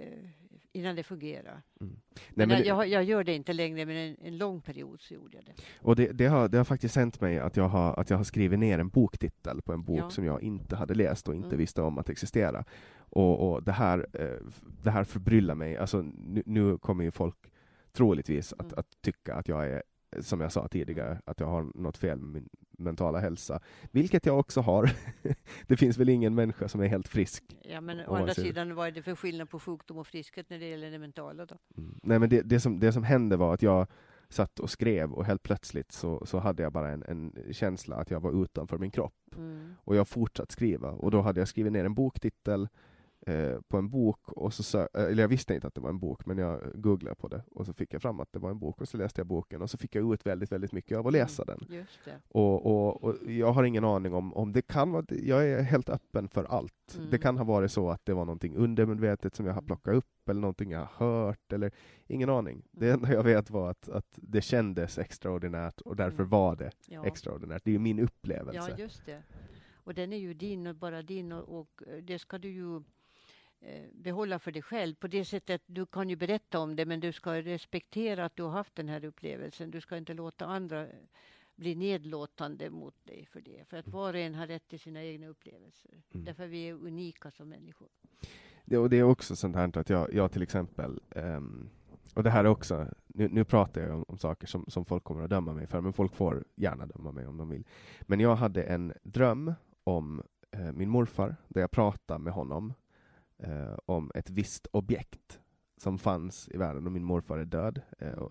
innan 0.72 0.96
det 0.96 1.04
fungerar. 1.04 1.62
Mm. 1.82 1.96
Nej, 2.34 2.48
men 2.48 2.64
jag, 2.66 2.88
jag, 2.88 3.04
gör 3.04 3.24
det 3.24 3.34
inte 3.34 3.54
längre, 3.54 3.86
men 3.86 3.96
en, 3.96 4.16
en 4.22 4.38
lång 4.38 4.62
period 4.62 5.02
så 5.02 5.14
gjorde 5.14 5.38
jag 5.38 5.46
det. 5.46 5.54
Och 5.82 5.96
det, 5.96 6.12
det, 6.12 6.26
har, 6.26 6.50
det 6.50 6.58
har 6.58 6.66
faktiskt 6.66 6.96
hänt 6.96 7.22
mig 7.22 7.40
att 7.40 7.58
jag 7.58 7.68
har, 7.68 8.00
att 8.00 8.10
jag 8.10 8.18
har 8.18 8.24
skrivit 8.24 8.60
ner 8.60 8.80
en 8.80 8.90
boktitel 8.90 9.62
på 9.62 9.74
en 9.74 9.84
bok 9.84 10.00
ja. 10.00 10.10
som 10.10 10.26
jag 10.26 10.44
inte 10.44 10.76
hade 10.76 10.94
läst 10.94 11.28
och 11.28 11.36
inte 11.36 11.48
mm. 11.48 11.58
visste 11.58 11.82
om 11.82 11.98
att 11.98 12.10
existera. 12.10 12.66
Och, 12.98 13.52
och 13.52 13.64
det, 13.64 13.72
här, 13.72 14.08
eh, 14.14 14.48
det 14.84 14.92
här 14.92 15.04
förbryllar 15.04 15.56
mig. 15.56 15.78
Alltså, 15.78 16.02
nu, 16.02 16.44
nu 16.46 16.78
kommer 16.78 17.04
ju 17.04 17.12
folk 17.12 17.38
troligtvis 17.92 18.54
att, 18.54 18.62
mm. 18.62 18.74
att 18.78 19.02
tycka 19.02 19.36
att 19.36 19.48
jag 19.48 19.68
är 19.68 19.84
som 20.20 20.42
jag 20.42 20.52
sa 20.52 20.68
tidigare, 20.68 21.22
att 21.26 21.40
jag 21.40 21.48
har 21.48 21.72
något 21.76 21.98
fel 21.98 22.20
med 22.20 22.30
min 22.30 22.50
mentala 22.78 23.20
hälsa, 23.20 23.60
vilket 23.92 24.26
jag 24.26 24.40
också 24.40 24.62
har. 24.62 24.92
det 25.68 25.78
finns 25.78 25.98
väl 25.98 26.10
ingen 26.10 26.36
människa 26.36 26.68
som 26.68 26.82
är 26.82 26.88
helt 26.88 27.08
frisk. 27.08 27.44
Ja, 27.62 27.82
men 27.82 28.00
å 28.00 28.16
andra 28.16 28.34
sidan, 28.34 28.76
vad 28.76 28.88
är 28.88 28.92
det 28.92 29.02
för 29.02 29.16
skillnad 29.16 29.50
på 29.50 29.60
sjukdom 29.60 29.98
och 29.98 30.08
friskhet 30.08 30.50
när 30.50 30.60
det 30.60 30.66
gäller 30.66 30.92
det 30.92 31.00
mentala 31.00 31.46
då? 31.46 31.56
Mm. 31.78 32.00
Nej, 32.04 32.20
men 32.20 32.30
det, 32.30 32.42
det, 32.42 32.60
som, 32.60 32.80
det 32.80 32.94
som 32.94 33.04
hände 33.04 33.38
var 33.38 33.54
att 33.54 33.62
jag 33.62 33.88
satt 34.30 34.60
och 34.60 34.70
skrev 34.70 35.14
och 35.14 35.26
helt 35.26 35.44
plötsligt 35.44 35.92
så, 35.92 36.26
så 36.26 36.40
hade 36.40 36.64
jag 36.64 36.72
bara 36.72 36.92
en, 36.92 37.04
en 37.04 37.54
känsla 37.54 37.96
att 37.96 38.12
jag 38.12 38.20
var 38.20 38.44
utanför 38.44 38.78
min 38.78 38.92
kropp. 38.92 39.36
Mm. 39.38 39.76
Och 39.84 39.96
jag 39.96 40.08
fortsatte 40.08 40.54
skriva 40.54 40.92
och 40.92 41.12
då 41.12 41.22
hade 41.22 41.42
jag 41.42 41.48
skrivit 41.48 41.74
ner 41.74 41.86
en 41.86 41.94
boktitel 41.94 42.68
Eh, 43.28 43.62
på 43.68 43.78
en 43.78 43.90
bok, 43.90 44.32
och 44.32 44.54
så 44.54 44.80
eh, 44.80 44.88
eller 44.94 45.24
jag 45.24 45.28
visste 45.28 45.54
inte 45.54 45.68
att 45.68 45.76
det 45.76 45.82
var 45.82 45.90
en 45.90 46.00
bok, 46.00 46.26
men 46.26 46.38
jag 46.38 46.62
googlade 46.74 47.16
på 47.16 47.28
det 47.28 47.44
och 47.52 47.66
så 47.66 47.74
fick 47.74 47.94
jag 47.94 48.02
fram 48.02 48.20
att 48.20 48.34
det 48.34 48.40
var 48.40 48.50
en 48.50 48.60
bok 48.60 48.82
och 48.82 48.88
så 48.88 48.98
läste 48.98 49.20
jag 49.20 49.28
boken 49.28 49.62
och 49.62 49.70
så 49.70 49.78
fick 49.78 49.96
jag 49.96 50.14
ut 50.14 50.26
väldigt, 50.26 50.52
väldigt 50.52 50.72
mycket 50.72 50.98
av 50.98 51.08
att 51.08 51.14
läsa 51.14 51.44
mm, 51.44 51.58
den. 51.70 51.86
Och, 52.28 52.66
och, 52.66 53.04
och, 53.04 53.32
jag 53.32 53.52
har 53.52 53.64
ingen 53.64 53.84
aning 53.84 54.14
om, 54.14 54.34
om 54.34 54.52
det 54.52 54.62
kan 54.62 54.92
vara, 54.92 55.06
jag 55.10 55.48
är 55.48 55.62
helt 55.62 55.90
öppen 55.90 56.30
för 56.30 56.44
allt. 56.44 56.96
Mm. 56.98 57.10
Det 57.10 57.18
kan 57.18 57.38
ha 57.38 57.46
varit 57.46 57.72
så 57.72 57.90
att 57.90 58.06
det 58.06 58.14
var 58.14 58.26
någonting 58.26 58.56
undermedvetet 58.56 59.36
som 59.36 59.46
jag 59.46 59.54
har 59.54 59.62
mm. 59.62 59.68
plockat 59.68 59.96
upp 59.96 60.30
eller 60.30 60.42
någonting 60.42 60.72
jag 60.72 60.80
har 60.80 61.26
hört, 61.26 61.54
eller 61.54 61.72
ingen 62.08 62.30
aning. 62.30 62.64
Det 62.72 62.90
mm. 62.90 63.04
enda 63.04 63.14
jag 63.14 63.24
vet 63.24 63.50
var 63.50 63.70
att, 63.70 63.90
att 63.90 64.14
det 64.16 64.42
kändes 64.42 64.98
extraordinärt 64.98 65.82
och 65.82 65.96
därför 65.96 66.20
mm. 66.20 66.30
var 66.30 66.56
det 66.56 66.72
ja. 66.88 67.06
extraordinärt. 67.06 67.62
Det 67.66 67.76
är 67.76 67.80
min 67.80 68.00
upplevelse. 68.00 68.70
Ja, 68.70 68.78
just 68.78 69.06
det. 69.06 69.24
Och 69.74 69.94
den 69.94 70.14
är 70.14 70.18
ju 70.18 70.34
din 70.34 70.68
och 70.68 70.76
bara 70.76 71.02
din 71.02 71.32
och, 71.32 71.60
och 71.60 71.84
det 72.02 72.20
ska 72.20 72.38
du 72.38 72.50
ju 72.50 72.76
Eh, 72.76 72.82
behålla 73.92 74.40
för 74.40 74.52
dig 74.52 74.62
själv. 74.62 74.96
På 74.96 75.08
det 75.08 75.26
sättet, 75.26 75.62
du 75.66 75.86
kan 75.86 76.10
ju 76.10 76.16
berätta 76.16 76.60
om 76.60 76.76
det 76.76 76.86
men 76.86 77.00
du 77.00 77.12
ska 77.12 77.42
respektera 77.42 78.26
att 78.26 78.36
du 78.36 78.44
har 78.44 78.50
haft 78.50 78.76
den 78.76 78.90
här 78.90 79.06
upplevelsen. 79.06 79.72
Du 79.72 79.82
ska 79.82 79.98
inte 79.98 80.14
låta 80.14 80.46
andra 80.46 80.88
bli 81.56 81.76
nedlåtande 81.76 82.70
mot 82.70 82.96
dig 83.04 83.26
för 83.26 83.42
det. 83.42 83.68
För 83.70 83.78
att 83.78 83.88
var 83.88 84.14
och 84.14 84.20
en 84.20 84.36
har 84.36 84.48
rätt 84.48 84.68
till 84.68 84.80
sina 84.80 85.04
egna 85.04 85.28
upplevelser. 85.28 85.92
Mm. 86.14 86.26
Därför 86.26 86.48
vi 86.48 86.70
är 86.70 86.74
unika 86.74 87.32
som 87.32 87.50
människor. 87.50 87.88
Det, 88.66 88.78
och 88.78 88.90
det 88.90 88.98
är 88.98 89.04
också 89.04 89.36
sånt 89.36 89.56
här 89.56 89.78
att 89.78 89.90
jag, 89.90 90.14
jag 90.14 90.32
till 90.32 90.42
exempel 90.42 91.00
um, 91.16 91.70
och 92.14 92.24
det 92.24 92.30
här 92.30 92.44
är 92.44 92.48
också, 92.48 92.88
nu, 93.08 93.30
nu 93.30 93.44
pratar 93.44 93.82
jag 93.82 93.96
om, 93.96 94.06
om, 94.08 94.18
saker 94.18 94.48
som, 94.48 94.66
som 94.68 94.86
folk 94.86 95.04
kommer 95.04 95.24
att 95.24 95.30
döma 95.30 95.54
mig 95.54 95.68
för, 95.68 95.82
men 95.82 95.94
folk 95.94 96.16
får 96.16 96.44
gärna 96.56 96.86
döma 96.86 97.12
mig 97.12 97.28
om 97.28 97.38
de 97.38 97.50
vill. 97.50 97.64
Men 98.02 98.20
jag 98.20 98.36
hade 98.36 98.64
en 98.64 98.94
dröm 99.04 99.54
om 99.84 100.24
eh, 100.52 100.72
min 100.72 100.90
morfar, 100.90 101.36
där 101.48 101.62
jag 101.62 101.72
pratade 101.72 102.20
med 102.20 102.34
honom 102.34 102.74
eh, 103.38 103.78
om 103.86 104.12
ett 104.16 104.30
visst 104.30 104.68
objekt 104.72 105.40
som 105.78 105.98
fanns 105.98 106.50
i 106.50 106.58
världen 106.58 106.86
och 106.86 106.92
min 106.92 107.04
morfar 107.04 107.38
är 107.38 107.46
död 107.46 107.82
eh, 108.00 108.28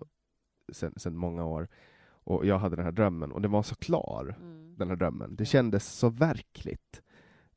sen, 0.71 0.93
sen, 0.95 1.15
många 1.15 1.45
år. 1.45 1.67
Och 2.07 2.45
jag 2.45 2.59
hade 2.59 2.75
den 2.75 2.85
här 2.85 2.91
drömmen 2.91 3.31
och 3.31 3.41
den 3.41 3.51
var 3.51 3.63
så 3.63 3.75
klar, 3.75 4.35
mm. 4.39 4.75
den 4.77 4.89
här 4.89 4.95
drömmen. 4.95 5.35
Det 5.35 5.45
kändes 5.45 5.85
så 5.85 6.09
verkligt. 6.09 7.01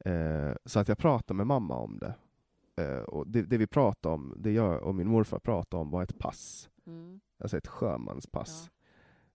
Eh, 0.05 0.53
så 0.65 0.81
att 0.81 0.89
jag 0.89 0.99
pratade 0.99 1.37
med 1.37 1.47
mamma 1.47 1.75
om 1.77 1.99
det. 1.99 2.15
Eh, 2.83 3.03
och 3.03 3.27
det, 3.27 3.43
det, 3.43 3.59
vi 3.59 3.67
pratade 3.67 4.15
om, 4.15 4.35
det 4.39 4.53
jag 4.53 4.83
och 4.83 4.95
min 4.95 5.09
morfar 5.09 5.39
pratade 5.39 5.81
om 5.81 5.91
var 5.91 6.03
ett 6.03 6.19
pass. 6.19 6.71
Mm. 6.87 7.21
Alltså 7.39 7.57
ett 7.57 7.67
sjömanspass. 7.67 8.71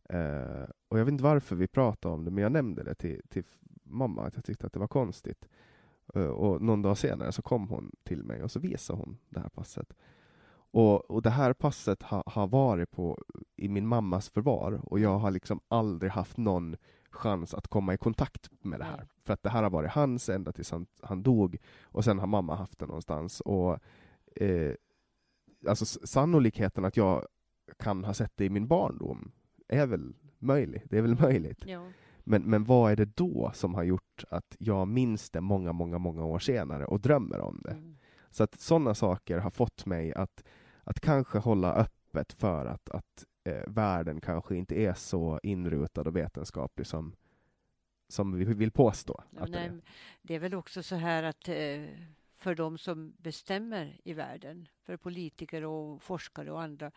Ja. 0.09 0.15
Eh, 0.15 0.69
och 0.87 0.99
jag 0.99 1.05
vet 1.05 1.11
inte 1.11 1.23
varför 1.23 1.55
vi 1.55 1.67
pratade 1.67 2.13
om 2.13 2.25
det, 2.25 2.31
men 2.31 2.41
jag 2.41 2.51
nämnde 2.51 2.83
det 2.83 2.95
till, 2.95 3.21
till 3.29 3.43
mamma, 3.83 4.25
att 4.25 4.35
jag 4.35 4.45
tyckte 4.45 4.67
att 4.67 4.73
det 4.73 4.79
var 4.79 4.87
konstigt. 4.87 5.49
Eh, 6.13 6.25
och 6.25 6.61
någon 6.61 6.81
dag 6.81 6.97
senare 6.97 7.31
så 7.31 7.41
kom 7.41 7.67
hon 7.67 7.91
till 8.03 8.23
mig 8.23 8.43
och 8.43 8.51
så 8.51 8.59
visade 8.59 8.99
hon 8.99 9.17
det 9.29 9.39
här 9.39 9.49
passet. 9.49 9.93
Och, 10.71 11.11
och 11.11 11.21
det 11.21 11.29
här 11.29 11.53
passet 11.53 12.03
har 12.03 12.23
ha 12.25 12.45
varit 12.45 12.91
på, 12.91 13.23
i 13.55 13.69
min 13.69 13.87
mammas 13.87 14.29
förvar 14.29 14.81
och 14.83 14.99
jag 14.99 15.17
har 15.17 15.31
liksom 15.31 15.59
aldrig 15.67 16.11
haft 16.11 16.37
någon 16.37 16.75
chans 17.09 17.53
att 17.53 17.67
komma 17.67 17.93
i 17.93 17.97
kontakt 17.97 18.49
med 18.61 18.79
det 18.79 18.85
här. 18.85 19.07
För 19.23 19.33
att 19.33 19.43
det 19.43 19.49
här 19.49 19.63
har 19.63 19.69
varit 19.69 19.91
hans 19.91 20.29
ända 20.29 20.51
tills 20.51 20.71
han, 20.71 20.85
han 21.01 21.23
dog 21.23 21.57
och 21.81 22.03
sen 22.03 22.19
har 22.19 22.27
mamma 22.27 22.55
haft 22.55 22.79
det 22.79 22.85
någonstans. 22.85 23.41
Och, 23.41 23.79
eh, 24.35 24.73
alltså 25.67 25.85
sannolikheten 25.85 26.85
att 26.85 26.97
jag 26.97 27.27
kan 27.79 28.03
ha 28.03 28.13
sett 28.13 28.37
det 28.37 28.45
i 28.45 28.49
min 28.49 28.67
barndom 28.67 29.31
är 29.67 29.85
väl 29.85 30.13
möjlig. 30.39 30.83
Det 30.89 30.97
är 30.97 31.01
väl 31.01 31.19
möjligt. 31.19 31.65
Ja. 31.65 31.87
Men, 32.23 32.41
men 32.41 32.63
vad 32.63 32.91
är 32.91 32.95
det 32.95 33.17
då 33.17 33.51
som 33.53 33.75
har 33.75 33.83
gjort 33.83 34.23
att 34.29 34.55
jag 34.59 34.87
minns 34.87 35.29
det 35.29 35.41
många, 35.41 35.73
många, 35.73 35.97
många 35.97 36.25
år 36.25 36.39
senare 36.39 36.85
och 36.85 36.99
drömmer 36.99 37.39
om 37.39 37.61
det? 37.63 37.71
Mm. 37.71 37.97
Så 38.29 38.43
att 38.43 38.59
sådana 38.59 38.95
saker 38.95 39.37
har 39.37 39.49
fått 39.49 39.85
mig 39.85 40.13
att, 40.13 40.43
att 40.83 40.99
kanske 40.99 41.37
hålla 41.37 41.73
öppet 41.73 42.33
för 42.33 42.65
att, 42.65 42.89
att 42.89 43.25
eh, 43.43 43.63
världen 43.67 44.21
kanske 44.21 44.55
inte 44.55 44.75
är 44.75 44.93
så 44.93 45.39
inrutad 45.43 46.01
och 46.01 46.15
vetenskaplig 46.15 46.87
som, 46.87 47.15
som 48.09 48.37
vi 48.37 48.45
vill 48.45 48.71
påstå. 48.71 49.23
Ja, 49.29 49.41
att 49.41 49.51
det 49.51 49.59
nej, 49.59 49.67
är. 49.67 49.81
det 50.21 50.35
är 50.35 50.39
väl 50.39 50.53
också 50.53 50.83
så 50.83 50.95
här 50.95 51.23
att 51.23 51.47
eh, 51.47 51.85
för 52.35 52.55
de 52.55 52.77
som 52.77 53.13
bestämmer 53.17 53.99
i 54.03 54.13
världen, 54.13 54.67
för 54.85 54.97
politiker 54.97 55.63
och 55.63 56.01
forskare 56.01 56.51
och 56.51 56.61
andra, 56.61 56.91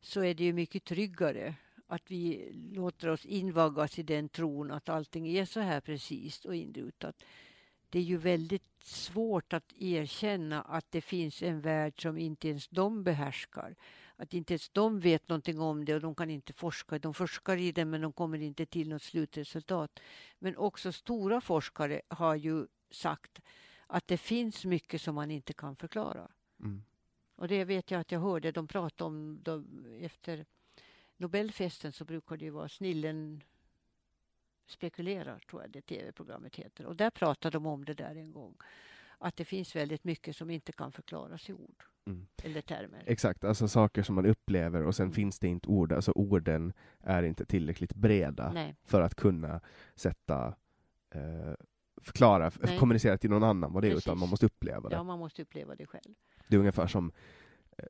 så 0.00 0.24
är 0.24 0.34
det 0.34 0.44
ju 0.44 0.52
mycket 0.52 0.84
tryggare 0.84 1.54
att 1.88 2.10
vi 2.10 2.50
låter 2.72 3.08
oss 3.08 3.26
invaggas 3.26 3.98
i 3.98 4.02
den 4.02 4.28
tron 4.28 4.70
att 4.70 4.88
allting 4.88 5.28
är 5.28 5.44
så 5.44 5.60
här 5.60 5.80
precis 5.80 6.44
och 6.44 6.54
inrutat. 6.54 7.24
Det 7.90 7.98
är 7.98 8.02
ju 8.02 8.16
väldigt 8.16 8.82
svårt 8.82 9.52
att 9.52 9.72
erkänna 9.78 10.62
att 10.62 10.90
det 10.90 11.00
finns 11.00 11.42
en 11.42 11.60
värld 11.60 12.02
som 12.02 12.18
inte 12.18 12.48
ens 12.48 12.68
de 12.68 13.04
behärskar. 13.04 13.76
Att 14.16 14.34
inte 14.34 14.52
ens 14.52 14.68
de 14.68 15.00
vet 15.00 15.28
någonting 15.28 15.60
om 15.60 15.84
det 15.84 15.94
och 15.94 16.00
de 16.00 16.14
kan 16.14 16.30
inte 16.30 16.52
forska. 16.52 16.98
De 16.98 17.14
forskar 17.14 17.56
i 17.56 17.72
det 17.72 17.84
men 17.84 18.00
de 18.00 18.12
kommer 18.12 18.42
inte 18.42 18.66
till 18.66 18.88
något 18.88 19.02
slutresultat. 19.02 20.00
Men 20.38 20.56
också 20.56 20.92
stora 20.92 21.40
forskare 21.40 22.02
har 22.08 22.34
ju 22.34 22.66
sagt 22.90 23.40
att 23.86 24.08
det 24.08 24.16
finns 24.16 24.64
mycket 24.64 25.02
som 25.02 25.14
man 25.14 25.30
inte 25.30 25.52
kan 25.52 25.76
förklara. 25.76 26.28
Mm. 26.60 26.82
Och 27.36 27.48
det 27.48 27.64
vet 27.64 27.90
jag 27.90 28.00
att 28.00 28.12
jag 28.12 28.20
hörde 28.20 28.52
de 28.52 28.66
prata 28.66 29.04
om 29.04 29.40
de, 29.42 29.84
efter 30.00 30.46
Nobelfesten 31.18 31.92
så 31.92 32.04
brukar 32.04 32.36
det 32.36 32.44
ju 32.44 32.50
vara 32.50 32.68
Snillen 32.68 33.42
spekulerar, 34.66 35.38
tror 35.38 35.62
jag 35.62 35.70
det 35.70 35.80
tv-programmet 35.82 36.56
heter. 36.56 36.86
Och 36.86 36.96
där 36.96 37.10
pratade 37.10 37.56
de 37.56 37.66
om 37.66 37.84
det 37.84 37.94
där 37.94 38.14
en 38.16 38.32
gång. 38.32 38.56
Att 39.18 39.36
det 39.36 39.44
finns 39.44 39.76
väldigt 39.76 40.04
mycket 40.04 40.36
som 40.36 40.50
inte 40.50 40.72
kan 40.72 40.92
förklaras 40.92 41.50
i 41.50 41.52
ord 41.52 41.84
Mm. 42.06 42.26
eller 42.42 42.60
termer. 42.60 43.02
Exakt, 43.06 43.44
alltså 43.44 43.68
saker 43.68 44.02
som 44.02 44.14
man 44.14 44.26
upplever 44.26 44.82
och 44.82 44.94
sen 44.94 45.04
Mm. 45.04 45.14
finns 45.14 45.38
det 45.38 45.48
inte 45.48 45.68
ord, 45.68 45.92
alltså 45.92 46.12
orden 46.12 46.72
är 47.00 47.22
inte 47.22 47.44
tillräckligt 47.44 47.94
breda 47.94 48.52
Nej, 48.52 48.76
för 48.84 49.00
att 49.00 49.14
kunna 49.14 49.60
sätta 49.94 50.54
eh, 51.10 51.54
förklara, 52.02 52.50
Nej. 52.62 52.78
kommunicera 52.78 53.18
till 53.18 53.30
någon 53.30 53.42
annan 53.44 53.72
vad 53.72 53.82
det 53.82 53.86
är, 53.86 53.90
Precis. 53.90 54.06
utan 54.06 54.18
man 54.18 54.28
måste 54.28 54.46
uppleva 54.46 54.88
det. 54.88 54.96
ja, 54.96 55.02
man 55.02 55.18
måste 55.18 55.42
uppleva 55.42 55.74
det 55.74 55.86
själv. 55.86 56.14
Det 56.48 56.56
är 56.56 56.60
ungefär 56.60 56.86
som 56.86 57.12
eh, 57.78 57.84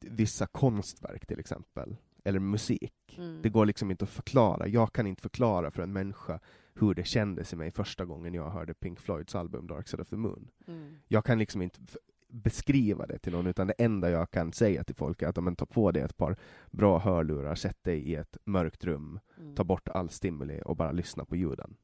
vissa 0.00 0.46
konstverk 0.46 1.26
till 1.26 1.40
exempel, 1.40 1.96
eller 2.28 2.40
musik. 2.40 3.14
Mm. 3.18 3.42
Det 3.42 3.48
går 3.48 3.66
liksom 3.66 3.90
inte 3.90 4.04
att 4.04 4.10
förklara. 4.10 4.68
Jag 4.68 4.92
kan 4.92 5.06
inte 5.06 5.22
förklara 5.22 5.70
för 5.70 5.82
en 5.82 5.92
människa 5.92 6.40
hur 6.74 6.94
det 6.94 7.04
kändes 7.04 7.52
i 7.52 7.56
mig 7.56 7.70
första 7.70 8.04
gången 8.04 8.34
jag 8.34 8.50
hörde 8.50 8.74
Pink 8.74 9.00
Floyds 9.00 9.34
album 9.34 9.66
Dark 9.66 9.88
Side 9.88 10.00
of 10.00 10.08
the 10.08 10.16
Moon. 10.16 10.50
Mm. 10.66 10.94
Jag 11.08 11.24
kan 11.24 11.38
liksom 11.38 11.62
inte 11.62 11.80
beskriva 12.28 13.06
det 13.06 13.18
till 13.18 13.32
någon, 13.32 13.46
utan 13.46 13.66
det 13.66 13.74
enda 13.78 14.10
jag 14.10 14.30
kan 14.30 14.52
säga 14.52 14.84
till 14.84 14.94
folk 14.94 15.22
är 15.22 15.28
att 15.28 15.44
men, 15.44 15.56
ta 15.56 15.66
på 15.66 15.92
dig 15.92 16.02
ett 16.02 16.16
par 16.16 16.36
bra 16.70 16.98
hörlurar, 16.98 17.54
sätt 17.54 17.84
dig 17.84 17.98
i 18.00 18.14
ett 18.14 18.36
mörkt 18.44 18.84
rum, 18.84 19.20
Mm. 19.38 19.54
ta 19.54 19.64
bort 19.64 19.88
all 19.88 20.10
stimuli 20.10 20.62
och 20.64 20.76
bara 20.76 20.92
lyssna 20.92 21.24
på 21.24 21.36
ljuden. 21.36 21.76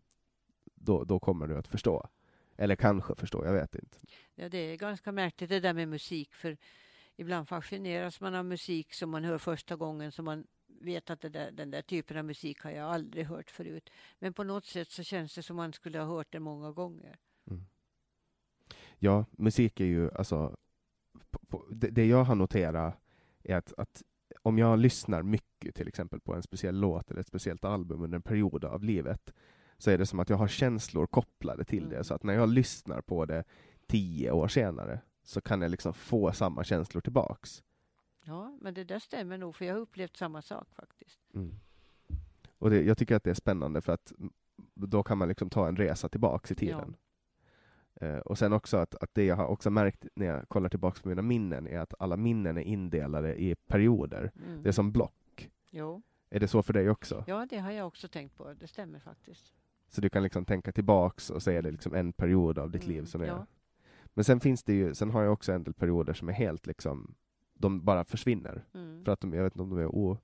Då, 0.75 1.05
då 1.05 1.19
kommer 1.21 1.47
du 1.47 1.57
att 1.59 1.69
förstå. 1.69 2.09
Eller 2.57 2.77
kanske 2.77 3.15
förstå, 3.15 3.45
jag 3.45 3.53
vet 3.53 3.75
inte. 3.75 3.99
Ja, 4.35 4.49
det 4.49 4.59
är 4.59 4.77
ganska 4.77 5.13
märkligt 5.13 5.51
det 5.51 5.61
där 5.61 5.75
med 5.75 5.89
musik. 5.89 6.35
För 6.35 6.57
ibland 7.17 7.49
fascineras 7.49 8.21
man 8.21 8.35
av 8.35 8.45
musik 8.45 8.95
som 8.95 9.11
man 9.11 9.25
hör 9.25 9.39
första 9.39 9.77
gången 9.77 10.13
som 10.13 10.25
man 10.25 10.47
vet 10.67 11.11
att 11.11 11.21
det 11.21 11.29
där, 11.29 11.51
den 11.51 11.71
där 11.71 11.83
typen 11.83 12.17
av 12.17 12.25
musik 12.25 12.61
har 12.61 12.71
jag 12.71 12.91
aldrig 12.91 13.27
hört 13.27 13.51
förut. 13.51 13.91
Men 14.19 14.33
på 14.33 14.45
något 14.45 14.65
sätt 14.65 14.91
så 14.91 15.03
känns 15.03 15.35
det 15.35 15.43
som 15.43 15.57
man 15.57 15.73
skulle 15.73 15.99
ha 15.99 16.07
hört 16.07 16.33
den 16.33 16.43
många 16.43 16.73
gånger. 16.73 17.19
Ja, 18.99 19.25
musik 19.31 19.81
är 19.81 19.85
ju 19.85 20.11
alltså... 20.15 20.57
På, 21.31 21.39
på, 21.49 21.67
det, 21.71 21.91
det 21.91 22.07
jag 22.07 22.25
har 22.25 22.35
noterat 22.35 23.01
är 23.43 23.57
att, 23.57 23.73
att 23.77 24.03
om 24.43 24.59
jag 24.59 24.79
lyssnar 24.79 25.23
mycket 25.23 25.75
till 25.75 25.89
exempel 25.89 26.21
på 26.21 26.35
en 26.35 26.43
speciell 26.43 26.81
låt 26.81 27.11
eller 27.11 27.21
ett 27.21 27.27
speciellt 27.27 27.65
album 27.65 28.03
under 28.03 28.17
en 28.17 28.23
period 28.23 28.65
av 28.65 28.85
livet 28.85 29.35
så 29.79 29.91
är 29.91 29.99
det 29.99 30.07
som 30.07 30.21
att 30.21 30.31
jag 30.31 30.37
har 30.37 30.49
känslor 30.49 31.07
kopplade 31.07 31.65
till 31.65 31.89
det. 31.89 31.95
Mm. 31.95 32.05
Så 32.05 32.15
att 32.15 32.23
när 32.23 32.35
jag 32.35 32.49
lyssnar 32.49 33.01
på 33.01 33.25
det 33.25 33.45
tio 33.87 34.31
år 34.31 34.49
senare 34.49 35.01
så 35.25 35.41
kan 35.41 35.63
jag 35.63 35.71
liksom 35.71 35.95
få 35.95 36.33
samma 36.33 36.65
känslor 36.65 37.01
tillbaks. 37.01 37.63
Ja, 38.25 38.57
men 38.61 38.75
det 38.75 38.85
där 38.85 38.99
stämmer 38.99 39.39
nog 39.39 39.55
för 39.57 39.65
jag 39.65 39.75
har 39.75 39.81
upplevt 39.81 40.17
samma 40.17 40.43
sak 40.43 40.69
faktiskt. 40.75 41.21
Och 42.59 42.71
det, 42.71 42.83
jag 42.83 42.99
tycker 42.99 43.17
att 43.17 43.25
det 43.25 43.31
är 43.31 43.35
spännande 43.35 43.81
för 43.81 43.93
att 43.93 44.13
då 44.75 45.03
kan 45.03 45.19
man 45.19 45.29
liksom 45.29 45.51
ta 45.51 45.69
en 45.69 45.77
resa 45.77 46.09
tillbaks 46.09 46.51
i 46.53 46.55
tiden. 46.55 46.97
Eh, 47.95 48.17
och 48.19 48.39
sen 48.39 48.53
också 48.53 48.77
att, 48.77 48.95
att 48.95 49.11
det 49.15 49.25
jag 49.25 49.37
har 49.37 49.47
också 49.47 49.71
märkt 49.71 50.07
när 50.15 50.27
jag 50.27 50.49
kollar 50.49 50.69
tillbaks 50.69 51.03
på 51.03 51.09
mina 51.09 51.23
minnen 51.23 51.67
är 51.67 51.79
att 51.79 51.95
alla 51.99 52.17
minnen 52.17 52.59
är 52.59 52.63
indelade 52.63 53.43
i 53.43 53.55
perioder. 53.67 54.33
Mm. 54.47 54.63
Det 54.63 54.69
är 54.69 54.73
som 54.73 54.93
block. 54.93 55.51
Jo, 55.71 56.03
Är 56.31 56.41
det 56.41 56.49
så 56.49 56.63
för 56.63 56.73
dig 56.73 56.91
också? 56.91 57.25
ja 57.27 57.47
det 57.51 57.59
har 57.59 57.71
jag 57.71 57.87
också 57.87 58.09
tänkt 58.09 58.37
på. 58.37 58.53
Det 58.55 58.67
stämmer 58.67 58.99
faktiskt. 58.99 59.53
Så 59.89 60.01
du 60.01 60.09
kan 60.11 60.23
liksom 60.23 60.45
tänka 60.45 60.73
tillbaks 60.73 61.31
och 61.31 61.43
så 61.43 61.51
är 61.51 61.63
det 61.63 61.71
liksom 61.71 61.95
en 61.95 62.13
period 62.13 62.59
av 62.59 62.71
ditt 62.71 62.85
Mm, 62.85 62.97
liv 62.97 63.05
som 63.05 63.21
är... 63.23 63.27
ja. 63.27 63.47
Men 64.15 64.25
sen 64.25 64.41
finns 64.41 64.63
det 64.65 64.73
ju, 64.73 64.95
sen 64.95 65.11
har 65.11 65.23
jag 65.23 65.33
också 65.33 65.53
en 65.53 65.65
del 65.65 65.75
perioder 65.75 66.13
som 66.15 66.29
är 66.29 66.33
helt 66.33 66.67
liksom, 66.67 67.15
de 67.55 67.85
bara 67.85 68.05
försvinner. 68.05 68.65
Mm. 68.75 69.05
För 69.05 69.13
att 69.13 69.21
de, 69.21 69.33
jag 69.33 69.45
vet 69.45 69.53
inte 69.53 69.63
om 69.63 69.71
de 69.71 69.79
är 69.79 69.87
o... 69.87 70.19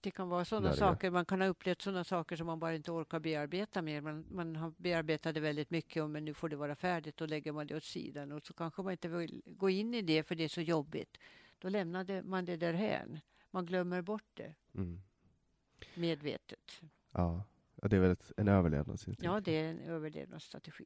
Det 0.00 0.10
kan 0.10 0.28
vara 0.28 0.44
sådana 0.44 0.72
saker, 0.72 1.10
man 1.10 1.24
kan 1.24 1.40
ha 1.40 1.48
upplevt 1.48 1.82
sådana 1.82 2.04
saker 2.04 2.36
som 2.36 2.46
man 2.46 2.58
bara 2.58 2.74
inte 2.74 2.90
orkar 2.92 3.20
bearbeta 3.20 3.82
mer. 3.82 4.00
Man, 4.00 4.24
man 4.30 4.56
har 4.56 4.70
bearbetat 4.76 5.34
det 5.34 5.40
väldigt 5.40 5.70
mycket 5.70 6.02
och 6.02 6.10
men 6.10 6.24
nu 6.24 6.34
får 6.34 6.48
det 6.48 6.56
vara 6.56 6.74
färdigt 6.74 7.20
och 7.20 7.28
lägger 7.28 7.52
man 7.52 7.66
det 7.66 7.76
åt 7.76 7.84
sidan 7.84 8.32
och 8.32 8.46
så 8.46 8.54
kanske 8.54 8.82
man 8.82 8.92
inte 8.92 9.08
vill 9.08 9.42
gå 9.46 9.70
in 9.70 9.94
i 9.94 10.02
det 10.02 10.22
för 10.22 10.34
det 10.34 10.44
är 10.44 10.48
så 10.48 10.60
jobbigt. 10.60 11.18
Då 11.58 11.68
lämnar 11.68 12.22
man 12.22 12.44
det 12.44 12.56
därhän. 12.56 13.20
Man 13.50 13.66
glömmer 13.66 14.02
bort 14.02 14.24
det 14.34 14.54
Mm. 14.74 15.00
medvetet. 15.94 16.80
Ja. 17.12 17.44
det 17.82 17.96
är 17.96 18.00
väl 18.00 18.10
ett, 18.10 18.32
en 18.36 18.48
överlevnadsinstinkt. 18.48 19.22
Ja, 19.34 19.40
det 19.40 19.52
är 19.52 19.70
en 19.70 19.80
överlevnadsstrategi. 19.80 20.84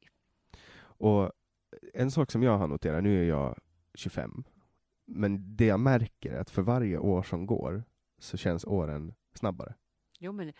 Och 0.78 1.32
en 1.94 2.10
sak 2.10 2.30
som 2.30 2.42
jag 2.42 2.58
har 2.58 2.68
noterat, 2.68 3.02
nu 3.02 3.22
är 3.22 3.28
jag 3.28 3.58
25, 3.94 4.44
men 5.04 5.56
det 5.56 5.66
jag 5.66 5.80
märker 5.80 6.32
är 6.32 6.40
att 6.40 6.50
för 6.50 6.62
varje 6.62 6.98
år 6.98 7.22
som 7.22 7.46
går 7.46 7.84
så 8.18 8.36
känns 8.36 8.64
åren 8.64 9.14
snabbare. 9.34 9.74
Jo, 10.18 10.32
men 10.32 10.52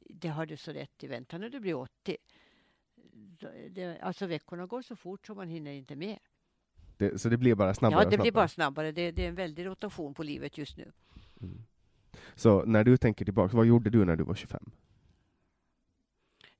det 0.00 0.28
har 0.28 0.46
du 0.46 0.56
så 0.56 0.72
rätt 0.72 1.04
i. 1.04 1.06
Vänta 1.06 1.38
när 1.38 1.48
du 1.48 1.60
blir 1.60 1.74
80. 1.74 2.16
Det, 3.70 4.00
alltså 4.00 4.26
veckorna 4.26 4.66
går 4.66 4.82
så 4.82 4.96
fort 4.96 5.26
så 5.26 5.34
man 5.34 5.48
hinner 5.48 5.72
inte 5.72 5.96
med. 5.96 6.18
Det, 6.96 7.20
så 7.20 7.28
det 7.28 7.36
blir 7.36 7.54
bara 7.54 7.74
snabbare 7.74 8.04
ja, 8.04 8.10
det 8.10 8.18
blir 8.18 8.32
bara 8.32 8.48
snabbare. 8.48 8.92
Det, 8.92 9.10
det 9.10 9.24
är 9.24 9.28
en 9.28 9.34
väldig 9.34 9.66
rotation 9.66 10.14
på 10.14 10.22
livet 10.22 10.58
just 10.58 10.76
nu. 10.76 10.92
Mm. 11.40 11.62
Så 12.34 12.64
när 12.64 12.84
du 12.84 12.96
tänker 12.96 13.24
tillbaka, 13.24 13.56
vad 13.56 13.66
gjorde 13.66 13.90
du 13.90 14.04
när 14.04 14.16
du 14.16 14.24
var 14.24 14.34
25? 14.34 14.70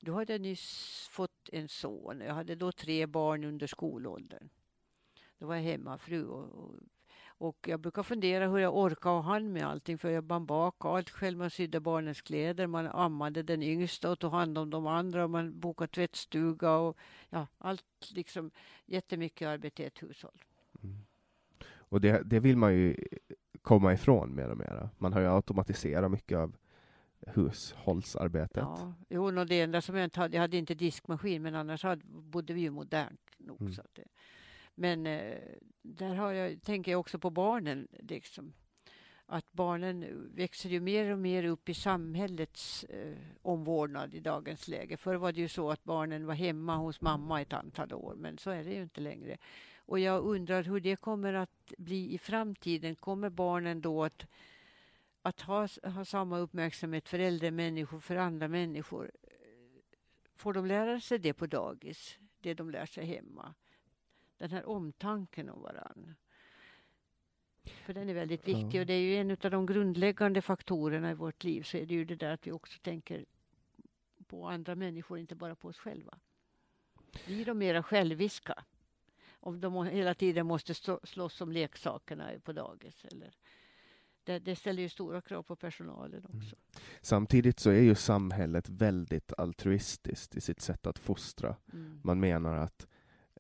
Då 0.04 0.14
hade 0.14 0.32
jag 0.32 0.40
nyss 0.40 1.08
fått 1.10 1.48
en 1.52 1.68
son. 1.68 2.20
Jag 2.20 2.34
hade 2.34 2.54
då 2.54 2.72
tre 2.72 3.06
barn 3.06 3.44
under 3.44 3.66
skolåldern. 3.66 4.48
Då 5.38 5.46
var 5.46 5.54
jag 5.54 5.62
hemmafru. 5.62 6.24
Och, 6.24 6.64
och, 6.64 6.74
och 7.24 7.68
jag 7.68 7.80
brukar 7.80 8.02
fundera 8.02 8.48
hur 8.48 8.58
jag 8.58 8.76
orkade 8.76 9.14
ha 9.14 9.20
hand 9.20 9.52
med 9.52 9.66
allting. 9.66 9.98
För 9.98 10.10
jag 10.10 10.24
man 10.24 10.46
bakade 10.46 10.94
allt 10.94 11.10
själv. 11.10 11.38
Man 11.38 11.50
sydde 11.50 11.80
barnens 11.80 12.20
kläder. 12.20 12.66
Man 12.66 12.86
ammade 12.86 13.42
den 13.42 13.62
yngsta 13.62 14.10
och 14.10 14.18
tog 14.18 14.32
hand 14.32 14.58
om 14.58 14.70
de 14.70 14.86
andra. 14.86 15.24
Och 15.24 15.30
man 15.30 15.60
bokade 15.60 15.92
tvättstuga 15.92 16.76
och 16.76 16.98
ja, 17.30 17.46
allt 17.58 18.10
liksom 18.10 18.50
jättemycket 18.86 19.48
arbete 19.48 19.82
i 19.82 19.86
ett 19.86 20.02
hushåll. 20.02 20.42
Mm. 20.82 20.96
Och 21.74 22.00
det, 22.00 22.22
det 22.24 22.40
vill 22.40 22.56
man 22.56 22.74
ju 22.74 22.96
komma 23.62 23.92
ifrån 23.92 24.34
mer 24.34 24.48
och 24.48 24.58
mer. 24.58 24.88
Man 24.98 25.12
har 25.12 25.20
ju 25.20 25.26
automatiserat 25.26 26.10
mycket 26.10 26.38
av 26.38 26.56
hushållsarbetet. 27.26 28.62
Ja, 28.62 28.94
jo, 29.08 29.38
och 29.38 29.46
det 29.46 29.60
enda 29.60 29.80
som 29.80 29.96
jag 29.96 30.04
inte 30.04 30.20
hade, 30.20 30.36
jag 30.36 30.40
hade 30.40 30.56
inte 30.56 30.74
diskmaskin, 30.74 31.42
men 31.42 31.54
annars 31.54 31.82
hade, 31.82 32.02
bodde 32.06 32.52
vi 32.52 32.60
ju 32.60 32.70
modernt 32.70 33.30
nog. 33.38 33.60
Mm. 33.60 33.72
Så 33.72 33.80
att 33.80 33.94
det, 33.94 34.04
men 34.74 35.06
eh, 35.06 35.38
där 35.82 36.14
har 36.14 36.32
jag, 36.32 36.62
tänker 36.62 36.90
jag 36.90 37.00
också 37.00 37.18
på 37.18 37.30
barnen. 37.30 37.88
Liksom, 37.98 38.52
att 39.26 39.52
barnen 39.52 40.28
växer 40.34 40.70
ju 40.70 40.80
mer 40.80 41.10
och 41.10 41.18
mer 41.18 41.44
upp 41.44 41.68
i 41.68 41.74
samhällets 41.74 42.84
eh, 42.84 43.16
omvårdnad 43.42 44.14
i 44.14 44.20
dagens 44.20 44.68
läge. 44.68 44.96
Förr 44.96 45.14
var 45.14 45.32
det 45.32 45.40
ju 45.40 45.48
så 45.48 45.70
att 45.70 45.84
barnen 45.84 46.26
var 46.26 46.34
hemma 46.34 46.76
hos 46.76 47.00
mamma 47.00 47.40
ett 47.40 47.52
antal 47.52 47.92
år, 47.92 48.14
men 48.16 48.38
så 48.38 48.50
är 48.50 48.64
det 48.64 48.70
ju 48.70 48.82
inte 48.82 49.00
längre. 49.00 49.36
Och 49.76 49.98
jag 49.98 50.24
undrar 50.24 50.62
hur 50.62 50.80
det 50.80 50.96
kommer 50.96 51.34
att 51.34 51.72
bli 51.78 52.14
i 52.14 52.18
framtiden. 52.18 52.94
Kommer 52.94 53.30
barnen 53.30 53.80
då 53.80 54.04
att, 54.04 54.26
att 55.22 55.40
ha, 55.40 55.68
ha 55.84 56.04
samma 56.04 56.38
uppmärksamhet 56.38 57.08
för 57.08 57.18
äldre 57.18 57.50
människor, 57.50 58.00
för 58.00 58.16
andra 58.16 58.48
människor? 58.48 59.10
Får 60.34 60.52
de 60.52 60.66
lära 60.66 61.00
sig 61.00 61.18
det 61.18 61.32
på 61.32 61.46
dagis, 61.46 62.18
det 62.40 62.54
de 62.54 62.70
lär 62.70 62.86
sig 62.86 63.04
hemma? 63.04 63.54
Den 64.38 64.50
här 64.50 64.68
omtanken 64.68 65.50
om 65.50 65.62
varann. 65.62 66.14
För 67.64 67.94
den 67.94 68.08
är 68.08 68.14
väldigt 68.14 68.48
viktig 68.48 68.80
och 68.80 68.86
det 68.86 68.92
är 68.92 69.00
ju 69.00 69.16
en 69.16 69.30
av 69.30 69.50
de 69.50 69.66
grundläggande 69.66 70.42
faktorerna 70.42 71.10
i 71.10 71.14
vårt 71.14 71.44
liv 71.44 71.62
så 71.62 71.76
är 71.76 71.86
det 71.86 71.94
ju 71.94 72.04
det 72.04 72.16
där 72.16 72.30
att 72.30 72.46
vi 72.46 72.52
också 72.52 72.78
tänker 72.82 73.24
på 74.26 74.48
andra 74.48 74.74
människor, 74.74 75.18
inte 75.18 75.34
bara 75.34 75.54
på 75.54 75.68
oss 75.68 75.78
själva. 75.78 76.18
Blir 77.26 77.44
de 77.44 77.58
mera 77.58 77.82
själviska? 77.82 78.64
Om 79.32 79.60
de 79.60 79.86
hela 79.86 80.14
tiden 80.14 80.46
måste 80.46 80.74
slåss 81.02 81.40
om 81.40 81.52
leksakerna 81.52 82.30
på 82.44 82.52
dagis. 82.52 83.04
Eller 83.04 83.34
det, 84.24 84.38
det 84.38 84.56
ställer 84.56 84.82
ju 84.82 84.88
stora 84.88 85.20
krav 85.20 85.42
på 85.42 85.56
personalen 85.56 86.24
också. 86.24 86.56
Mm. 86.56 86.82
Samtidigt 87.00 87.60
så 87.60 87.70
är 87.70 87.80
ju 87.80 87.94
samhället 87.94 88.68
väldigt 88.68 89.32
altruistiskt 89.38 90.36
i 90.36 90.40
sitt 90.40 90.60
sätt 90.60 90.86
att 90.86 90.98
fostra. 90.98 91.56
Mm. 91.72 92.00
Man 92.04 92.20
menar 92.20 92.56
att 92.56 92.86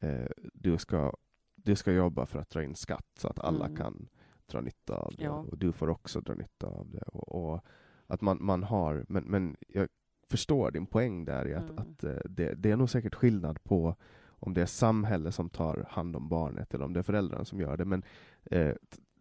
eh, 0.00 0.26
du, 0.54 0.78
ska, 0.78 1.12
du 1.54 1.76
ska 1.76 1.92
jobba 1.92 2.26
för 2.26 2.38
att 2.38 2.50
dra 2.50 2.64
in 2.64 2.74
skatt 2.74 3.08
så 3.18 3.28
att 3.28 3.38
alla 3.38 3.64
mm. 3.64 3.76
kan 3.76 4.08
dra 4.46 4.60
nytta 4.60 4.96
av 4.96 5.14
det. 5.16 5.24
Ja. 5.24 5.32
Och 5.32 5.58
du 5.58 5.72
får 5.72 5.90
också 5.90 6.20
dra 6.20 6.34
nytta 6.34 6.66
av 6.66 6.90
det. 6.90 7.02
Och, 7.02 7.52
och, 7.52 7.64
att 8.06 8.20
man, 8.20 8.38
man 8.40 8.62
har, 8.62 9.04
men, 9.08 9.24
men 9.24 9.56
jag 9.68 9.88
förstår 10.30 10.70
din 10.70 10.86
poäng 10.86 11.24
där 11.24 11.48
i 11.48 11.54
att, 11.54 11.70
mm. 11.70 11.78
att 11.78 12.04
eh, 12.04 12.16
det, 12.24 12.54
det 12.54 12.70
är 12.70 12.76
nog 12.76 12.90
säkert 12.90 13.14
skillnad 13.14 13.64
på 13.64 13.96
om 14.44 14.54
det 14.54 14.62
är 14.62 14.66
samhället 14.66 15.34
som 15.34 15.50
tar 15.50 15.86
hand 15.88 16.16
om 16.16 16.28
barnet 16.28 16.74
eller 16.74 16.84
om 16.84 16.92
det 16.92 17.00
är 17.00 17.02
föräldrarna 17.02 17.44
som 17.44 17.60
gör 17.60 17.76
det. 17.76 17.84
Men 17.84 18.02
eh, 18.44 18.74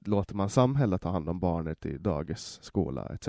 låter 0.06 0.36
man 0.36 0.50
samhället 0.50 1.02
ta 1.02 1.10
hand 1.10 1.30
om 1.30 1.40
barnet 1.40 1.86
i 1.86 1.98
dagis, 1.98 2.60
skola 2.62 3.12
etc. 3.14 3.28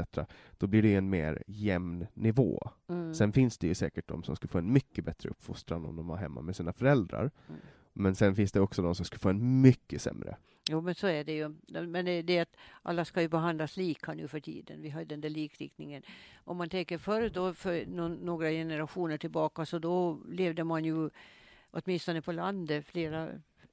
då 0.58 0.66
blir 0.66 0.82
det 0.82 0.94
en 0.94 1.10
mer 1.10 1.42
jämn 1.46 2.06
nivå. 2.14 2.70
Mm. 2.88 3.14
Sen 3.14 3.32
finns 3.32 3.58
det 3.58 3.66
ju 3.66 3.74
säkert 3.74 4.08
de 4.08 4.22
som 4.22 4.36
skulle 4.36 4.50
få 4.50 4.58
en 4.58 4.72
mycket 4.72 5.04
bättre 5.04 5.30
uppfostran 5.30 5.84
om 5.84 5.96
de 5.96 6.06
var 6.06 6.16
hemma 6.16 6.40
med 6.40 6.56
sina 6.56 6.72
föräldrar. 6.72 7.30
Mm. 7.48 7.60
Men 7.92 8.14
sen 8.14 8.34
finns 8.34 8.52
det 8.52 8.60
också 8.60 8.82
de 8.82 8.94
som 8.94 9.04
skulle 9.04 9.18
få 9.20 9.28
en 9.28 9.60
mycket 9.60 10.02
sämre. 10.02 10.36
Jo, 10.70 10.80
men 10.80 10.94
så 10.94 11.06
är 11.06 11.24
det 11.24 11.32
ju. 11.32 11.54
Men 11.86 12.04
det 12.04 12.30
är 12.30 12.42
att 12.42 12.56
alla 12.82 13.04
ska 13.04 13.22
ju 13.22 13.28
behandlas 13.28 13.76
lika 13.76 14.14
nu 14.14 14.28
för 14.28 14.40
tiden. 14.40 14.82
Vi 14.82 14.90
har 14.90 15.04
den 15.04 15.20
där 15.20 15.28
likriktningen. 15.28 16.02
Om 16.44 16.56
man 16.56 16.68
tänker 16.68 16.98
förr 16.98 17.28
då, 17.28 17.54
för 17.54 17.86
några 18.24 18.50
generationer 18.50 19.18
tillbaka, 19.18 19.66
så 19.66 19.78
då 19.78 20.20
levde 20.28 20.64
man 20.64 20.84
ju 20.84 21.10
åtminstone 21.70 22.22
på 22.22 22.32
landet 22.32 22.86
flera 22.86 23.28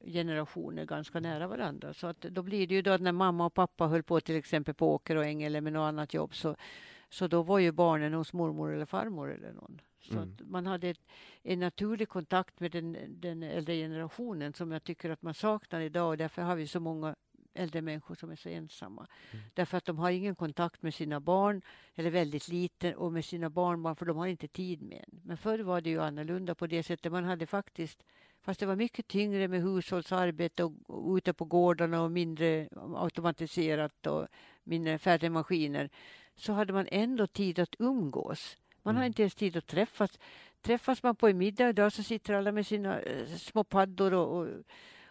generationer 0.06 0.86
ganska 0.86 1.20
nära 1.20 1.48
varandra. 1.48 1.94
Så 1.94 2.08
att 2.08 2.22
då 2.22 2.42
blir 2.42 2.68
det 2.68 2.76
ju 2.76 2.82
då 2.82 2.92
att 2.92 3.02
när 3.02 3.12
mamma 3.12 3.46
och 3.46 3.54
pappa 3.54 3.88
höll 3.88 4.04
på 4.04 4.22
till 4.22 4.36
exempel 4.36 4.74
på 4.74 4.94
åker 4.94 5.16
och 5.16 5.26
äng 5.26 5.44
eller 5.44 5.62
med 5.62 5.74
något 5.74 5.88
annat 5.88 6.14
jobb 6.14 6.36
så, 6.36 6.56
så 7.10 7.28
då 7.28 7.44
var 7.44 7.60
ju 7.60 7.72
barnen 7.72 8.14
hos 8.14 8.34
mormor 8.34 8.74
eller 8.74 8.86
farmor 8.86 9.34
eller 9.34 9.54
någon. 9.54 9.82
Så 10.02 10.14
mm. 10.14 10.24
att 10.24 10.48
man 10.48 10.68
hade 10.68 10.90
ett, 10.90 11.00
en 11.44 11.60
naturlig 11.60 12.10
kontakt 12.10 12.60
med 12.60 12.72
den, 12.72 12.98
den 13.08 13.44
äldre 13.44 13.76
generationen 13.76 14.54
som 14.54 14.72
jag 14.72 14.84
tycker 14.84 15.10
att 15.10 15.22
man 15.22 15.34
saknar 15.34 15.82
idag 15.82 16.10
och 16.10 16.18
därför 16.18 16.42
har 16.42 16.56
vi 16.56 16.68
så 16.68 16.80
många 16.80 17.16
äldre 17.54 17.82
människor 17.82 18.16
som 18.16 18.32
är 18.32 18.36
så 18.36 18.50
ensamma. 18.50 19.08
Mm. 19.32 19.46
Därför 19.54 19.78
att 19.78 19.86
de 19.86 19.98
har 19.98 20.12
ingen 20.12 20.36
kontakt 20.36 20.82
med 20.82 20.94
sina 20.94 21.20
barn, 21.20 21.62
eller 21.96 22.10
väldigt 22.10 22.48
liten, 22.48 22.96
och 22.96 23.12
med 23.14 23.26
sina 23.26 23.50
barnbarn, 23.50 23.96
för 23.96 24.06
de 24.06 24.18
har 24.18 24.28
inte 24.28 24.48
tid 24.48 24.82
med 24.82 24.98
en. 24.98 25.20
Men 25.24 25.38
förr 25.38 25.60
var 25.60 25.82
det 25.82 25.90
ju 25.90 26.02
annorlunda 26.02 26.56
på 26.56 26.68
det 26.68 26.84
sättet. 26.84 27.12
Man 27.12 27.24
hade 27.24 27.46
faktiskt, 27.46 28.04
fast 28.50 28.60
det 28.60 28.66
var 28.66 28.76
mycket 28.76 29.08
tyngre 29.08 29.48
med 29.48 29.62
hushållsarbete 29.62 30.64
och, 30.64 30.74
och 30.88 31.16
ute 31.16 31.34
på 31.34 31.46
gårdarna 31.46 32.02
och 32.02 32.12
mindre 32.12 32.70
automatiserat 32.96 34.08
och 34.08 34.28
mindre 34.64 34.98
färre 34.98 35.30
maskiner, 35.30 35.90
så 36.36 36.54
hade 36.54 36.74
man 36.74 36.88
ändå 36.92 37.28
tid 37.28 37.60
att 37.60 37.76
umgås. 37.80 38.58
Man 38.84 38.96
har 38.96 39.02
mm. 39.02 39.08
inte 39.08 39.22
ens 39.22 39.36
tid 39.36 39.58
att 39.58 39.68
träffas. 39.68 40.20
Träffas 40.62 41.04
man 41.04 41.16
på 41.16 41.28
en 41.28 41.38
middag 41.38 41.70
idag 41.70 41.94
så 41.94 42.04
sitter 42.04 42.34
alla 42.34 42.52
med 42.52 42.68
sina 42.68 43.00
eh, 43.00 43.26
små 43.26 43.64
paddor 43.64 44.14
och, 44.14 44.38
och 44.38 44.48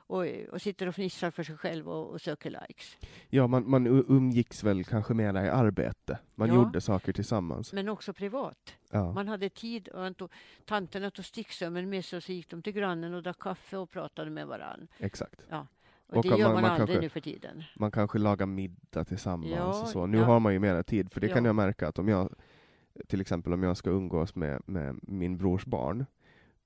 och, 0.09 0.27
och 0.53 0.63
sitter 0.63 0.87
och 0.87 0.95
fnissar 0.95 1.31
för 1.31 1.43
sig 1.43 1.57
själv 1.57 1.89
och, 1.89 2.11
och 2.11 2.21
söker 2.21 2.51
likes. 2.51 2.97
Ja, 3.29 3.47
man, 3.47 3.71
man 3.71 3.87
umgicks 3.87 4.65
väl 4.65 4.85
kanske 4.85 5.15
mera 5.15 5.47
i 5.47 5.49
arbete. 5.49 6.19
Man 6.35 6.49
ja, 6.49 6.55
gjorde 6.55 6.81
saker 6.81 7.13
tillsammans. 7.13 7.73
Men 7.73 7.89
också 7.89 8.13
privat. 8.13 8.75
Ja. 8.91 9.13
Man 9.13 9.29
hade 9.29 9.49
tid. 9.49 9.89
Och 9.89 10.17
tog, 10.17 10.33
tanterna 10.65 11.11
tog 11.11 11.25
sticksömmen 11.25 11.91
med 11.91 12.05
sig 12.05 12.17
och 12.17 12.23
så 12.23 12.33
gick 12.33 12.51
de 12.51 12.63
till 12.63 12.73
grannen 12.73 13.15
och 13.15 13.23
drack 13.23 13.39
kaffe 13.39 13.77
och 13.77 13.91
pratade 13.91 14.31
med 14.31 14.47
varann. 14.47 14.89
Exakt. 14.99 15.41
Ja. 15.51 15.67
Och, 16.07 16.17
och 16.17 16.23
det 16.23 16.29
gör 16.29 16.53
man, 16.53 16.63
man 16.63 16.71
aldrig 16.71 16.89
kanske, 16.89 17.01
nu 17.01 17.09
för 17.09 17.21
tiden. 17.21 17.65
Man 17.77 17.91
kanske 17.91 18.19
lagar 18.19 18.47
middag 18.47 19.05
tillsammans 19.05 19.53
ja, 19.57 19.81
och 19.83 19.89
så. 19.89 20.07
Nu 20.07 20.19
har 20.19 20.41
man 20.41 20.53
ju 20.53 20.59
mera 20.59 20.83
tid, 20.83 21.13
för 21.13 21.21
det 21.21 21.29
kan 21.29 21.45
jag 21.45 21.55
märka 21.55 21.89
att 21.89 21.99
om 21.99 22.09
jag 22.09 22.35
till 23.07 23.21
exempel 23.21 23.53
om 23.53 23.63
jag 23.63 23.77
ska 23.77 23.91
umgås 23.91 24.35
med, 24.35 24.63
med 24.67 24.99
min 25.03 25.37
brors 25.37 25.65
barn, 25.65 26.07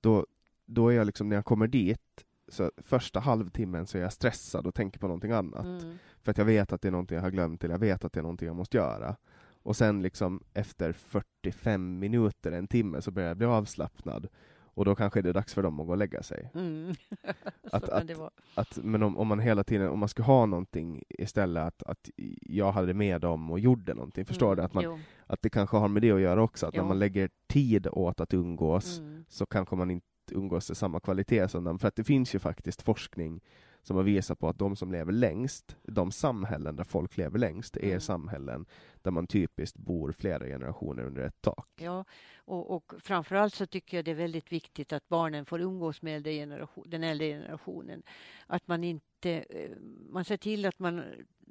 då, 0.01 0.27
då 0.67 0.89
är 0.89 0.97
jag 0.97 1.07
liksom, 1.07 1.29
när 1.29 1.37
jag 1.37 1.45
kommer 1.45 1.67
dit, 1.67 2.25
så 2.53 2.71
första 2.77 3.21
halvtimmen 3.21 3.87
så 3.87 3.99
är 3.99 4.03
jag 4.03 4.13
stressad 4.13 4.67
och 4.67 4.75
tänker 4.75 4.99
på 4.99 5.07
någonting 5.07 5.33
annat. 5.33 5.65
Mm. 5.65 5.99
För 6.23 6.31
att 6.31 6.39
jag 6.39 6.45
vet 6.45 6.73
att 6.73 6.83
det 6.83 6.89
är 6.89 6.93
någonting 6.93 7.17
jag 7.17 7.23
har 7.23 7.31
glömt, 7.31 7.65
eller 7.65 7.75
jag 7.75 7.81
vet 7.81 8.05
att 8.05 8.13
det 8.13 8.21
är 8.21 8.23
någonting 8.23 8.47
jag 8.47 8.57
måste 8.57 8.77
göra. 8.77 9.17
Och 9.63 9.77
sen 9.77 10.03
liksom 10.03 10.43
efter 10.55 10.93
45 10.93 11.99
minuter, 11.99 12.53
en 12.53 12.69
timme, 12.69 13.03
så 13.03 13.11
börjar 13.11 13.29
jag 13.29 13.37
bli 13.37 13.47
avslappnad. 13.47 14.29
Och 14.75 14.85
då 14.85 14.95
kanske 14.95 15.23
det 15.23 15.29
är 15.29 15.33
dags 15.33 15.55
för 15.55 15.63
dem 15.63 15.81
att 15.81 15.87
gå 15.87 15.93
och 15.93 15.99
lägga 15.99 16.23
sig. 16.23 16.51
Mm. 16.55 16.95
att, 17.73 17.89
att, 17.89 18.11
att, 18.55 18.79
men 18.83 19.03
om, 19.03 19.19
om, 19.19 19.29
man 19.29 19.41
hela 19.41 19.65
tiden, 19.65 19.89
om 19.89 19.99
man 19.99 20.09
ska 20.09 20.23
ha 20.23 20.47
någonting 20.47 21.03
istället, 21.09 21.65
att, 21.65 21.83
att 21.83 22.11
jag 22.41 22.73
hade 22.73 22.95
med 22.95 23.21
dem 23.21 23.51
och 23.51 23.61
gjorde 23.61 23.95
någonting, 23.95 24.25
förstår 24.25 24.53
mm. 24.53 24.57
du? 24.57 24.63
Att, 24.63 24.75
man, 24.75 25.01
att 25.27 25.43
det 25.43 25.51
kanske 25.51 25.77
har 25.77 25.89
med 25.89 26.03
det 26.03 26.13
att 26.13 26.21
göra 26.21 26.43
också, 26.43 26.67
att 26.67 26.75
jo. 26.75 26.83
när 26.83 26.89
man 26.89 26.99
lägger 26.99 27.31
tid 27.47 27.87
åt 27.93 28.21
att 28.21 28.35
umgås, 28.35 28.99
mm. 28.99 29.25
så 29.29 29.47
kanske 29.47 29.77
man 29.77 29.91
inte 29.91 30.07
umgås 30.33 30.71
i 30.71 30.75
samma 30.75 31.01
kvalitet 31.01 31.49
som 31.49 31.65
dem. 31.65 31.79
För 31.79 31.89
att 31.89 31.97
det 31.97 32.05
finns 32.05 32.35
ju 32.35 32.39
faktiskt 32.39 32.83
forskning 32.83 33.41
som 33.83 33.97
har 33.97 34.05
visat 34.05 34.39
på 34.39 34.49
att 34.49 34.59
de 34.59 34.77
som 34.77 34.93
lever 34.93 35.13
längst, 35.13 35.77
de 35.83 36.13
samhällen 36.13 36.77
där 36.77 36.85
folk 36.85 37.17
lever 37.17 37.39
längst, 37.39 37.77
är 37.77 37.83
mm. 37.83 38.01
samhällen 38.01 38.67
där 39.03 39.11
man 39.11 39.27
typiskt 39.27 39.79
bor 39.79 40.13
flera 40.13 40.47
generationer 40.47 41.05
under 41.05 41.23
ett 41.23 41.43
tak. 41.43 41.69
Ja, 41.81 42.05
och, 42.37 42.71
och 42.71 42.93
framförallt 42.99 43.55
så 43.55 43.67
tycker 43.67 43.97
jag 43.97 44.05
det 44.05 44.11
är 44.11 44.15
väldigt 44.15 44.53
viktigt 44.53 44.93
att 44.93 45.09
barnen 45.09 45.45
får 45.45 45.61
umgås 45.61 46.03
med 46.03 46.17
äldre 46.17 46.33
generation, 46.33 46.85
den 46.87 47.05
äldre 47.05 47.27
generationen. 47.27 48.03
Att 48.47 48.69
man 48.69 48.85
inte, 48.85 49.45
eh, 49.49 49.71
man 50.11 50.25
ser 50.25 50.37
till 50.37 50.67
att 50.67 50.79
man 50.79 51.03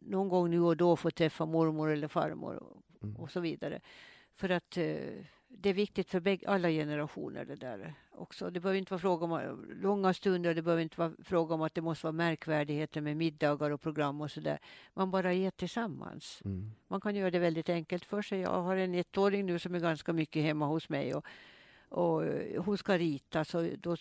någon 0.01 0.29
gång 0.29 0.49
nu 0.49 0.61
och 0.61 0.77
då 0.77 0.95
får 0.95 1.11
träffa 1.11 1.45
mormor 1.45 1.89
eller 1.89 2.07
farmor 2.07 2.55
och, 2.55 3.03
mm. 3.03 3.15
och 3.15 3.31
så 3.31 3.39
vidare. 3.39 3.81
För 4.33 4.49
att 4.49 4.77
eh, 4.77 5.25
det 5.57 5.69
är 5.69 5.73
viktigt 5.73 6.09
för 6.09 6.39
alla 6.47 6.69
generationer 6.69 7.45
det 7.45 7.55
där 7.55 7.93
också. 8.11 8.49
Det 8.49 8.59
behöver 8.59 8.79
inte 8.79 8.93
vara 8.93 9.01
fråga 9.01 9.25
om 9.25 9.65
långa 9.81 10.13
stunder, 10.13 10.55
det 10.55 10.61
behöver 10.61 10.83
inte 10.83 10.99
vara 10.99 11.11
fråga 11.23 11.55
om 11.55 11.61
att 11.61 11.75
det 11.75 11.81
måste 11.81 12.05
vara 12.05 12.11
märkvärdigheter 12.11 13.01
med 13.01 13.17
middagar 13.17 13.71
och 13.71 13.81
program 13.81 14.21
och 14.21 14.31
sådär. 14.31 14.59
Man 14.93 15.11
bara 15.11 15.33
är 15.33 15.51
tillsammans. 15.51 16.41
Mm. 16.45 16.71
Man 16.87 17.01
kan 17.01 17.15
göra 17.15 17.31
det 17.31 17.39
väldigt 17.39 17.69
enkelt 17.69 18.05
för 18.05 18.21
sig. 18.21 18.39
Jag 18.39 18.61
har 18.61 18.75
en 18.75 18.95
ettåring 18.95 19.45
nu 19.45 19.59
som 19.59 19.75
är 19.75 19.79
ganska 19.79 20.13
mycket 20.13 20.43
hemma 20.43 20.65
hos 20.65 20.89
mig 20.89 21.15
och, 21.15 21.25
och 21.89 22.23
hon 22.65 22.77
ska 22.77 22.97
rita 22.97 23.45
så 23.45 23.69
då 23.77 23.95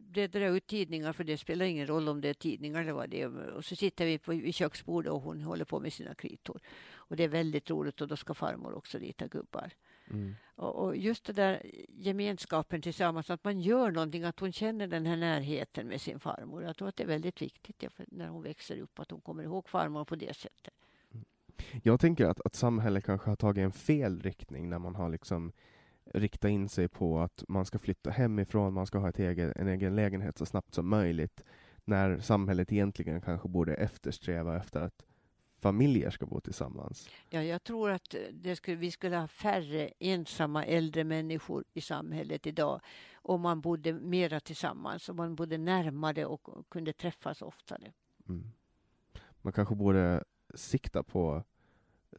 bläddrar 0.00 0.40
jag 0.40 0.56
ut 0.56 0.66
tidningar 0.66 1.12
för 1.12 1.24
det 1.24 1.38
spelar 1.38 1.66
ingen 1.66 1.86
roll 1.86 2.08
om 2.08 2.20
det 2.20 2.28
är 2.28 2.34
tidningar 2.34 2.80
eller 2.80 2.92
vad 2.92 3.10
det 3.10 3.22
är. 3.22 3.50
Och 3.50 3.64
så 3.64 3.76
sitter 3.76 4.06
vi 4.06 4.18
på, 4.18 4.32
vid 4.32 4.54
köksbordet 4.54 5.12
och 5.12 5.20
hon 5.20 5.42
håller 5.42 5.64
på 5.64 5.80
med 5.80 5.92
sina 5.92 6.14
kritor. 6.14 6.60
Och 6.94 7.16
det 7.16 7.24
är 7.24 7.28
väldigt 7.28 7.70
roligt 7.70 8.00
och 8.00 8.08
då 8.08 8.16
ska 8.16 8.34
farmor 8.34 8.74
också 8.74 8.98
rita 8.98 9.26
gubbar. 9.26 9.72
Mm. 10.12 10.34
Och, 10.54 10.84
och, 10.84 10.96
just 10.96 11.24
det 11.24 11.32
där 11.32 11.62
gemenskapen 11.88 12.82
tillsammans, 12.82 13.30
att 13.30 13.44
man 13.44 13.60
gör 13.60 13.90
någonting, 13.90 14.24
att 14.24 14.40
hon 14.40 14.52
känner 14.52 14.86
den 14.86 15.06
här 15.06 15.16
närheten 15.16 15.88
med 15.88 16.00
sin 16.00 16.20
farmor. 16.20 16.62
Jag 16.62 16.76
tror 16.76 16.88
att 16.88 16.96
det 16.96 17.02
är 17.02 17.08
väldigt 17.08 17.42
viktigt 17.42 17.82
ja, 17.82 17.90
när 18.08 18.28
hon 18.28 18.42
växer 18.42 18.80
upp, 18.80 18.98
att 18.98 19.10
hon 19.10 19.20
kommer 19.20 19.42
ihåg 19.42 19.68
farmor 19.68 20.04
på 20.04 20.16
det 20.16 20.36
sättet. 20.36 20.74
Mm. 21.12 21.24
Jag 21.82 22.00
tänker 22.00 22.26
att, 22.26 22.40
att 22.40 22.54
samhället 22.54 23.04
kanske 23.04 23.30
har 23.30 23.36
tagit 23.36 23.62
en 23.62 23.72
fel 23.72 24.20
riktning 24.20 24.68
när 24.70 24.78
man 24.78 24.94
har 24.94 25.08
liksom 25.08 25.52
riktat 26.04 26.50
in 26.50 26.68
sig 26.68 26.88
på 26.88 27.20
att 27.20 27.44
man 27.48 27.64
ska 27.64 27.78
flytta 27.78 28.10
hemifrån, 28.10 28.74
man 28.74 28.86
ska 28.86 28.98
ha 28.98 29.08
ett 29.08 29.18
egen, 29.18 29.52
en 29.56 29.68
egen 29.68 29.96
lägenhet 29.96 30.38
så 30.38 30.46
snabbt 30.46 30.74
som 30.74 30.88
möjligt, 30.88 31.44
när 31.84 32.18
samhället 32.18 32.72
egentligen 32.72 33.20
kanske 33.20 33.48
borde 33.48 33.74
eftersträva 33.74 34.56
efter 34.56 34.80
att 34.80 35.04
familjer 35.62 36.10
ska 36.10 36.26
bo 36.26 36.40
tillsammans? 36.40 37.08
Ja, 37.30 37.42
jag 37.42 37.64
tror 37.64 37.90
att 37.90 38.14
skulle, 38.56 38.76
vi 38.76 38.90
skulle 38.90 39.16
ha 39.16 39.28
färre 39.28 39.90
ensamma 39.98 40.64
äldre 40.64 41.04
människor 41.04 41.64
i 41.74 41.80
samhället 41.80 42.46
idag 42.46 42.80
om 43.14 43.40
man 43.40 43.60
bodde 43.60 43.92
mera 43.92 44.40
tillsammans, 44.40 45.08
om 45.08 45.16
man 45.16 45.34
bodde 45.34 45.58
närmare 45.58 46.26
och 46.26 46.68
kunde 46.68 46.92
träffas 46.92 47.42
oftare. 47.42 47.92
Mm. 48.28 48.50
Man 49.42 49.52
kanske 49.52 49.74
borde 49.74 50.24
sikta 50.54 51.02
på 51.02 51.44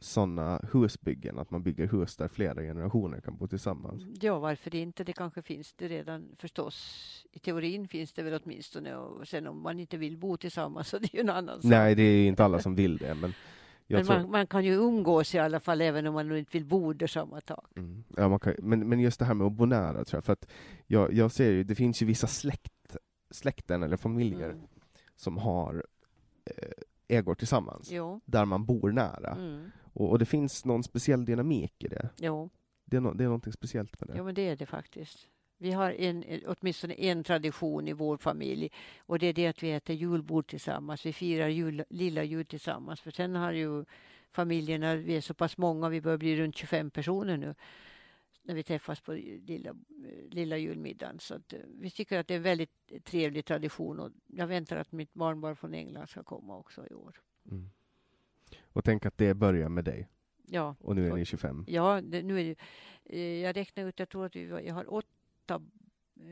sådana 0.00 0.60
husbyggen, 0.72 1.38
att 1.38 1.50
man 1.50 1.62
bygger 1.62 1.86
hus 1.86 2.16
där 2.16 2.28
flera 2.28 2.62
generationer 2.62 3.20
kan 3.20 3.36
bo 3.36 3.46
tillsammans. 3.46 4.02
Ja, 4.20 4.38
varför 4.38 4.74
inte? 4.74 5.04
Det 5.04 5.12
kanske 5.12 5.42
finns 5.42 5.72
det 5.72 5.88
redan 5.88 6.28
förstås. 6.38 7.26
I 7.32 7.38
teorin 7.38 7.88
finns 7.88 8.12
det 8.12 8.22
väl 8.22 8.40
åtminstone. 8.44 8.96
Och 8.96 9.28
sen 9.28 9.46
om 9.46 9.62
man 9.62 9.80
inte 9.80 9.96
vill 9.96 10.16
bo 10.16 10.36
tillsammans 10.36 10.88
så 10.90 10.98
det 10.98 11.14
är 11.14 11.16
ju 11.16 11.20
en 11.20 11.30
annan 11.30 11.62
sak. 11.62 11.70
Nej, 11.70 11.94
det 11.94 12.02
är 12.02 12.26
inte 12.28 12.44
alla 12.44 12.58
som 12.58 12.74
vill 12.74 12.96
det, 12.96 13.14
men 13.14 13.32
Men 13.86 14.04
tror... 14.04 14.16
man, 14.18 14.30
man 14.30 14.46
kan 14.46 14.64
ju 14.64 14.72
umgås 14.74 15.34
i 15.34 15.38
alla 15.38 15.60
fall 15.60 15.80
även 15.80 16.06
om 16.06 16.14
man 16.14 16.36
inte 16.36 16.50
vill 16.58 16.64
bo 16.64 16.92
där 16.92 17.06
samma 17.06 17.40
tag. 17.40 17.66
Mm. 17.76 18.04
Ja, 18.16 18.28
man 18.28 18.38
kan, 18.38 18.54
men, 18.58 18.88
men 18.88 19.00
just 19.00 19.18
det 19.18 19.24
här 19.24 19.34
med 19.34 19.46
att 19.46 19.52
bo 19.52 19.64
nära, 19.64 20.04
tror 20.04 20.16
jag, 20.16 20.24
för 20.24 20.32
att 20.32 20.50
jag, 20.86 21.12
jag 21.12 21.32
ser 21.32 21.50
ju, 21.50 21.64
det 21.64 21.74
finns 21.74 22.02
ju 22.02 22.06
vissa 22.06 22.26
släkt, 22.26 22.96
släkten 23.30 23.82
eller 23.82 23.96
familjer 23.96 24.50
Mm. 24.50 24.66
som 25.16 25.38
har 25.38 25.84
eh, 26.44 27.16
ägor 27.18 27.34
tillsammans, 27.34 27.90
Jo. 27.92 28.20
där 28.24 28.44
man 28.44 28.64
bor 28.64 28.92
nära. 28.92 29.30
Mm. 29.30 29.70
Och, 29.94 30.10
och 30.10 30.18
det 30.18 30.24
finns 30.24 30.64
någon 30.64 30.82
speciell 30.82 31.24
dynamik 31.24 31.84
i 31.84 31.88
det. 31.88 32.08
Jo. 32.16 32.50
Det 32.84 32.96
är, 32.96 33.00
no, 33.00 33.14
det 33.14 33.24
är 33.24 33.28
någonting 33.28 33.52
speciellt 33.52 34.00
med 34.00 34.08
det. 34.08 34.14
jo, 34.18 34.24
men 34.24 34.34
det 34.34 34.48
är 34.48 34.56
det 34.56 34.66
faktiskt. 34.66 35.28
Vi 35.58 35.72
har 35.72 35.90
en, 35.90 36.24
åtminstone 36.46 36.94
en 36.94 37.24
tradition 37.24 37.88
i 37.88 37.92
vår 37.92 38.16
familj 38.16 38.70
och 38.98 39.18
det 39.18 39.26
är 39.26 39.32
det 39.32 39.46
att 39.46 39.62
vi 39.62 39.72
äter 39.72 39.96
julbord 39.96 40.46
tillsammans. 40.46 41.06
Vi 41.06 41.12
firar 41.12 41.48
jul, 41.48 41.84
lilla 41.90 42.24
jul 42.24 42.46
tillsammans. 42.46 43.00
För 43.00 43.10
sen 43.10 43.34
har 43.34 43.52
ju 43.52 43.84
familjerna, 44.30 44.96
vi 44.96 45.16
är 45.16 45.20
så 45.20 45.34
pass 45.34 45.58
många, 45.58 45.88
vi 45.88 46.00
börjar 46.00 46.18
bli 46.18 46.36
runt 46.36 46.56
25 46.56 46.90
personer 46.90 47.36
nu 47.36 47.54
när 48.44 48.54
vi 48.54 48.62
träffas 48.62 49.00
på 49.00 49.12
lilla, 49.12 49.74
lilla 50.30 50.56
julmiddagen. 50.56 51.20
Så 51.20 51.34
eh, 51.34 51.40
vi 51.66 51.90
tycker 51.90 52.18
att 52.18 52.28
det 52.28 52.34
är 52.34 52.38
en 52.38 52.42
väldigt 52.42 53.04
trevlig 53.04 53.44
tradition 53.44 54.00
och 54.00 54.10
jag 54.26 54.46
väntar 54.46 54.76
att 54.76 54.92
mitt 54.92 55.14
barnbarn 55.14 55.56
från 55.56 55.74
England 55.74 56.06
ska 56.06 56.22
komma 56.22 56.56
också 56.56 56.86
i 56.90 56.94
år. 56.94 57.20
Mm. 57.50 57.70
Och 58.74 58.84
tänk 58.84 59.06
att 59.06 59.18
det 59.18 59.34
börjar 59.34 59.68
med 59.68 59.84
dig, 59.84 60.08
Ja, 60.46 60.74
och 60.80 60.96
nu 60.96 61.08
är 61.08 61.12
ni 61.12 61.24
25. 61.24 61.64
Ja, 61.68 62.00
det, 62.00 62.22
nu 62.22 62.40
är 62.40 62.44
det, 62.44 62.56
eh, 63.04 63.42
jag 63.42 63.56
räknar 63.56 63.84
ut, 63.84 63.98
jag 63.98 64.08
tror 64.08 64.26
att 64.26 64.34
jag 64.34 64.74
har 64.74 64.94
åtta, 64.94 65.62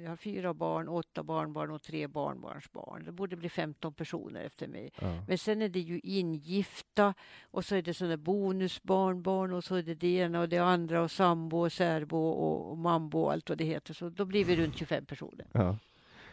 jag 0.03 0.09
har 0.09 0.17
fyra 0.17 0.55
barn, 0.55 0.89
åtta 0.89 1.23
barnbarn 1.23 1.71
och 1.71 1.83
tre 1.83 2.07
barnbarnsbarn. 2.07 3.05
Det 3.05 3.13
borde 3.13 3.37
bli 3.37 3.49
15 3.49 3.95
personer 3.95 4.41
efter 4.41 4.69
mig. 4.69 4.93
Ja. 5.01 5.25
Men 5.29 5.39
sen 5.39 5.63
är 5.63 5.69
det 5.69 5.81
ju 5.81 6.01
ingifta 6.01 7.15
och 7.43 7.65
så 7.65 7.75
är 7.75 7.83
det 7.83 7.95
sådana 7.95 8.17
bonusbarnbarn 8.17 9.53
och 9.53 9.65
så 9.65 9.75
är 9.75 9.83
det 9.83 9.95
det 9.95 10.17
ena 10.17 10.41
och 10.41 10.49
det 10.49 10.59
andra 10.59 11.03
och 11.03 11.11
sambo 11.11 11.59
och 11.59 11.73
särbo 11.73 12.19
och, 12.19 12.71
och 12.71 12.79
mambo 12.79 13.19
och 13.19 13.33
allt 13.33 13.49
vad 13.49 13.59
det 13.59 13.65
heter. 13.65 13.95
Så 13.95 14.09
då 14.09 14.25
blir 14.25 14.45
vi 14.45 14.57
runt 14.57 14.77
25 14.77 15.07
personer. 15.07 15.47
Ja. 15.53 15.79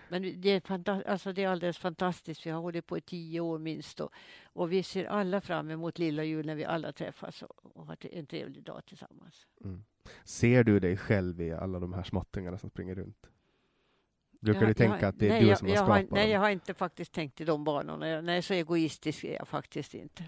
Men 0.10 0.42
det 0.42 0.50
är, 0.50 0.60
fanta- 0.60 1.04
alltså 1.08 1.34
det 1.34 1.44
är 1.44 1.48
alldeles 1.48 1.78
fantastiskt. 1.78 2.46
Vi 2.46 2.50
har 2.50 2.62
hållit 2.62 2.88
på 2.88 2.98
i 2.98 3.02
tio 3.02 3.40
år 3.40 3.60
minst 3.60 4.00
och, 4.00 4.14
och 4.44 4.72
vi 4.72 4.84
ser 4.84 5.06
alla 5.06 5.42
fram 5.42 5.72
emot 5.72 6.00
lilla 6.00 6.24
jul 6.24 6.46
när 6.46 6.56
vi 6.56 6.66
alla 6.66 6.92
träffas 6.92 7.42
och, 7.44 7.76
och 7.78 7.86
har 7.86 7.98
en 8.02 8.26
trevlig 8.26 8.64
dag 8.64 8.86
tillsammans. 8.86 9.48
Mm. 9.64 9.84
Ser 10.24 10.64
du 10.64 10.80
dig 10.80 10.98
själv 10.98 11.42
i 11.42 11.52
alla 11.52 11.80
de 11.80 11.94
här 11.94 12.04
småttingarna 12.04 12.58
som 12.58 12.70
springer 12.70 12.96
runt? 12.96 13.28
Brukar 14.42 14.62
Jag- 14.62 14.70
du 14.70 14.74
tänka 14.74 14.98
jag- 15.00 15.10
att 15.10 15.20
det 15.20 15.26
är 15.26 15.30
nej, 15.30 15.42
du 15.42 15.48
jag, 15.48 15.58
som 15.58 15.68
har 15.68 15.76
skapat 15.76 15.90
har, 15.96 16.08
Nej, 16.12 16.24
dem? 16.24 16.32
jag 16.32 16.40
har 16.40 16.50
inte 16.50 16.74
faktiskt 16.74 17.12
tänkt 17.14 17.42
i 17.42 17.46
de 17.46 17.64
banorna. 17.64 18.22
Nej, 18.22 18.42
så 18.42 18.54
egoistisk 18.54 19.24
är 19.24 19.36
jag 19.36 19.48
faktiskt 19.48 19.94
inte. 19.94 20.24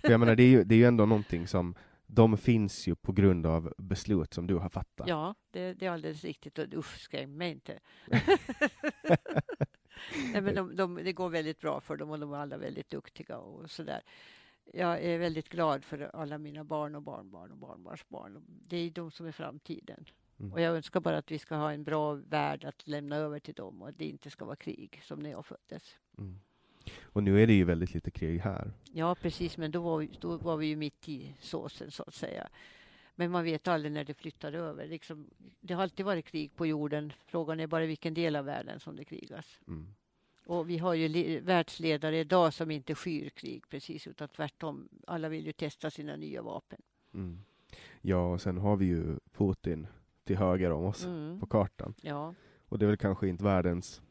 För 0.00 0.10
jag 0.10 0.20
menar, 0.20 0.34
det 0.36 0.42
är, 0.42 0.48
ju, 0.48 0.64
det 0.64 0.74
är 0.74 0.76
ju 0.76 0.84
ändå 0.84 1.06
någonting 1.06 1.46
som, 1.46 1.74
de 2.06 2.38
finns 2.38 2.86
ju 2.86 2.94
på 2.94 3.12
grund 3.12 3.46
av 3.46 3.74
beslut 3.78 4.34
som 4.34 4.46
du 4.46 4.54
har 4.54 4.68
fattat. 4.68 5.08
Ja, 5.08 5.34
det, 5.50 5.74
det 5.74 5.86
är 5.86 5.90
alldeles 5.90 6.24
riktigt. 6.24 6.58
Och 6.58 6.74
usch, 6.74 7.00
skräm 7.00 7.36
mig 7.36 7.50
inte. 7.50 7.80
nej, 10.32 10.42
men 10.42 10.54
de, 10.54 10.76
de, 10.76 10.94
det 10.94 11.12
går 11.12 11.28
väldigt 11.28 11.60
bra 11.60 11.80
för 11.80 11.96
dem 11.96 12.10
och 12.10 12.18
de 12.18 12.32
är 12.32 12.36
alla 12.36 12.56
väldigt 12.56 12.90
duktiga 12.90 13.38
och 13.38 13.70
sådär. 13.70 14.02
Jag 14.72 15.02
är 15.02 15.18
väldigt 15.18 15.48
glad 15.48 15.84
för 15.84 16.10
alla 16.14 16.38
mina 16.38 16.64
barn 16.64 16.94
och 16.94 17.02
barnbarn 17.02 17.50
och 17.50 17.58
barnbarnsbarn. 17.58 18.44
Det 18.46 18.76
är 18.76 18.90
de 18.90 19.10
som 19.10 19.26
är 19.26 19.32
framtiden. 19.32 20.04
Mm. 20.38 20.52
Och 20.52 20.60
jag 20.60 20.76
önskar 20.76 21.00
bara 21.00 21.18
att 21.18 21.30
vi 21.30 21.38
ska 21.38 21.54
ha 21.54 21.72
en 21.72 21.84
bra 21.84 22.12
värld 22.12 22.64
att 22.64 22.86
lämna 22.86 23.16
över 23.16 23.38
till 23.40 23.54
dem 23.54 23.82
och 23.82 23.88
att 23.88 23.98
det 23.98 24.04
inte 24.04 24.30
ska 24.30 24.44
vara 24.44 24.56
krig 24.56 25.00
som 25.04 25.18
när 25.18 25.30
jag 25.30 25.46
föddes. 25.46 25.96
Mm. 26.18 26.40
Och 27.02 27.22
nu 27.22 27.42
är 27.42 27.46
det 27.46 27.52
ju 27.54 27.64
väldigt 27.64 27.94
lite 27.94 28.10
krig 28.10 28.40
här. 28.40 28.72
Ja, 28.92 29.14
precis, 29.14 29.56
men 29.56 29.70
då 29.70 29.80
var, 29.82 29.98
vi, 29.98 30.10
då 30.20 30.36
var 30.36 30.56
vi 30.56 30.66
ju 30.66 30.76
mitt 30.76 31.08
i 31.08 31.34
såsen 31.40 31.90
så 31.90 32.02
att 32.02 32.14
säga. 32.14 32.48
Men 33.16 33.30
man 33.30 33.44
vet 33.44 33.68
aldrig 33.68 33.92
när 33.92 34.04
det 34.04 34.14
flyttar 34.14 34.52
över. 34.52 34.86
Liksom, 34.88 35.26
det 35.60 35.74
har 35.74 35.82
alltid 35.82 36.06
varit 36.06 36.24
krig 36.24 36.56
på 36.56 36.66
jorden. 36.66 37.12
Frågan 37.26 37.60
är 37.60 37.66
bara 37.66 37.86
vilken 37.86 38.14
del 38.14 38.36
av 38.36 38.44
världen 38.44 38.80
som 38.80 38.96
det 38.96 39.04
krigas. 39.04 39.60
Mm. 39.68 39.94
Och 40.46 40.70
vi 40.70 40.78
har 40.78 40.94
ju 40.94 41.08
le- 41.08 41.40
världsledare 41.40 42.18
idag 42.18 42.54
som 42.54 42.70
inte 42.70 42.94
skyr 42.94 43.28
krig 43.28 43.68
precis, 43.68 44.06
utan 44.06 44.28
tvärtom. 44.28 44.88
Alla 45.06 45.28
vill 45.28 45.46
ju 45.46 45.52
testa 45.52 45.90
sina 45.90 46.16
nya 46.16 46.42
vapen. 46.42 46.82
Mm. 47.14 47.38
Ja, 48.00 48.32
och 48.32 48.40
sen 48.40 48.58
har 48.58 48.76
vi 48.76 48.86
ju 48.86 49.18
Putin 49.32 49.86
till 50.24 50.36
höger 50.36 50.70
om 50.70 50.84
oss 50.84 51.04
Mm. 51.04 51.40
på 51.40 51.46
kartan. 51.46 51.94
Ja, 52.00 52.34
Och 52.68 52.78
det 52.78 52.84
är 52.84 52.88
väl 52.88 52.96
kanske 52.96 53.28
inte 53.28 53.44
världens 53.44 54.02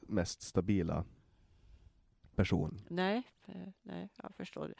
mest 0.00 0.42
stabila 0.42 1.04
person. 2.40 2.80
nej, 2.88 3.22
eh, 3.46 3.54
nej, 3.82 4.08
jag 4.22 4.34
förstår. 4.36 4.74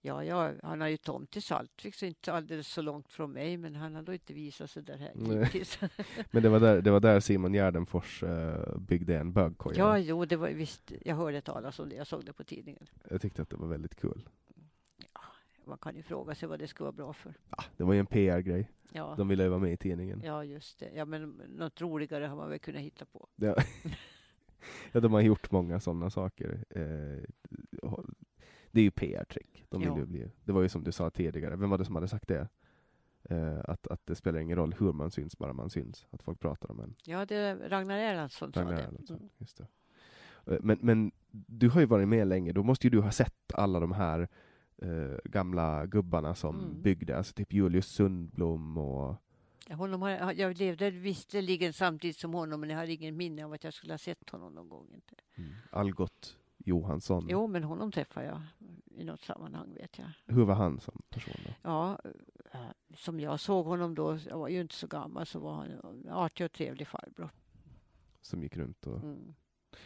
Ja, 0.00 0.24
ja, 0.24 0.52
han 0.62 0.80
har 0.80 0.88
ju 0.88 0.96
tomt 0.96 1.36
i 1.36 1.40
Saltvik, 1.40 1.94
så 1.94 2.06
inte 2.06 2.32
alldeles 2.32 2.68
så 2.68 2.82
långt 2.82 3.08
från 3.08 3.32
mig, 3.32 3.56
men 3.56 3.74
han 3.74 3.94
har 3.94 4.02
då 4.02 4.12
inte 4.12 4.32
visat 4.32 4.70
sig 4.70 4.82
där 4.82 4.96
här. 4.96 5.12
Men 6.30 6.42
det 6.42 6.48
var 6.48 6.60
där, 6.60 6.80
det 6.82 6.90
var 6.90 7.00
där 7.00 7.20
Simon 7.20 7.52
Gärdenfors 7.52 8.22
eh, 8.22 8.78
byggde 8.78 9.18
en 9.18 9.32
bögkoja. 9.32 9.78
Ja, 9.78 9.98
jo, 9.98 10.24
det 10.24 10.36
var 10.36 10.48
visst. 10.48 10.92
Jag 11.04 11.16
hörde 11.16 11.40
talas 11.40 11.78
om 11.78 11.88
det. 11.88 11.94
Jag 11.94 12.06
såg 12.06 12.24
det 12.24 12.32
på 12.32 12.44
tidningen. 12.44 12.86
Jag 13.10 13.20
tyckte 13.20 13.42
att 13.42 13.50
det 13.50 13.56
var 13.56 13.68
väldigt 13.68 13.94
kul. 13.94 14.28
Man 15.64 15.78
kan 15.78 15.96
ju 15.96 16.02
fråga 16.02 16.34
sig 16.34 16.48
vad 16.48 16.58
det 16.58 16.68
ska 16.68 16.84
vara 16.84 16.92
bra 16.92 17.12
för. 17.12 17.34
Ah, 17.50 17.64
det 17.76 17.84
var 17.84 17.92
ju 17.94 18.00
en 18.00 18.06
PR-grej. 18.06 18.70
Ja, 18.92 19.14
De 19.18 19.28
ville 19.28 19.42
ju 19.42 19.48
vara 19.48 19.60
med 19.60 19.72
i 19.72 19.76
tidningen. 19.76 20.22
ja 20.24 20.44
just 20.44 20.78
det. 20.78 20.90
Ja, 20.94 21.04
men 21.04 21.42
något 21.48 21.80
roligare 21.80 22.24
har 22.24 22.36
man 22.36 22.50
väl 22.50 22.58
kunnat 22.58 22.82
hitta 22.82 23.04
på. 23.04 23.28
Ja. 23.36 23.56
ja, 24.92 25.00
de 25.00 25.12
har 25.12 25.20
gjort 25.20 25.50
många 25.50 25.80
sådana 25.80 26.10
saker. 26.10 26.64
Eh, 26.70 27.22
det 28.70 28.80
är 28.80 28.84
ju 28.84 28.90
PR-trick. 28.90 29.64
De 29.68 29.80
vill 29.80 29.96
ju 29.96 30.06
bli, 30.06 30.30
det 30.44 30.52
var 30.52 30.62
ju 30.62 30.68
som 30.68 30.84
du 30.84 30.92
sa 30.92 31.10
tidigare, 31.10 31.56
vem 31.56 31.70
var 31.70 31.78
det 31.78 31.84
som 31.84 31.94
hade 31.94 32.08
sagt 32.08 32.28
det? 32.28 32.48
Eh, 33.30 33.58
att, 33.64 33.86
att 33.86 34.06
det 34.06 34.14
spelar 34.14 34.38
ingen 34.40 34.56
roll 34.56 34.74
hur 34.78 34.92
man 34.92 35.10
syns, 35.10 35.38
bara 35.38 35.52
man 35.52 35.70
syns. 35.70 36.06
Att 36.10 36.22
folk 36.22 36.40
pratar 36.40 36.70
om 36.70 36.80
en. 36.80 36.94
Ja, 37.04 37.24
det 37.26 37.34
är 37.36 37.68
Ragnar 37.68 37.98
Erlandsson 37.98 38.52
sa 38.52 38.60
Ragnar 38.60 38.76
det. 38.76 39.10
Mm. 39.14 39.28
Just 39.38 39.56
det. 39.58 39.66
Eh, 40.46 40.58
Men, 40.62 40.78
men 40.80 41.12
du 41.30 41.68
har 41.68 41.80
ju 41.80 41.86
varit 41.86 42.08
med 42.08 42.26
länge, 42.26 42.52
då 42.52 42.62
måste 42.62 42.86
ju 42.86 42.90
du 42.90 43.00
ha 43.00 43.10
sett 43.10 43.52
alla 43.54 43.80
de 43.80 43.92
här 43.92 44.28
eh, 44.82 45.16
gamla 45.24 45.86
gubbarna 45.86 46.34
som 46.34 46.60
Mm. 46.60 46.82
byggde, 46.82 47.16
alltså 47.16 47.32
typ 47.34 47.52
Julius 47.52 47.86
Sundblom 47.86 48.78
och 48.78 49.14
Honom 49.70 50.02
har, 50.02 50.32
jag 50.32 50.58
levde 50.58 50.90
visserligen 50.90 51.72
samtidigt 51.72 52.16
som 52.16 52.34
honom, 52.34 52.60
men 52.60 52.70
jag 52.70 52.76
har 52.76 52.86
ingen 52.86 53.16
minne 53.16 53.44
av 53.44 53.52
att 53.52 53.64
jag 53.64 53.74
skulle 53.74 53.92
ha 53.92 53.98
sett 53.98 54.30
honom 54.30 54.54
någon 54.54 54.68
gång. 54.68 54.88
Inte. 54.94 55.14
Algot 55.70 56.36
Johansson. 56.56 57.26
Jo, 57.28 57.46
men 57.46 57.64
honom 57.64 57.92
träffade 57.92 58.26
jag 58.26 58.42
i 59.00 59.04
något 59.04 59.20
sammanhang, 59.20 59.74
vet 59.74 59.98
jag. 59.98 60.08
Hur 60.26 60.44
var 60.44 60.54
han 60.54 60.80
som 60.80 61.02
person 61.10 61.34
då? 61.46 61.52
Ja, 61.62 61.98
eh, 62.52 62.60
som 62.94 63.20
jag 63.20 63.40
såg 63.40 63.66
honom 63.66 63.94
då, 63.94 64.18
jag 64.28 64.38
var 64.38 64.48
ju 64.48 64.60
inte 64.60 64.74
så 64.74 64.86
gammal, 64.86 65.26
så 65.26 65.38
var 65.38 65.54
han 65.54 65.70
en 65.70 66.08
artig 66.10 66.44
och 66.44 66.52
trevlig 66.52 66.88
farbror. 66.88 67.30
Som 68.20 68.42
gick 68.42 68.56
runt 68.56 68.86
och... 68.86 69.02
Mm. 69.02 69.34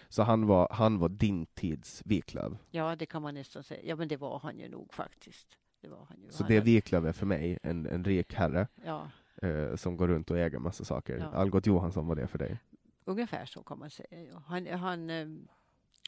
Så 0.09 0.23
han 0.23 0.47
var, 0.47 0.69
han 0.70 0.98
var 0.98 1.09
din 1.09 1.47
tids 1.47 2.02
Wiklöf. 2.05 2.52
Ja, 2.70 2.97
det 2.97 3.07
kan 3.07 3.23
man 3.23 3.35
nästan 3.35 3.65
säga. 3.65 3.81
Ja, 3.85 3.97
men 3.97 4.09
det 4.09 4.16
var 4.16 4.39
han 4.39 4.59
ju 4.59 4.69
nog 4.69 4.94
faktiskt. 4.94 5.59
Det 5.81 5.89
var 5.89 6.05
han 6.09 6.23
ju. 6.23 6.31
Så 6.31 6.43
Han 6.43 6.52
det 6.52 6.61
Wiklöf 6.61 7.05
är 7.05 7.12
för 7.12 7.27
mig 7.27 7.59
en, 7.62 7.86
en 7.86 8.05
rik 8.05 8.35
herre 8.35 8.69
Ja, 8.85 9.11
eh, 9.43 9.77
som 9.77 9.97
går 9.97 10.09
runt 10.09 10.31
och 10.31 10.39
äger 10.39 10.59
massa 10.59 10.85
saker. 10.85 11.19
Ja. 11.19 11.27
Algot 11.27 11.67
Johansson 11.67 12.07
var 12.07 12.17
det 12.17 12.27
för 12.27 12.39
dig. 12.39 12.59
ungefär 13.05 13.45
så 13.45 13.62
kan 13.62 13.79
man 13.79 13.91
säga. 13.91 14.43
Han, 14.47 14.67
han, 14.67 15.11
eh, 15.11 15.29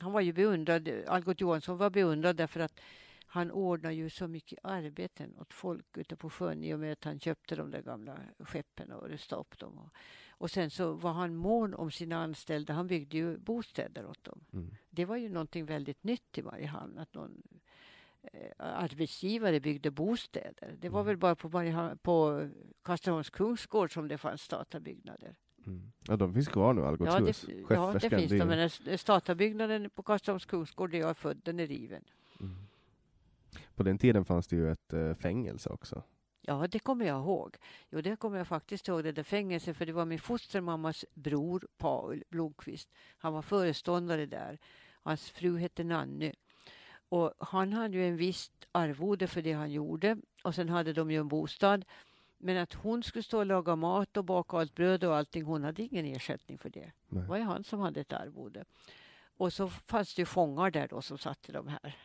han 0.01 0.13
var 0.13 0.21
ju 0.21 0.33
beundrad. 0.33 0.89
Algot 1.07 1.41
Johansson 1.41 1.79
var 1.79 1.91
beundrad 1.91 2.37
därför 2.37 2.61
att 2.61 2.81
han 3.27 3.51
ordnar 3.51 3.91
ju 3.91 4.11
så 4.11 4.29
mycket 4.29 4.59
arbeten 4.63 5.39
åt 5.39 5.55
folk 5.55 5.97
ute 5.97 6.17
på 6.17 6.31
sjön 6.31 6.65
i 6.65 6.75
och 6.75 6.81
med 6.81 6.93
att 6.93 7.05
han 7.05 7.21
köpte 7.21 7.57
de 7.57 7.71
där 7.71 7.83
gamla 7.83 8.19
skeppen 8.39 8.93
och 8.93 9.09
rustade 9.09 9.41
upp 9.41 9.59
dem. 9.59 9.79
Och, 9.79 9.93
och 10.29 10.51
sen 10.51 10.71
så 10.71 10.93
var 10.93 11.13
han 11.13 11.35
mån 11.37 11.75
om 11.75 11.91
sina 11.91 12.23
anställda. 12.23 12.73
Han 12.75 12.87
byggde 12.87 13.17
ju 13.17 13.39
bostäder 13.39 14.07
åt 14.07 14.25
dem. 14.25 14.45
Mm. 14.53 14.75
Det 14.91 15.05
var 15.05 15.17
ju 15.17 15.29
någonting 15.29 15.67
väldigt 15.67 16.05
nytt 16.05 16.39
i 16.39 16.43
Mariehamn 16.43 16.99
att 16.99 17.15
någon 17.15 17.43
arbetsgivare 18.59 19.61
byggde 19.61 19.90
bostäder. 19.90 20.77
Det 20.81 20.89
var 20.89 21.01
Mm. 21.01 21.07
väl 21.07 21.16
bara 21.16 21.35
på, 21.35 21.49
Mariehamn, 21.49 21.99
på 21.99 22.49
Kastrineholms 22.82 23.31
kungsgård 23.31 23.93
som 23.94 24.09
det 24.09 24.19
fanns 24.19 24.43
statabyggnader. 24.43 25.36
Mm. 25.66 25.93
Ja, 26.09 26.16
de 26.16 26.35
finns 26.35 26.49
kvar 26.49 26.73
nu, 26.74 26.85
Algots 26.85 27.12
Ja, 27.12 27.20
det, 27.20 27.27
hus. 27.27 27.44
ja, 27.70 27.93
det 28.01 28.11
finns 28.11 28.31
de. 28.31 28.44
Men 28.44 28.99
statabyggnaden 28.99 29.90
på 29.90 30.03
Kastrineholms 30.03 30.47
kungsgård 30.47 30.90
där 30.90 30.99
jag 30.99 31.11
är 31.11 31.15
född, 31.15 31.40
den 31.44 31.61
är 31.61 31.66
riven. 31.66 32.05
Mm. 32.40 32.57
På 33.74 33.82
den 33.82 33.99
tiden 33.99 34.24
fanns 34.24 34.47
det 34.47 34.57
ju 34.57 34.70
ett 34.73 34.93
eh, 34.93 35.15
fängelse 35.15 35.69
också. 35.70 36.03
Ja, 36.40 36.66
det 36.70 36.78
kommer 36.78 37.05
jag 37.07 37.20
ihåg. 37.20 37.57
Jo, 37.90 38.01
det 38.01 38.16
kommer 38.16 38.39
jag 38.39 38.47
faktiskt 38.49 38.89
ihåg, 38.89 39.05
det 39.05 39.12
där 39.12 39.23
fängelset, 39.23 39.77
för 39.77 39.86
det 39.86 39.93
var 39.93 40.05
min 40.05 40.19
fostermammas 40.19 41.05
bror 41.15 41.66
Paul 41.78 42.23
Blomqvist. 42.28 42.89
Han 43.19 43.32
var 43.32 43.43
föreståndare 43.43 44.27
där. 44.27 44.59
Hans 45.05 45.31
fru 45.31 45.59
hette 45.59 45.85
Nanny. 45.85 46.32
Och 47.12 47.32
han 47.39 47.72
hade 47.72 47.97
ju 47.97 48.09
en 48.09 48.16
visst 48.16 48.52
arvode 48.72 49.26
för 49.26 49.43
det 49.43 49.52
han 49.52 49.70
gjorde 49.70 50.16
och 50.43 50.55
sen 50.55 50.68
hade 50.68 50.93
de 50.93 51.10
ju 51.10 51.20
en 51.20 51.28
bostad. 51.28 51.84
Men 52.39 52.56
att 52.56 52.74
hon 52.74 53.02
skulle 53.02 53.22
stå 53.22 53.39
och 53.39 53.47
laga 53.47 53.76
mat 53.76 54.16
och 54.16 54.24
baka 54.24 54.56
allt 54.56 54.74
bröd 54.74 55.05
och 55.05 55.16
allting, 55.16 55.44
hon 55.44 55.64
hade 55.64 55.82
ingen 55.82 56.06
ersättning 56.06 56.59
för 56.59 56.70
det. 56.70 56.93
Nej. 57.09 57.22
Det 57.22 57.28
var 57.28 57.36
ju 57.36 57.43
han 57.43 57.64
som 57.64 57.80
hade 57.80 58.01
ett 58.01 58.12
arvode. 58.12 58.64
Och 59.36 59.52
så 59.52 59.68
fanns 59.68 60.14
det 60.14 60.22
ju 60.22 60.26
fångar 60.26 60.70
där 60.70 60.89
då 60.89 61.02
som 61.02 61.18
satt 61.18 61.48
i 61.48 61.52
de 61.52 61.68
här 61.68 61.97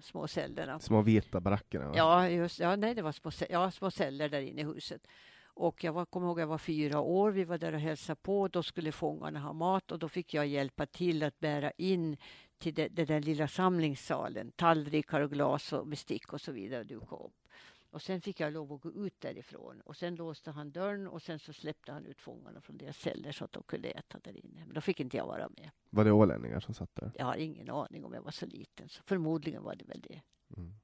små 0.00 0.28
cellerna. 0.28 0.78
Små 0.78 1.02
vita 1.02 1.40
barackerna? 1.40 1.88
va? 1.88 1.94
Ja, 1.96 2.28
just, 2.28 2.60
ja, 2.60 2.76
nej, 2.76 2.94
det 2.94 3.02
var 3.02 3.12
små, 3.12 3.30
ja, 3.50 3.70
små 3.70 3.90
celler 3.90 4.28
där 4.28 4.40
inne 4.40 4.60
i 4.60 4.64
huset. 4.64 5.06
Och 5.54 5.84
jag 5.84 5.92
var, 5.92 6.04
kommer 6.04 6.26
ihåg 6.26 6.40
jag 6.40 6.46
var 6.46 6.58
fyra 6.58 7.00
år, 7.00 7.30
vi 7.30 7.44
var 7.44 7.58
där 7.58 7.72
och 7.72 7.80
hälsade 7.80 8.20
på. 8.22 8.48
Då 8.48 8.62
skulle 8.62 8.92
fångarna 8.92 9.40
ha 9.40 9.52
mat 9.52 9.92
och 9.92 9.98
då 9.98 10.08
fick 10.08 10.34
jag 10.34 10.46
hjälpa 10.46 10.86
till 10.86 11.22
att 11.22 11.40
bära 11.40 11.70
in 11.70 12.16
till 12.62 12.74
den 12.74 13.06
där 13.06 13.20
lilla 13.20 13.48
samlingssalen. 13.48 14.52
Tallrikar 14.56 15.20
och 15.20 15.30
glas 15.30 15.72
och 15.72 15.86
bestick 15.86 16.32
och 16.32 16.40
så 16.40 16.52
vidare 16.52 16.80
och 16.80 16.86
duka 16.86 17.16
upp. 17.16 17.48
Och 17.90 18.02
sen 18.02 18.20
fick 18.20 18.40
jag 18.40 18.52
lov 18.52 18.72
att 18.72 18.80
gå 18.80 18.92
ut 18.92 19.20
därifrån 19.20 19.80
och 19.80 19.96
sen 19.96 20.14
låste 20.14 20.50
han 20.50 20.70
dörren 20.70 21.08
och 21.08 21.22
sen 21.22 21.38
så 21.38 21.52
släppte 21.52 21.92
han 21.92 22.06
ut 22.06 22.20
fångarna 22.20 22.60
från 22.60 22.76
deras 22.76 22.96
celler 22.96 23.32
så 23.32 23.44
att 23.44 23.52
de 23.52 23.62
kunde 23.62 23.88
äta 23.88 24.18
där 24.18 24.36
inne. 24.46 24.64
Men 24.64 24.74
då 24.74 24.80
fick 24.80 25.00
inte 25.00 25.16
jag 25.16 25.26
vara 25.26 25.48
med. 25.48 25.70
Var 25.90 26.04
det 26.04 26.12
ålänningar 26.12 26.60
som 26.60 26.74
satt 26.74 26.94
där? 26.94 27.12
Jag 27.14 27.26
har 27.26 27.36
ingen 27.36 27.70
aning 27.70 28.04
om 28.04 28.12
jag 28.12 28.22
var 28.22 28.30
så 28.30 28.46
liten, 28.46 28.88
så 28.88 29.02
förmodligen 29.02 29.62
var 29.62 29.74
det 29.74 29.84
väl 29.84 30.00
det. 30.00 30.20
Mm. 30.56 30.74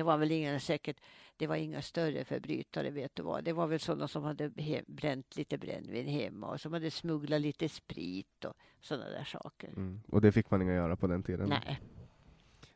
Det 0.00 0.04
var 0.04 0.16
väl 0.18 0.32
inga 0.32 0.60
säkert, 0.60 1.00
det 1.36 1.46
var 1.46 1.56
inga 1.56 1.82
större 1.82 2.24
förbrytare, 2.24 2.90
vet 2.90 3.14
du 3.16 3.22
vad. 3.22 3.44
Det 3.44 3.52
var 3.52 3.66
väl 3.66 3.80
sådana 3.80 4.08
som 4.08 4.22
hade 4.22 4.48
he- 4.48 4.84
bränt 4.86 5.36
lite 5.36 5.58
brännvin 5.58 6.06
hemma 6.06 6.46
och 6.50 6.60
som 6.60 6.72
hade 6.72 6.90
smugglat 6.90 7.40
lite 7.40 7.68
sprit 7.68 8.44
och 8.44 8.54
sådana 8.80 9.08
där 9.10 9.24
saker. 9.24 9.68
Mm. 9.68 10.00
Och 10.08 10.20
det 10.20 10.32
fick 10.32 10.50
man 10.50 10.62
inga 10.62 10.74
göra 10.74 10.96
på 10.96 11.06
den 11.06 11.22
tiden? 11.22 11.48
Nej, 11.48 11.80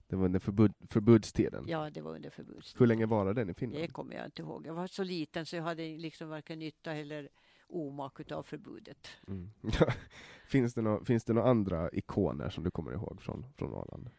Det 0.07 0.17
var 0.17 0.25
under 0.25 0.39
förbud, 0.41 0.73
förbudstiden? 0.89 1.65
ja 1.69 1.91
det 1.91 2.01
var 2.01 2.15
under 2.15 2.31
förbudstid. 2.31 2.81
Hur 2.81 2.87
länge 2.87 3.07
var 3.07 3.35
den 3.35 3.51
i 3.51 3.55
Finland? 3.55 3.83
Det 3.83 3.89
kommer 3.89 4.15
jag 4.17 4.25
inte 4.25 4.43
ihåg. 4.43 4.67
Jag 4.67 4.75
var 4.75 4.87
så 4.87 5.05
liten 5.05 5.47
så 5.47 5.57
jag 5.57 5.63
hade 5.63 5.83
liksom 5.83 6.29
varken 6.29 6.59
nytta 6.59 6.93
eller 6.93 7.29
omak 7.69 8.21
utav 8.21 8.43
förbudet. 8.43 9.09
Mm. 9.29 9.51
finns, 10.49 10.75
det 10.75 10.83
nå, 10.83 11.05
finns 11.05 11.25
det 11.25 11.33
några 11.33 11.49
andra 11.51 11.91
ikoner 11.93 12.51
som 12.51 12.65
du 12.65 12.71
kommer 12.71 12.93
ihåg 12.93 13.23
från, 13.23 13.47
från 13.57 13.75
Åland? 13.75 14.11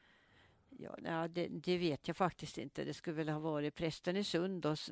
Ja, 0.78 1.28
det, 1.28 1.48
det 1.48 1.78
vet 1.78 2.08
jag 2.08 2.18
faktiskt 2.18 2.58
inte. 2.58 2.84
Det 2.84 2.94
skulle 2.94 3.16
väl 3.16 3.30
ha 3.30 3.40
varit 3.40 3.76
prästen 3.76 4.18
i 4.18 4.24
Sund 4.24 4.66
och 4.66 4.74
s- 4.74 4.92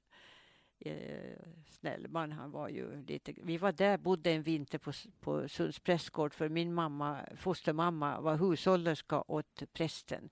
eh, 0.78 1.38
Snellman, 1.70 2.32
han 2.32 2.50
var 2.50 2.68
ju 2.68 3.02
lite... 3.02 3.34
Vi 3.42 3.56
var 3.58 3.72
där, 3.72 3.98
bodde 3.98 4.30
en 4.32 4.42
vinter 4.42 4.78
på, 4.78 4.92
på 5.20 5.48
Sunds 5.48 5.78
prästgård 5.78 6.34
för 6.34 6.48
min 6.48 6.74
mamma, 6.74 7.20
fostermamma 7.36 8.20
var 8.20 8.36
hushållerska 8.36 9.22
åt 9.28 9.62
prästen. 9.72 10.28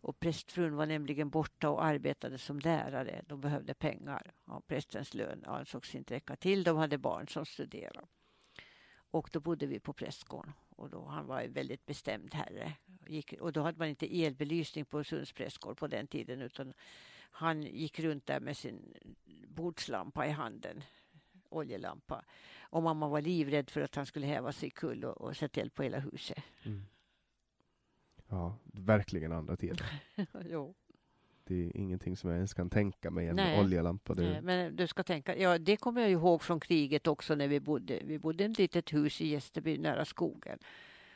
Och 0.00 0.20
prästfrun 0.20 0.76
var 0.76 0.86
nämligen 0.86 1.30
borta 1.30 1.70
och 1.70 1.84
arbetade 1.84 2.38
som 2.38 2.58
lärare. 2.58 3.22
De 3.26 3.40
behövde 3.40 3.74
pengar. 3.74 4.32
Ja, 4.44 4.60
prästens 4.66 5.14
lön 5.14 5.44
ansågs 5.44 5.94
inte 5.94 6.14
räcka 6.14 6.36
till. 6.36 6.64
De 6.64 6.76
hade 6.76 6.98
barn 6.98 7.28
som 7.28 7.46
studerade. 7.46 8.06
Och 9.10 9.30
då 9.32 9.40
bodde 9.40 9.66
vi 9.66 9.80
på 9.80 9.92
prästgården. 9.92 10.52
Och 10.78 10.90
då, 10.90 11.04
han 11.04 11.26
var 11.26 11.40
en 11.40 11.52
väldigt 11.52 11.86
bestämd 11.86 12.34
herre. 12.34 12.72
Gick, 13.06 13.32
och 13.32 13.52
då 13.52 13.62
hade 13.62 13.78
man 13.78 13.88
inte 13.88 14.22
elbelysning 14.24 14.84
på 14.84 15.04
Sunds 15.04 15.32
prästgård 15.32 15.78
på 15.78 15.86
den 15.86 16.06
tiden 16.06 16.42
utan 16.42 16.74
han 17.30 17.62
gick 17.62 18.00
runt 18.00 18.26
där 18.26 18.40
med 18.40 18.56
sin 18.56 18.94
bordslampa 19.48 20.26
i 20.26 20.30
handen, 20.30 20.82
oljelampa. 21.48 22.24
Och 22.60 22.82
mamma 22.82 23.08
var 23.08 23.20
livrädd 23.20 23.70
för 23.70 23.80
att 23.80 23.94
han 23.94 24.06
skulle 24.06 24.26
häva 24.26 24.52
sig 24.52 24.70
kull 24.70 25.04
och, 25.04 25.20
och 25.20 25.36
sätta 25.36 25.60
eld 25.60 25.74
på 25.74 25.82
hela 25.82 25.98
huset. 25.98 26.44
Ja, 28.28 28.58
verkligen 28.64 29.32
andra 29.32 29.56
tider. 29.56 30.02
jo. 30.44 30.74
Det 31.48 31.64
är 31.66 31.76
ingenting 31.76 32.16
som 32.16 32.30
jag 32.30 32.36
ens 32.36 32.54
kan 32.54 32.70
tänka 32.70 33.10
mig, 33.10 33.28
en 33.28 33.36
Nej. 33.36 33.60
oljelampa. 33.60 34.14
Det, 34.14 34.22
Nej, 34.30 34.42
Men 34.42 34.76
du 34.76 34.86
ska 34.86 35.02
tänka, 35.02 35.36
ja 35.36 35.58
det 35.58 35.76
kommer 35.76 36.00
jag 36.00 36.10
ihåg 36.10 36.42
från 36.42 36.60
kriget 36.60 37.06
också 37.06 37.34
när 37.34 37.48
vi 37.48 37.60
bodde. 37.60 38.00
Vi 38.04 38.18
bodde 38.18 38.44
i 38.44 38.46
ett 38.46 38.58
litet 38.58 38.92
hus 38.92 39.20
i 39.20 39.28
Gästerby 39.28 39.78
nära 39.78 40.04
skogen. 40.04 40.58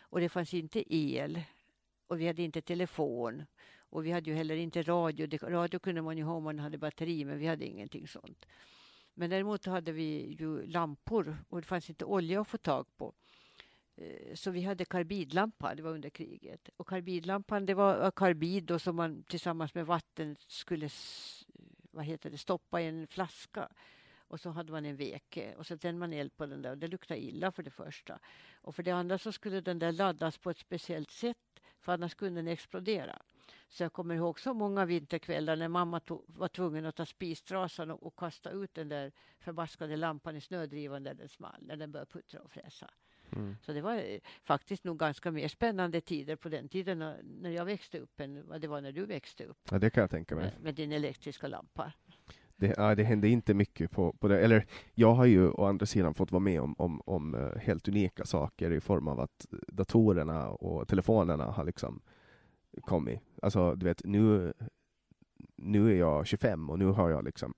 Och 0.01 0.21
det 0.21 0.29
fanns 0.29 0.55
inte 0.55 0.95
el. 0.95 1.41
Och 2.07 2.21
vi 2.21 2.27
hade 2.27 2.43
inte 2.43 2.61
telefon. 2.63 3.43
Och 3.79 4.07
vi 4.07 4.11
hade 4.11 4.31
ju 4.31 4.37
heller 4.37 4.57
inte 4.57 4.83
radio. 4.83 5.27
Det- 5.27 5.43
Radio 5.43 5.79
kunde 5.81 6.03
man 6.03 6.19
ju 6.19 6.25
ha 6.25 6.35
om 6.35 6.45
man 6.45 6.59
hade 6.59 6.79
batteri, 6.79 7.25
men 7.25 7.39
vi 7.39 7.47
hade 7.47 7.67
ingenting 7.67 8.09
sånt. 8.09 8.47
Men 9.15 9.31
däremot 9.31 9.67
hade 9.67 9.93
vi 9.93 10.37
ju 10.41 10.67
lampor 10.67 11.37
och 11.49 11.61
det 11.61 11.67
fanns 11.67 11.89
inte 11.91 12.05
olja 12.05 12.41
att 12.41 12.49
få 12.49 12.59
tag 12.59 12.87
på. 12.97 13.13
Eh, 13.97 14.35
så 14.35 14.51
vi 14.51 14.63
hade 14.63 14.85
karbidlampa, 14.85 15.75
det 15.75 15.83
var 15.83 15.91
under 15.91 16.11
kriget. 16.11 16.69
Och 16.77 16.89
karbidlampan, 16.89 17.67
det 17.67 17.75
var 17.75 18.11
karbid 18.11 18.65
då 18.65 18.79
som 18.79 18.97
man 18.97 19.23
tillsammans 19.23 19.75
med 19.75 19.87
vatten 19.87 20.37
skulle 20.47 20.89
vad 21.91 22.05
heter 22.05 22.31
det, 22.31 22.39
stoppa 22.39 22.81
i 22.81 22.87
en 22.87 23.07
flaska. 23.07 23.69
Och 24.17 24.41
så 24.41 24.51
hade 24.51 24.73
man 24.73 24.85
en 24.85 24.97
veke 24.97 25.55
och 25.55 25.67
så 25.67 25.79
tände 25.79 25.99
man 25.99 26.13
eld 26.13 26.37
på 26.37 26.47
den 26.47 26.63
där 26.63 26.71
och 26.71 26.79
det 26.79 26.89
luktade 26.89 27.25
illa 27.25 27.53
för 27.53 27.63
det 27.63 27.71
första. 27.71 28.19
Och 28.55 28.75
för 28.75 28.83
det 28.83 28.91
andra 28.91 29.19
så 29.19 29.33
skulle 29.33 29.61
den 29.61 29.79
där 29.79 29.93
laddas 29.93 30.39
på 30.39 30.51
ett 30.51 30.59
speciellt 30.59 31.11
sätt 31.11 31.61
för 31.81 31.93
annars 31.93 32.15
kunde 32.15 32.41
den 32.41 32.49
explodera. 32.49 33.23
Så 33.69 33.83
jag 33.83 33.93
kommer 33.93 34.15
ihåg 34.15 34.41
så 34.41 34.55
många 34.55 34.85
vinterkvällar 34.85 35.57
när 35.57 35.69
mamma 35.69 36.01
tog, 36.01 36.25
var 36.27 36.49
tvungen 36.49 36.87
att 36.87 36.97
ta 36.97 37.07
spistrasan 37.07 37.91
och, 37.91 38.07
och 38.07 38.17
kasta 38.17 38.51
ut 38.51 38.75
den 38.75 38.89
där 38.89 39.13
förbaskade 39.39 39.97
lampan 39.97 40.37
i 40.37 40.41
snödrivan 40.41 41.03
när 41.03 41.15
den 41.15 41.29
small, 41.29 41.63
när 41.63 41.77
den 41.77 41.93
började 41.93 42.11
puttra 42.11 42.41
och 42.41 42.51
fräsa. 42.51 42.91
Mm. 43.37 43.57
Så 43.63 43.73
det 43.73 43.81
var 43.81 43.95
eh, 43.95 44.19
faktiskt 44.43 44.85
nog 44.85 44.99
ganska 44.99 45.31
mer 45.31 45.49
spännande 45.49 46.01
tider 46.01 46.37
på 46.37 46.49
den 46.49 46.69
tiden 46.69 46.99
när, 47.23 47.51
jag 47.51 47.65
växte 47.65 47.99
upp 47.99 48.21
än 48.21 48.49
vad 48.49 48.61
det 48.61 48.69
var 48.69 48.81
när 48.81 48.93
du 48.93 49.07
växte 49.07 49.45
upp 49.45 49.59
ja, 49.71 49.79
det 49.79 49.91
kan 49.91 50.01
jag 50.01 50.11
tänka 50.11 50.35
mig. 50.35 50.45
med, 50.45 50.63
med 50.63 50.75
din 50.75 50.93
elektriska 50.93 51.49
lampa. 51.49 51.93
Det, 52.57 52.75
ja, 52.77 52.95
det 52.95 53.05
hände 53.05 53.29
inte 53.29 53.55
mycket 53.55 53.91
på, 53.91 54.13
på 54.13 54.29
det. 54.29 54.41
Eller 54.41 54.67
jag 54.95 55.15
har 55.15 55.25
ju 55.25 55.51
å 55.51 55.65
andra 55.65 55.87
sidan 55.87 56.15
fått 56.15 56.33
vara 56.33 56.41
med 56.41 56.61
om, 56.61 56.75
om, 56.79 57.01
om 57.07 57.35
eh, 57.35 57.59
helt 57.61 57.89
unika 57.89 58.25
saker 58.25 58.71
i 58.71 58.81
form 58.81 59.09
av 59.09 59.21
att 59.21 59.47
datorerna 59.69 60.49
och 60.51 60.89
telefonerna 60.89 61.45
har 61.45 61.65
liksom 61.65 62.03
kommit. 62.81 63.21
Alltså, 63.43 63.75
du 63.75 63.87
vet, 63.87 64.05
nu, 64.05 64.53
nu 65.57 65.91
är 65.91 65.99
jag 65.99 66.27
25 66.27 66.71
och 66.71 66.79
nu 66.79 66.87
har 66.87 67.11
jag 67.11 67.25
liksom 67.25 67.55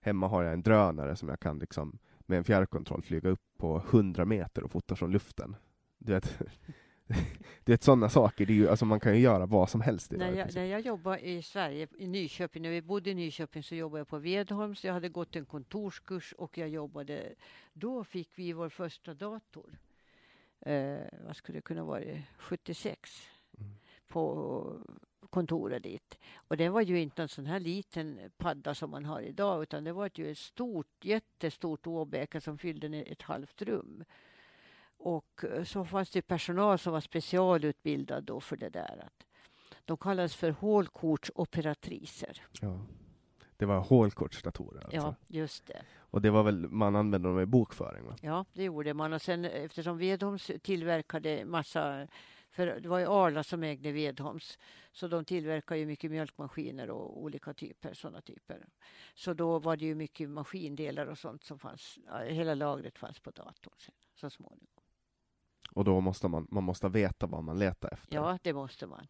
hemma 0.00 0.28
har 0.28 0.42
jag 0.42 0.52
en 0.52 0.62
drönare 0.62 1.16
som 1.16 1.28
jag 1.28 1.40
kan 1.40 1.58
liksom 1.58 1.98
med 2.30 2.38
en 2.38 2.44
fjärrkontroll 2.44 3.02
flyga 3.02 3.28
upp 3.28 3.42
på 3.58 3.82
100 3.90 4.24
meter 4.24 4.64
och 4.64 4.70
fota 4.70 4.96
från 4.96 5.12
luften. 5.12 5.56
Du 5.98 6.12
vet, 6.12 6.38
du 7.64 7.72
vet 7.72 7.82
sådana 7.82 8.08
saker, 8.08 8.46
det 8.46 8.52
är 8.52 8.54
ju, 8.54 8.68
alltså 8.68 8.84
man 8.84 9.00
kan 9.00 9.14
ju 9.14 9.20
göra 9.20 9.46
vad 9.46 9.70
som 9.70 9.80
helst. 9.80 10.12
När 10.12 10.32
jag, 10.32 10.54
när 10.54 10.64
jag 10.64 10.80
jobbade 10.80 11.28
i 11.28 11.42
Sverige, 11.42 11.88
i 11.98 12.06
Nyköping, 12.06 12.62
när 12.62 12.70
vi 12.70 12.82
bodde 12.82 13.10
i 13.10 13.14
Nyköping 13.14 13.62
så 13.62 13.74
jobbade 13.74 14.00
jag 14.00 14.08
på 14.08 14.18
Vedholms. 14.18 14.84
Jag 14.84 14.92
hade 14.92 15.08
gått 15.08 15.36
en 15.36 15.46
kontorskurs 15.46 16.34
och 16.38 16.58
jag 16.58 16.68
jobbade... 16.68 17.34
Då 17.72 18.04
fick 18.04 18.30
vi 18.34 18.52
vår 18.52 18.68
första 18.68 19.14
dator. 19.14 19.78
Eh, 20.60 20.98
vad 21.26 21.36
skulle 21.36 21.58
det 21.58 21.62
kunna 21.62 21.84
vara? 21.84 22.02
76. 22.38 23.28
Mm. 23.58 23.70
På 24.08 24.64
kontoret 25.30 25.82
dit. 25.82 26.18
Och 26.34 26.56
det 26.56 26.68
var 26.68 26.80
ju 26.80 27.00
inte 27.00 27.22
en 27.22 27.28
sån 27.28 27.46
här 27.46 27.60
liten 27.60 28.20
padda 28.36 28.74
som 28.74 28.90
man 28.90 29.04
har 29.04 29.20
idag 29.20 29.62
utan 29.62 29.84
det 29.84 29.92
var 29.92 30.10
ju 30.14 30.30
ett 30.30 30.38
stort, 30.38 31.04
jättestort 31.04 31.86
åbäke 31.86 32.40
som 32.40 32.58
fyllde 32.58 32.86
ett 32.86 33.22
halvt 33.22 33.62
rum. 33.62 34.04
Och 34.96 35.44
eh, 35.44 35.64
så 35.64 35.84
fanns 35.84 36.10
det 36.10 36.22
personal 36.22 36.78
som 36.78 36.92
var 36.92 37.00
specialutbildad 37.00 38.24
då 38.24 38.40
för 38.40 38.56
det 38.56 38.68
där. 38.68 39.08
De 39.84 39.96
kallades 39.96 40.34
för 40.34 40.50
hålkortsoperatriser. 40.50 42.42
Ja. 42.60 42.80
Det 43.56 43.66
var 43.66 43.80
hålkortsdatorer 43.80 44.80
alltså. 44.84 44.96
Ja, 44.96 45.14
just 45.28 45.66
det. 45.66 45.82
Och 45.98 46.22
det 46.22 46.30
var 46.30 46.42
väl, 46.42 46.68
man 46.68 46.96
använde 46.96 47.28
dem 47.28 47.40
i 47.40 47.46
bokföring 47.46 48.04
va? 48.04 48.16
Ja, 48.22 48.44
det 48.52 48.64
gjorde 48.64 48.94
man. 48.94 49.12
Och 49.12 49.22
sen 49.22 49.44
eftersom 49.44 49.98
Vedholms 49.98 50.50
tillverkade 50.62 51.44
massa 51.44 52.06
för 52.50 52.80
det 52.80 52.88
var 52.88 52.98
ju 52.98 53.06
Arla 53.06 53.42
som 53.42 53.62
ägde 53.62 53.92
Vedholms. 53.92 54.58
Så 54.92 55.08
de 55.08 55.24
tillverkar 55.24 55.76
ju 55.76 55.86
mycket 55.86 56.10
mjölkmaskiner 56.10 56.90
och 56.90 57.22
olika 57.22 57.54
typer, 57.54 57.94
sådana 57.94 58.20
typer. 58.20 58.66
Så 59.14 59.34
då 59.34 59.58
var 59.58 59.76
det 59.76 59.84
ju 59.84 59.94
mycket 59.94 60.30
maskindelar 60.30 61.06
och 61.06 61.18
sånt 61.18 61.44
som 61.44 61.58
fanns. 61.58 61.98
Hela 62.26 62.54
lagret 62.54 62.98
fanns 62.98 63.20
på 63.20 63.30
datorn 63.30 63.74
sen, 63.78 63.94
så 64.14 64.30
småningom. 64.30 64.66
Och 65.72 65.84
då 65.84 66.00
måste 66.00 66.28
man, 66.28 66.46
man 66.50 66.64
måste 66.64 66.88
veta 66.88 67.26
vad 67.26 67.44
man 67.44 67.58
letar 67.58 67.92
efter. 67.92 68.14
Ja, 68.14 68.38
det 68.42 68.52
måste 68.52 68.86
man. 68.86 69.06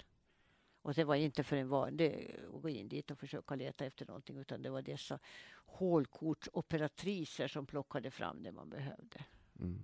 Och 0.83 0.95
det 0.95 1.05
var 1.05 1.15
inte 1.15 1.45
för 1.45 1.57
en 1.57 1.69
vanlig 1.69 2.37
att 2.55 2.63
gå 2.63 2.69
in 2.69 2.89
dit 2.89 3.11
och 3.11 3.19
försöka 3.19 3.55
leta 3.55 3.85
efter 3.85 4.07
någonting 4.07 4.39
utan 4.39 4.63
det 4.63 4.71
var 4.71 4.83
dessa 4.83 5.19
hålkortsoperatriser 5.67 7.49
som 7.49 7.67
plockade 7.67 8.11
fram 8.11 8.43
det 8.43 8.53
man 8.53 8.71
behövde. 8.71 9.25
Mm. 9.61 9.83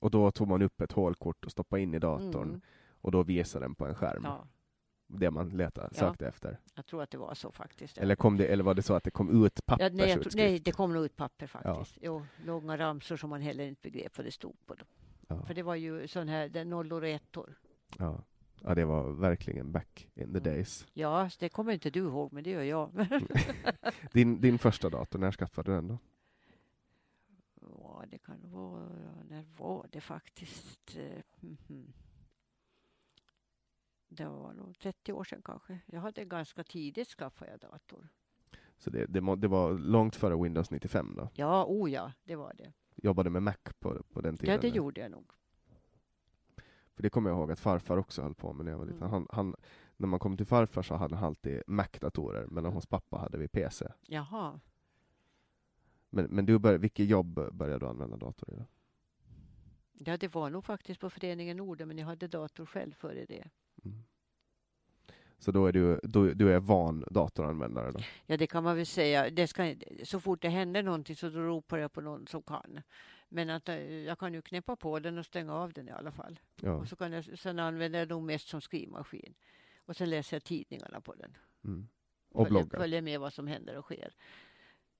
Och 0.00 0.10
då 0.10 0.30
tog 0.30 0.48
man 0.48 0.62
upp 0.62 0.80
ett 0.80 0.92
hålkort 0.92 1.44
och 1.44 1.50
stoppade 1.50 1.82
in 1.82 1.94
i 1.94 1.98
datorn 1.98 2.48
Mm. 2.48 2.60
Och 3.06 3.12
då 3.12 3.22
visade 3.22 3.64
den 3.64 3.74
på 3.74 3.86
en 3.86 3.94
skärm 3.94 4.22
Ja, 4.24 4.46
det 5.06 5.30
man 5.30 5.48
letade, 5.48 5.88
Ja. 5.92 5.98
sökte 5.98 6.26
efter. 6.28 6.58
jag 6.74 6.86
tror 6.86 7.02
att 7.02 7.10
det 7.10 7.18
var 7.18 7.34
så 7.34 7.52
faktiskt. 7.52 7.98
Eller, 7.98 8.16
kom 8.16 8.36
det, 8.36 8.46
eller 8.46 8.64
var 8.64 8.74
det 8.74 8.82
så 8.82 8.94
att 8.94 9.04
det 9.04 9.10
kom 9.10 9.44
ut 9.44 9.60
ja, 9.66 9.76
nej, 9.92 10.18
nej, 10.34 10.58
det 10.58 10.72
kom 10.72 10.92
nog 10.92 11.04
ut 11.04 11.16
papper 11.16 11.46
faktiskt. 11.46 11.98
Jo, 12.02 12.26
långa 12.44 12.78
ramsor 12.78 13.16
som 13.16 13.30
man 13.30 13.40
heller 13.40 13.64
inte 13.66 13.80
begrep 13.90 14.18
vad 14.18 14.26
det 14.26 14.30
stod 14.32 14.66
på 14.66 14.74
dem. 14.74 14.86
För 15.46 15.54
det 15.54 15.62
var 15.62 15.74
ju 15.74 16.08
sån 16.08 16.28
här 16.28 16.64
nollor 16.64 17.02
och 17.02 17.08
ettor. 17.08 17.54
Ja. 17.98 18.24
Ja, 18.62 18.74
det 18.74 18.84
var 18.84 19.10
verkligen 19.10 19.72
back 19.72 20.08
in 20.14 20.24
the 20.24 20.38
Mm. 20.38 20.42
days. 20.42 20.86
Ja, 20.92 21.30
det 21.38 21.48
kommer 21.48 21.72
inte 21.72 21.90
du 21.90 22.00
ihåg, 22.00 22.32
men 22.32 22.44
det 22.44 22.50
gör 22.50 22.62
jag. 22.62 22.90
Din, 24.12 24.40
din 24.40 24.58
första 24.58 24.88
dator, 24.90 25.18
när 25.18 25.32
skaffade 25.32 25.70
du 25.70 25.74
den 25.74 25.88
då? 25.88 25.98
Ja, 27.60 28.04
det 28.10 28.18
kan 28.18 28.50
vara... 28.50 28.88
När 29.28 29.44
var 29.58 29.86
det 29.92 30.00
faktiskt? 30.00 30.96
Eh, 30.96 31.22
mhm. 31.40 31.92
Det 34.08 34.24
var 34.24 34.52
nog 34.52 34.78
30 34.78 35.12
år 35.12 35.24
sedan 35.24 35.42
kanske. 35.44 35.78
Jag 35.86 36.00
hade 36.00 36.24
ganska 36.24 36.64
tidigt 36.64 37.08
skaffat 37.08 37.48
jag 37.50 37.60
dator. 37.60 38.08
Så 38.78 38.90
det, 38.90 39.06
det, 39.06 39.20
må- 39.20 39.36
det 39.36 39.48
var 39.48 39.72
långt 39.78 40.16
före 40.16 40.42
Windows 40.42 40.70
95 40.70 41.14
då? 41.16 41.28
Ja, 41.34 41.64
o 41.68 41.88
ja, 41.88 42.12
det 42.24 42.36
var 42.36 42.54
det. 42.54 42.72
Jobbade 42.94 43.30
med 43.30 43.42
Mac 43.42 43.56
på, 43.78 44.02
på 44.12 44.20
den 44.20 44.36
tiden? 44.36 44.54
Ja, 44.54 44.60
det 44.60 44.68
gjorde 44.68 45.00
jag 45.00 45.10
nog. 45.10 45.30
För 46.94 47.02
det 47.02 47.10
kommer 47.10 47.30
jag 47.30 47.38
ihåg 47.38 47.52
att 47.52 47.60
farfar 47.60 47.96
också 47.96 48.22
höll 48.22 48.34
på 48.34 48.52
med 48.52 48.64
när 48.64 48.72
jag 48.72 48.78
var 48.78 48.84
liten. 48.86 48.98
Mm. 49.02 49.10
Han, 49.10 49.26
han, 49.30 49.54
när 49.96 50.08
man 50.08 50.18
kom 50.20 50.36
till 50.36 50.46
farfar 50.46 50.82
så 50.82 50.94
hade 50.94 51.16
han 51.16 51.24
alltid 51.24 51.62
Mac-datorer, 51.66 52.46
medan 52.50 52.72
hos 52.72 52.86
pappa 52.86 53.16
hade 53.16 53.38
vi 53.38 53.48
PC. 53.48 53.86
Jaha. 54.06 54.60
Men, 56.10 56.24
men 56.24 56.46
du 56.46 56.58
bör, 56.58 56.78
vilket 56.78 57.06
jobb 57.06 57.40
började 57.52 57.78
du 57.78 57.86
använda 57.88 58.16
dator 58.16 58.52
i? 58.54 58.56
Då? 58.56 58.64
Ja, 59.92 60.16
det 60.16 60.34
var 60.34 60.50
nog 60.50 60.64
faktiskt 60.64 61.00
på 61.00 61.10
Föreningen 61.10 61.56
Norden, 61.56 61.88
men 61.88 61.98
jag 61.98 62.06
hade 62.06 62.28
dator 62.28 62.66
själv 62.66 62.92
före 62.92 63.24
det. 63.24 63.48
Så 65.38 65.52
då 65.52 65.66
är 65.66 65.72
du, 65.72 66.00
då, 66.02 66.24
du 66.24 66.52
är 66.52 66.60
van 66.60 67.04
datoranvändare 67.10 67.92
då? 67.92 68.00
Ja, 68.26 68.36
det 68.36 68.46
kan 68.46 68.64
man 68.64 68.76
väl 68.76 68.86
säga. 68.86 69.30
Det 69.30 69.46
ska, 69.46 69.74
så 70.04 70.20
fort 70.20 70.42
det 70.42 70.48
händer 70.48 70.82
någonting 70.82 71.16
så 71.16 71.28
ropar 71.28 71.78
jag 71.78 71.92
på 71.92 72.00
någon 72.00 72.26
som 72.26 72.42
kan. 72.42 72.80
Men 73.28 73.50
att, 73.50 73.68
eh, 73.68 73.78
jag 73.78 74.18
kan 74.18 74.34
ju 74.34 74.42
knäppa 74.42 74.76
på 74.76 74.98
den 74.98 75.18
och 75.18 75.26
stänga 75.26 75.54
av 75.54 75.72
den 75.72 75.88
i 75.88 75.92
alla 75.92 76.12
fall. 76.12 76.40
Ja. 76.60 76.72
Och 76.72 76.88
så 76.88 76.96
kan 76.96 77.12
jag, 77.12 77.38
sen 77.38 77.58
använder 77.58 77.98
jag 77.98 78.08
nog 78.08 78.22
mest 78.22 78.48
som 78.48 78.60
skrivmaskin. 78.60 79.34
Och 79.84 79.96
sen 79.96 80.10
läser 80.10 80.36
jag 80.36 80.44
tidningarna 80.44 81.00
på 81.00 81.14
den. 81.14 81.36
Mm. 81.64 81.88
Och 82.30 82.46
följer, 82.46 82.60
bloggar? 82.62 82.78
följer 82.78 83.02
med 83.02 83.20
vad 83.20 83.32
som 83.32 83.46
händer 83.46 83.76
och 83.76 83.84
sker. 83.84 84.14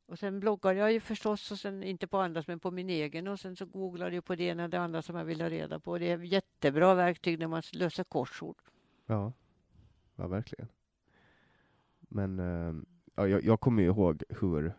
Och 0.06 0.18
sen 0.18 0.40
bloggar 0.40 0.72
jag 0.72 0.92
ju 0.92 1.00
förstås, 1.00 1.50
och 1.50 1.58
sen 1.58 1.82
inte 1.82 2.06
på 2.06 2.18
andras 2.18 2.46
men 2.46 2.60
på 2.60 2.70
min 2.70 2.90
egen. 2.90 3.28
Och 3.28 3.40
sen 3.40 3.56
så 3.56 3.66
googlar 3.66 4.10
jag 4.10 4.24
på 4.24 4.34
det 4.34 4.44
ena 4.44 4.64
och 4.64 4.70
det 4.70 4.80
andra 4.80 5.02
som 5.02 5.16
jag 5.16 5.24
vill 5.24 5.40
ha 5.40 5.50
reda 5.50 5.80
på. 5.80 5.98
Det 5.98 6.10
är 6.10 6.18
jättebra 6.18 6.94
verktyg 6.94 7.38
när 7.38 7.46
man 7.46 7.62
löser 7.72 8.04
korsord. 8.04 8.56
Ja, 9.06 9.32
ja 10.16 10.26
verkligen. 10.26 10.68
Men 12.00 12.38
eh, 12.38 12.74
ja, 13.14 13.28
jag, 13.28 13.44
jag 13.44 13.60
kommer 13.60 13.82
ju 13.82 13.88
ihåg 13.88 14.22
hur 14.28 14.72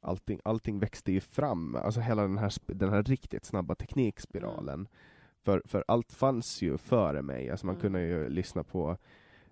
allting, 0.00 0.40
allting 0.44 0.78
växte 0.78 1.12
ju 1.12 1.20
fram, 1.20 1.74
alltså 1.76 2.00
hela 2.00 2.22
den 2.22 2.38
här, 2.38 2.52
den 2.66 2.90
här 2.90 3.02
riktigt 3.02 3.44
snabba 3.44 3.74
teknikspiralen. 3.74 4.88
För, 5.44 5.62
för 5.64 5.84
allt 5.88 6.12
fanns 6.12 6.62
ju 6.62 6.78
före 6.78 7.22
mig, 7.22 7.50
alltså 7.50 7.66
man 7.66 7.74
Mm. 7.74 7.82
kunde 7.82 8.00
ju 8.02 8.28
lyssna 8.28 8.64
på 8.64 8.96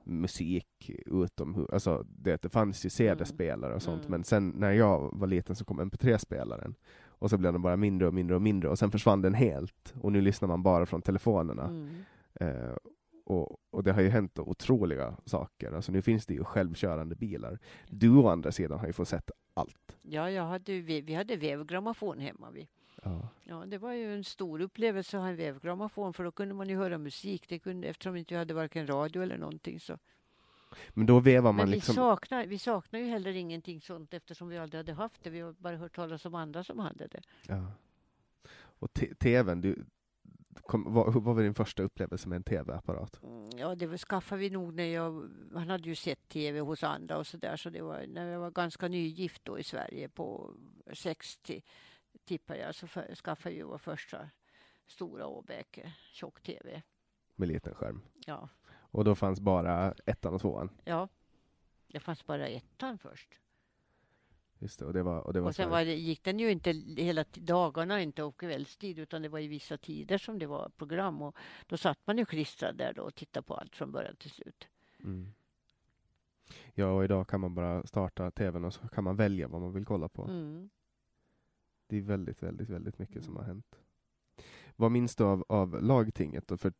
musik 0.04 0.90
utomhus, 1.06 1.70
alltså 1.70 2.06
det, 2.08 2.42
det 2.42 2.48
fanns 2.48 2.84
ju 2.86 2.90
CD-spelare 2.90 3.74
och 3.74 3.82
sånt, 3.82 4.00
Mm. 4.00 4.10
men 4.10 4.24
sen 4.24 4.48
när 4.48 4.72
jag 4.72 5.10
var 5.12 5.26
liten 5.26 5.56
så 5.56 5.64
kom 5.64 5.80
MP3-spelaren. 5.80 6.74
Och 7.18 7.30
så 7.30 7.38
blev 7.38 7.52
den 7.52 7.62
bara 7.62 7.76
mindre 7.76 8.08
och 8.08 8.14
mindre 8.14 8.36
och 8.36 8.42
mindre 8.42 8.70
och 8.70 8.78
sen 8.78 8.90
försvann 8.90 9.22
den 9.22 9.34
helt. 9.34 9.94
Och 10.00 10.12
nu 10.12 10.20
lyssnar 10.20 10.48
man 10.48 10.62
bara 10.62 10.86
från 10.86 11.02
telefonerna. 11.02 11.64
Mm. 11.64 11.88
Eh, 12.34 12.76
och, 13.27 13.59
och 13.70 13.85
det 13.85 13.93
har 13.93 14.03
ju 14.03 14.09
hänt 14.09 14.39
otroliga 14.39 15.16
saker. 15.24 15.73
Alltså 15.73 15.93
nu 15.93 16.03
finns 16.03 16.27
det 16.27 16.35
ju 16.35 16.44
självkörande 16.44 17.15
bilar. 17.15 17.59
Du 17.89 18.16
å 18.16 18.28
andra 18.28 18.53
sidan 18.53 18.78
har 18.78 18.86
ju 18.86 18.93
fått 18.93 19.09
sett 19.09 19.31
allt. 19.55 19.97
Ja, 20.03 20.31
jag 20.31 20.43
hade, 20.47 20.81
ve- 20.81 21.01
vi 21.01 21.15
hade 21.15 21.36
vävgrammofon 21.36 22.19
hemma. 22.19 22.51
Vi. 22.51 22.69
Ja. 23.03 23.28
Ja, 23.44 23.65
det 23.66 23.78
var 23.78 23.93
ju 23.93 24.15
en 24.15 24.24
stor 24.24 24.61
upplevelse 24.61 25.16
att 25.16 25.23
ha 25.23 25.31
en 25.31 25.36
vävgrammofon 25.36 26.12
för 26.12 26.24
då 26.24 26.32
kunde 26.32 26.55
man 26.55 26.69
ju 26.69 26.77
höra 26.77 26.98
musik. 26.98 27.44
Det 27.48 27.59
kunde, 27.59 27.89
eftersom 27.89 28.12
vi 28.12 28.19
inte 28.19 28.36
hade 28.36 28.55
varken 28.55 28.86
radio 28.86 29.23
eller 29.23 29.39
någonting. 29.39 29.81
Så. 29.81 29.98
Men 30.90 31.07
då 31.07 31.20
vevar 31.20 31.53
man 31.53 31.57
Men 31.57 31.66
vi, 31.66 31.73
liksom... 31.73 31.94
saknar, 31.94 32.47
vi 32.47 32.59
saknar 32.59 33.01
ju 33.01 33.07
heller 33.07 33.36
ingenting 33.36 33.81
sånt 33.81 34.15
eftersom 34.15 34.48
vi 34.48 34.59
aldrig 34.59 34.78
hade 34.78 34.93
haft 34.93 35.24
det. 35.24 35.31
Vi 35.31 35.40
har 35.40 35.53
bara 35.53 35.77
hört 35.77 35.97
talas 35.97 36.24
om 36.24 36.35
andra 36.35 36.65
som 36.65 36.78
hade 36.78 37.07
det. 37.07 37.20
Ja. 37.48 37.73
Och 38.78 38.93
tvn, 39.19 39.61
du, 39.61 39.85
kom, 40.62 40.95
vad, 40.95 41.15
vad 41.15 41.23
var 41.37 41.43
din 41.43 41.55
första 41.55 41.83
upplevelse 41.83 42.28
med 42.28 42.37
en 42.37 42.43
tv-apparat? 42.45 43.23
Mm, 43.23 43.51
Ja, 43.57 43.74
det 43.74 43.87
var- 43.87 43.97
skaffade 43.97 44.41
vi 44.41 44.51
nog 44.51 44.74
när 44.74 44.85
jag... 44.85 45.31
Han 45.55 45.70
hade 45.70 45.89
ju 45.89 45.95
sett 45.95 46.28
tv 46.28 46.61
hos 46.61 46.85
andra 46.85 47.19
och 47.19 47.27
så 47.27 47.37
där. 47.37 47.57
Så 47.57 47.70
det 47.70 47.83
var 47.83 48.07
när 48.07 48.27
jag 48.27 48.41
var 48.41 48.51
ganska 48.51 48.89
nygift 48.89 49.45
då 49.45 49.59
i 49.59 49.62
Sverige 49.62 50.09
på 50.09 50.55
60 50.93 51.62
tippar 52.24 52.55
jag. 52.55 52.74
Så 52.74 52.87
för, 52.87 53.15
skaffade 53.15 53.55
jag 53.55 53.66
vår 53.66 53.78
första 53.78 54.31
stora 54.87 55.27
Åbäke 55.27 55.93
tjock-tv. 56.12 56.83
Med 57.35 57.49
liten 57.49 57.74
skärm. 57.74 58.03
Ja, 58.27 58.49
Och 58.69 59.05
då 59.05 59.15
fanns 59.15 59.41
bara 59.41 59.95
ettan 60.07 60.35
och 60.35 60.41
tvåan. 60.41 60.70
ja. 60.85 61.09
Det 61.89 62.01
fanns 62.01 62.27
bara 62.27 62.49
ettan 62.49 62.99
först. 62.99 63.28
Just 64.59 64.78
det, 64.78 64.85
och 64.85 64.93
det 64.93 65.03
var, 65.03 65.20
och 65.20 65.33
det 65.33 65.41
var, 65.41 65.49
Och 65.49 65.55
sen 65.55 65.70
var 65.70 65.85
det, 65.85 65.95
gick 65.95 66.24
den 66.24 66.39
ju 66.39 66.51
inte 66.51 66.70
hela 66.97 67.24
dagarna, 67.35 68.03
inte 68.03 68.23
och 68.23 68.41
kvällstid, 68.41 68.99
utan 68.99 69.23
det 69.23 69.28
var 69.28 69.39
i 69.39 69.49
vissa 69.49 69.78
tider 69.78 70.19
som 70.19 70.39
det 70.39 70.47
var 70.47 70.69
program. 70.77 71.23
Och 71.23 71.37
då 71.66 71.77
satt 71.77 71.99
man 72.07 72.19
ju 72.19 72.24
klistrad 72.24 72.77
där 72.77 72.93
då 72.93 73.03
och 73.03 73.15
tittade 73.15 73.47
på 73.47 73.55
allt 73.55 73.77
från 73.77 73.93
början 73.93 74.16
till 74.16 74.31
slut. 74.31 74.69
mm. 75.05 75.33
Ja, 76.74 76.93
och 76.93 77.05
idag 77.05 77.28
kan 77.28 77.41
man 77.41 77.55
bara 77.55 77.87
starta 77.87 78.31
tvn 78.31 78.65
och 78.65 78.74
så 78.74 78.89
kan 78.89 79.05
man 79.05 79.16
välja 79.16 79.49
vad 79.49 79.61
man 79.61 79.73
vill 79.73 79.85
kolla 79.85 80.09
på. 80.09 80.24
Mm. 80.24 80.70
Det 81.87 81.97
är 81.97 82.03
väldigt, 82.03 82.43
väldigt, 82.43 82.69
väldigt 82.70 82.99
mycket 82.99 83.24
som 83.24 83.37
har 83.37 83.43
hänt. 83.43 83.78
Vad 84.77 84.93
minns 84.93 85.16
du 85.16 85.24
av, 85.24 85.45
av 85.49 85.83
lagtinget? 85.83 86.49
Då? 86.49 86.57
För 86.57 86.73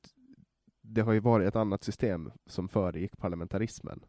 det 0.81 1.01
har 1.01 1.13
ju 1.13 1.21
varit 1.21 1.49
ett 1.49 1.57
annat 1.57 1.85
system 1.85 2.33
som 2.47 2.69
föregick 2.69 3.17
parlamentarismen. 3.17 4.05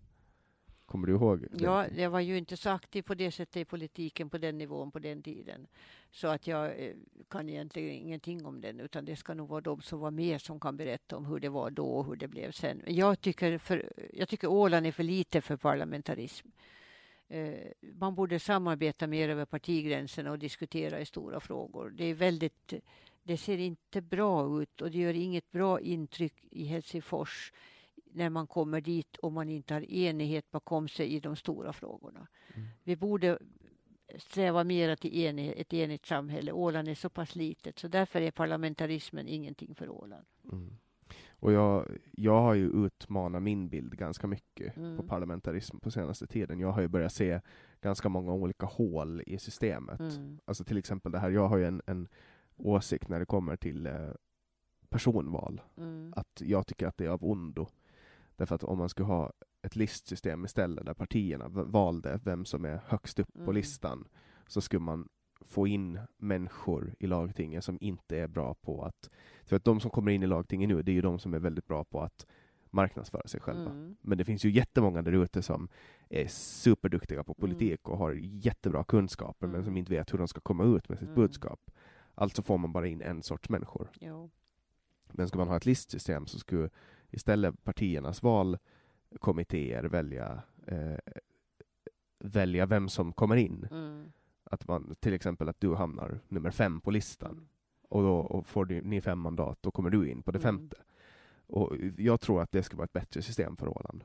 Kommer 0.87 1.07
du 1.07 1.13
ihåg? 1.13 1.41
det? 1.41 1.63
Ja, 1.63 1.87
jag 1.87 2.09
var 2.09 2.19
ju 2.19 2.37
inte 2.37 2.57
så 2.57 2.69
aktiv 2.69 3.01
på 3.01 3.13
det 3.13 3.31
sättet 3.31 3.57
i 3.57 3.65
politiken 3.65 4.29
på 4.29 4.37
den 4.37 4.57
nivån 4.57 4.91
på 4.91 4.99
den 4.99 5.23
tiden. 5.23 5.67
Så 6.11 6.27
att 6.27 6.47
jag 6.47 6.65
eh, 6.65 6.93
kan 7.29 7.49
egentligen 7.49 7.91
ingenting 7.91 8.45
om 8.45 8.61
den, 8.61 8.79
utan 8.79 9.05
det 9.05 9.15
ska 9.15 9.33
nog 9.33 9.49
vara 9.49 9.61
de 9.61 9.81
som 9.81 9.99
var 9.99 10.11
med 10.11 10.41
som 10.41 10.59
kan 10.59 10.77
berätta 10.77 11.17
om 11.17 11.25
hur 11.25 11.39
det 11.39 11.49
var 11.49 11.69
då 11.69 11.87
och 11.87 12.05
hur 12.05 12.15
det 12.15 12.27
blev 12.27 12.51
sen. 12.51 12.81
Jag 12.85 13.21
tycker, 13.21 13.57
för, 13.57 13.93
jag 14.13 14.29
tycker 14.29 14.47
Åland 14.47 14.87
är 14.87 14.91
för 14.91 15.03
lite 15.03 15.41
för 15.41 15.57
parlamentarism. 15.57 16.47
Eh, 17.27 17.71
man 17.99 18.15
borde 18.15 18.39
samarbeta 18.39 19.07
mer 19.07 19.29
över 19.29 19.45
partigränserna 19.45 20.31
och 20.31 20.39
diskutera 20.39 20.99
i 20.99 21.05
stora 21.05 21.39
frågor. 21.39 21.89
Det 21.89 22.05
är 22.05 22.13
väldigt, 22.13 22.73
det 23.23 23.37
ser 23.37 23.57
inte 23.57 24.01
bra 24.01 24.61
ut 24.61 24.81
och 24.81 24.91
det 24.91 24.97
gör 24.97 25.13
inget 25.13 25.51
bra 25.51 25.79
intryck 25.79 26.33
i 26.51 26.65
Helsingfors 26.65 27.51
när 28.17 28.29
man 28.29 28.47
kommer 28.47 28.81
dit 28.81 29.17
och 29.17 29.31
man 29.31 29.49
inte 29.49 29.73
har 29.73 29.91
enighet 29.91 30.51
bakom 30.51 30.87
sig 30.87 31.13
i 31.13 31.19
de 31.19 31.35
stora 31.35 31.73
frågorna. 31.73 32.27
Vi 32.83 32.95
borde 32.95 33.39
sträva 34.17 34.63
mer 34.63 34.95
till 34.95 35.15
enighet, 35.15 35.57
ett 35.57 35.73
enigt 35.73 36.05
samhälle. 36.05 36.51
Åland 36.51 36.87
är 36.87 36.95
så 36.95 37.09
pass 37.09 37.35
litet 37.35 37.79
så 37.79 37.87
därför 37.87 38.21
är 38.21 38.31
parlamentarismen 38.31 39.27
ingenting 39.27 39.75
för 39.75 39.89
Åland. 39.89 40.25
Mm. 40.51 40.77
Och 41.39 41.51
jag, 41.51 41.87
jag 42.11 42.41
har 42.41 42.53
ju 42.53 42.85
utmanat 42.85 43.43
min 43.43 43.69
bild 43.69 43.97
ganska 43.97 44.27
mycket 44.27 44.75
på 44.75 44.81
Mm. 44.81 45.07
parlamentarism 45.07 45.79
på 45.79 45.91
senaste 45.91 46.27
tiden. 46.27 46.59
Jag 46.59 46.71
har 46.71 46.81
ju 46.81 46.87
börjat 46.87 47.13
se 47.13 47.41
ganska 47.81 48.09
många 48.09 48.33
olika 48.33 48.65
hål 48.65 49.23
i 49.27 49.37
systemet. 49.39 49.99
Mm. 49.99 50.39
Alltså 50.45 50.63
till 50.63 50.77
exempel 50.77 51.11
det 51.11 51.19
här, 51.19 51.29
jag 51.29 51.47
har 51.47 51.57
ju 51.57 51.65
en, 51.65 51.81
en 51.85 52.07
åsikt 52.57 53.09
när 53.09 53.19
det 53.19 53.25
kommer 53.25 53.55
till 53.55 53.85
eh, 53.85 54.09
personval. 54.89 55.61
Mm. 55.77 56.13
att 56.15 56.41
jag 56.41 56.67
tycker 56.67 56.87
att 56.87 56.97
det 56.97 57.05
är 57.05 57.09
av 57.09 57.25
ondo. 57.25 57.67
Därför 58.37 58.55
att 58.55 58.63
om 58.63 58.77
man 58.77 58.89
skulle 58.89 59.05
ha 59.07 59.31
ett 59.61 59.75
listsystem 59.75 60.45
istället 60.45 60.85
där 60.85 60.93
partierna 60.93 61.47
valde 61.49 62.19
vem 62.23 62.45
som 62.45 62.65
är 62.65 62.81
högst 62.85 63.19
upp 63.19 63.33
på 63.33 63.39
Mm. 63.41 63.55
listan 63.55 64.07
så 64.47 64.61
skulle 64.61 64.79
man 64.79 65.09
få 65.41 65.67
in 65.67 65.99
människor 66.17 66.95
i 66.99 67.07
lagtinget 67.07 67.63
som 67.63 67.77
inte 67.81 68.17
är 68.17 68.27
bra 68.27 68.53
på 68.53 68.83
att... 68.83 69.09
För 69.45 69.55
att 69.55 69.63
de 69.63 69.79
som 69.79 69.91
kommer 69.91 70.11
in 70.11 70.23
i 70.23 70.27
lagtinget 70.27 70.69
nu, 70.69 70.81
det 70.81 70.91
är 70.91 70.93
ju 70.93 71.01
de 71.01 71.19
som 71.19 71.33
är 71.33 71.39
väldigt 71.39 71.67
bra 71.67 71.83
på 71.83 72.01
att 72.01 72.25
marknadsföra 72.69 73.27
sig 73.27 73.39
själva. 73.41 73.71
Mm. 73.71 73.95
Men 74.01 74.17
det 74.17 74.25
finns 74.25 74.45
ju 74.45 74.51
jättemånga 74.51 75.01
där 75.01 75.11
ute 75.11 75.41
som 75.41 75.69
är 76.09 76.27
superduktiga 76.27 77.23
på 77.23 77.35
Mm. 77.37 77.39
politik 77.49 77.89
och 77.89 77.97
har 77.97 78.13
jättebra 78.21 78.83
kunskaper 78.83 79.47
men 79.47 79.55
Mm. 79.55 79.65
som 79.65 79.77
inte 79.77 79.91
vet 79.91 80.13
hur 80.13 80.17
de 80.17 80.27
ska 80.27 80.39
komma 80.41 80.63
ut 80.63 80.89
med 80.89 80.97
sitt 80.99 81.07
Mm. 81.07 81.15
budskap. 81.15 81.71
Alltså 82.15 82.41
får 82.41 82.57
man 82.57 82.73
bara 82.73 82.87
in 82.87 83.01
en 83.01 83.23
sorts 83.23 83.49
människor. 83.49 83.89
Jo. 84.01 84.29
Men 85.11 85.27
ska 85.27 85.37
man 85.37 85.47
ha 85.47 85.57
ett 85.57 85.65
listsystem 85.65 86.25
så 86.27 86.39
skulle 86.39 86.69
istället 87.11 87.63
partiernas 87.63 88.23
valkommittéer 88.23 89.83
välja, 89.83 90.41
eh, 90.67 90.97
välja 92.19 92.65
vem 92.65 92.89
som 92.89 93.13
kommer 93.13 93.35
in. 93.35 93.67
Mm. 93.71 94.11
Att 94.43 94.67
man, 94.67 94.95
till 94.99 95.13
exempel 95.13 95.49
att 95.49 95.59
du 95.59 95.75
hamnar 95.75 96.19
nummer 96.27 96.51
fem 96.51 96.81
på 96.81 96.91
listan. 96.91 97.31
Mm. 97.31 97.47
Och 97.89 98.03
då 98.03 98.17
och 98.17 98.47
får 98.47 98.65
du, 98.65 98.81
ni 98.81 99.01
fem 99.01 99.19
mandat, 99.19 99.57
då 99.61 99.71
kommer 99.71 99.89
du 99.89 100.09
in 100.09 100.23
på 100.23 100.31
det 100.31 100.39
Mm. 100.39 100.57
femte. 100.57 100.77
Och 101.47 101.77
jag 101.97 102.21
tror 102.21 102.41
att 102.41 102.51
det 102.51 102.63
ska 102.63 102.77
vara 102.77 102.85
ett 102.85 102.93
bättre 102.93 103.21
system 103.21 103.57
för 103.57 103.67
Åland. 103.67 104.03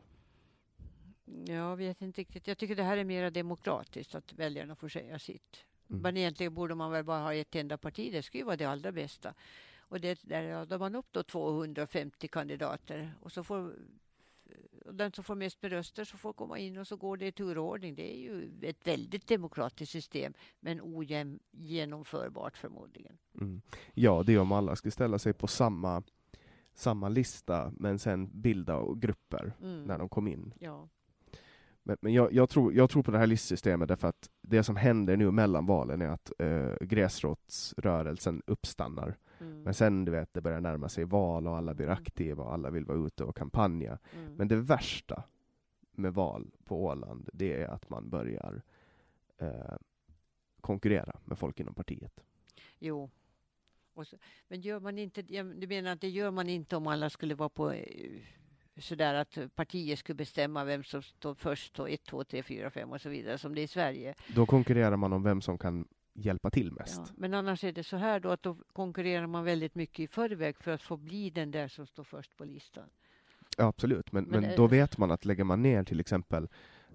Jag 1.46 1.76
vet 1.76 2.02
inte 2.02 2.20
riktigt. 2.20 2.46
Jag 2.46 2.58
tycker 2.58 2.76
det 2.76 2.82
här 2.82 2.96
är 2.96 3.04
mer 3.04 3.30
demokratiskt, 3.30 4.14
att 4.14 4.32
väljarna 4.32 4.74
får 4.74 4.88
säga 4.88 5.18
sitt. 5.18 5.64
Mm. 5.90 6.02
Men 6.02 6.16
egentligen 6.16 6.54
borde 6.54 6.74
man 6.74 6.90
väl 6.90 7.04
bara 7.04 7.18
ha 7.22 7.34
ett 7.34 7.54
enda 7.54 7.78
parti. 7.78 8.12
Det 8.12 8.22
skulle 8.22 8.40
ju 8.40 8.44
vara 8.44 8.56
det 8.56 8.64
allra 8.64 8.92
bästa. 8.92 9.34
Och 9.92 10.00
det, 10.00 10.18
där 10.22 10.48
radar 10.48 10.78
man 10.78 10.94
upp 10.94 11.06
då 11.10 11.22
250 11.22 12.28
kandidater 12.28 13.14
och 13.20 13.32
så 13.32 13.44
får 13.44 13.74
och 14.86 14.94
den 14.94 15.12
som 15.12 15.24
får 15.24 15.34
mest 15.34 15.62
med 15.62 15.72
röster 15.72 16.04
så 16.04 16.16
får 16.16 16.32
komma 16.32 16.58
in 16.58 16.78
och 16.78 16.86
så 16.86 16.96
går 16.96 17.16
det 17.16 17.26
i 17.26 17.32
turordning. 17.32 17.94
Det 17.94 18.14
är 18.16 18.20
ju 18.20 18.50
ett 18.62 18.86
väldigt 18.86 19.26
demokratiskt 19.26 19.92
system 19.92 20.32
men 20.60 20.80
ogenomförbart 20.80 22.56
förmodligen. 22.56 23.18
Mm. 23.40 23.62
Ja, 23.94 24.22
det 24.26 24.34
är 24.34 24.38
om 24.38 24.52
alla 24.52 24.76
skulle 24.76 24.92
ställa 24.92 25.18
sig 25.18 25.32
på 25.32 25.46
samma, 25.46 26.02
samma 26.74 27.08
lista 27.08 27.72
men 27.76 27.98
sen 27.98 28.40
bilda 28.40 28.94
grupper 28.96 29.52
Mm. 29.62 29.84
när 29.84 29.98
de 29.98 30.08
kom 30.08 30.28
in. 30.28 30.54
Ja. 30.58 30.88
Men, 31.82 31.96
men 32.00 32.12
jag, 32.12 32.32
jag, 32.32 32.48
tror, 32.48 32.74
jag 32.74 32.90
tror 32.90 33.02
på 33.02 33.10
det 33.10 33.18
här 33.18 33.26
listsystemet 33.26 33.88
därför 33.88 34.08
att 34.08 34.30
det 34.40 34.62
som 34.62 34.76
händer 34.76 35.16
nu 35.16 35.30
mellan 35.30 35.66
valen 35.66 36.02
är 36.02 36.08
att 36.08 36.32
uh, 36.42 36.74
gräsrotsrörelsen 36.80 38.42
uppstannar. 38.46 39.16
Mm. 39.42 39.62
Men 39.62 39.74
sen 39.74 40.04
du 40.04 40.12
vet, 40.12 40.34
det 40.34 40.40
börjar 40.40 40.60
närma 40.60 40.88
sig 40.88 41.04
val 41.04 41.46
och 41.46 41.56
alla 41.56 41.74
blir 41.74 41.88
aktiva 41.88 42.44
och 42.44 42.52
alla 42.52 42.70
vill 42.70 42.84
vara 42.84 43.06
ute 43.06 43.24
och 43.24 43.36
kampanja. 43.36 43.98
Mm. 44.14 44.34
Men 44.34 44.48
det 44.48 44.56
värsta 44.56 45.22
med 45.92 46.14
val 46.14 46.50
på 46.64 46.84
Åland, 46.84 47.28
det 47.32 47.62
är 47.62 47.68
att 47.68 47.90
man 47.90 48.10
börjar 48.10 48.62
eh, 49.38 49.76
konkurrera 50.60 51.20
med 51.24 51.38
folk 51.38 51.60
inom 51.60 51.74
partiet. 51.74 52.20
Jo. 52.78 53.10
Så, 54.04 54.16
men 54.48 54.60
gör 54.60 54.80
man 54.80 54.98
inte, 54.98 55.22
du 55.22 55.66
menar 55.66 55.92
att 55.92 56.00
det 56.00 56.08
gör 56.08 56.30
man 56.30 56.48
inte 56.48 56.76
om 56.76 56.86
alla 56.86 57.10
skulle 57.10 57.34
vara 57.34 57.48
på 57.48 57.72
eh, 57.72 58.22
sådär 58.76 59.14
att 59.14 59.38
partier 59.54 59.96
skulle 59.96 60.16
bestämma 60.16 60.64
vem 60.64 60.84
som 60.84 61.02
står 61.02 61.34
först 61.34 61.80
och 61.80 61.90
1, 61.90 62.04
2, 62.04 62.24
3, 62.24 62.42
4, 62.42 62.70
5 62.70 62.90
och 62.92 63.00
så 63.00 63.08
vidare 63.08 63.38
som 63.38 63.54
det 63.54 63.60
är 63.60 63.64
i 63.64 63.68
Sverige. 63.68 64.14
Då 64.34 64.46
konkurrerar 64.46 64.96
man 64.96 65.12
om 65.12 65.22
vem 65.22 65.40
som 65.40 65.58
kan 65.58 65.88
hjälpa 66.14 66.50
till 66.50 66.72
mest. 66.72 66.96
Ja, 67.06 67.12
men 67.16 67.34
annars 67.34 67.64
är 67.64 67.72
det 67.72 67.84
så 67.84 67.96
här 67.96 68.20
då 68.20 68.30
att 68.30 68.42
då 68.42 68.56
konkurrerar 68.72 69.26
man 69.26 69.44
väldigt 69.44 69.74
mycket 69.74 70.00
i 70.00 70.06
förväg 70.08 70.56
för 70.60 70.70
att 70.70 70.82
få 70.82 70.96
bli 70.96 71.30
den 71.30 71.50
där 71.50 71.68
som 71.68 71.86
står 71.86 72.04
först 72.04 72.36
på 72.36 72.44
listan. 72.44 72.84
Ja, 73.58 73.64
absolut, 73.66 74.12
men, 74.12 74.24
Men 74.24 74.40
men, 74.40 74.50
är- 74.50 74.56
då 74.56 74.66
vet 74.66 74.98
man 74.98 75.10
att 75.10 75.24
lägger 75.24 75.44
man 75.44 75.62
ner 75.62 75.84
till 75.84 76.00
exempel 76.00 76.48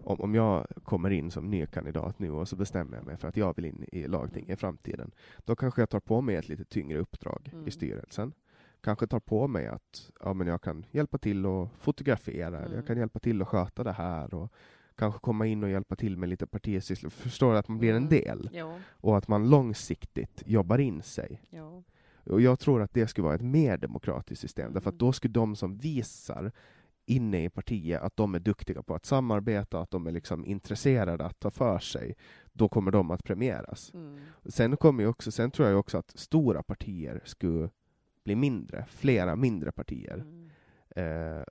om, 0.03 0.21
om 0.21 0.35
jag 0.35 0.67
kommer 0.83 1.09
in 1.09 1.31
som 1.31 1.49
ny 1.49 1.65
kandidat 1.65 2.19
nu 2.19 2.31
och 2.31 2.47
så 2.47 2.55
bestämmer 2.55 2.97
jag 2.97 3.05
mig 3.05 3.17
för 3.17 3.27
att 3.27 3.37
jag 3.37 3.55
vill 3.55 3.65
in 3.65 3.85
i 3.91 4.07
lagting 4.07 4.49
i 4.49 4.55
framtiden. 4.55 5.11
Då 5.45 5.55
kanske 5.55 5.81
jag 5.81 5.89
tar 5.89 5.99
på 5.99 6.21
mig 6.21 6.35
ett 6.35 6.49
lite 6.49 6.65
tyngre 6.65 6.99
uppdrag 6.99 7.49
Mm. 7.53 7.67
i 7.67 7.71
styrelsen. 7.71 8.33
Kanske 8.81 9.07
tar 9.07 9.19
på 9.19 9.47
mig 9.47 9.67
att 9.67 10.11
ja, 10.19 10.33
men 10.33 10.47
jag 10.47 10.61
kan 10.61 10.85
hjälpa 10.91 11.17
till 11.17 11.45
att 11.45 11.69
fotografera, 11.79 12.47
eller 12.47 12.57
Mm. 12.65 12.73
jag 12.75 12.87
kan 12.87 12.97
hjälpa 12.97 13.19
till 13.19 13.41
att 13.41 13.47
sköta 13.47 13.83
det 13.83 13.91
här 13.91 14.33
och 14.33 14.51
kanske 14.97 15.19
komma 15.19 15.45
in 15.47 15.63
och 15.63 15.69
hjälpa 15.69 15.95
till 15.95 16.17
med 16.17 16.29
lite 16.29 16.47
partisysslor. 16.47 17.09
Förstår 17.09 17.53
att 17.55 17.67
man 17.67 17.77
blir 17.77 17.89
en 17.89 17.97
Mm. 17.97 18.09
del 18.09 18.49
Ja, 18.53 18.79
och 18.91 19.17
att 19.17 19.27
man 19.27 19.49
långsiktigt 19.49 20.43
jobbar 20.45 20.77
in 20.77 21.01
sig. 21.01 21.41
ja. 21.49 21.83
Och 22.25 22.41
jag 22.41 22.59
tror 22.59 22.81
att 22.81 22.93
det 22.93 23.07
skulle 23.07 23.25
vara 23.25 23.35
ett 23.35 23.41
mer 23.41 23.77
demokratiskt 23.77 24.41
system, 24.41 24.73
därför 24.73 24.89
att 24.89 24.93
Mm. 24.93 24.97
då 25.07 25.11
skulle 25.13 25.31
de 25.33 25.55
som 25.55 25.77
visar 25.77 26.51
inne 27.05 27.43
i 27.43 27.49
partiet 27.49 28.01
att 28.01 28.17
de 28.17 28.35
är 28.35 28.39
duktiga 28.39 28.83
på 28.83 28.95
att 28.95 29.05
samarbeta, 29.05 29.79
att 29.79 29.91
de 29.91 30.07
är 30.07 30.11
liksom 30.11 30.45
intresserade 30.45 31.25
att 31.25 31.39
ta 31.39 31.51
för 31.51 31.79
sig, 31.79 32.15
då 32.53 32.69
kommer 32.69 32.91
de 32.91 33.11
att 33.11 33.23
premieras. 33.23 33.93
Mm. 33.93 34.19
Sen, 34.45 34.77
kommer 34.77 35.03
ju 35.03 35.09
också, 35.09 35.31
sen 35.31 35.51
tror 35.51 35.67
jag 35.67 35.79
också 35.79 35.97
att 35.97 36.11
stora 36.19 36.63
partier 36.63 37.21
skulle 37.23 37.69
bli 38.23 38.35
mindre, 38.35 38.85
flera 38.89 39.35
mindre 39.35 39.71
partier. 39.71 40.15
Mm. 40.15 40.49
Eh, 40.95 41.43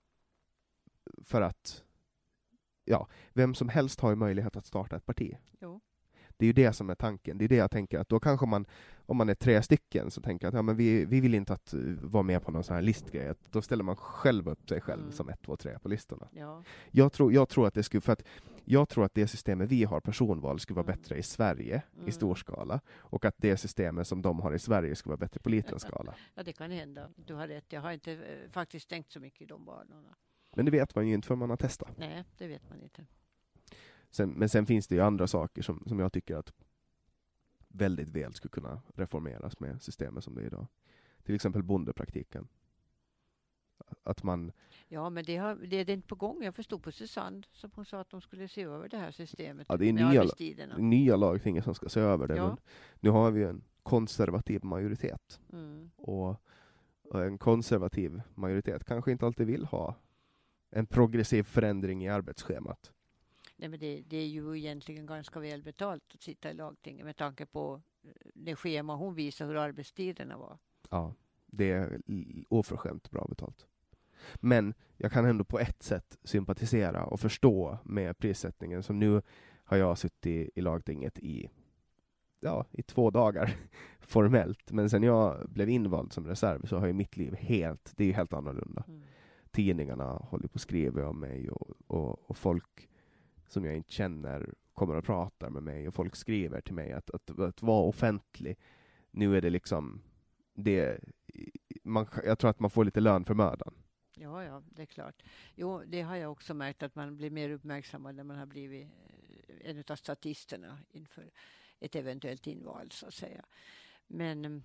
för 1.23 1.43
att 1.43 1.82
ja, 2.87 3.09
vem 3.33 3.55
som 3.55 3.69
helst 3.69 4.01
har 4.01 4.11
ju 4.11 4.17
möjlighet 4.17 4.57
att 4.57 4.67
starta 4.67 4.97
ett 4.97 5.07
parti. 5.07 5.37
Jo. 5.61 5.81
Det 6.39 6.45
är 6.45 6.47
ju 6.47 6.53
det 6.53 6.73
som 6.73 6.91
är 6.91 6.95
tanken. 6.95 7.39
Det 7.39 7.45
är 7.45 7.49
det 7.49 7.57
jag 7.57 7.71
tänker 7.71 7.99
att 7.99 8.09
då 8.09 8.21
kanske 8.21 8.47
man, 8.47 8.67
om 9.07 9.17
man 9.17 9.29
är 9.29 9.35
tre 9.35 9.63
stycken, 9.63 10.11
så 10.11 10.21
tänker 10.21 10.49
att 10.49 10.55
ja, 10.55 10.63
men 10.63 10.77
vi, 10.77 11.05
vi 11.05 11.21
vill 11.21 11.35
inte 11.35 11.53
att 11.53 11.75
uh, 11.75 11.99
vara 12.03 12.23
med 12.23 12.43
på 12.43 12.51
någon 12.51 12.65
sån 12.65 12.75
här 12.75 12.83
listgrej. 12.83 13.35
Då 13.51 13.63
ställer 13.63 13.85
man 13.85 13.97
själv 13.97 14.49
upp 14.49 14.69
sig 14.69 14.81
själv 14.81 15.01
Mm. 15.03 15.13
som 15.13 15.29
ett, 15.29 15.43
två, 15.43 15.57
tre 15.57 15.79
på 15.79 15.89
listorna. 15.89 16.29
Ja. 16.33 16.63
Jag 16.91 17.13
tror, 17.13 17.33
jag 17.33 17.49
tror 17.49 17.67
att 17.67 17.75
det 17.75 17.83
skulle, 17.83 18.01
för 18.01 18.13
att 18.13 18.23
jag 18.65 18.89
tror 18.89 19.05
att 19.05 19.15
det 19.15 19.29
systemet 19.29 19.69
vi 19.71 19.85
har, 19.85 20.01
personval, 20.01 20.61
skulle 20.61 20.75
vara 20.77 20.87
Mm. 20.87 20.97
bättre 21.01 21.17
i 21.19 21.23
Sverige 21.23 21.83
Mm. 21.97 22.09
i 22.09 22.13
stor 22.13 22.35
skala 22.35 22.81
och 22.97 23.25
att 23.25 23.35
det 23.39 23.57
systemet 23.57 24.07
som 24.07 24.23
de 24.23 24.41
har 24.41 24.53
i 24.53 24.59
Sverige 24.59 24.95
skulle 24.97 25.11
vara 25.11 25.19
bättre 25.21 25.41
på 25.41 25.49
liten 25.49 25.79
skala. 25.81 26.15
ja, 26.35 26.43
det 26.43 26.53
kan 26.53 26.71
hända. 26.71 27.09
Du 27.17 27.35
har 27.35 27.49
rätt. 27.49 27.65
Jag 27.73 27.81
har 27.81 27.93
inte 27.93 28.13
eh, 28.13 28.51
faktiskt 28.51 28.89
tänkt 28.89 29.13
så 29.13 29.21
mycket 29.21 29.41
i 29.43 29.45
de 29.47 29.65
banorna. 29.65 30.15
Men 30.57 30.65
det 30.65 30.70
vet 30.70 30.95
man 30.95 31.09
ju 31.09 31.15
inte 31.15 31.27
förrän 31.27 31.39
man 31.39 31.51
har 31.51 31.57
testat. 31.57 31.99
Nej, 31.99 32.24
det 32.39 32.47
vet 32.47 32.69
man 32.70 32.83
inte. 32.83 33.07
Sen, 34.11 34.31
men 34.31 34.49
sen 34.49 34.66
finns 34.66 34.87
det 34.89 34.95
ju 34.95 35.01
andra 35.01 35.27
saker 35.27 35.62
som, 35.62 35.85
som 35.87 35.99
jag 35.99 36.12
tycker 36.12 36.37
att 36.37 36.53
väldigt 37.69 38.09
väl 38.09 38.35
skulle 38.35 38.51
kunna 38.53 38.83
reformeras 38.95 39.61
med 39.61 39.83
systemet 39.83 40.24
som 40.24 40.35
det 40.35 40.41
är 40.43 40.47
idag. 40.47 40.66
Till 41.23 41.35
exempel 41.35 41.62
bondepraktiken. 41.62 42.49
Att 44.03 44.23
man, 44.23 44.53
Ja, 44.89 45.11
men 45.11 45.24
det, 45.24 45.37
har, 45.37 45.55
det 45.55 45.77
är 45.77 45.85
det 45.85 45.93
inte 45.93 46.09
på 46.09 46.15
gång. 46.15 46.43
Jag 46.43 46.55
förstod 46.55 46.83
på 46.83 46.93
Susanne 46.93 47.43
som 47.53 47.70
hon 47.74 47.85
sa 47.85 48.01
att 48.01 48.11
de 48.11 48.20
skulle 48.20 48.49
se 48.49 48.62
över 48.62 48.89
det 48.89 48.97
här 48.99 49.11
systemet 49.11 49.66
Ja, 49.69 49.77
det 49.77 49.89
är 49.89 49.93
nya- 49.93 50.78
nya 50.78 51.16
lagtinget 51.16 51.65
som 51.65 51.74
ska 51.74 51.89
se 51.89 52.01
över 52.01 52.27
det, 52.28 52.37
Ja. 52.37 52.49
men 52.49 52.57
nu 53.01 53.11
har 53.11 53.31
vi 53.31 53.43
en 53.45 53.65
konservativ 53.83 54.65
majoritet. 54.65 55.41
Mm. 55.53 55.91
Och, 55.97 56.43
och 57.03 57.24
en 57.24 57.39
konservativ 57.39 58.20
majoritet 58.35 58.85
kanske 58.85 59.12
inte 59.12 59.27
alltid 59.27 59.47
vill 59.47 59.65
ha 59.65 59.95
en 60.71 60.87
progressiv 60.87 61.43
förändring 61.43 62.05
i 62.05 62.09
arbetsschemat. 62.09 62.93
Nej, 63.57 63.69
men 63.69 63.81
det, 63.81 64.03
det 64.07 64.17
är 64.17 64.27
ju 64.27 64.59
egentligen 64.59 65.07
ganska 65.07 65.41
väl 65.41 65.63
betalt 65.63 66.03
att 66.15 66.23
sitta 66.23 66.51
i 66.51 66.55
lagtinget 66.55 67.05
med 67.05 67.17
tanke 67.17 67.47
på 67.47 67.83
eh, 68.03 68.11
det 68.35 68.57
schema 68.57 68.97
hon 68.97 69.15
visar 69.15 69.47
hur 69.47 69.57
arbetstiderna 69.57 70.37
var. 70.37 70.59
Ja, 70.91 71.15
det 71.47 71.71
är 71.71 72.01
oförskämt 72.49 73.11
bra 73.11 73.27
betalt. 73.29 73.67
Men 74.35 74.75
jag 74.97 75.13
kan 75.13 75.25
ändå 75.25 75.45
på 75.45 75.59
ett 75.59 75.83
sätt 75.83 76.19
sympatisera 76.25 77.05
och 77.05 77.21
förstå 77.21 77.79
med 77.85 78.19
prissättningen. 78.19 78.83
Som 78.83 78.99
nu 78.99 79.23
har 79.65 79.77
jag 79.77 79.99
suttit 79.99 80.51
i 80.55 80.61
lagtinget 80.61 81.19
i, 81.19 81.51
ja, 82.41 82.67
i 82.73 82.83
två 82.83 83.11
dagar 83.11 83.57
formellt. 84.01 84.73
Men 84.73 84.91
sen 84.91 85.03
jag 85.03 85.51
blev 85.51 85.69
invald 85.69 86.13
som 86.13 86.27
reserv 86.27 86.67
så 86.67 86.79
har 86.79 86.87
ju 86.87 86.93
mitt 86.93 87.17
liv 87.17 87.35
helt, 87.35 87.93
det 87.97 88.05
är 88.05 88.13
helt 88.13 88.33
annorlunda. 88.33 88.85
Mm. 88.89 89.03
Tidningarna 89.57 90.05
håller 90.05 90.49
på 90.49 90.57
att 90.57 90.61
skriva 90.61 91.09
om 91.09 91.20
mig 91.20 91.51
och, 91.51 91.77
och, 91.87 92.31
och 92.31 92.37
folk 92.37 92.89
som 93.49 93.65
jag 93.65 93.77
inte 93.77 93.93
känner 93.93 94.55
kommer 94.74 94.95
och 94.95 95.05
pratar 95.05 95.51
med 95.51 95.62
mig 95.62 95.89
och 95.89 95.95
folk 95.95 96.16
skriver 96.16 96.61
till 96.61 96.74
mig 96.74 96.93
att, 96.93 97.11
att, 97.11 97.41
att 97.41 97.62
vara 97.62 97.89
offentlig, 97.89 98.59
nu 99.11 99.37
är 99.37 99.43
det 99.43 99.51
liksom 99.51 100.03
det, 100.55 101.01
man, 101.83 102.07
jag 102.24 102.39
tror 102.39 102.51
att 102.51 102.61
man 102.61 102.70
får 102.70 102.85
lite 102.85 103.01
lön 103.01 103.24
för 103.24 103.35
mödan. 103.35 103.74
Ja, 104.15 104.45
ja, 104.45 104.62
det 104.70 104.83
är 104.83 104.87
klart. 104.87 105.23
Jo, 105.55 105.83
det 105.87 106.03
har 106.03 106.16
jag 106.16 106.33
också 106.33 106.55
märkt 106.55 106.83
att 106.83 106.95
man 106.95 107.16
blir 107.16 107.31
mer 107.31 107.51
uppmärksammad 107.51 108.15
när 108.15 108.24
man 108.24 108.39
har 108.39 108.47
blivit 108.47 108.89
eh, 109.49 109.70
en 109.70 109.85
av 109.89 109.97
statisterna 109.97 110.78
inför 110.91 111.31
ett 111.81 111.97
eventuellt 111.97 112.47
inval, 112.47 112.91
så 112.91 113.07
att 113.07 113.15
säga. 113.15 113.45
Men 114.07 114.62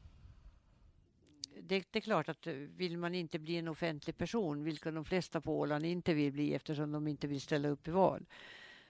det, 1.62 1.86
det 1.92 2.00
är 2.00 2.02
klart 2.02 2.30
att 2.30 2.48
eh, 2.48 2.54
vill 2.54 2.98
man 2.98 3.16
inte 3.16 3.40
bli 3.40 3.58
en 3.58 3.68
offentlig 3.68 4.18
person, 4.18 4.64
vilket 4.64 4.94
de 4.96 5.06
flesta 5.06 5.42
på 5.42 5.60
Åland 5.60 5.86
inte 5.86 6.14
vill 6.14 6.32
bli 6.34 6.54
eftersom 6.54 6.92
de 6.92 7.08
inte 7.08 7.28
vill 7.28 7.42
ställa 7.42 7.68
upp 7.70 7.88
i 7.88 7.92
val, 7.92 8.26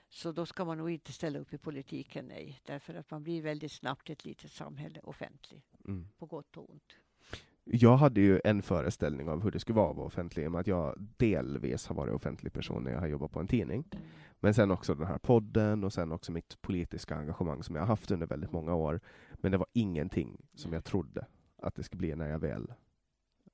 så 0.09 0.31
då 0.31 0.45
ska 0.45 0.65
man 0.65 0.77
nog 0.77 0.89
inte 0.89 1.13
ställa 1.13 1.39
upp 1.39 1.53
i 1.53 1.57
politiken, 1.57 2.25
nej. 2.25 2.61
Därför 2.65 2.93
att 2.93 3.11
man 3.11 3.23
blir 3.23 3.41
väldigt 3.41 3.71
snabbt 3.71 4.09
ett 4.09 4.25
litet 4.25 4.51
samhälle 4.51 4.99
offentlig, 5.03 5.61
Mm. 5.87 6.07
på 6.19 6.25
gott 6.25 6.57
och 6.57 6.69
ont. 6.69 6.93
Jag 7.63 7.97
hade 7.97 8.21
ju 8.21 8.41
en 8.43 8.61
föreställning 8.61 9.29
av 9.29 9.43
hur 9.43 9.51
det 9.51 9.59
skulle 9.59 9.75
vara 9.75 9.89
att 9.91 9.95
vara 9.97 10.07
offentlig, 10.07 10.43
i 10.43 10.47
och 10.47 10.51
med 10.51 10.61
att 10.61 10.67
jag 10.67 11.07
delvis 11.17 11.87
har 11.87 11.95
varit 11.95 12.13
offentlig 12.13 12.53
person 12.53 12.83
när 12.83 12.91
jag 12.91 12.99
har 12.99 13.07
jobbat 13.07 13.31
på 13.31 13.39
en 13.39 13.47
tidning. 13.47 13.83
Men 14.39 14.53
sen 14.53 14.71
också 14.71 14.95
den 14.95 15.07
här 15.07 15.17
podden 15.17 15.83
och 15.83 15.93
sen 15.93 16.11
också 16.11 16.31
mitt 16.31 16.61
politiska 16.61 17.15
engagemang 17.15 17.63
som 17.63 17.75
jag 17.75 17.81
har 17.81 17.87
haft 17.87 18.11
under 18.11 18.27
väldigt 18.27 18.51
många 18.51 18.75
år. 18.75 18.99
Men 19.33 19.51
det 19.51 19.57
var 19.57 19.67
ingenting 19.73 20.37
som 20.53 20.73
jag 20.73 20.83
trodde 20.83 21.25
att 21.61 21.75
det 21.75 21.83
skulle 21.83 21.97
bli 21.97 22.15
när 22.15 22.29
jag 22.29 22.39
väl 22.39 22.73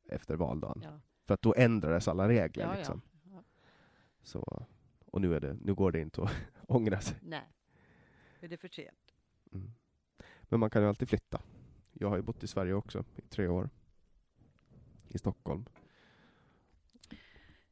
efter 0.10 0.36
valdagen. 0.36 0.82
Ja, 0.84 1.00
För 1.26 1.34
att 1.34 1.42
då 1.42 1.54
ändrades 1.58 2.08
alla 2.08 2.28
regler. 2.30 2.64
ja, 2.66 2.76
liksom. 2.76 3.02
ja. 3.24 3.44
Så, 4.22 4.66
och 5.06 5.22
nu, 5.22 5.36
är 5.36 5.40
det, 5.40 5.54
nu 5.62 5.76
går 5.76 5.92
det 5.92 6.00
inte 6.00 6.24
att 6.24 6.32
ångra 6.68 7.02
sig. 7.02 7.18
Nej. 7.22 7.54
Är 8.40 8.48
det 8.48 8.58
för 8.58 8.68
sent? 8.68 9.14
Mm. 9.52 9.72
Men 10.42 10.60
man 10.60 10.70
kan 10.70 10.82
ju 10.82 10.88
alltid 10.88 11.10
flytta. 11.10 11.42
Jag 11.94 12.10
har 12.10 12.16
ju 12.16 12.22
bott 12.22 12.44
i 12.44 12.48
Sverige 12.48 12.74
också 12.74 13.06
i 13.16 13.22
tre 13.22 13.48
år. 13.48 13.70
I 15.08 15.18
Stockholm. 15.18 15.66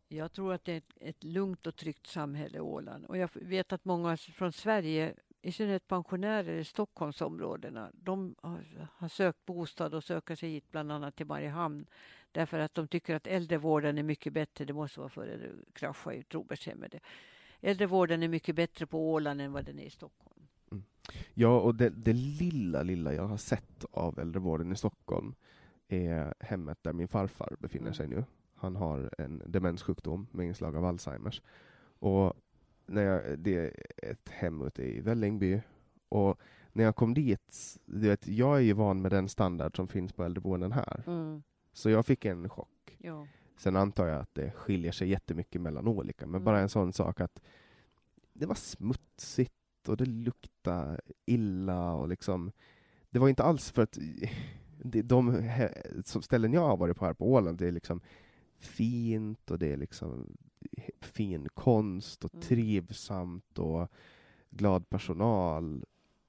Jag 0.07 0.31
tror 0.31 0.53
att 0.53 0.65
det 0.65 0.73
är 0.73 0.77
ett, 0.77 0.93
ett 0.99 1.23
lugnt 1.23 1.67
och 1.67 1.75
tryggt 1.75 2.07
samhälle, 2.07 2.59
Åland. 2.59 3.05
Och 3.05 3.17
jag 3.17 3.29
vet 3.33 3.73
att 3.73 3.85
många 3.85 4.17
från 4.17 4.51
Sverige, 4.51 5.15
i 5.45 5.51
synnerhet 5.51 5.87
pensionärer 5.87 6.53
i 6.53 6.63
Stockholmsområdena, 6.63 7.91
de 7.93 8.35
har, 8.41 9.07
sökt 9.07 9.45
bostad 9.45 9.93
och 9.93 10.03
söker 10.03 10.35
sig 10.35 10.49
hit 10.49 10.71
bland 10.71 10.91
annat 10.91 11.15
till 11.15 11.25
Mariehamn 11.25 11.85
därför 12.31 12.59
att 12.59 12.73
de 12.73 12.87
tycker 12.87 13.15
att 13.15 13.27
äldrevården 13.27 13.97
är 13.97 14.03
mycket 14.03 14.33
bättre. 14.33 14.65
Det 14.65 14.73
måste 14.73 14.99
vara 14.99 15.09
före 15.09 15.37
det 15.37 15.51
kraschade 15.73 16.15
i 16.15 16.23
Trobergshemmet. 16.23 16.95
Äldrevården 17.61 18.23
är 18.23 18.27
mycket 18.27 18.55
bättre 18.55 18.85
på 18.85 19.11
Åland 19.11 19.41
än 19.41 19.51
vad 19.51 19.65
den 19.65 19.79
är 19.79 19.83
i 19.83 19.89
Stockholm. 19.89 20.47
Ja, 21.33 21.59
och 21.59 21.75
det, 21.75 21.89
det 21.89 22.13
lilla, 22.13 22.83
lilla 22.83 23.13
jag 23.13 23.27
har 23.27 23.37
sett 23.37 23.85
av 23.91 24.19
äldrevården 24.19 24.71
i 24.71 24.75
Stockholm 24.75 25.35
är 25.87 26.33
hemmet 26.39 26.77
där 26.81 26.93
min 26.93 27.07
farfar 27.07 27.55
befinner 27.59 27.91
sig 27.91 28.07
nu. 28.07 28.23
Han 28.55 28.75
har 28.75 29.09
en 29.17 29.41
demenssjukdom 29.45 30.27
med 30.31 30.47
inslag 30.47 30.75
av 30.75 30.85
Alzheimers. 30.85 31.41
Och 31.99 32.33
när 32.85 33.01
jag, 33.03 33.39
det 33.39 33.57
är 33.57 33.73
ett 33.97 34.29
hem 34.29 34.61
ute 34.61 34.83
i 34.83 35.01
Vällingby. 35.01 35.61
Och 36.09 36.39
när 36.73 36.83
jag 36.83 36.95
kom 36.95 37.13
dit, 37.13 37.77
du 37.85 38.07
vet, 38.09 38.27
jag 38.27 38.55
är 38.57 38.61
ju 38.61 38.73
van 38.73 39.01
med 39.01 39.11
den 39.11 39.29
standard 39.29 39.75
som 39.75 39.87
finns 39.87 40.13
på 40.13 40.23
äldreboenden 40.23 40.71
här. 40.71 41.03
Mm. 41.07 41.43
Så 41.73 41.89
jag 41.89 42.05
fick 42.05 42.25
en 42.25 42.49
chock. 42.49 42.97
Ja. 42.97 43.27
Sen 43.57 43.75
antar 43.75 44.07
jag 44.07 44.21
att 44.21 44.33
det 44.35 44.51
skiljer 44.51 44.91
sig 44.91 45.09
jättemycket 45.09 45.61
mellan 45.61 45.87
olika, 45.87 46.25
men 46.25 46.35
Mm. 46.35 46.43
bara 46.43 46.59
en 46.59 46.69
sån 46.69 46.93
sak 46.93 47.21
att 47.21 47.41
det 48.33 48.45
var 48.45 48.55
smutsigt 48.55 49.53
och 49.87 49.97
det 49.97 50.05
luktade 50.05 51.01
illa 51.25 51.93
och 51.93 52.07
liksom 52.07 52.51
det 53.09 53.19
var 53.19 53.29
inte 53.29 53.43
alls 53.43 53.71
för 53.71 53.81
att 53.81 53.97
de 55.03 55.43
ställen 56.03 56.53
jag 56.53 56.61
har 56.61 56.77
varit 56.77 56.97
på 56.97 57.05
här 57.05 57.13
på 57.13 57.31
Åland, 57.33 57.57
det 57.57 57.67
är 57.67 57.71
liksom 57.71 58.01
fint 58.57 59.51
och 59.51 59.59
det 59.59 59.73
är 59.73 59.77
liksom 59.77 60.37
fin 61.01 61.49
konst 61.53 62.25
och 62.25 62.33
Mm. 62.33 62.41
trivsamt 62.47 63.59
och 63.59 63.91
glad 64.49 64.89
personal. 64.89 65.85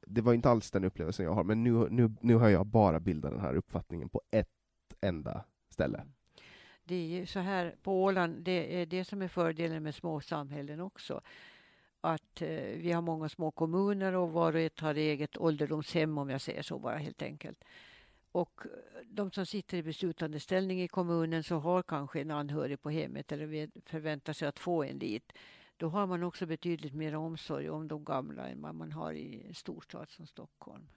Det 0.06 0.20
var 0.20 0.34
inte 0.34 0.50
alls 0.50 0.70
den 0.70 0.84
upplevelsen 0.84 1.24
jag 1.26 1.32
har, 1.32 1.44
men 1.44 1.64
nu, 1.64 1.88
nu, 1.90 2.12
nu 2.20 2.34
har 2.34 2.48
jag 2.48 2.66
bara 2.66 3.00
bildat 3.00 3.30
den 3.30 3.40
här 3.40 3.54
uppfattningen 3.54 4.08
på 4.08 4.22
ett 4.30 4.48
enda 5.00 5.44
ställe. 5.68 6.02
Det 6.84 6.94
är 6.94 7.06
ju 7.06 7.26
så 7.26 7.38
här 7.40 7.74
på 7.82 8.02
Åland, 8.04 8.44
det 8.44 8.82
är 8.82 8.86
det 8.86 9.04
som 9.04 9.22
är 9.22 9.28
fördelen 9.28 9.82
med 9.82 9.94
små 9.94 10.20
samhällen 10.20 10.80
också. 10.80 11.20
Att 12.00 12.42
eh, 12.42 12.48
vi 12.76 12.92
har 12.92 13.02
många 13.02 13.28
små 13.28 13.50
kommuner 13.50 14.12
och 14.12 14.32
var 14.32 14.52
och 14.54 14.60
ett 14.60 14.80
har 14.80 14.94
eget 14.94 15.36
ålderdomshem 15.36 16.18
om 16.18 16.30
jag 16.30 16.40
säger 16.40 16.62
så 16.62 16.78
bara 16.78 16.96
helt 16.96 17.22
enkelt. 17.22 17.64
Och 18.36 18.60
eh, 18.64 18.70
de 19.04 19.30
som 19.30 19.46
sitter 19.46 19.78
i 19.78 19.82
beslutande 19.82 20.40
ställning 20.40 20.82
i 20.82 20.88
kommunen 20.88 21.42
så 21.42 21.56
har 21.58 21.82
kanske 21.82 22.20
en 22.20 22.30
anhörig 22.30 22.82
på 22.82 22.90
hemmet 22.90 23.32
eller 23.32 23.70
förväntar 23.88 24.32
sig 24.32 24.48
att 24.48 24.58
få 24.58 24.84
en 24.84 24.98
dit. 24.98 25.32
Då 25.76 25.88
har 25.88 26.06
man 26.06 26.22
också 26.22 26.46
betydligt 26.46 26.94
mer 26.94 27.14
omsorg 27.14 27.70
om 27.70 27.88
de 27.88 28.04
gamla 28.04 28.48
än 28.48 28.62
vad 28.62 28.74
man 28.74 28.92
har 28.92 29.12
i 29.12 29.46
en 29.48 29.54
storstad 29.54 30.10
som 30.10 30.26
Stockholm. 30.26 30.88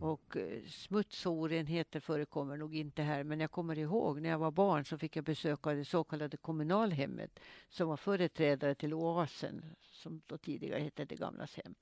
Och 0.00 0.36
eh, 0.36 0.66
smuts 0.68 1.26
och 1.26 1.32
orenheter 1.32 2.00
förekommer 2.00 2.56
nog 2.56 2.74
inte 2.74 3.02
här. 3.02 3.24
Men 3.24 3.40
jag 3.40 3.50
kommer 3.50 3.78
ihåg 3.78 4.20
när 4.20 4.30
jag 4.30 4.38
var 4.38 4.50
barn 4.50 4.84
så 4.84 4.98
fick 4.98 5.16
jag 5.16 5.24
besöka 5.24 5.72
det 5.74 5.84
så 5.84 6.04
kallade 6.04 6.36
kommunalhemmet 6.36 7.40
som 7.68 7.88
var 7.88 7.96
företrädare 7.96 8.74
till 8.74 8.94
Oasen 8.94 9.64
som 9.80 10.22
då 10.26 10.38
tidigare 10.38 10.80
hette 10.80 11.04
Det 11.04 11.16
gamlas 11.16 11.56
hem. 11.56 11.74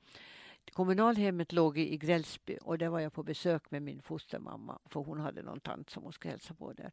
Kommunalhemmet 0.72 1.52
låg 1.52 1.78
i 1.78 1.96
Grällsby 1.96 2.58
och 2.62 2.78
där 2.78 2.88
var 2.88 3.00
jag 3.00 3.12
på 3.12 3.22
besök 3.22 3.70
med 3.70 3.82
min 3.82 4.02
fostermamma 4.02 4.78
för 4.84 5.00
hon 5.00 5.20
hade 5.20 5.42
någon 5.42 5.60
tant 5.60 5.90
som 5.90 6.02
hon 6.02 6.12
skulle 6.12 6.30
hälsa 6.32 6.54
på 6.54 6.72
där. 6.72 6.92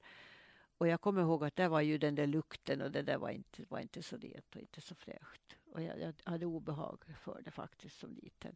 Och 0.78 0.88
jag 0.88 1.02
kommer 1.02 1.22
ihåg 1.22 1.44
att 1.44 1.56
där 1.56 1.70
var 1.70 1.82
ju 1.82 1.98
den 1.98 2.16
där 2.16 2.28
lukten 2.28 2.82
och 2.82 2.92
det 2.92 3.02
där 3.02 3.18
var 3.18 3.30
inte, 3.30 3.64
var 3.70 3.80
inte 3.80 4.02
så 4.04 4.18
rent 4.18 4.56
och 4.56 4.62
inte 4.62 4.82
så 4.82 4.96
fräscht. 4.96 5.42
Och 5.72 5.82
jag, 5.82 6.00
jag 6.00 6.14
hade 6.24 6.46
obehag 6.46 7.04
för 7.20 7.42
det 7.46 7.52
faktiskt 7.52 8.00
som 8.00 8.14
liten. 8.14 8.56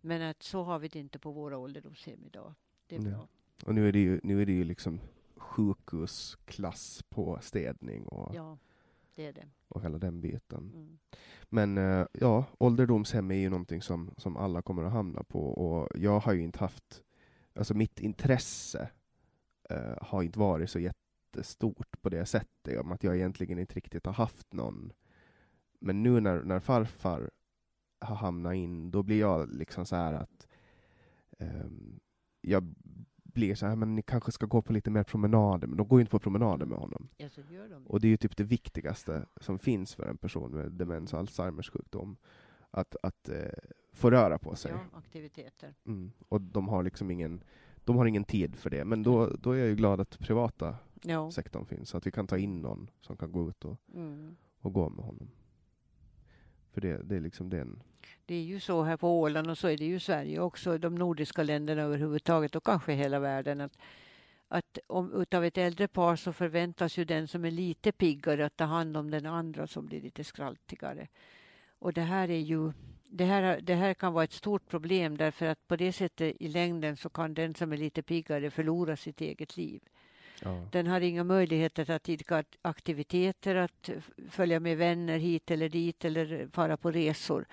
Men 0.00 0.22
att 0.22 0.42
så 0.42 0.62
har 0.62 0.78
vi 0.78 0.88
det 0.88 0.98
inte 0.98 1.18
på 1.18 1.30
våra 1.32 1.58
ålderdomshem 1.58 2.24
idag. 2.24 2.54
Det 2.86 2.96
är 2.96 3.00
Nej. 3.00 3.12
bra. 3.12 3.28
Och 3.66 3.74
nu 3.74 3.88
är 3.88 3.92
det 3.92 3.98
ju, 3.98 4.20
nu 4.22 4.42
är 4.42 4.46
det 4.46 4.52
ju 4.52 4.64
liksom 4.64 5.00
sjukhusklass 5.36 7.02
på 7.08 7.38
städning 7.42 8.08
och, 8.08 8.34
Ja, 8.34 8.58
det 9.18 9.26
är 9.26 9.32
det. 9.32 9.48
och 9.68 9.82
hela 9.82 9.98
den 9.98 10.20
biten. 10.20 10.72
Mm. 10.74 10.98
Men 11.48 11.78
eh, 11.78 12.06
ja, 12.12 12.44
ålderdomshem 12.58 13.30
är 13.30 13.34
ju 13.34 13.50
någonting 13.50 13.82
som, 13.82 14.14
som 14.16 14.36
alla 14.36 14.62
kommer 14.62 14.82
att 14.82 14.92
hamna 14.92 15.22
på 15.22 15.40
och 15.40 15.88
jag 15.94 16.20
har 16.20 16.32
ju 16.32 16.42
inte 16.42 16.58
haft, 16.58 17.02
alltså 17.54 17.74
mitt 17.74 18.00
intresse 18.00 18.90
eh, 19.70 19.96
har 20.00 20.22
inte 20.22 20.38
varit 20.38 20.70
så 20.70 20.78
jättestort 20.78 22.02
på 22.02 22.08
det 22.08 22.26
sättet, 22.26 22.80
om 22.80 22.92
att 22.92 23.04
jag 23.04 23.16
egentligen 23.16 23.58
inte 23.58 23.74
riktigt 23.74 24.06
har 24.06 24.12
haft 24.12 24.52
någon. 24.52 24.92
Men 25.80 26.02
nu 26.02 26.20
när, 26.20 26.42
när 26.42 26.60
farfar 26.60 27.30
har 28.00 28.16
hamnat 28.16 28.54
in, 28.54 28.90
då 28.90 29.02
blir 29.02 29.20
jag 29.20 29.54
liksom 29.54 29.86
så 29.86 29.96
här 29.96 30.12
att 30.12 30.48
ehm, 31.38 32.00
jag 32.40 32.74
blir 33.38 33.54
så 33.54 33.66
här, 33.66 33.76
men 33.76 33.94
ni 33.94 34.02
kanske 34.02 34.32
ska 34.32 34.46
gå 34.46 34.62
på 34.62 34.72
lite 34.72 34.90
mer 34.90 35.02
promenader, 35.04 35.66
men 35.68 35.76
de 35.76 35.88
går 35.88 35.98
ju 35.98 36.00
inte 36.00 36.10
på 36.10 36.18
promenader 36.18 36.66
med 36.66 36.78
honom. 36.78 37.08
Ja, 37.16 37.28
de. 37.70 37.86
Och 37.86 38.00
det 38.00 38.06
är 38.06 38.10
ju 38.10 38.16
typ 38.16 38.36
det 38.36 38.44
viktigaste 38.44 39.26
som 39.40 39.58
finns 39.58 39.94
för 39.94 40.06
en 40.08 40.16
person 40.16 40.50
med 40.52 40.72
demens 40.72 41.12
och 41.12 41.18
Alzheimers 41.18 41.70
sjukdom. 41.70 42.16
Att, 42.70 42.96
att 43.02 43.28
eh, 43.28 43.36
få 43.92 44.10
röra 44.10 44.38
på 44.38 44.54
sig. 44.56 44.72
Ja, 44.72 44.98
aktiviteter. 44.98 45.74
Mm. 45.86 46.12
Och 46.28 46.40
de 46.40 46.68
har 46.68 46.82
liksom 46.82 47.10
ingen, 47.10 47.42
de 47.84 47.96
har 47.96 48.06
ingen 48.06 48.24
tid 48.24 48.56
för 48.56 48.70
det. 48.70 48.84
Men 48.84 49.02
då, 49.02 49.26
då 49.26 49.52
är 49.52 49.58
jag 49.58 49.68
ju 49.68 49.74
glad 49.76 50.00
att 50.00 50.18
privata 50.18 50.76
Ja. 51.02 51.30
sektorn 51.30 51.64
finns, 51.66 51.88
så 51.88 51.96
att 51.96 52.06
vi 52.06 52.10
kan 52.10 52.26
ta 52.26 52.38
in 52.38 52.62
någon 52.62 52.90
som 53.00 53.16
kan 53.16 53.32
gå 53.32 53.48
ut 53.48 53.64
och, 53.64 53.76
Mm. 53.94 54.36
och 54.60 54.72
gå 54.72 54.88
med 54.88 55.04
honom. 55.04 55.30
För 56.70 56.80
det, 56.80 57.02
det 57.02 57.16
är 57.16 57.20
liksom 57.20 57.50
den. 57.50 57.82
Det 58.28 58.34
är 58.34 58.42
ju 58.42 58.60
så 58.60 58.82
här 58.82 58.96
på 58.96 59.20
Åland 59.20 59.50
och 59.50 59.58
så 59.58 59.68
är 59.68 59.76
det 59.76 59.84
ju 59.84 59.96
i 59.96 60.00
Sverige 60.00 60.40
också, 60.40 60.78
de 60.78 60.94
nordiska 60.94 61.42
länderna 61.42 61.82
överhuvudtaget 61.82 62.56
och 62.56 62.64
kanske 62.64 62.92
hela 62.92 63.18
världen. 63.18 63.60
Att, 63.60 63.78
att 64.48 64.78
om, 64.86 65.12
utav 65.22 65.44
ett 65.44 65.58
äldre 65.58 65.88
par 65.88 66.16
så 66.16 66.32
förväntas 66.32 66.98
ju 66.98 67.04
den 67.04 67.28
som 67.28 67.44
är 67.44 67.50
lite 67.50 67.92
piggare 67.92 68.46
att 68.46 68.56
ta 68.56 68.64
hand 68.64 68.96
om 68.96 69.10
den 69.10 69.26
andra 69.26 69.66
som 69.66 69.86
blir 69.86 70.00
lite 70.00 70.24
skraltigare. 70.24 71.08
Och 71.78 71.92
det 71.92 72.00
här 72.00 72.30
är 72.30 72.40
ju 72.40 72.72
det 73.04 73.24
här, 73.24 73.60
det 73.60 73.74
här 73.74 73.94
kan 73.94 74.12
vara 74.12 74.24
ett 74.24 74.32
stort 74.32 74.68
problem 74.68 75.16
därför 75.16 75.46
att 75.46 75.68
på 75.68 75.76
det 75.76 75.92
sättet 75.92 76.36
i 76.40 76.48
längden 76.48 76.96
så 76.96 77.08
kan 77.08 77.34
den 77.34 77.54
som 77.54 77.72
är 77.72 77.76
lite 77.76 78.02
piggare 78.02 78.50
förlora 78.50 78.96
sitt 78.96 79.20
eget 79.20 79.56
liv. 79.56 79.80
Ja. 80.42 80.68
Den 80.72 80.86
har 80.86 81.00
inga 81.00 81.24
möjligheter 81.24 81.90
att 81.90 82.08
idka 82.08 82.44
aktiviteter, 82.62 83.54
att 83.54 83.90
följa 84.30 84.60
med 84.60 84.76
vänner 84.76 85.18
hit 85.18 85.50
eller 85.50 85.68
dit 85.68 86.04
eller 86.04 86.48
fara 86.52 86.76
på 86.76 86.90
resor. 86.90 87.46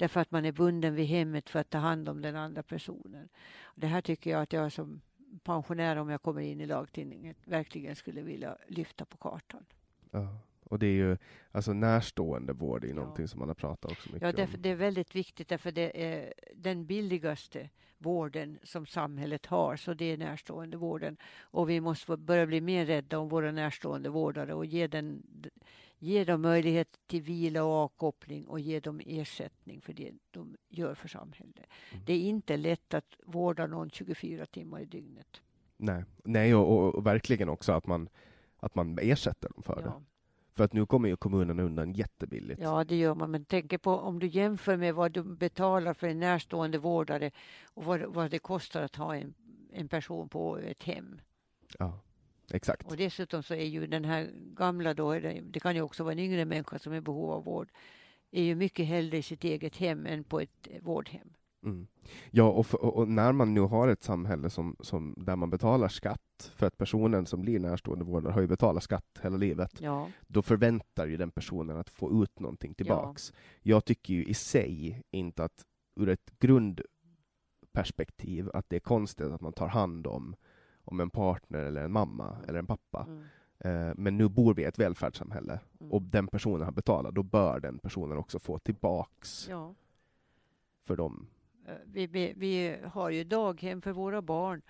Därför 0.00 0.20
att 0.20 0.30
man 0.30 0.44
är 0.44 0.52
bunden 0.52 0.94
vid 0.94 1.06
hemmet 1.06 1.50
för 1.50 1.58
att 1.58 1.70
ta 1.70 1.78
hand 1.78 2.08
om 2.08 2.22
den 2.22 2.36
andra 2.36 2.62
personen. 2.62 3.28
Det 3.74 3.86
här 3.86 4.00
tycker 4.00 4.30
jag 4.30 4.42
att 4.42 4.52
jag 4.52 4.72
som 4.72 5.00
pensionär, 5.44 5.96
om 5.96 6.08
jag 6.10 6.22
kommer 6.22 6.40
in 6.40 6.60
i 6.60 6.66
lagtidningen, 6.66 7.34
verkligen 7.44 7.96
skulle 7.96 8.22
vilja 8.22 8.56
lyfta 8.68 9.04
på 9.04 9.16
kartan. 9.16 9.64
Ja. 10.10 10.38
Och 10.64 10.78
det 10.78 10.86
är 10.86 10.92
ju, 10.94 11.16
alltså 11.52 11.72
närstående 11.72 12.52
vård 12.52 12.84
är 12.84 12.88
Ja. 12.88 12.94
någonting 12.94 13.28
som 13.28 13.38
man 13.38 13.48
har 13.48 13.54
pratat 13.54 13.92
också 13.92 14.08
mycket 14.12 14.22
Ja, 14.26 14.32
därför, 14.32 14.56
om. 14.56 14.62
det 14.62 14.68
är 14.68 14.74
väldigt 14.74 15.14
viktigt 15.14 15.48
därför 15.48 15.72
det 15.72 16.04
är 16.04 16.34
den 16.54 16.86
billigaste 16.86 17.68
vården 17.98 18.58
som 18.62 18.86
samhället 18.86 19.46
har, 19.46 19.76
så 19.76 19.94
det 19.94 20.04
är 20.04 20.16
närstående 20.16 20.76
vården. 20.76 21.16
Och 21.40 21.70
vi 21.70 21.80
måste 21.80 22.16
börja 22.16 22.46
bli 22.46 22.60
mer 22.60 22.86
rädda 22.86 23.18
om 23.18 23.28
våra 23.28 23.52
närstående 23.52 24.08
vårdare 24.08 24.54
och 24.54 24.66
ge, 24.66 24.86
den, 24.86 25.22
ge 26.02 26.24
dem 26.24 26.42
möjlighet 26.42 26.98
till 27.06 27.22
vila 27.22 27.64
och 27.64 27.72
avkoppling 27.72 28.48
och 28.48 28.60
ge 28.60 28.80
dem 28.80 29.00
ersättning 29.06 29.80
för 29.80 29.92
det 29.92 30.12
de 30.30 30.56
gör 30.68 30.94
för 30.94 31.08
samhället. 31.08 31.66
Det 32.06 32.12
är 32.12 32.20
inte 32.20 32.56
lätt 32.56 32.94
att 32.94 33.16
vårda 33.26 33.66
någon 33.66 33.90
24 33.90 34.46
timmar 34.46 34.80
i 34.80 34.84
dygnet. 34.84 35.40
Nej, 35.76 36.04
Nej 36.24 36.54
och, 36.54 36.72
och, 36.72 36.94
och 36.94 37.06
verkligen 37.06 37.48
också 37.48 37.72
att 37.72 37.86
man, 37.86 38.08
att 38.56 38.74
man 38.74 38.98
ersätter 38.98 39.48
dem 39.48 39.62
för 39.62 39.76
det. 39.76 39.82
Ja. 39.86 40.02
För 40.52 40.64
att 40.64 40.72
nu 40.72 40.86
kommer 40.86 41.08
ju 41.08 41.16
kommunerna 41.16 41.62
undan 41.62 41.92
jättebilligt. 41.92 42.60
Ja, 42.60 42.84
det 42.84 42.96
gör 42.96 43.14
man. 43.14 43.30
Men 43.30 43.44
tänk 43.44 43.82
på 43.82 43.96
om 43.96 44.18
du 44.18 44.26
jämför 44.26 44.76
med 44.76 44.94
vad 44.94 45.12
du 45.12 45.22
betalar 45.22 45.94
för 45.94 46.06
en 46.06 46.20
närstående 46.20 46.78
vårdare 46.78 47.30
och 47.74 47.84
vad, 47.84 48.00
vad 48.00 48.30
det 48.30 48.38
kostar 48.38 48.82
att 48.82 48.96
ha 48.96 49.16
en, 49.16 49.34
en 49.72 49.88
person 49.88 50.28
på 50.28 50.58
ett 50.58 50.82
hem. 50.82 51.20
Ja, 51.78 52.00
exakt. 52.54 52.86
Och 52.86 52.96
dessutom 52.96 53.42
så 53.42 53.54
är 53.54 53.64
ju 53.64 53.86
den 53.86 54.04
här 54.04 54.30
gamla 54.34 54.94
då, 54.94 55.18
det 55.42 55.60
kan 55.60 55.74
ju 55.74 55.82
också 55.82 56.04
vara 56.04 56.12
en 56.12 56.18
yngre 56.18 56.44
människa 56.44 56.78
som 56.78 56.92
är 56.92 56.96
i 56.96 57.00
behov 57.00 57.30
av 57.30 57.44
vård, 57.44 57.68
är 58.30 58.42
ju 58.42 58.54
mycket 58.54 58.86
hellre 58.86 59.18
i 59.18 59.22
sitt 59.22 59.44
eget 59.44 59.76
hem 59.76 60.06
än 60.06 60.24
på 60.24 60.40
ett 60.40 60.68
eh, 60.70 60.82
vårdhem. 60.82 61.32
Mm. 61.64 61.86
Ja, 62.30 62.44
och, 62.44 62.66
för, 62.66 62.84
och, 62.84 63.08
när 63.08 63.32
man 63.32 63.54
nu 63.54 63.60
har 63.60 63.88
ett 63.88 64.02
samhälle 64.02 64.50
som, 64.50 64.76
som, 64.80 65.14
där 65.16 65.36
man 65.36 65.50
betalar 65.50 65.88
skatt, 65.88 66.52
för 66.56 66.66
att 66.66 66.76
personen 66.76 67.26
som 67.26 67.42
blir 67.42 67.58
närstående 67.58 68.04
vårdare 68.04 68.32
har 68.32 68.40
ju 68.40 68.46
betalat 68.46 68.82
skatt 68.82 69.20
hela 69.22 69.36
livet, 69.36 69.80
Ja, 69.80 70.08
då 70.26 70.42
förväntar 70.42 71.06
ju 71.06 71.16
den 71.16 71.30
personen 71.30 71.76
att 71.76 71.90
få 71.90 72.22
ut 72.22 72.40
någonting 72.40 72.74
tillbaks. 72.74 73.32
Jag 73.62 73.84
tycker 73.84 74.14
ju 74.14 74.24
i 74.24 74.34
sig 74.34 75.02
inte 75.10 75.44
att 75.44 75.64
ur 76.00 76.08
ett 76.08 76.38
grundperspektiv 76.38 78.50
att 78.54 78.70
det 78.70 78.76
är 78.76 78.80
konstigt 78.80 79.26
att 79.26 79.40
man 79.40 79.52
tar 79.52 79.68
hand 79.68 80.06
om, 80.06 80.36
om 80.90 81.00
en 81.00 81.10
partner 81.10 81.58
eller 81.58 81.84
en 81.84 81.92
mamma 81.92 82.36
eller 82.48 82.58
en 82.58 82.66
pappa. 82.66 83.04
mm, 83.08 83.24
Eh, 83.64 83.92
men 83.96 84.16
nu 84.18 84.28
bor 84.28 84.54
vi 84.54 84.62
i 84.62 84.64
ett 84.64 84.78
välfärdssamhälle 84.78 85.58
Mm. 85.80 85.92
och 85.92 86.02
den 86.02 86.26
personen 86.26 86.64
har 86.64 86.72
betalat, 86.72 87.14
då 87.14 87.22
bör 87.22 87.60
den 87.60 87.78
personen 87.78 88.18
också 88.18 88.38
få 88.38 88.58
tillbaks 88.58 89.46
ja. 89.48 89.74
för 90.86 90.96
dem. 90.96 91.26
Eh, 91.66 91.74
Vi, 91.84 92.06
vi, 92.06 92.32
vi 92.36 92.76
har 92.92 93.10
ju 93.10 93.24
daghem 93.24 93.82
för 93.82 93.92
våra 93.92 94.22
barn 94.22 94.62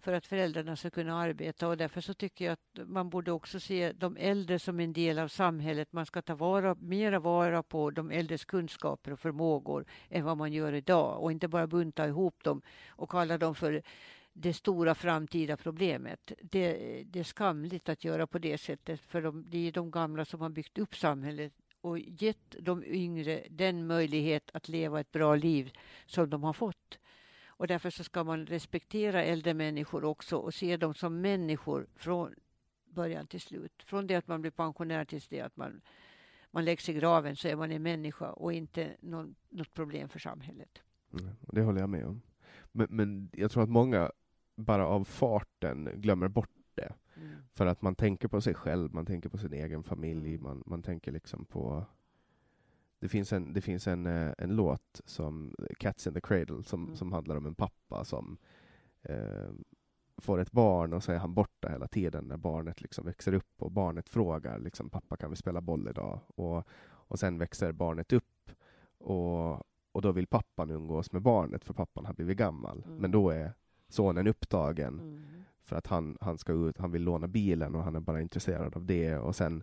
för 0.00 0.12
att 0.12 0.26
föräldrarna 0.26 0.76
ska 0.76 0.90
kunna 0.90 1.20
arbeta 1.20 1.68
och 1.68 1.76
därför 1.76 2.00
så 2.00 2.14
tycker 2.14 2.44
jag 2.44 2.52
att 2.52 2.88
man 2.88 3.10
borde 3.10 3.32
också 3.32 3.60
se 3.60 3.92
de 3.92 4.16
äldre 4.16 4.58
som 4.58 4.80
en 4.80 4.92
del 4.92 5.18
av 5.18 5.28
samhället. 5.28 5.92
Man 5.92 6.06
ska 6.06 6.22
ta 6.22 6.34
vara, 6.34 6.74
mera 6.74 7.18
vara 7.20 7.62
på 7.62 7.90
de 7.90 8.10
äldres 8.10 8.44
kunskaper 8.44 9.12
och 9.12 9.20
förmågor 9.20 9.84
än 10.08 10.24
vad 10.24 10.36
man 10.36 10.52
gör 10.52 10.72
idag 10.72 11.22
och 11.22 11.32
inte 11.32 11.48
bara 11.48 11.66
bunta 11.66 12.06
ihop 12.06 12.44
dem 12.44 12.62
och 12.88 13.10
kalla 13.10 13.38
dem 13.38 13.54
för 13.54 13.82
det 14.40 14.52
stora 14.52 14.94
framtida 14.94 15.56
problemet. 15.56 16.32
Det, 16.42 17.02
det 17.06 17.18
är 17.20 17.24
skamligt 17.24 17.88
att 17.88 18.04
göra 18.04 18.26
på 18.26 18.38
det 18.38 18.58
sättet 18.58 19.00
för 19.00 19.22
de, 19.22 19.44
det 19.48 19.68
är 19.68 19.72
de 19.72 19.90
gamla 19.90 20.24
som 20.24 20.40
har 20.40 20.48
byggt 20.48 20.78
upp 20.78 20.96
samhället 20.96 21.52
och 21.80 21.98
gett 21.98 22.56
de 22.60 22.84
yngre 22.84 23.46
den 23.50 23.86
möjlighet 23.86 24.50
att 24.54 24.68
leva 24.68 25.00
ett 25.00 25.12
bra 25.12 25.34
liv 25.34 25.72
som 26.06 26.30
de 26.30 26.42
har 26.42 26.52
fått. 26.52 26.98
Och 27.46 27.66
därför 27.66 27.90
så 27.90 28.04
ska 28.04 28.24
man 28.24 28.46
respektera 28.46 29.24
äldre 29.24 29.54
människor 29.54 30.04
också 30.04 30.36
och 30.36 30.54
se 30.54 30.76
dem 30.76 30.94
som 30.94 31.20
människor 31.20 31.86
från 31.96 32.34
början 32.84 33.26
till 33.26 33.40
slut. 33.40 33.82
Från 33.82 34.06
det 34.06 34.14
att 34.14 34.28
man 34.28 34.40
blir 34.40 34.50
pensionär 34.50 35.04
tills 35.04 35.28
det 35.28 35.40
att 35.40 35.56
man, 35.56 35.80
man 36.50 36.64
läggs 36.64 36.88
i 36.88 36.92
graven 36.92 37.36
så 37.36 37.48
är 37.48 37.56
man 37.56 37.72
en 37.72 37.82
människa 37.82 38.32
och 38.32 38.52
inte 38.52 38.96
någon, 39.00 39.34
något 39.48 39.74
problem 39.74 40.08
för 40.08 40.18
samhället. 40.18 40.82
Mm, 41.12 41.36
det 41.40 41.62
håller 41.62 41.80
jag 41.80 41.90
med 41.90 42.06
om. 42.06 42.22
Men, 42.72 42.86
men 42.90 43.30
jag 43.32 43.50
tror 43.50 43.62
att 43.62 43.70
många 43.70 44.10
bara 44.58 44.86
av 44.86 45.04
farten 45.04 45.90
glömmer 45.94 46.28
bort 46.28 46.50
det. 46.74 46.92
Mm. 47.16 47.28
För 47.54 47.66
att 47.66 47.82
man 47.82 47.94
tänker 47.94 48.28
på 48.28 48.40
sig 48.40 48.54
själv, 48.54 48.94
man 48.94 49.06
tänker 49.06 49.28
på 49.28 49.38
sin 49.38 49.52
egen 49.52 49.82
familj, 49.82 50.38
man, 50.38 50.62
man 50.66 50.82
tänker 50.82 51.12
liksom 51.12 51.44
på 51.44 51.86
det 53.00 53.08
finns 53.08 53.32
en, 53.32 53.52
det 53.52 53.60
finns 53.60 53.86
en, 53.86 54.06
eh, 54.06 54.32
en 54.38 54.56
låt 54.56 55.00
som 55.04 55.54
Cats 55.78 56.06
in 56.06 56.14
the 56.14 56.20
Cradle 56.20 56.64
som, 56.64 56.84
mm. 56.84 56.96
som 56.96 57.12
handlar 57.12 57.36
om 57.36 57.46
en 57.46 57.54
pappa 57.54 58.04
som 58.04 58.38
eh, 59.02 59.50
får 60.16 60.40
ett 60.40 60.52
barn 60.52 60.92
och 60.92 61.02
så 61.02 61.12
är 61.12 61.18
han 61.18 61.34
borta 61.34 61.68
hela 61.68 61.88
tiden 61.88 62.24
när 62.24 62.36
barnet 62.36 62.80
liksom 62.80 63.04
växer 63.04 63.34
upp 63.34 63.62
och 63.62 63.72
barnet 63.72 64.08
frågar 64.08 64.58
liksom, 64.58 64.90
pappa 64.90 65.16
kan 65.16 65.30
vi 65.30 65.36
spela 65.36 65.60
boll 65.60 65.88
idag? 65.88 66.20
Och, 66.26 66.68
och 66.82 67.18
sen 67.18 67.38
växer 67.38 67.72
barnet 67.72 68.12
upp 68.12 68.50
och, 68.98 69.52
och 69.92 70.02
då 70.02 70.12
vill 70.12 70.26
pappan 70.26 70.70
umgås 70.70 71.12
med 71.12 71.22
barnet 71.22 71.64
för 71.64 71.74
pappan 71.74 72.06
har 72.06 72.14
blivit 72.14 72.38
gammal. 72.38 72.82
Mm. 72.86 72.96
Men 72.96 73.10
då 73.10 73.30
är 73.30 73.52
sonen 73.88 74.26
upptagen 74.26 75.00
mm. 75.00 75.44
för 75.60 75.76
att 75.76 75.86
han, 75.86 76.18
han 76.20 76.38
ska 76.38 76.52
ut, 76.52 76.78
han 76.78 76.92
vill 76.92 77.02
låna 77.02 77.28
bilen 77.28 77.74
och 77.74 77.82
han 77.82 77.96
är 77.96 78.00
bara 78.00 78.20
intresserad 78.20 78.76
av 78.76 78.84
det 78.84 79.16
och 79.16 79.36
sen 79.36 79.62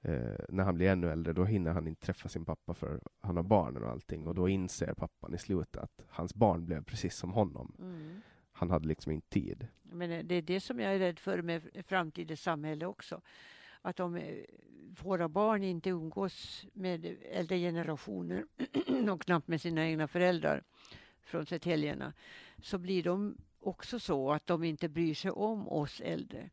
eh, 0.00 0.34
när 0.48 0.64
han 0.64 0.74
blir 0.74 0.90
ännu 0.90 1.10
äldre 1.10 1.32
då 1.32 1.44
hinner 1.44 1.72
han 1.72 1.88
inte 1.88 2.06
träffa 2.06 2.28
sin 2.28 2.44
pappa 2.44 2.74
för 2.74 3.00
han 3.20 3.36
har 3.36 3.42
barnen 3.42 3.82
och 3.82 3.90
allting 3.90 4.26
och 4.26 4.34
då 4.34 4.48
inser 4.48 4.94
pappan 4.94 5.34
i 5.34 5.38
slutet 5.38 5.82
att 5.82 6.02
hans 6.08 6.34
barn 6.34 6.64
blev 6.64 6.84
precis 6.84 7.16
som 7.16 7.32
honom. 7.32 7.76
Mm. 7.78 8.20
Han 8.52 8.70
hade 8.70 8.88
liksom 8.88 9.12
inte 9.12 9.28
tid. 9.28 9.66
Men 9.82 10.28
det 10.28 10.34
är 10.34 10.42
det 10.42 10.60
som 10.60 10.80
jag 10.80 10.94
är 10.94 10.98
rädd 10.98 11.18
för 11.18 11.42
med 11.42 11.62
framtidens 11.86 12.42
samhälle 12.42 12.86
också. 12.86 13.20
Att 13.82 14.00
om 14.00 14.16
eh, 14.16 14.44
våra 15.02 15.28
barn 15.28 15.62
inte 15.62 15.90
umgås 15.90 16.66
med 16.72 17.16
äldre 17.32 17.58
generationer 17.58 18.44
och 19.10 19.22
knappt 19.22 19.48
med 19.48 19.60
sina 19.60 19.86
egna 19.86 20.08
föräldrar 20.08 20.62
från 21.22 21.46
Södertäljerna 21.46 22.12
så 22.62 22.78
blir 22.78 23.02
de 23.02 23.36
också 23.66 23.98
så 23.98 24.32
att 24.32 24.46
de 24.46 24.64
inte 24.64 24.88
bryr 24.88 25.14
sig 25.14 25.30
om 25.30 25.68
oss 25.68 26.00
äldre. 26.00 26.50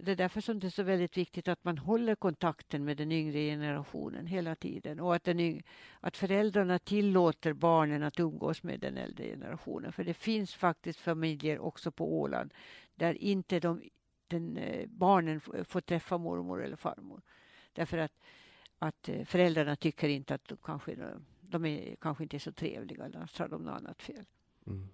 Det 0.00 0.12
är 0.12 0.16
därför 0.16 0.40
som 0.40 0.60
det 0.60 0.66
är 0.66 0.70
så 0.70 0.82
väldigt 0.82 1.16
viktigt 1.16 1.48
att 1.48 1.64
man 1.64 1.78
håller 1.78 2.14
kontakten 2.14 2.84
med 2.84 2.96
den 2.96 3.12
yngre 3.12 3.38
generationen 3.38 4.26
hela 4.26 4.54
tiden 4.54 5.00
och 5.00 5.14
att, 5.14 5.24
den 5.24 5.62
att 6.00 6.16
föräldrarna 6.16 6.78
tillåter 6.78 7.52
barnen 7.52 8.02
att 8.02 8.20
umgås 8.20 8.62
med 8.62 8.80
den 8.80 8.96
äldre 8.96 9.24
generationen. 9.24 9.92
För 9.92 10.04
det 10.04 10.14
finns 10.14 10.54
faktiskt 10.54 11.00
familjer 11.00 11.58
också 11.58 11.90
på 11.90 12.20
Åland 12.20 12.54
där 12.94 13.14
inte 13.14 13.60
de, 13.60 13.82
den, 14.26 14.56
eh, 14.56 14.86
barnen 14.86 15.40
får 15.40 15.80
träffa 15.80 16.18
mormor 16.18 16.64
eller 16.64 16.76
farmor. 16.76 17.22
Därför 17.72 17.98
att, 17.98 18.12
att 18.78 19.08
eh, 19.08 19.24
föräldrarna 19.24 19.76
tycker 19.76 20.08
inte 20.08 20.34
att 20.34 20.48
de 20.48 20.56
kanske, 20.56 20.96
de 21.40 21.64
är, 21.64 21.96
kanske 21.96 22.22
inte 22.22 22.36
är 22.36 22.38
så 22.38 22.52
trevliga 22.52 23.04
Annars 23.04 23.38
har 23.38 23.48
de 23.48 23.62
något 23.62 23.80
annat 23.80 24.02
fel. 24.02 24.24
Mm. 24.66 24.88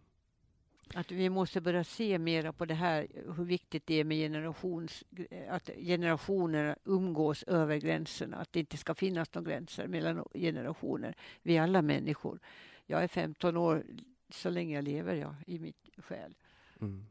Att 0.94 1.10
vi 1.10 1.30
måste 1.30 1.60
börja 1.60 1.84
se 1.84 2.18
mera 2.18 2.52
på 2.52 2.64
det 2.64 2.74
här, 2.74 3.06
hur 3.36 3.44
viktigt 3.44 3.86
det 3.86 3.94
är 3.94 4.04
med 4.04 4.16
generations, 4.16 5.04
att 5.48 5.70
generationer 5.76 6.76
umgås 6.84 7.42
över 7.42 7.76
gränserna. 7.76 8.36
Att 8.36 8.52
det 8.52 8.60
inte 8.60 8.76
ska 8.76 8.94
finnas 8.94 9.34
några 9.34 9.50
gränser 9.50 9.86
mellan 9.86 10.24
generationer. 10.34 11.14
Vi 11.42 11.56
är 11.56 11.62
alla 11.62 11.82
människor. 11.82 12.38
Jag 12.86 13.02
är 13.02 13.08
15 13.08 13.56
år, 13.56 13.84
så 14.28 14.50
länge 14.50 14.74
jag 14.74 14.84
lever 14.84 15.14
jag 15.14 15.34
i 15.46 15.58
mitt 15.58 15.88
själ. 15.96 16.34
Mm. 16.80 17.04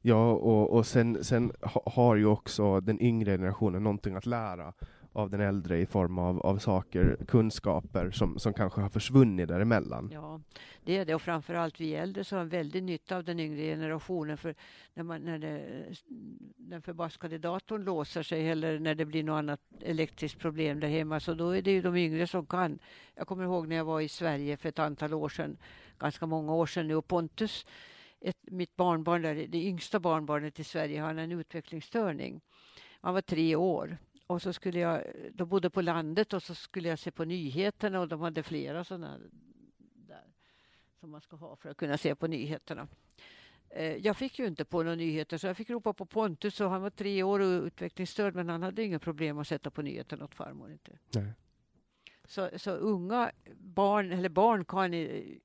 Ja, 0.00 0.32
och, 0.32 0.70
och 0.70 0.86
sen, 0.86 1.24
sen 1.24 1.52
har 1.86 2.16
ju 2.16 2.26
också 2.26 2.80
den 2.80 3.02
yngre 3.02 3.32
generationen 3.32 3.82
någonting 3.82 4.14
att 4.14 4.26
lära 4.26 4.72
av 5.18 5.30
den 5.30 5.40
äldre 5.40 5.78
i 5.78 5.86
form 5.86 6.18
av, 6.18 6.40
av 6.40 6.58
saker, 6.58 7.16
kunskaper 7.28 8.10
som, 8.10 8.38
som 8.38 8.54
kanske 8.54 8.80
har 8.80 8.88
försvunnit 8.88 9.48
däremellan. 9.48 10.10
Ja, 10.12 10.40
det 10.84 10.96
är 10.96 11.04
det. 11.04 11.14
Och 11.14 11.22
framförallt 11.22 11.80
vi 11.80 11.94
äldre 11.94 12.24
som 12.24 12.38
har 12.38 12.44
väldigt 12.44 12.68
väldig 12.68 12.82
nytta 12.82 13.16
av 13.16 13.24
den 13.24 13.40
yngre 13.40 13.62
generationen. 13.62 14.36
För 14.36 14.54
när, 14.94 15.02
man, 15.02 15.22
när 15.22 15.38
det, 15.38 15.84
den 16.56 16.82
förbaskade 16.82 17.38
datorn 17.38 17.84
låser 17.84 18.22
sig 18.22 18.48
eller 18.48 18.78
när 18.78 18.94
det 18.94 19.04
blir 19.04 19.22
något 19.22 19.38
annat 19.38 19.60
elektriskt 19.80 20.38
problem 20.38 20.80
där 20.80 20.88
hemma 20.88 21.20
så 21.20 21.34
då 21.34 21.50
är 21.50 21.62
det 21.62 21.70
ju 21.70 21.82
de 21.82 21.96
yngre 21.96 22.26
som 22.26 22.46
kan. 22.46 22.78
Jag 23.14 23.26
kommer 23.26 23.44
ihåg 23.44 23.68
när 23.68 23.76
jag 23.76 23.84
var 23.84 24.00
i 24.00 24.08
Sverige 24.08 24.56
för 24.56 24.68
ett 24.68 24.78
antal 24.78 25.14
år 25.14 25.28
sedan, 25.28 25.56
ganska 25.98 26.26
många 26.26 26.54
år 26.54 26.66
sedan 26.66 26.88
nu, 26.88 26.96
och 26.96 27.06
Pontus 27.06 27.66
ett, 28.20 28.36
mitt 28.42 28.76
barnbarn, 28.76 29.22
där, 29.22 29.34
det 29.34 29.58
yngsta 29.58 30.00
barnbarnet 30.00 30.58
i 30.58 30.64
Sverige, 30.64 31.00
han 31.00 31.16
har 31.16 31.24
en 31.24 31.32
utvecklingsstörning. 31.32 32.40
Han 33.00 33.14
var 33.14 33.20
tre 33.20 33.56
år 33.56 33.98
och 34.28 34.42
så 34.42 34.52
skulle 34.52 34.78
jag, 34.78 35.02
de 35.32 35.48
bodde 35.48 35.70
på 35.70 35.82
landet 35.82 36.32
och 36.32 36.42
så 36.42 36.54
skulle 36.54 36.88
jag 36.88 36.98
se 36.98 37.10
på 37.10 37.24
nyheterna 37.24 38.00
och 38.00 38.08
de 38.08 38.20
hade 38.20 38.42
flera 38.42 38.84
sådana 38.84 39.18
där 39.94 40.24
som 41.00 41.10
man 41.10 41.20
ska 41.20 41.36
ha 41.36 41.56
för 41.56 41.70
att 41.70 41.76
kunna 41.76 41.98
se 41.98 42.14
på 42.14 42.26
nyheterna. 42.26 42.88
Eh, 43.70 43.96
jag 43.96 44.16
fick 44.16 44.38
ju 44.38 44.46
inte 44.46 44.64
på 44.64 44.82
några 44.82 44.96
nyheter 44.96 45.38
så 45.38 45.46
jag 45.46 45.56
fick 45.56 45.70
ropa 45.70 45.92
på 45.92 46.06
Pontus 46.06 46.60
och 46.60 46.70
han 46.70 46.82
var 46.82 46.90
tre 46.90 47.22
år 47.22 47.40
och 47.40 47.62
utvecklingsstörd 47.64 48.34
men 48.34 48.48
han 48.48 48.62
hade 48.62 48.82
inga 48.82 48.98
problem 48.98 49.38
att 49.38 49.48
sätta 49.48 49.70
på 49.70 49.82
nyheterna 49.82 50.24
åt 50.24 50.34
farmor. 50.34 50.72
Inte. 50.72 50.98
Nej. 51.14 51.32
Så, 52.30 52.50
så 52.56 52.70
unga 52.70 53.30
barn, 53.58 54.12
eller 54.12 54.28
barn 54.28 54.64
kan 54.64 54.90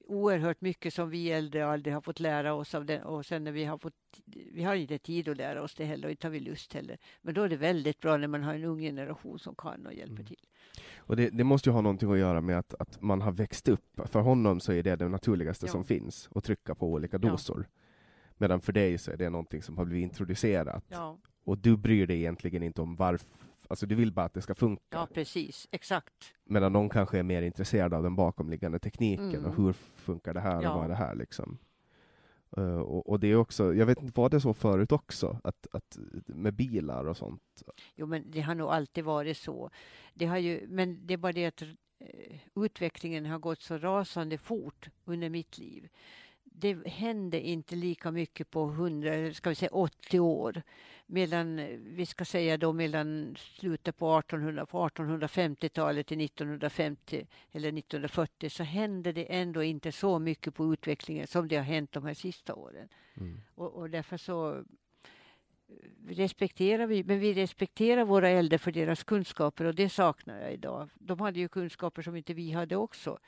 oerhört 0.08 0.62
mycket 0.62 0.94
som 0.94 1.10
vi 1.10 1.32
äldre 1.32 1.66
aldrig 1.66 1.94
har 1.94 2.02
fått 2.02 2.20
lära 2.20 2.54
oss 2.54 2.76
av 2.76 2.86
det. 2.86 3.04
Och 3.04 3.26
sen 3.26 3.44
när 3.44 3.52
vi 3.52 3.66
har 3.66 3.78
fått, 3.78 3.94
vi 4.54 4.64
har 4.64 4.76
inte 4.76 4.98
tid 4.98 5.30
att 5.30 5.38
lära 5.38 5.62
oss 5.62 5.76
det 5.76 5.86
heller 5.86 6.08
och 6.08 6.12
inte 6.12 6.28
har 6.28 6.32
vi 6.32 6.40
lust 6.40 6.74
heller. 6.74 6.98
Men 7.22 7.34
då 7.34 7.42
är 7.42 7.50
det 7.50 7.58
väldigt 7.58 8.00
bra 8.00 8.18
när 8.18 8.28
man 8.28 8.44
har 8.44 8.54
en 8.54 8.64
ung 8.64 8.80
generation 8.80 9.40
som 9.40 9.56
kan 9.56 9.86
och 9.86 9.94
hjälper 9.94 10.14
mm. 10.14 10.26
till. 10.26 10.48
Och 10.98 11.16
det, 11.16 11.30
det, 11.30 11.44
måste 11.44 11.70
ju 11.70 11.74
ha 11.74 11.82
någonting 11.82 12.12
att 12.12 12.20
göra 12.20 12.42
med 12.42 12.60
att, 12.60 12.74
att 12.80 13.02
man 13.02 13.22
har 13.22 13.32
växt 13.32 13.68
upp. 13.68 14.00
För 14.06 14.20
honom 14.20 14.60
så 14.60 14.74
är 14.74 14.84
det 14.84 14.96
det 14.96 15.10
naturligaste 15.10 15.66
ja. 15.66 15.72
som 15.72 15.84
finns, 15.84 16.30
att 16.36 16.44
trycka 16.44 16.76
på 16.76 16.88
olika 16.88 17.18
dosor. 17.18 17.68
Ja. 17.70 17.80
Medan 18.38 18.62
för 18.62 18.74
dig 18.74 18.98
så 18.98 19.12
är 19.12 19.18
det 19.18 19.30
någonting 19.30 19.62
som 19.62 19.78
har 19.78 19.86
blivit 19.86 20.04
introducerat. 20.04 20.86
Ja. 20.88 21.18
Och 21.44 21.58
du 21.58 21.78
bryr 21.78 22.08
dig 22.08 22.18
egentligen 22.18 22.64
inte 22.64 22.82
om 22.82 22.96
varför 22.96 23.53
Alltså 23.70 23.86
du 23.86 23.96
vill 23.96 24.12
bara 24.12 24.26
att 24.26 24.34
det 24.34 24.42
ska 24.42 24.56
funka. 24.56 24.82
Ja, 24.90 25.08
precis. 25.14 25.68
Exakt. 25.72 26.34
Medan 26.44 26.74
någon 26.74 26.90
kanske 26.90 27.20
är 27.20 27.24
mer 27.24 27.42
intresserad 27.42 27.94
av 27.94 28.04
den 28.04 28.16
bakomliggande 28.16 28.80
tekniken 28.80 29.36
mm. 29.36 29.46
och 29.46 29.56
hur 29.56 29.74
funkar 29.96 30.34
det 30.34 30.40
här 30.40 30.62
ja. 30.62 30.70
och 30.70 30.76
vad 30.76 30.86
är 30.86 30.90
det 30.90 30.96
här 30.96 31.16
liksom. 31.16 31.58
Uh, 32.58 32.80
och, 32.80 33.10
och, 33.10 33.20
det 33.20 33.28
är 33.28 33.36
också, 33.36 33.74
jag 33.74 33.86
vet 33.86 34.02
inte, 34.02 34.22
var 34.22 34.30
det 34.30 34.42
så 34.42 34.54
förut 34.54 34.92
också? 34.92 35.40
Att, 35.44 35.68
att, 35.72 35.98
med 36.26 36.54
bilar 36.54 37.06
och 37.06 37.18
sånt? 37.18 37.64
Jo, 37.96 38.06
men 38.06 38.32
det 38.32 38.42
har 38.42 38.56
nog 38.56 38.70
alltid 38.70 39.04
varit 39.04 39.38
så. 39.38 39.70
Det 40.14 40.26
har 40.26 40.38
ju, 40.38 40.68
men 40.68 41.08
det 41.08 41.14
är 41.14 41.18
bara 41.18 41.32
det 41.32 41.46
att 41.46 41.62
uh, 41.62 41.68
utvecklingen 42.56 43.26
har 43.26 43.40
gått 43.40 43.62
så 43.62 43.78
rasande 43.78 44.38
fort 44.38 44.90
under 45.06 45.30
mitt 45.30 45.58
liv 45.58 45.90
det 46.56 46.88
hände 46.88 47.42
inte 47.42 47.76
lika 47.76 48.12
mycket 48.12 48.50
på 48.50 48.70
100, 48.70 49.34
ska 49.34 49.50
vi 49.50 49.56
säga 49.56 49.70
80 49.72 50.20
år. 50.20 50.62
Medan, 51.06 51.56
vi 51.84 52.06
ska 52.06 52.26
säga 52.26 52.58
då 52.58 52.74
mellan 52.74 53.36
slutet 53.40 53.98
på 53.98 54.20
1800, 54.20 54.66
1850-talet 54.66 56.08
till 56.08 56.22
1950 56.22 57.28
eller 57.52 57.70
1940 57.70 58.50
så 58.50 58.64
hände 58.64 59.12
det 59.12 59.34
ändå 59.34 59.64
inte 59.64 59.92
så 59.92 60.20
mycket 60.20 60.56
på 60.56 60.74
utvecklingen 60.74 61.28
som 61.28 61.48
det 61.48 61.56
har 61.56 61.64
hänt 61.64 61.92
de 61.92 62.06
här 62.06 62.14
sista 62.14 62.56
åren. 62.56 62.90
Mm. 63.18 63.42
Och, 63.56 63.74
och 63.74 63.90
därför 63.90 64.18
så 64.18 64.56
eh, 64.56 64.64
respekterar 66.08 66.88
vi, 66.88 67.04
men 67.04 67.20
vi 67.20 67.34
respekterar 67.34 68.06
våra 68.06 68.30
äldre 68.30 68.58
för 68.58 68.72
deras 68.72 69.04
kunskaper 69.04 69.66
och 69.66 69.76
det 69.76 69.90
saknar 69.90 70.42
jag 70.42 70.54
idag. 70.54 70.90
De 70.96 71.20
hade 71.20 71.40
ju 71.40 71.48
kunskaper 71.48 72.02
som 72.02 72.16
inte 72.16 72.34
vi 72.34 72.52
hade 72.52 72.76
också 72.76 73.20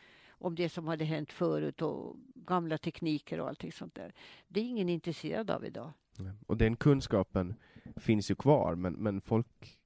om 0.46 0.56
det 0.56 0.70
som 0.70 0.88
hade 0.88 1.06
hänt 1.06 1.32
förut 1.32 1.82
och 1.82 2.16
gamla 2.36 2.78
tekniker 2.78 3.40
och 3.40 3.48
allting 3.48 3.72
sånt 3.72 3.96
där. 3.96 4.14
Det 4.48 4.60
är 4.60 4.64
ingen 4.64 4.90
intresserad 4.90 5.52
av 5.52 5.66
idag. 5.66 5.92
Och 6.48 6.58
den 6.58 6.76
kunskapen 6.76 7.56
finns 7.96 8.32
ju 8.32 8.36
kvar, 8.36 8.76
men, 8.76 8.94
men 8.94 9.22
folk 9.22 9.78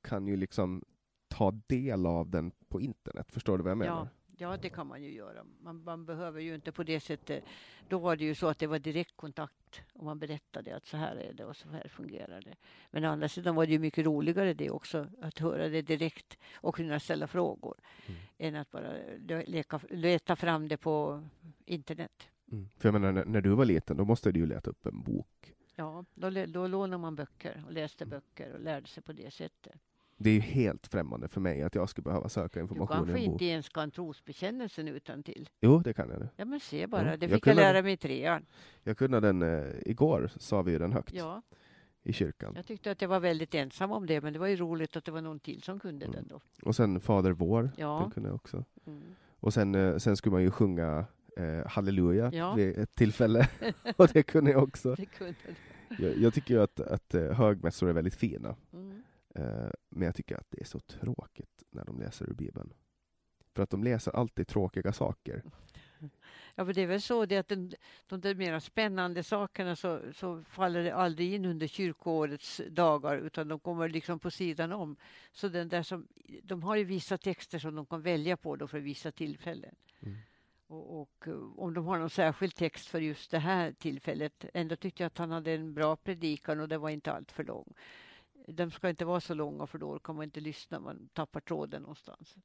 kan 0.00 0.26
ju 0.26 0.36
liksom 0.36 0.84
ta 1.28 1.50
del 1.50 2.06
av 2.06 2.30
den 2.30 2.50
på 2.68 2.80
internet. 2.80 3.32
Förstår 3.32 3.58
du 3.58 3.64
vad 3.64 3.70
jag 3.70 3.78
menar? 3.78 4.08
Ja. 4.12 4.17
Ja, 4.40 4.56
det 4.56 4.68
kan 4.68 4.86
man 4.86 5.02
ju 5.02 5.14
göra. 5.14 5.44
Man, 5.60 5.84
man, 5.84 6.04
behöver 6.04 6.40
ju 6.40 6.54
inte 6.54 6.72
på 6.72 6.82
det 6.82 7.00
sättet. 7.00 7.44
Då 7.88 7.98
var 7.98 8.16
det 8.16 8.24
ju 8.24 8.34
så 8.34 8.46
att 8.46 8.58
det 8.58 8.66
var 8.66 8.78
direktkontakt 8.78 9.82
och 9.92 10.04
man 10.04 10.18
berättade 10.18 10.76
att 10.76 10.86
så 10.86 10.96
här 10.96 11.16
är 11.16 11.32
det 11.32 11.44
och 11.44 11.56
så 11.56 11.68
här 11.68 11.88
fungerar 11.88 12.40
det. 12.40 12.54
Men 12.90 13.04
å 13.04 13.08
andra 13.08 13.28
sidan 13.28 13.54
var 13.54 13.66
det 13.66 13.72
ju 13.72 13.78
mycket 13.78 14.06
roligare 14.06 14.54
det 14.54 14.70
också, 14.70 15.06
att 15.20 15.38
höra 15.38 15.68
det 15.68 15.82
direkt 15.82 16.38
och 16.54 16.74
kunna 16.74 17.00
ställa 17.00 17.26
frågor, 17.26 17.76
mm. 18.06 18.20
än 18.38 18.56
att 18.56 18.70
bara 18.70 18.92
leka, 19.46 19.80
leta 19.90 20.36
fram 20.36 20.68
det 20.68 20.76
på 20.76 21.24
internet. 21.64 22.28
Mm. 22.52 22.68
För 22.76 22.88
jag 22.88 23.00
menar, 23.00 23.12
när, 23.12 23.24
när 23.24 23.40
du 23.40 23.50
var 23.50 23.64
liten, 23.64 23.96
då 23.96 24.04
måste 24.04 24.32
du 24.32 24.40
ju 24.40 24.46
leta 24.46 24.70
upp 24.70 24.86
en 24.86 25.02
bok. 25.02 25.54
Ja, 25.74 26.04
då, 26.14 26.30
då 26.30 26.66
lånade 26.66 27.00
man 27.00 27.16
böcker 27.16 27.64
och 27.66 27.72
läste 27.72 28.06
böcker 28.06 28.52
och 28.52 28.60
lärde 28.60 28.86
sig 28.86 29.02
på 29.02 29.12
det 29.12 29.30
sättet. 29.34 29.80
Det 30.20 30.30
är 30.30 30.34
ju 30.34 30.40
helt 30.40 30.86
främmande 30.86 31.28
för 31.28 31.40
mig 31.40 31.62
att 31.62 31.74
jag 31.74 31.88
skulle 31.88 32.02
behöva 32.02 32.28
söka 32.28 32.58
Du 32.58 32.62
information 32.62 32.96
i 32.96 32.96
kanske 32.96 33.18
en 33.24 33.24
bok. 33.26 33.32
inte 33.32 33.44
ens 33.44 33.68
kan 33.68 33.90
trosbekännelsen 33.90 34.88
utan 34.88 35.22
till. 35.22 35.48
Jo, 35.60 35.78
det 35.78 35.92
kan 35.92 36.10
jag 36.10 36.20
nu. 36.20 36.28
Ja, 36.36 36.44
men 36.44 36.60
se 36.60 36.86
bara. 36.86 37.00
Ja, 37.00 37.04
det 37.04 37.10
jag 37.10 37.20
fick 37.20 37.30
jag 37.32 37.42
kunde- 37.42 37.62
lära 37.62 37.82
mig 37.82 37.92
i 37.92 37.96
trean. 37.96 38.46
Jag 38.82 38.96
kunde 38.98 39.20
den 39.20 39.42
eh, 39.42 39.72
igår, 39.86 40.30
sa 40.36 40.62
vi 40.62 40.72
ju 40.72 40.78
den 40.78 40.92
högt 40.92 41.14
Ja, 41.14 41.42
i 42.02 42.12
kyrkan. 42.12 42.52
jag 42.56 42.66
tyckte 42.66 42.90
att 42.90 43.02
jag 43.02 43.08
var 43.08 43.20
väldigt 43.20 43.54
ensam 43.54 43.92
om 43.92 44.06
det, 44.06 44.20
men 44.20 44.32
det 44.32 44.38
var 44.38 44.46
ju 44.46 44.56
roligt 44.56 44.96
att 44.96 45.04
det 45.04 45.10
var 45.12 45.20
någon 45.20 45.40
till 45.40 45.62
som 45.62 45.80
kunde 45.80 46.04
Mm. 46.06 46.16
den 46.16 46.28
då. 46.28 46.40
Och 46.62 46.76
sen 46.76 47.00
Fader 47.00 47.30
vår, 47.32 47.70
Ja. 47.76 47.98
den 48.02 48.10
kunde 48.10 48.28
jag 48.28 48.36
också. 48.36 48.64
Mm. 48.86 49.02
Och 49.40 49.54
sen, 49.54 49.74
eh, 49.74 49.96
sen 49.96 50.16
skulle 50.16 50.32
man 50.32 50.42
ju 50.42 50.50
sjunga 50.50 51.04
eh, 51.36 51.66
halleluja 51.66 52.30
Ja. 52.34 52.54
vid 52.54 52.78
ett 52.78 52.94
tillfälle. 52.94 53.48
och 53.96 54.08
det 54.12 54.22
kunde 54.22 54.50
jag 54.50 54.62
också. 54.62 54.94
Det 54.94 55.06
kunde. 55.06 55.34
Jag, 55.98 56.16
jag 56.16 56.34
tycker 56.34 56.54
ju 56.54 56.62
att, 56.62 56.80
att 56.80 57.14
eh, 57.14 57.22
högmässor 57.32 57.88
är 57.88 57.92
väldigt 57.92 58.14
fina. 58.14 58.56
Mm. 58.72 58.87
Eh, 59.38 59.70
men 59.88 60.06
jag 60.06 60.14
tycker 60.14 60.36
att 60.36 60.50
det 60.50 60.60
är 60.60 60.64
så 60.64 60.80
tråkigt 60.80 61.62
när 61.70 61.84
de 61.84 61.98
läser 61.98 62.30
ur 62.30 62.34
Bibeln. 62.34 62.72
För 63.54 63.62
att 63.62 63.70
de 63.70 63.84
läser 63.84 64.16
alltid 64.16 64.46
tråkiga 64.46 64.92
saker. 64.92 65.42
Ja, 66.54 66.64
för 66.64 66.72
det 66.72 66.82
är 66.82 66.86
väl 66.86 67.02
så 67.02 67.26
det 67.26 67.36
att 67.36 67.48
den, 67.48 67.72
de 68.06 68.20
där 68.20 68.34
mera 68.34 68.60
spännande 68.60 69.22
sakerna 69.22 69.76
så, 69.76 70.00
så 70.12 70.42
faller 70.42 70.84
det 70.84 70.94
aldrig 70.94 71.34
in 71.34 71.44
under 71.44 71.66
kyrkoårets 71.66 72.60
dagar 72.70 73.16
utan 73.16 73.48
de 73.48 73.60
kommer 73.60 73.88
liksom 73.88 74.18
på 74.18 74.30
sidan 74.30 74.72
om. 74.72 74.96
Så 75.32 75.48
den 75.48 75.68
där 75.68 75.82
som, 75.82 76.08
de 76.42 76.62
har 76.62 76.76
ju 76.76 76.84
vissa 76.84 77.18
texter 77.18 77.58
som 77.58 77.74
de 77.74 77.86
kan 77.86 78.02
välja 78.02 78.36
på 78.36 78.56
då 78.56 78.66
för 78.66 78.80
vissa 78.80 79.12
tillfällen. 79.12 79.74
Mm. 80.00 80.18
Och, 80.66 81.00
och 81.00 81.28
eh, 81.28 81.58
om 81.58 81.74
de 81.74 81.86
har 81.86 81.98
någon 81.98 82.10
särskild 82.10 82.54
text 82.54 82.86
för 82.86 83.00
just 83.00 83.30
det 83.30 83.38
här 83.38 83.72
tillfället. 83.72 84.44
Ändå 84.54 84.76
tyckte 84.76 85.02
jag 85.02 85.06
att 85.06 85.18
han 85.18 85.30
hade 85.30 85.52
en 85.52 85.74
bra 85.74 85.96
predikan 85.96 86.60
och 86.60 86.68
det 86.68 86.78
var 86.78 86.90
inte 86.90 87.12
allt 87.12 87.32
för 87.32 87.44
lång. 87.44 87.74
De 88.52 88.70
ska 88.70 88.88
inte 88.90 89.04
vara 89.04 89.20
så 89.20 89.34
långa 89.34 89.66
för 89.66 89.78
då 89.78 89.98
kan 89.98 90.14
man 90.16 90.24
inte 90.24 90.40
lyssna, 90.40 90.80
man 90.80 91.08
tappar 91.12 91.40
tråden 91.40 91.82
någonstans. 91.82 92.36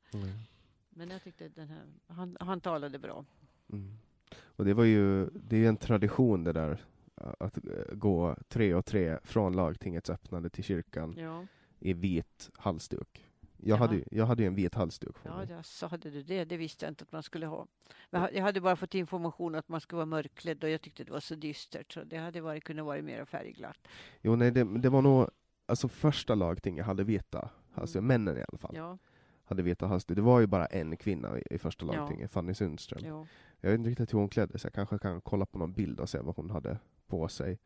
Men 0.89 1.09
jag 1.09 1.23
tyckte 1.23 1.49
den 1.49 1.67
här, 1.69 1.84
han, 2.07 2.38
han 2.39 2.61
talade 2.61 2.99
bra. 2.99 3.25
Mm. 3.71 3.97
Och 4.41 4.65
det 4.65 4.73
var 4.73 4.84
ju, 4.84 5.25
det 5.30 5.55
är 5.55 5.59
ju 5.59 5.67
en 5.67 5.77
tradition 5.77 6.43
det 6.43 6.53
där 6.53 6.84
att 7.15 7.57
eh, 7.57 7.93
gå 7.93 8.35
tre 8.47 8.73
och 8.73 8.85
tre 8.85 9.19
från 9.23 9.53
lagtingets 9.55 10.09
öppnande 10.09 10.49
till 10.49 10.63
kyrkan 10.63 11.15
Ja. 11.17 11.45
i 11.80 11.93
vit 11.93 12.49
halsduk. 12.55 13.30
Jag, 13.57 13.75
Ja. 13.75 13.80
hade, 13.80 14.03
jag 14.11 14.25
hade 14.25 14.41
ju 14.43 14.47
en 14.47 14.55
vit 14.55 14.75
halsduk 14.75 15.15
på 15.23 15.30
Ja, 15.30 15.38
mig. 15.38 15.47
det, 15.47 15.63
så 15.63 15.88
hade 15.88 16.09
du 16.09 16.23
det. 16.23 16.45
Det 16.45 16.57
visste 16.57 16.85
jag 16.85 16.91
inte 16.91 17.03
att 17.03 17.11
man 17.11 17.23
skulle 17.23 17.45
ha. 17.45 17.67
Men 18.09 18.30
jag- 18.34 18.41
hade 18.43 18.61
bara 18.61 18.75
fått 18.75 18.95
information 18.95 19.55
att 19.55 19.69
man 19.69 19.81
skulle 19.81 19.97
vara 19.97 20.05
mörklädd 20.05 20.63
och 20.63 20.69
jag 20.69 20.81
tyckte 20.81 21.03
det 21.03 21.11
var 21.11 21.19
så 21.19 21.35
dystert. 21.35 21.91
Så 21.93 22.03
det 22.03 22.17
hade 22.17 22.41
varit, 22.41 22.63
kunnat 22.63 22.85
vara 22.85 23.01
mer 23.01 23.25
färgglatt. 23.25 23.88
Jo, 24.21 24.35
nej, 24.35 24.51
det, 24.51 24.63
det 24.80 24.89
var 24.89 25.01
nog 25.01 25.30
alltså 25.65 25.88
första 25.88 26.35
lagtinget 26.35 26.85
hade 26.85 27.03
vita 27.03 27.49
halsdukar, 27.72 28.02
männen 28.02 28.38
i 28.38 28.44
alla 28.48 28.57
fall, 28.57 28.76
Ja, 28.76 28.98
hade 29.45 29.64
vita 29.64 29.88
halsdukar. 29.88 30.15
Det 30.15 30.26
var 30.26 30.40
ju 30.40 30.48
bara 30.48 30.65
en 30.65 30.98
kvinna 30.98 31.40
i, 31.40 31.44
i 31.52 31.57
första 31.57 31.85
Ja. 31.85 31.91
lagtinget, 31.94 32.31
Fanny 32.31 32.53
Sundström. 32.53 33.06
ja. 33.06 33.27
Jag 33.61 33.69
vet 33.69 33.77
inte 33.77 33.90
riktigt 33.90 34.14
hur 34.14 34.19
hon 34.19 34.30
klädde 34.30 34.60
sig, 34.60 34.68
jag 34.68 34.73
kanske 34.73 34.98
kan 34.99 35.22
kolla 35.22 35.45
på 35.45 35.57
någon 35.57 35.73
bild 35.73 35.99
och 35.99 36.10
se 36.10 36.19
vad 36.19 36.35
hon 36.35 36.49
hade 36.49 36.77
på 37.07 37.27
sig. 37.27 37.60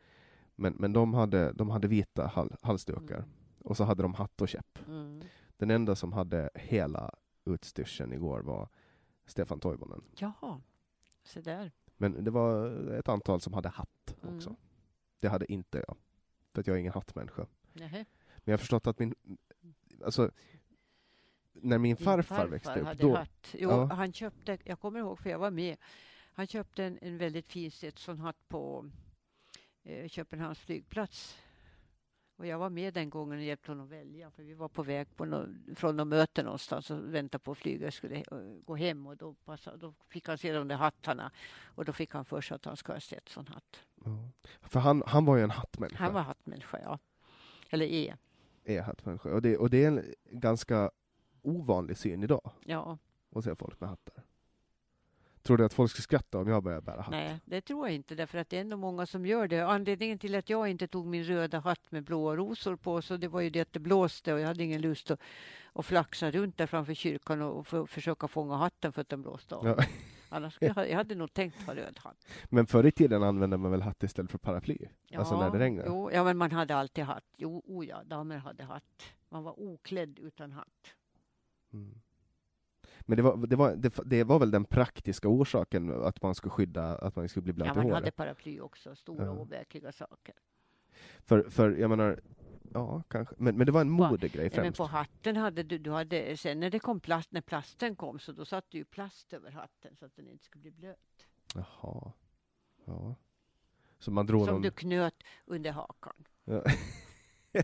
Men, 0.56 0.74
men 0.74 0.94
de, 0.94 1.14
hade, 1.14 1.52
de 1.52 1.70
hade 1.70 1.88
vita 1.88 2.28
hal, 2.28 2.56
halsdukar, 2.62 3.18
Mm. 3.18 3.30
och 3.60 3.78
så 3.78 3.84
hade 3.84 4.02
de 4.04 4.14
hatt 4.14 4.42
och 4.42 4.50
käpp. 4.50 4.80
Mm. 4.88 5.22
Den 5.58 5.72
enda 5.72 5.96
som 5.96 6.14
hade 6.14 6.50
hela 6.56 7.12
utstyrseln 7.46 8.14
igår 8.14 8.40
var 8.40 8.70
Stefan 9.26 9.60
Toivonen. 9.60 10.04
Jaha, 10.20 10.62
se 11.24 11.42
där. 11.42 11.72
Men 11.98 12.24
det 12.24 12.32
var 12.32 12.68
ett 13.00 13.10
antal 13.10 13.42
som 13.42 13.54
hade 13.54 13.70
hatt 13.70 14.16
också. 14.22 14.50
Mm. 14.50 14.60
Det 15.20 15.28
hade 15.28 15.52
inte 15.52 15.84
jag, 15.88 15.98
för 16.54 16.62
att 16.62 16.68
jag 16.68 16.76
är 16.76 16.80
ingen 16.80 16.94
hattmänniska. 16.94 17.46
Nähä. 17.80 18.06
Men 18.36 18.44
jag 18.44 18.54
har 18.54 18.58
förstått 18.58 18.88
att 18.88 19.00
min... 19.00 19.16
Alltså, 20.06 20.32
när 21.54 21.78
min 21.78 21.96
Din 21.96 22.06
farfar, 22.06 22.48
växte 22.48 22.80
upp, 22.80 22.98
då... 23.00 23.16
hatt. 23.16 23.56
Jo, 23.58 23.70
Ja. 23.70 23.86
han 23.86 24.14
köpte, 24.14 24.58
jag 24.64 24.80
kommer 24.80 25.00
ihåg 25.00 25.20
för 25.20 25.30
jag 25.30 25.40
var 25.40 25.52
med. 25.52 25.78
Han 26.34 26.48
köpte 26.48 26.84
en, 26.84 27.00
en 27.02 27.18
väldigt 27.18 27.48
fin 27.48 27.72
Stetson-hatt 27.72 28.48
på 28.48 28.90
eh, 29.84 30.08
Köpenhamns 30.10 30.60
flygplats. 30.60 31.38
Och 32.36 32.48
jag 32.48 32.60
var 32.60 32.70
med 32.70 32.94
den 32.94 33.10
gången 33.10 33.38
och 33.38 33.44
hjälpte 33.44 33.72
honom 33.72 33.88
välja. 33.88 34.32
För 34.32 34.44
vi 34.44 34.54
var 34.54 34.70
på 34.70 34.84
väg 34.84 35.16
på 35.16 35.26
nå 35.26 35.46
från 35.76 35.98
något 35.98 36.08
möte 36.08 36.44
någonstans 36.44 36.92
och 36.92 37.14
väntade 37.14 37.44
på 37.44 37.52
att 37.52 37.58
flyget 37.58 37.94
skulle 37.94 38.16
eh, 38.16 38.24
gå 38.66 38.76
hem. 38.76 39.08
Och 39.08 39.18
då, 39.18 39.34
passade, 39.34 39.78
då 39.78 39.94
fick 40.10 40.28
han 40.28 40.38
se 40.38 40.54
de 40.54 40.68
där 40.68 40.76
hattarna. 40.76 41.32
Och 41.76 41.86
då 41.86 41.94
fick 41.94 42.14
han 42.14 42.26
för 42.26 42.42
sig 42.42 42.56
att 42.56 42.66
han 42.66 42.78
skulle 42.78 42.96
ha 42.96 43.00
Stetson-hatt. 43.02 43.84
Ja. 44.06 44.32
För 44.62 44.80
han, 44.80 45.04
han 45.08 45.26
var 45.26 45.38
ju 45.38 45.44
en 45.44 45.52
hattmänniska. 45.52 46.04
Han 46.04 46.14
var 46.14 46.22
hattmänniska, 46.22 46.80
ja. 46.82 47.00
Eller 47.70 47.86
är. 47.86 48.18
Är 48.64 48.82
hattmänniska. 48.82 49.34
Och 49.34 49.42
det, 49.42 49.58
och 49.58 49.70
det 49.70 49.84
är 49.84 49.88
en 49.88 50.14
ganska 50.32 50.92
ovanlig 51.42 51.98
syn 51.98 52.24
idag, 52.24 52.52
Ja, 52.66 52.98
att 53.36 53.44
se 53.44 53.56
folk 53.56 53.80
med 53.82 53.90
hattar. 53.90 54.24
Tror 55.42 55.58
du 55.58 55.66
att 55.66 55.74
folk 55.74 55.92
skulle 55.92 56.04
skratta 56.04 56.38
om 56.38 56.48
jag 56.48 56.64
började 56.64 56.82
bära 56.82 57.02
hatt? 57.02 57.12
nej, 57.12 57.40
det 57.46 57.62
tror 57.62 57.88
jag 57.88 57.96
inte. 57.96 58.16
Därför 58.16 58.38
att 58.38 58.50
det 58.50 58.58
är 58.58 58.62
ändå 58.62 58.78
många 58.78 59.06
som 59.06 59.26
gör 59.26 59.48
det. 59.48 59.60
Anledningen 59.62 60.20
till 60.20 60.36
att 60.36 60.50
jag 60.50 60.68
inte 60.68 60.88
tog 60.88 61.06
min 61.06 61.24
röda 61.24 61.60
hatt 61.60 61.92
med 61.92 62.04
blåa 62.04 62.36
rosor 62.36 62.76
på, 62.76 63.02
så 63.02 63.18
det 63.18 63.28
var 63.28 63.42
ju 63.42 63.50
det 63.50 63.60
att 63.62 63.74
det 63.74 63.80
blåste 63.80 64.34
och 64.34 64.40
jag 64.40 64.48
hade 64.48 64.64
ingen 64.64 64.82
lust 64.82 65.12
att, 65.12 65.20
att 65.74 65.86
flaxa 65.86 66.32
runt 66.32 66.58
där 66.58 66.68
framför 66.68 66.94
kyrkan 66.94 67.42
och, 67.42 67.60
och 67.60 67.68
för, 67.68 67.86
försöka 67.86 68.28
fånga 68.28 68.56
hatten 68.56 68.94
för 68.94 69.02
att 69.02 69.10
den 69.10 69.22
blåste 69.22 69.56
av. 69.56 69.68
Ja. 69.68 69.84
Annars 70.30 70.54
skulle 70.54 70.74
jag, 70.76 70.90
jag 70.90 70.96
hade 70.96 71.16
nog 71.16 71.34
tänkt 71.34 71.62
ha 71.62 71.76
röd 71.76 72.00
hatt. 72.04 72.26
Men 72.50 72.68
förr 72.68 72.86
i 72.86 72.92
tiden 72.92 73.24
använde 73.24 73.58
man 73.58 73.72
väl 73.72 73.82
hatt 73.82 74.04
istället 74.04 74.32
för 74.32 74.38
paraply? 74.38 74.78
Alltså 75.16 75.34
Ja, 75.34 75.40
när 75.40 75.52
det 75.52 75.60
regnade? 75.60 75.88
Jo, 75.90 76.12
ja, 76.12 76.24
men 76.24 76.38
man 76.38 76.52
hade 76.52 76.76
alltid 76.76 77.04
hatt. 77.04 77.26
Jo, 77.38 77.62
oh 77.66 77.86
ja, 77.86 78.04
damer 78.04 78.38
hade 78.38 78.64
hatt. 78.64 79.04
Man 79.30 79.44
var 79.44 79.60
oklädd 79.60 80.20
utan 80.20 80.52
hatt. 80.52 80.94
Mm. 81.74 82.00
Men 83.02 83.18
det 83.18 83.24
var, 83.24 83.48
det, 83.48 83.56
var, 83.56 83.76
det, 83.76 84.00
det 84.06 84.24
var 84.24 84.40
väl 84.40 84.52
den 84.52 84.66
praktiska 84.66 85.28
orsaken 85.28 86.04
att 86.04 86.22
man 86.22 86.36
skulle 86.36 86.52
skydda 86.52 86.98
att 86.98 87.16
man 87.16 87.30
skulle 87.30 87.44
bli 87.44 87.54
blöt 87.54 87.68
Ja, 87.68 87.74
i 87.74 87.76
man 87.76 87.84
håret? 87.86 87.96
hade 87.96 88.12
paraply 88.12 88.60
också, 88.60 88.96
stora 88.96 89.26
Ja. 89.26 89.32
overkliga 89.32 89.92
saker. 89.92 90.36
För, 91.26 91.50
för 91.50 91.72
jag 91.72 91.90
menar, 91.90 92.20
ja 92.78 93.04
kanske, 93.08 93.36
men, 93.38 93.58
men 93.58 93.66
det 93.66 93.72
var 93.72 93.82
en 93.82 93.90
modegrej 93.90 94.46
Ja, 94.46 94.52
men 94.56 94.64
främst. 94.64 94.78
på 94.78 94.86
hatten 94.86 95.36
hade 95.38 95.64
du, 95.64 95.78
du 95.78 95.92
hade, 95.92 96.38
sen 96.38 96.60
när 96.60 96.70
det 96.70 96.80
kom 96.80 97.00
plast, 97.00 97.32
när 97.32 97.42
plasten 97.42 97.96
kom 97.96 98.20
så 98.20 98.32
då 98.32 98.46
satte 98.46 98.68
du 98.78 98.86
plast 98.86 99.34
över 99.34 99.52
hatten 99.52 99.96
så 99.96 100.06
att 100.06 100.16
den 100.16 100.28
inte 100.28 100.46
skulle 100.46 100.62
bli 100.62 100.72
blöt. 100.72 101.28
Jaha. 101.56 102.12
Ja. 102.86 103.16
Så 104.00 104.12
man 104.12 104.26
drog 104.26 104.46
Som 104.46 104.54
någon... 104.54 104.62
du 104.62 104.72
knöt 104.72 105.24
under 105.46 105.72
hakan. 105.72 106.14
Ja. 106.46 106.64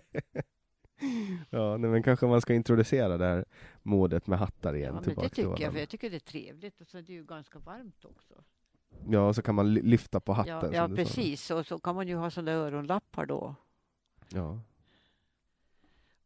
ja, 1.49 1.77
nej, 1.77 1.89
men 1.89 2.03
kanske 2.03 2.25
man 2.25 2.41
ska 2.41 2.53
introducera 2.53 3.17
det 3.17 3.25
här 3.25 3.45
modet 3.81 4.27
med 4.27 4.39
hattar 4.39 4.75
igen 4.75 4.87
Ja, 4.87 4.93
men 4.93 5.15
det 5.15 5.29
tycker 5.29 5.61
jag, 5.61 5.73
för 5.73 5.79
jag 5.79 5.89
tycker 5.89 6.09
det 6.09 6.17
är 6.17 6.19
trevligt 6.19 6.81
och 6.81 6.87
så 6.87 6.97
är 6.97 7.01
det 7.01 7.13
ju 7.13 7.25
ganska 7.25 7.59
varmt 7.59 8.05
också. 8.05 8.33
Ja, 9.09 9.27
och 9.27 9.35
så 9.35 9.41
kan 9.41 9.55
man 9.55 9.73
ly- 9.73 9.81
lyfta 9.81 10.19
på 10.19 10.33
hatten. 10.33 10.53
Ja, 10.53 10.73
ja 10.73 10.87
du 10.87 10.95
sa. 10.95 11.03
precis. 11.03 11.51
Och 11.51 11.65
så 11.65 11.79
kan 11.79 11.95
man 11.95 12.07
ju 12.07 12.15
ha 12.15 12.29
sådana 12.29 12.51
öronlappar 12.51 13.25
då 13.25 13.55
Ja. 14.29 14.59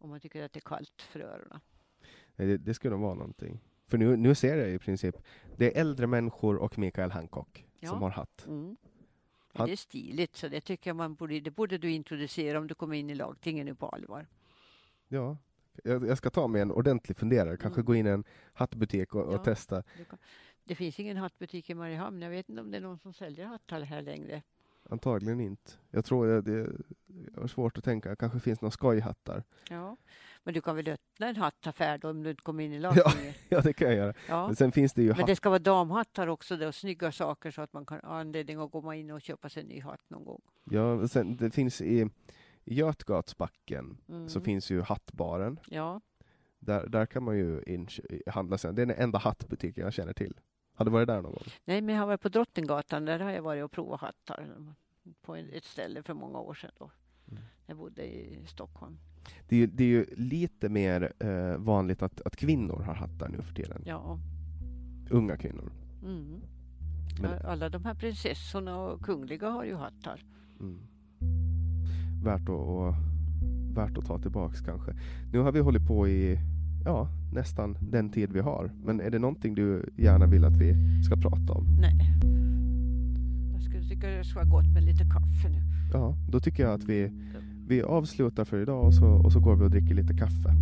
Om 0.07 0.11
man 0.11 0.19
tycker 0.19 0.43
att 0.43 0.53
det 0.53 0.59
är 0.59 0.69
kallt 0.69 1.01
för 1.01 1.19
öronen. 1.19 1.59
Det, 2.35 2.57
det 2.57 2.73
skulle 2.73 2.91
nog 2.95 3.01
vara 3.01 3.13
någonting. 3.13 3.59
För 3.87 3.97
nu, 3.97 4.15
nu 4.17 4.35
ser 4.35 4.57
jag 4.57 4.69
i 4.71 4.79
princip, 4.79 5.15
det 5.57 5.65
är 5.77 5.81
äldre 5.81 6.07
människor 6.07 6.55
och 6.55 6.77
Mikael 6.79 7.11
Hancock 7.11 7.65
Ja. 7.79 7.89
som 7.89 8.01
har 8.01 8.09
hatt. 8.09 8.45
Mm. 8.47 8.77
Det 9.53 9.71
är 9.71 9.75
stiligt, 9.75 10.35
så 10.35 10.47
det 10.47 10.61
tycker 10.61 10.89
jag 10.89 10.95
man 10.95 11.15
borde, 11.15 11.39
det 11.39 11.51
borde 11.51 11.77
du 11.77 11.91
introducera 11.91 12.59
om 12.59 12.67
du 12.67 12.75
kommer 12.75 12.95
in 12.95 13.09
i 13.09 13.15
lagtingen 13.15 13.65
nu 13.65 13.75
på 13.75 13.89
allvar. 13.89 14.27
Ja. 15.07 15.37
Jag, 15.83 16.07
jag 16.07 16.17
ska 16.17 16.29
ta 16.29 16.47
mig 16.47 16.61
en 16.61 16.71
ordentlig 16.71 17.17
funderare, 17.17 17.57
kanske 17.57 17.79
Mm. 17.79 17.85
gå 17.85 17.95
in 17.95 18.07
i 18.07 18.09
en 18.09 18.23
hattbutik 18.53 19.15
och, 19.15 19.23
och 19.25 19.33
Ja. 19.33 19.43
testa. 19.43 19.83
Det 20.63 20.75
finns 20.75 20.99
ingen 20.99 21.17
hattbutik 21.17 21.69
i 21.69 21.73
Mariehamn. 21.75 22.21
Jag 22.21 22.29
vet 22.29 22.49
inte 22.49 22.61
om 22.61 22.71
det 22.71 22.77
är 22.77 22.81
någon 22.81 22.99
som 22.99 23.13
säljer 23.13 23.45
hattar 23.45 23.81
här 23.81 24.01
längre. 24.01 24.41
Antagligen 24.89 25.39
inte. 25.39 25.71
Jag 25.91 26.05
tror 26.05 26.27
jag, 26.27 26.43
det 26.43 26.69
har 27.37 27.47
svårt 27.47 27.77
att 27.77 27.83
tänka, 27.83 28.15
kanske 28.15 28.39
finns 28.39 28.61
några 28.61 28.71
skojhattar. 28.71 29.43
Ja. 29.69 29.97
Men 30.43 30.53
du 30.53 30.61
kan 30.61 30.75
väl 30.75 30.87
öppna 30.87 31.27
en 31.27 31.35
hattaffär 31.35 31.97
då 31.97 32.09
om 32.09 32.23
du 32.23 32.29
inte 32.29 32.43
kommer 32.43 32.63
in 32.63 32.73
i 32.73 32.75
Ja. 32.81 32.93
lagtingen? 32.93 33.33
Ja, 33.49 33.61
det 33.61 33.73
kan 33.73 33.87
jag 33.87 33.97
göra. 33.97 34.13
Ja. 34.29 34.45
Men 34.47 34.55
sen 34.55 34.71
finns 34.71 34.93
det 34.93 35.01
ju 35.03 35.13
Men 35.17 35.25
det 35.25 35.35
ska 35.35 35.49
vara 35.49 35.59
damhattar 35.59 36.27
också 36.27 36.57
då, 36.57 36.71
snygga 36.71 37.11
saker 37.11 37.51
så 37.51 37.61
att 37.61 37.73
man 37.73 37.85
kan 37.85 37.99
ha 38.03 38.19
anledning 38.19 38.59
att 38.59 38.71
komma 38.71 38.95
in 38.95 39.11
och 39.11 39.21
köpa 39.21 39.49
sig 39.49 39.61
en 39.63 39.69
ny 39.69 39.81
hatt 39.81 40.09
någon 40.09 40.25
gång. 40.25 40.41
Ja, 40.63 41.07
sen, 41.07 41.37
det 41.37 41.51
finns 41.51 41.81
i, 41.81 42.09
Götgatsbacken 42.65 43.97
Mm. 44.09 44.29
så 44.29 44.41
finns 44.41 44.69
ju 44.71 44.81
hattbaren. 44.81 45.59
Ja, 45.67 46.01
Där, 46.59 46.87
där 46.87 47.05
kan 47.05 47.23
man 47.23 47.37
ju 47.37 47.61
handla 48.27 48.57
sen. 48.57 48.75
Det 48.75 48.81
är 48.81 48.85
den 48.85 48.95
enda 48.99 49.19
hattbutiken 49.19 49.83
jag 49.83 49.93
känner 49.93 50.13
till. 50.13 50.39
Har 50.77 50.85
du 50.85 50.91
varit 50.91 51.07
där 51.07 51.21
någon 51.21 51.31
gång? 51.31 51.43
nej 51.65 51.81
men 51.81 51.95
jag 51.95 52.01
har 52.01 52.07
varit 52.07 52.21
på 52.21 52.29
Drottninggatan, 52.29 53.05
där 53.05 53.19
har 53.19 53.31
jag 53.31 53.41
varit 53.41 53.63
och 53.63 53.71
provat 53.71 54.01
hattar 54.01 54.47
på 55.21 55.35
ett 55.35 55.63
ställe 55.65 56.03
för 56.03 56.13
många 56.13 56.39
år 56.39 56.53
sedan 56.53 56.71
då. 56.79 56.91
Mm. 57.31 57.43
Jag 57.65 57.77
bodde 57.77 58.03
i 58.05 58.43
Stockholm. 58.47 58.97
Det 59.49 59.55
är 59.55 59.59
ju, 59.59 59.67
det 59.67 59.83
är 59.83 59.87
ju 59.87 60.05
lite 60.15 60.69
mer 60.69 61.13
eh, 61.19 61.57
vanligt 61.57 62.01
att, 62.01 62.21
att 62.21 62.35
kvinnor 62.35 62.81
har 62.81 62.93
hattar 62.93 63.29
nu 63.29 63.41
för 63.41 63.53
tiden. 63.53 63.81
Ja. 63.85 64.19
Unga 65.09 65.37
kvinnor. 65.37 65.71
Mm. 66.03 66.41
Men- 67.21 67.45
Alla 67.45 67.69
de 67.69 67.85
här 67.85 67.93
prinsessorna 67.93 68.77
och 68.77 69.01
kungliga 69.01 69.49
har 69.49 69.63
ju 69.63 69.75
hattar. 69.75 70.23
Mm. 70.59 70.79
Värt, 72.23 72.41
att, 72.41 72.49
och, 72.49 72.93
värt 73.75 73.97
att 73.97 74.05
ta 74.05 74.19
tillbaks 74.19 74.61
kanske. 74.61 74.95
Nu 75.33 75.39
har 75.39 75.51
vi 75.51 75.59
hållit 75.59 75.87
på 75.87 76.07
i 76.07 76.39
ja, 76.87 77.07
nästan 77.33 77.77
den 77.81 78.09
tid 78.09 78.31
vi 78.31 78.39
har. 78.39 78.71
Men 78.85 79.01
är 79.01 79.09
det 79.09 79.19
någonting 79.19 79.55
du 79.55 79.89
gärna 79.95 80.25
vill 80.25 80.45
att 80.45 80.57
vi 80.57 80.75
ska 81.03 81.15
prata 81.15 81.53
om? 81.53 81.77
Nej. 81.79 81.95
Jag 83.53 83.61
skulle 83.61 83.83
tycka 83.83 84.07
det 84.07 84.23
skulle 84.23 84.45
vara 84.45 84.61
gott 84.61 84.73
med 84.73 84.83
lite 84.83 85.03
kaffe 85.03 85.49
nu. 85.49 85.61
Ja, 85.93 86.15
då 86.29 86.39
tycker 86.39 86.63
jag 86.63 86.73
att 86.73 86.83
vi, 86.83 87.11
vi 87.67 87.81
avslutar 87.81 88.45
för 88.45 88.61
idag 88.61 88.85
och 88.85 88.93
så, 88.93 89.07
och 89.07 89.31
så 89.31 89.39
går 89.39 89.55
vi 89.55 89.65
och 89.65 89.69
dricker 89.69 89.95
lite 89.95 90.13
kaffe. 90.13 90.55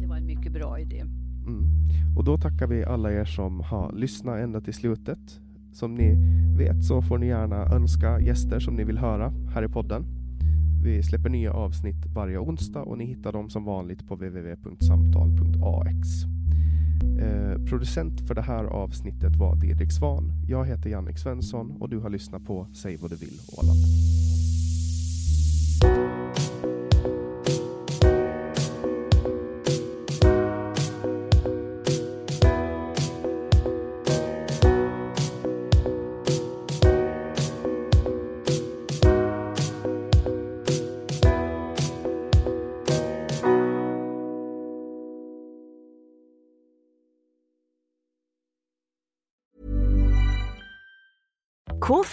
Det 0.00 0.06
var 0.06 0.16
en 0.16 0.26
mycket 0.26 0.52
bra 0.52 0.80
idé. 0.80 1.00
Mm. 1.46 1.68
Och 2.16 2.24
då 2.24 2.38
tackar 2.38 2.66
vi 2.66 2.84
alla 2.84 3.12
er 3.12 3.24
som 3.24 3.60
har 3.60 3.92
lyssnat 3.92 4.38
ända 4.38 4.60
till 4.60 4.74
slutet. 4.74 5.40
Som 5.72 5.94
ni 5.94 6.16
vet 6.56 6.84
så 6.84 7.02
får 7.02 7.18
ni 7.18 7.26
gärna 7.26 7.56
önska 7.56 8.20
gäster 8.20 8.60
som 8.60 8.74
ni 8.74 8.84
vill 8.84 8.98
höra 8.98 9.32
här 9.54 9.64
i 9.64 9.68
podden. 9.68 10.23
Vi 10.84 11.02
släpper 11.02 11.28
nya 11.28 11.52
avsnitt 11.52 12.06
varje 12.14 12.38
onsdag 12.38 12.82
och 12.82 12.98
ni 12.98 13.04
hittar 13.04 13.32
dem 13.32 13.50
som 13.50 13.64
vanligt 13.64 14.08
på 14.08 14.14
www.samtal.ax. 14.14 16.08
Eh, 17.20 17.64
producent 17.64 18.20
för 18.28 18.34
det 18.34 18.42
här 18.42 18.64
avsnittet 18.64 19.36
var 19.36 19.56
Didrik 19.56 19.92
Svan. 19.92 20.32
Jag 20.48 20.66
heter 20.66 20.90
Jannik 20.90 21.18
Svensson 21.18 21.76
och 21.80 21.88
du 21.88 21.98
har 21.98 22.10
lyssnat 22.10 22.44
på 22.44 22.66
Säg 22.72 22.96
vad 22.96 23.10
du 23.10 23.16
vill 23.16 23.38
Åland. 23.58 23.78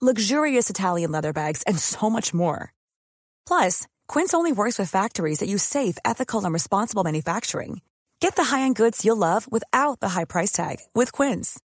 luxurious 0.00 0.68
Italian 0.68 1.10
leather 1.10 1.32
bags, 1.32 1.62
and 1.62 1.78
so 1.78 2.10
much 2.10 2.34
more. 2.34 2.74
Plus, 3.46 3.86
Quince 4.08 4.34
only 4.34 4.52
works 4.52 4.78
with 4.78 4.90
factories 4.90 5.38
that 5.38 5.48
use 5.48 5.62
safe, 5.62 5.96
ethical, 6.04 6.44
and 6.44 6.52
responsible 6.52 7.04
manufacturing. 7.04 7.80
Get 8.20 8.36
the 8.36 8.44
high-end 8.44 8.76
goods 8.76 9.04
you'll 9.04 9.16
love 9.16 9.50
without 9.50 10.00
the 10.00 10.10
high 10.10 10.24
price 10.26 10.52
tag 10.52 10.76
with 10.94 11.12
Quince. 11.12 11.58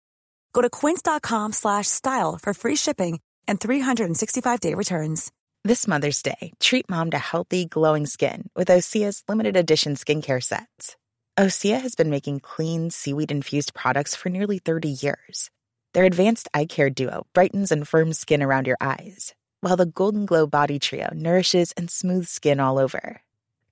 Go 0.53 0.61
to 0.61 0.69
quince.com 0.69 1.53
slash 1.53 1.87
style 1.87 2.37
for 2.41 2.53
free 2.53 2.75
shipping 2.75 3.19
and 3.47 3.59
365-day 3.59 4.73
returns. 4.75 5.31
This 5.63 5.87
Mother's 5.87 6.23
Day, 6.23 6.53
treat 6.59 6.89
mom 6.89 7.11
to 7.11 7.19
healthy, 7.19 7.65
glowing 7.65 8.05
skin 8.05 8.49
with 8.55 8.69
Osea's 8.69 9.23
limited 9.27 9.55
edition 9.55 9.93
skincare 9.95 10.41
sets. 10.41 10.97
Osea 11.37 11.79
has 11.79 11.95
been 11.95 12.09
making 12.09 12.39
clean, 12.39 12.89
seaweed 12.89 13.31
infused 13.31 13.73
products 13.73 14.15
for 14.15 14.29
nearly 14.29 14.57
30 14.59 14.89
years. 14.89 15.51
Their 15.93 16.05
advanced 16.05 16.47
eye 16.53 16.67
care 16.67 16.89
duo 16.89 17.27
brightens 17.33 17.71
and 17.71 17.85
firms 17.87 18.17
skin 18.17 18.41
around 18.41 18.65
your 18.65 18.77
eyes, 18.79 19.35
while 19.59 19.75
the 19.75 19.85
Golden 19.85 20.25
Glow 20.25 20.47
Body 20.47 20.79
Trio 20.79 21.09
nourishes 21.13 21.73
and 21.73 21.91
smooths 21.91 22.29
skin 22.29 22.61
all 22.61 22.79
over. 22.79 23.21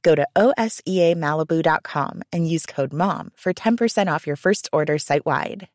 Go 0.01 0.15
to 0.15 0.27
OSEAMalibu.com 0.35 2.21
and 2.33 2.49
use 2.49 2.65
code 2.65 2.91
MOM 2.93 3.31
for 3.35 3.53
10% 3.53 4.11
off 4.11 4.27
your 4.27 4.35
first 4.35 4.67
order 4.73 4.97
site 4.97 5.25
wide. 5.25 5.69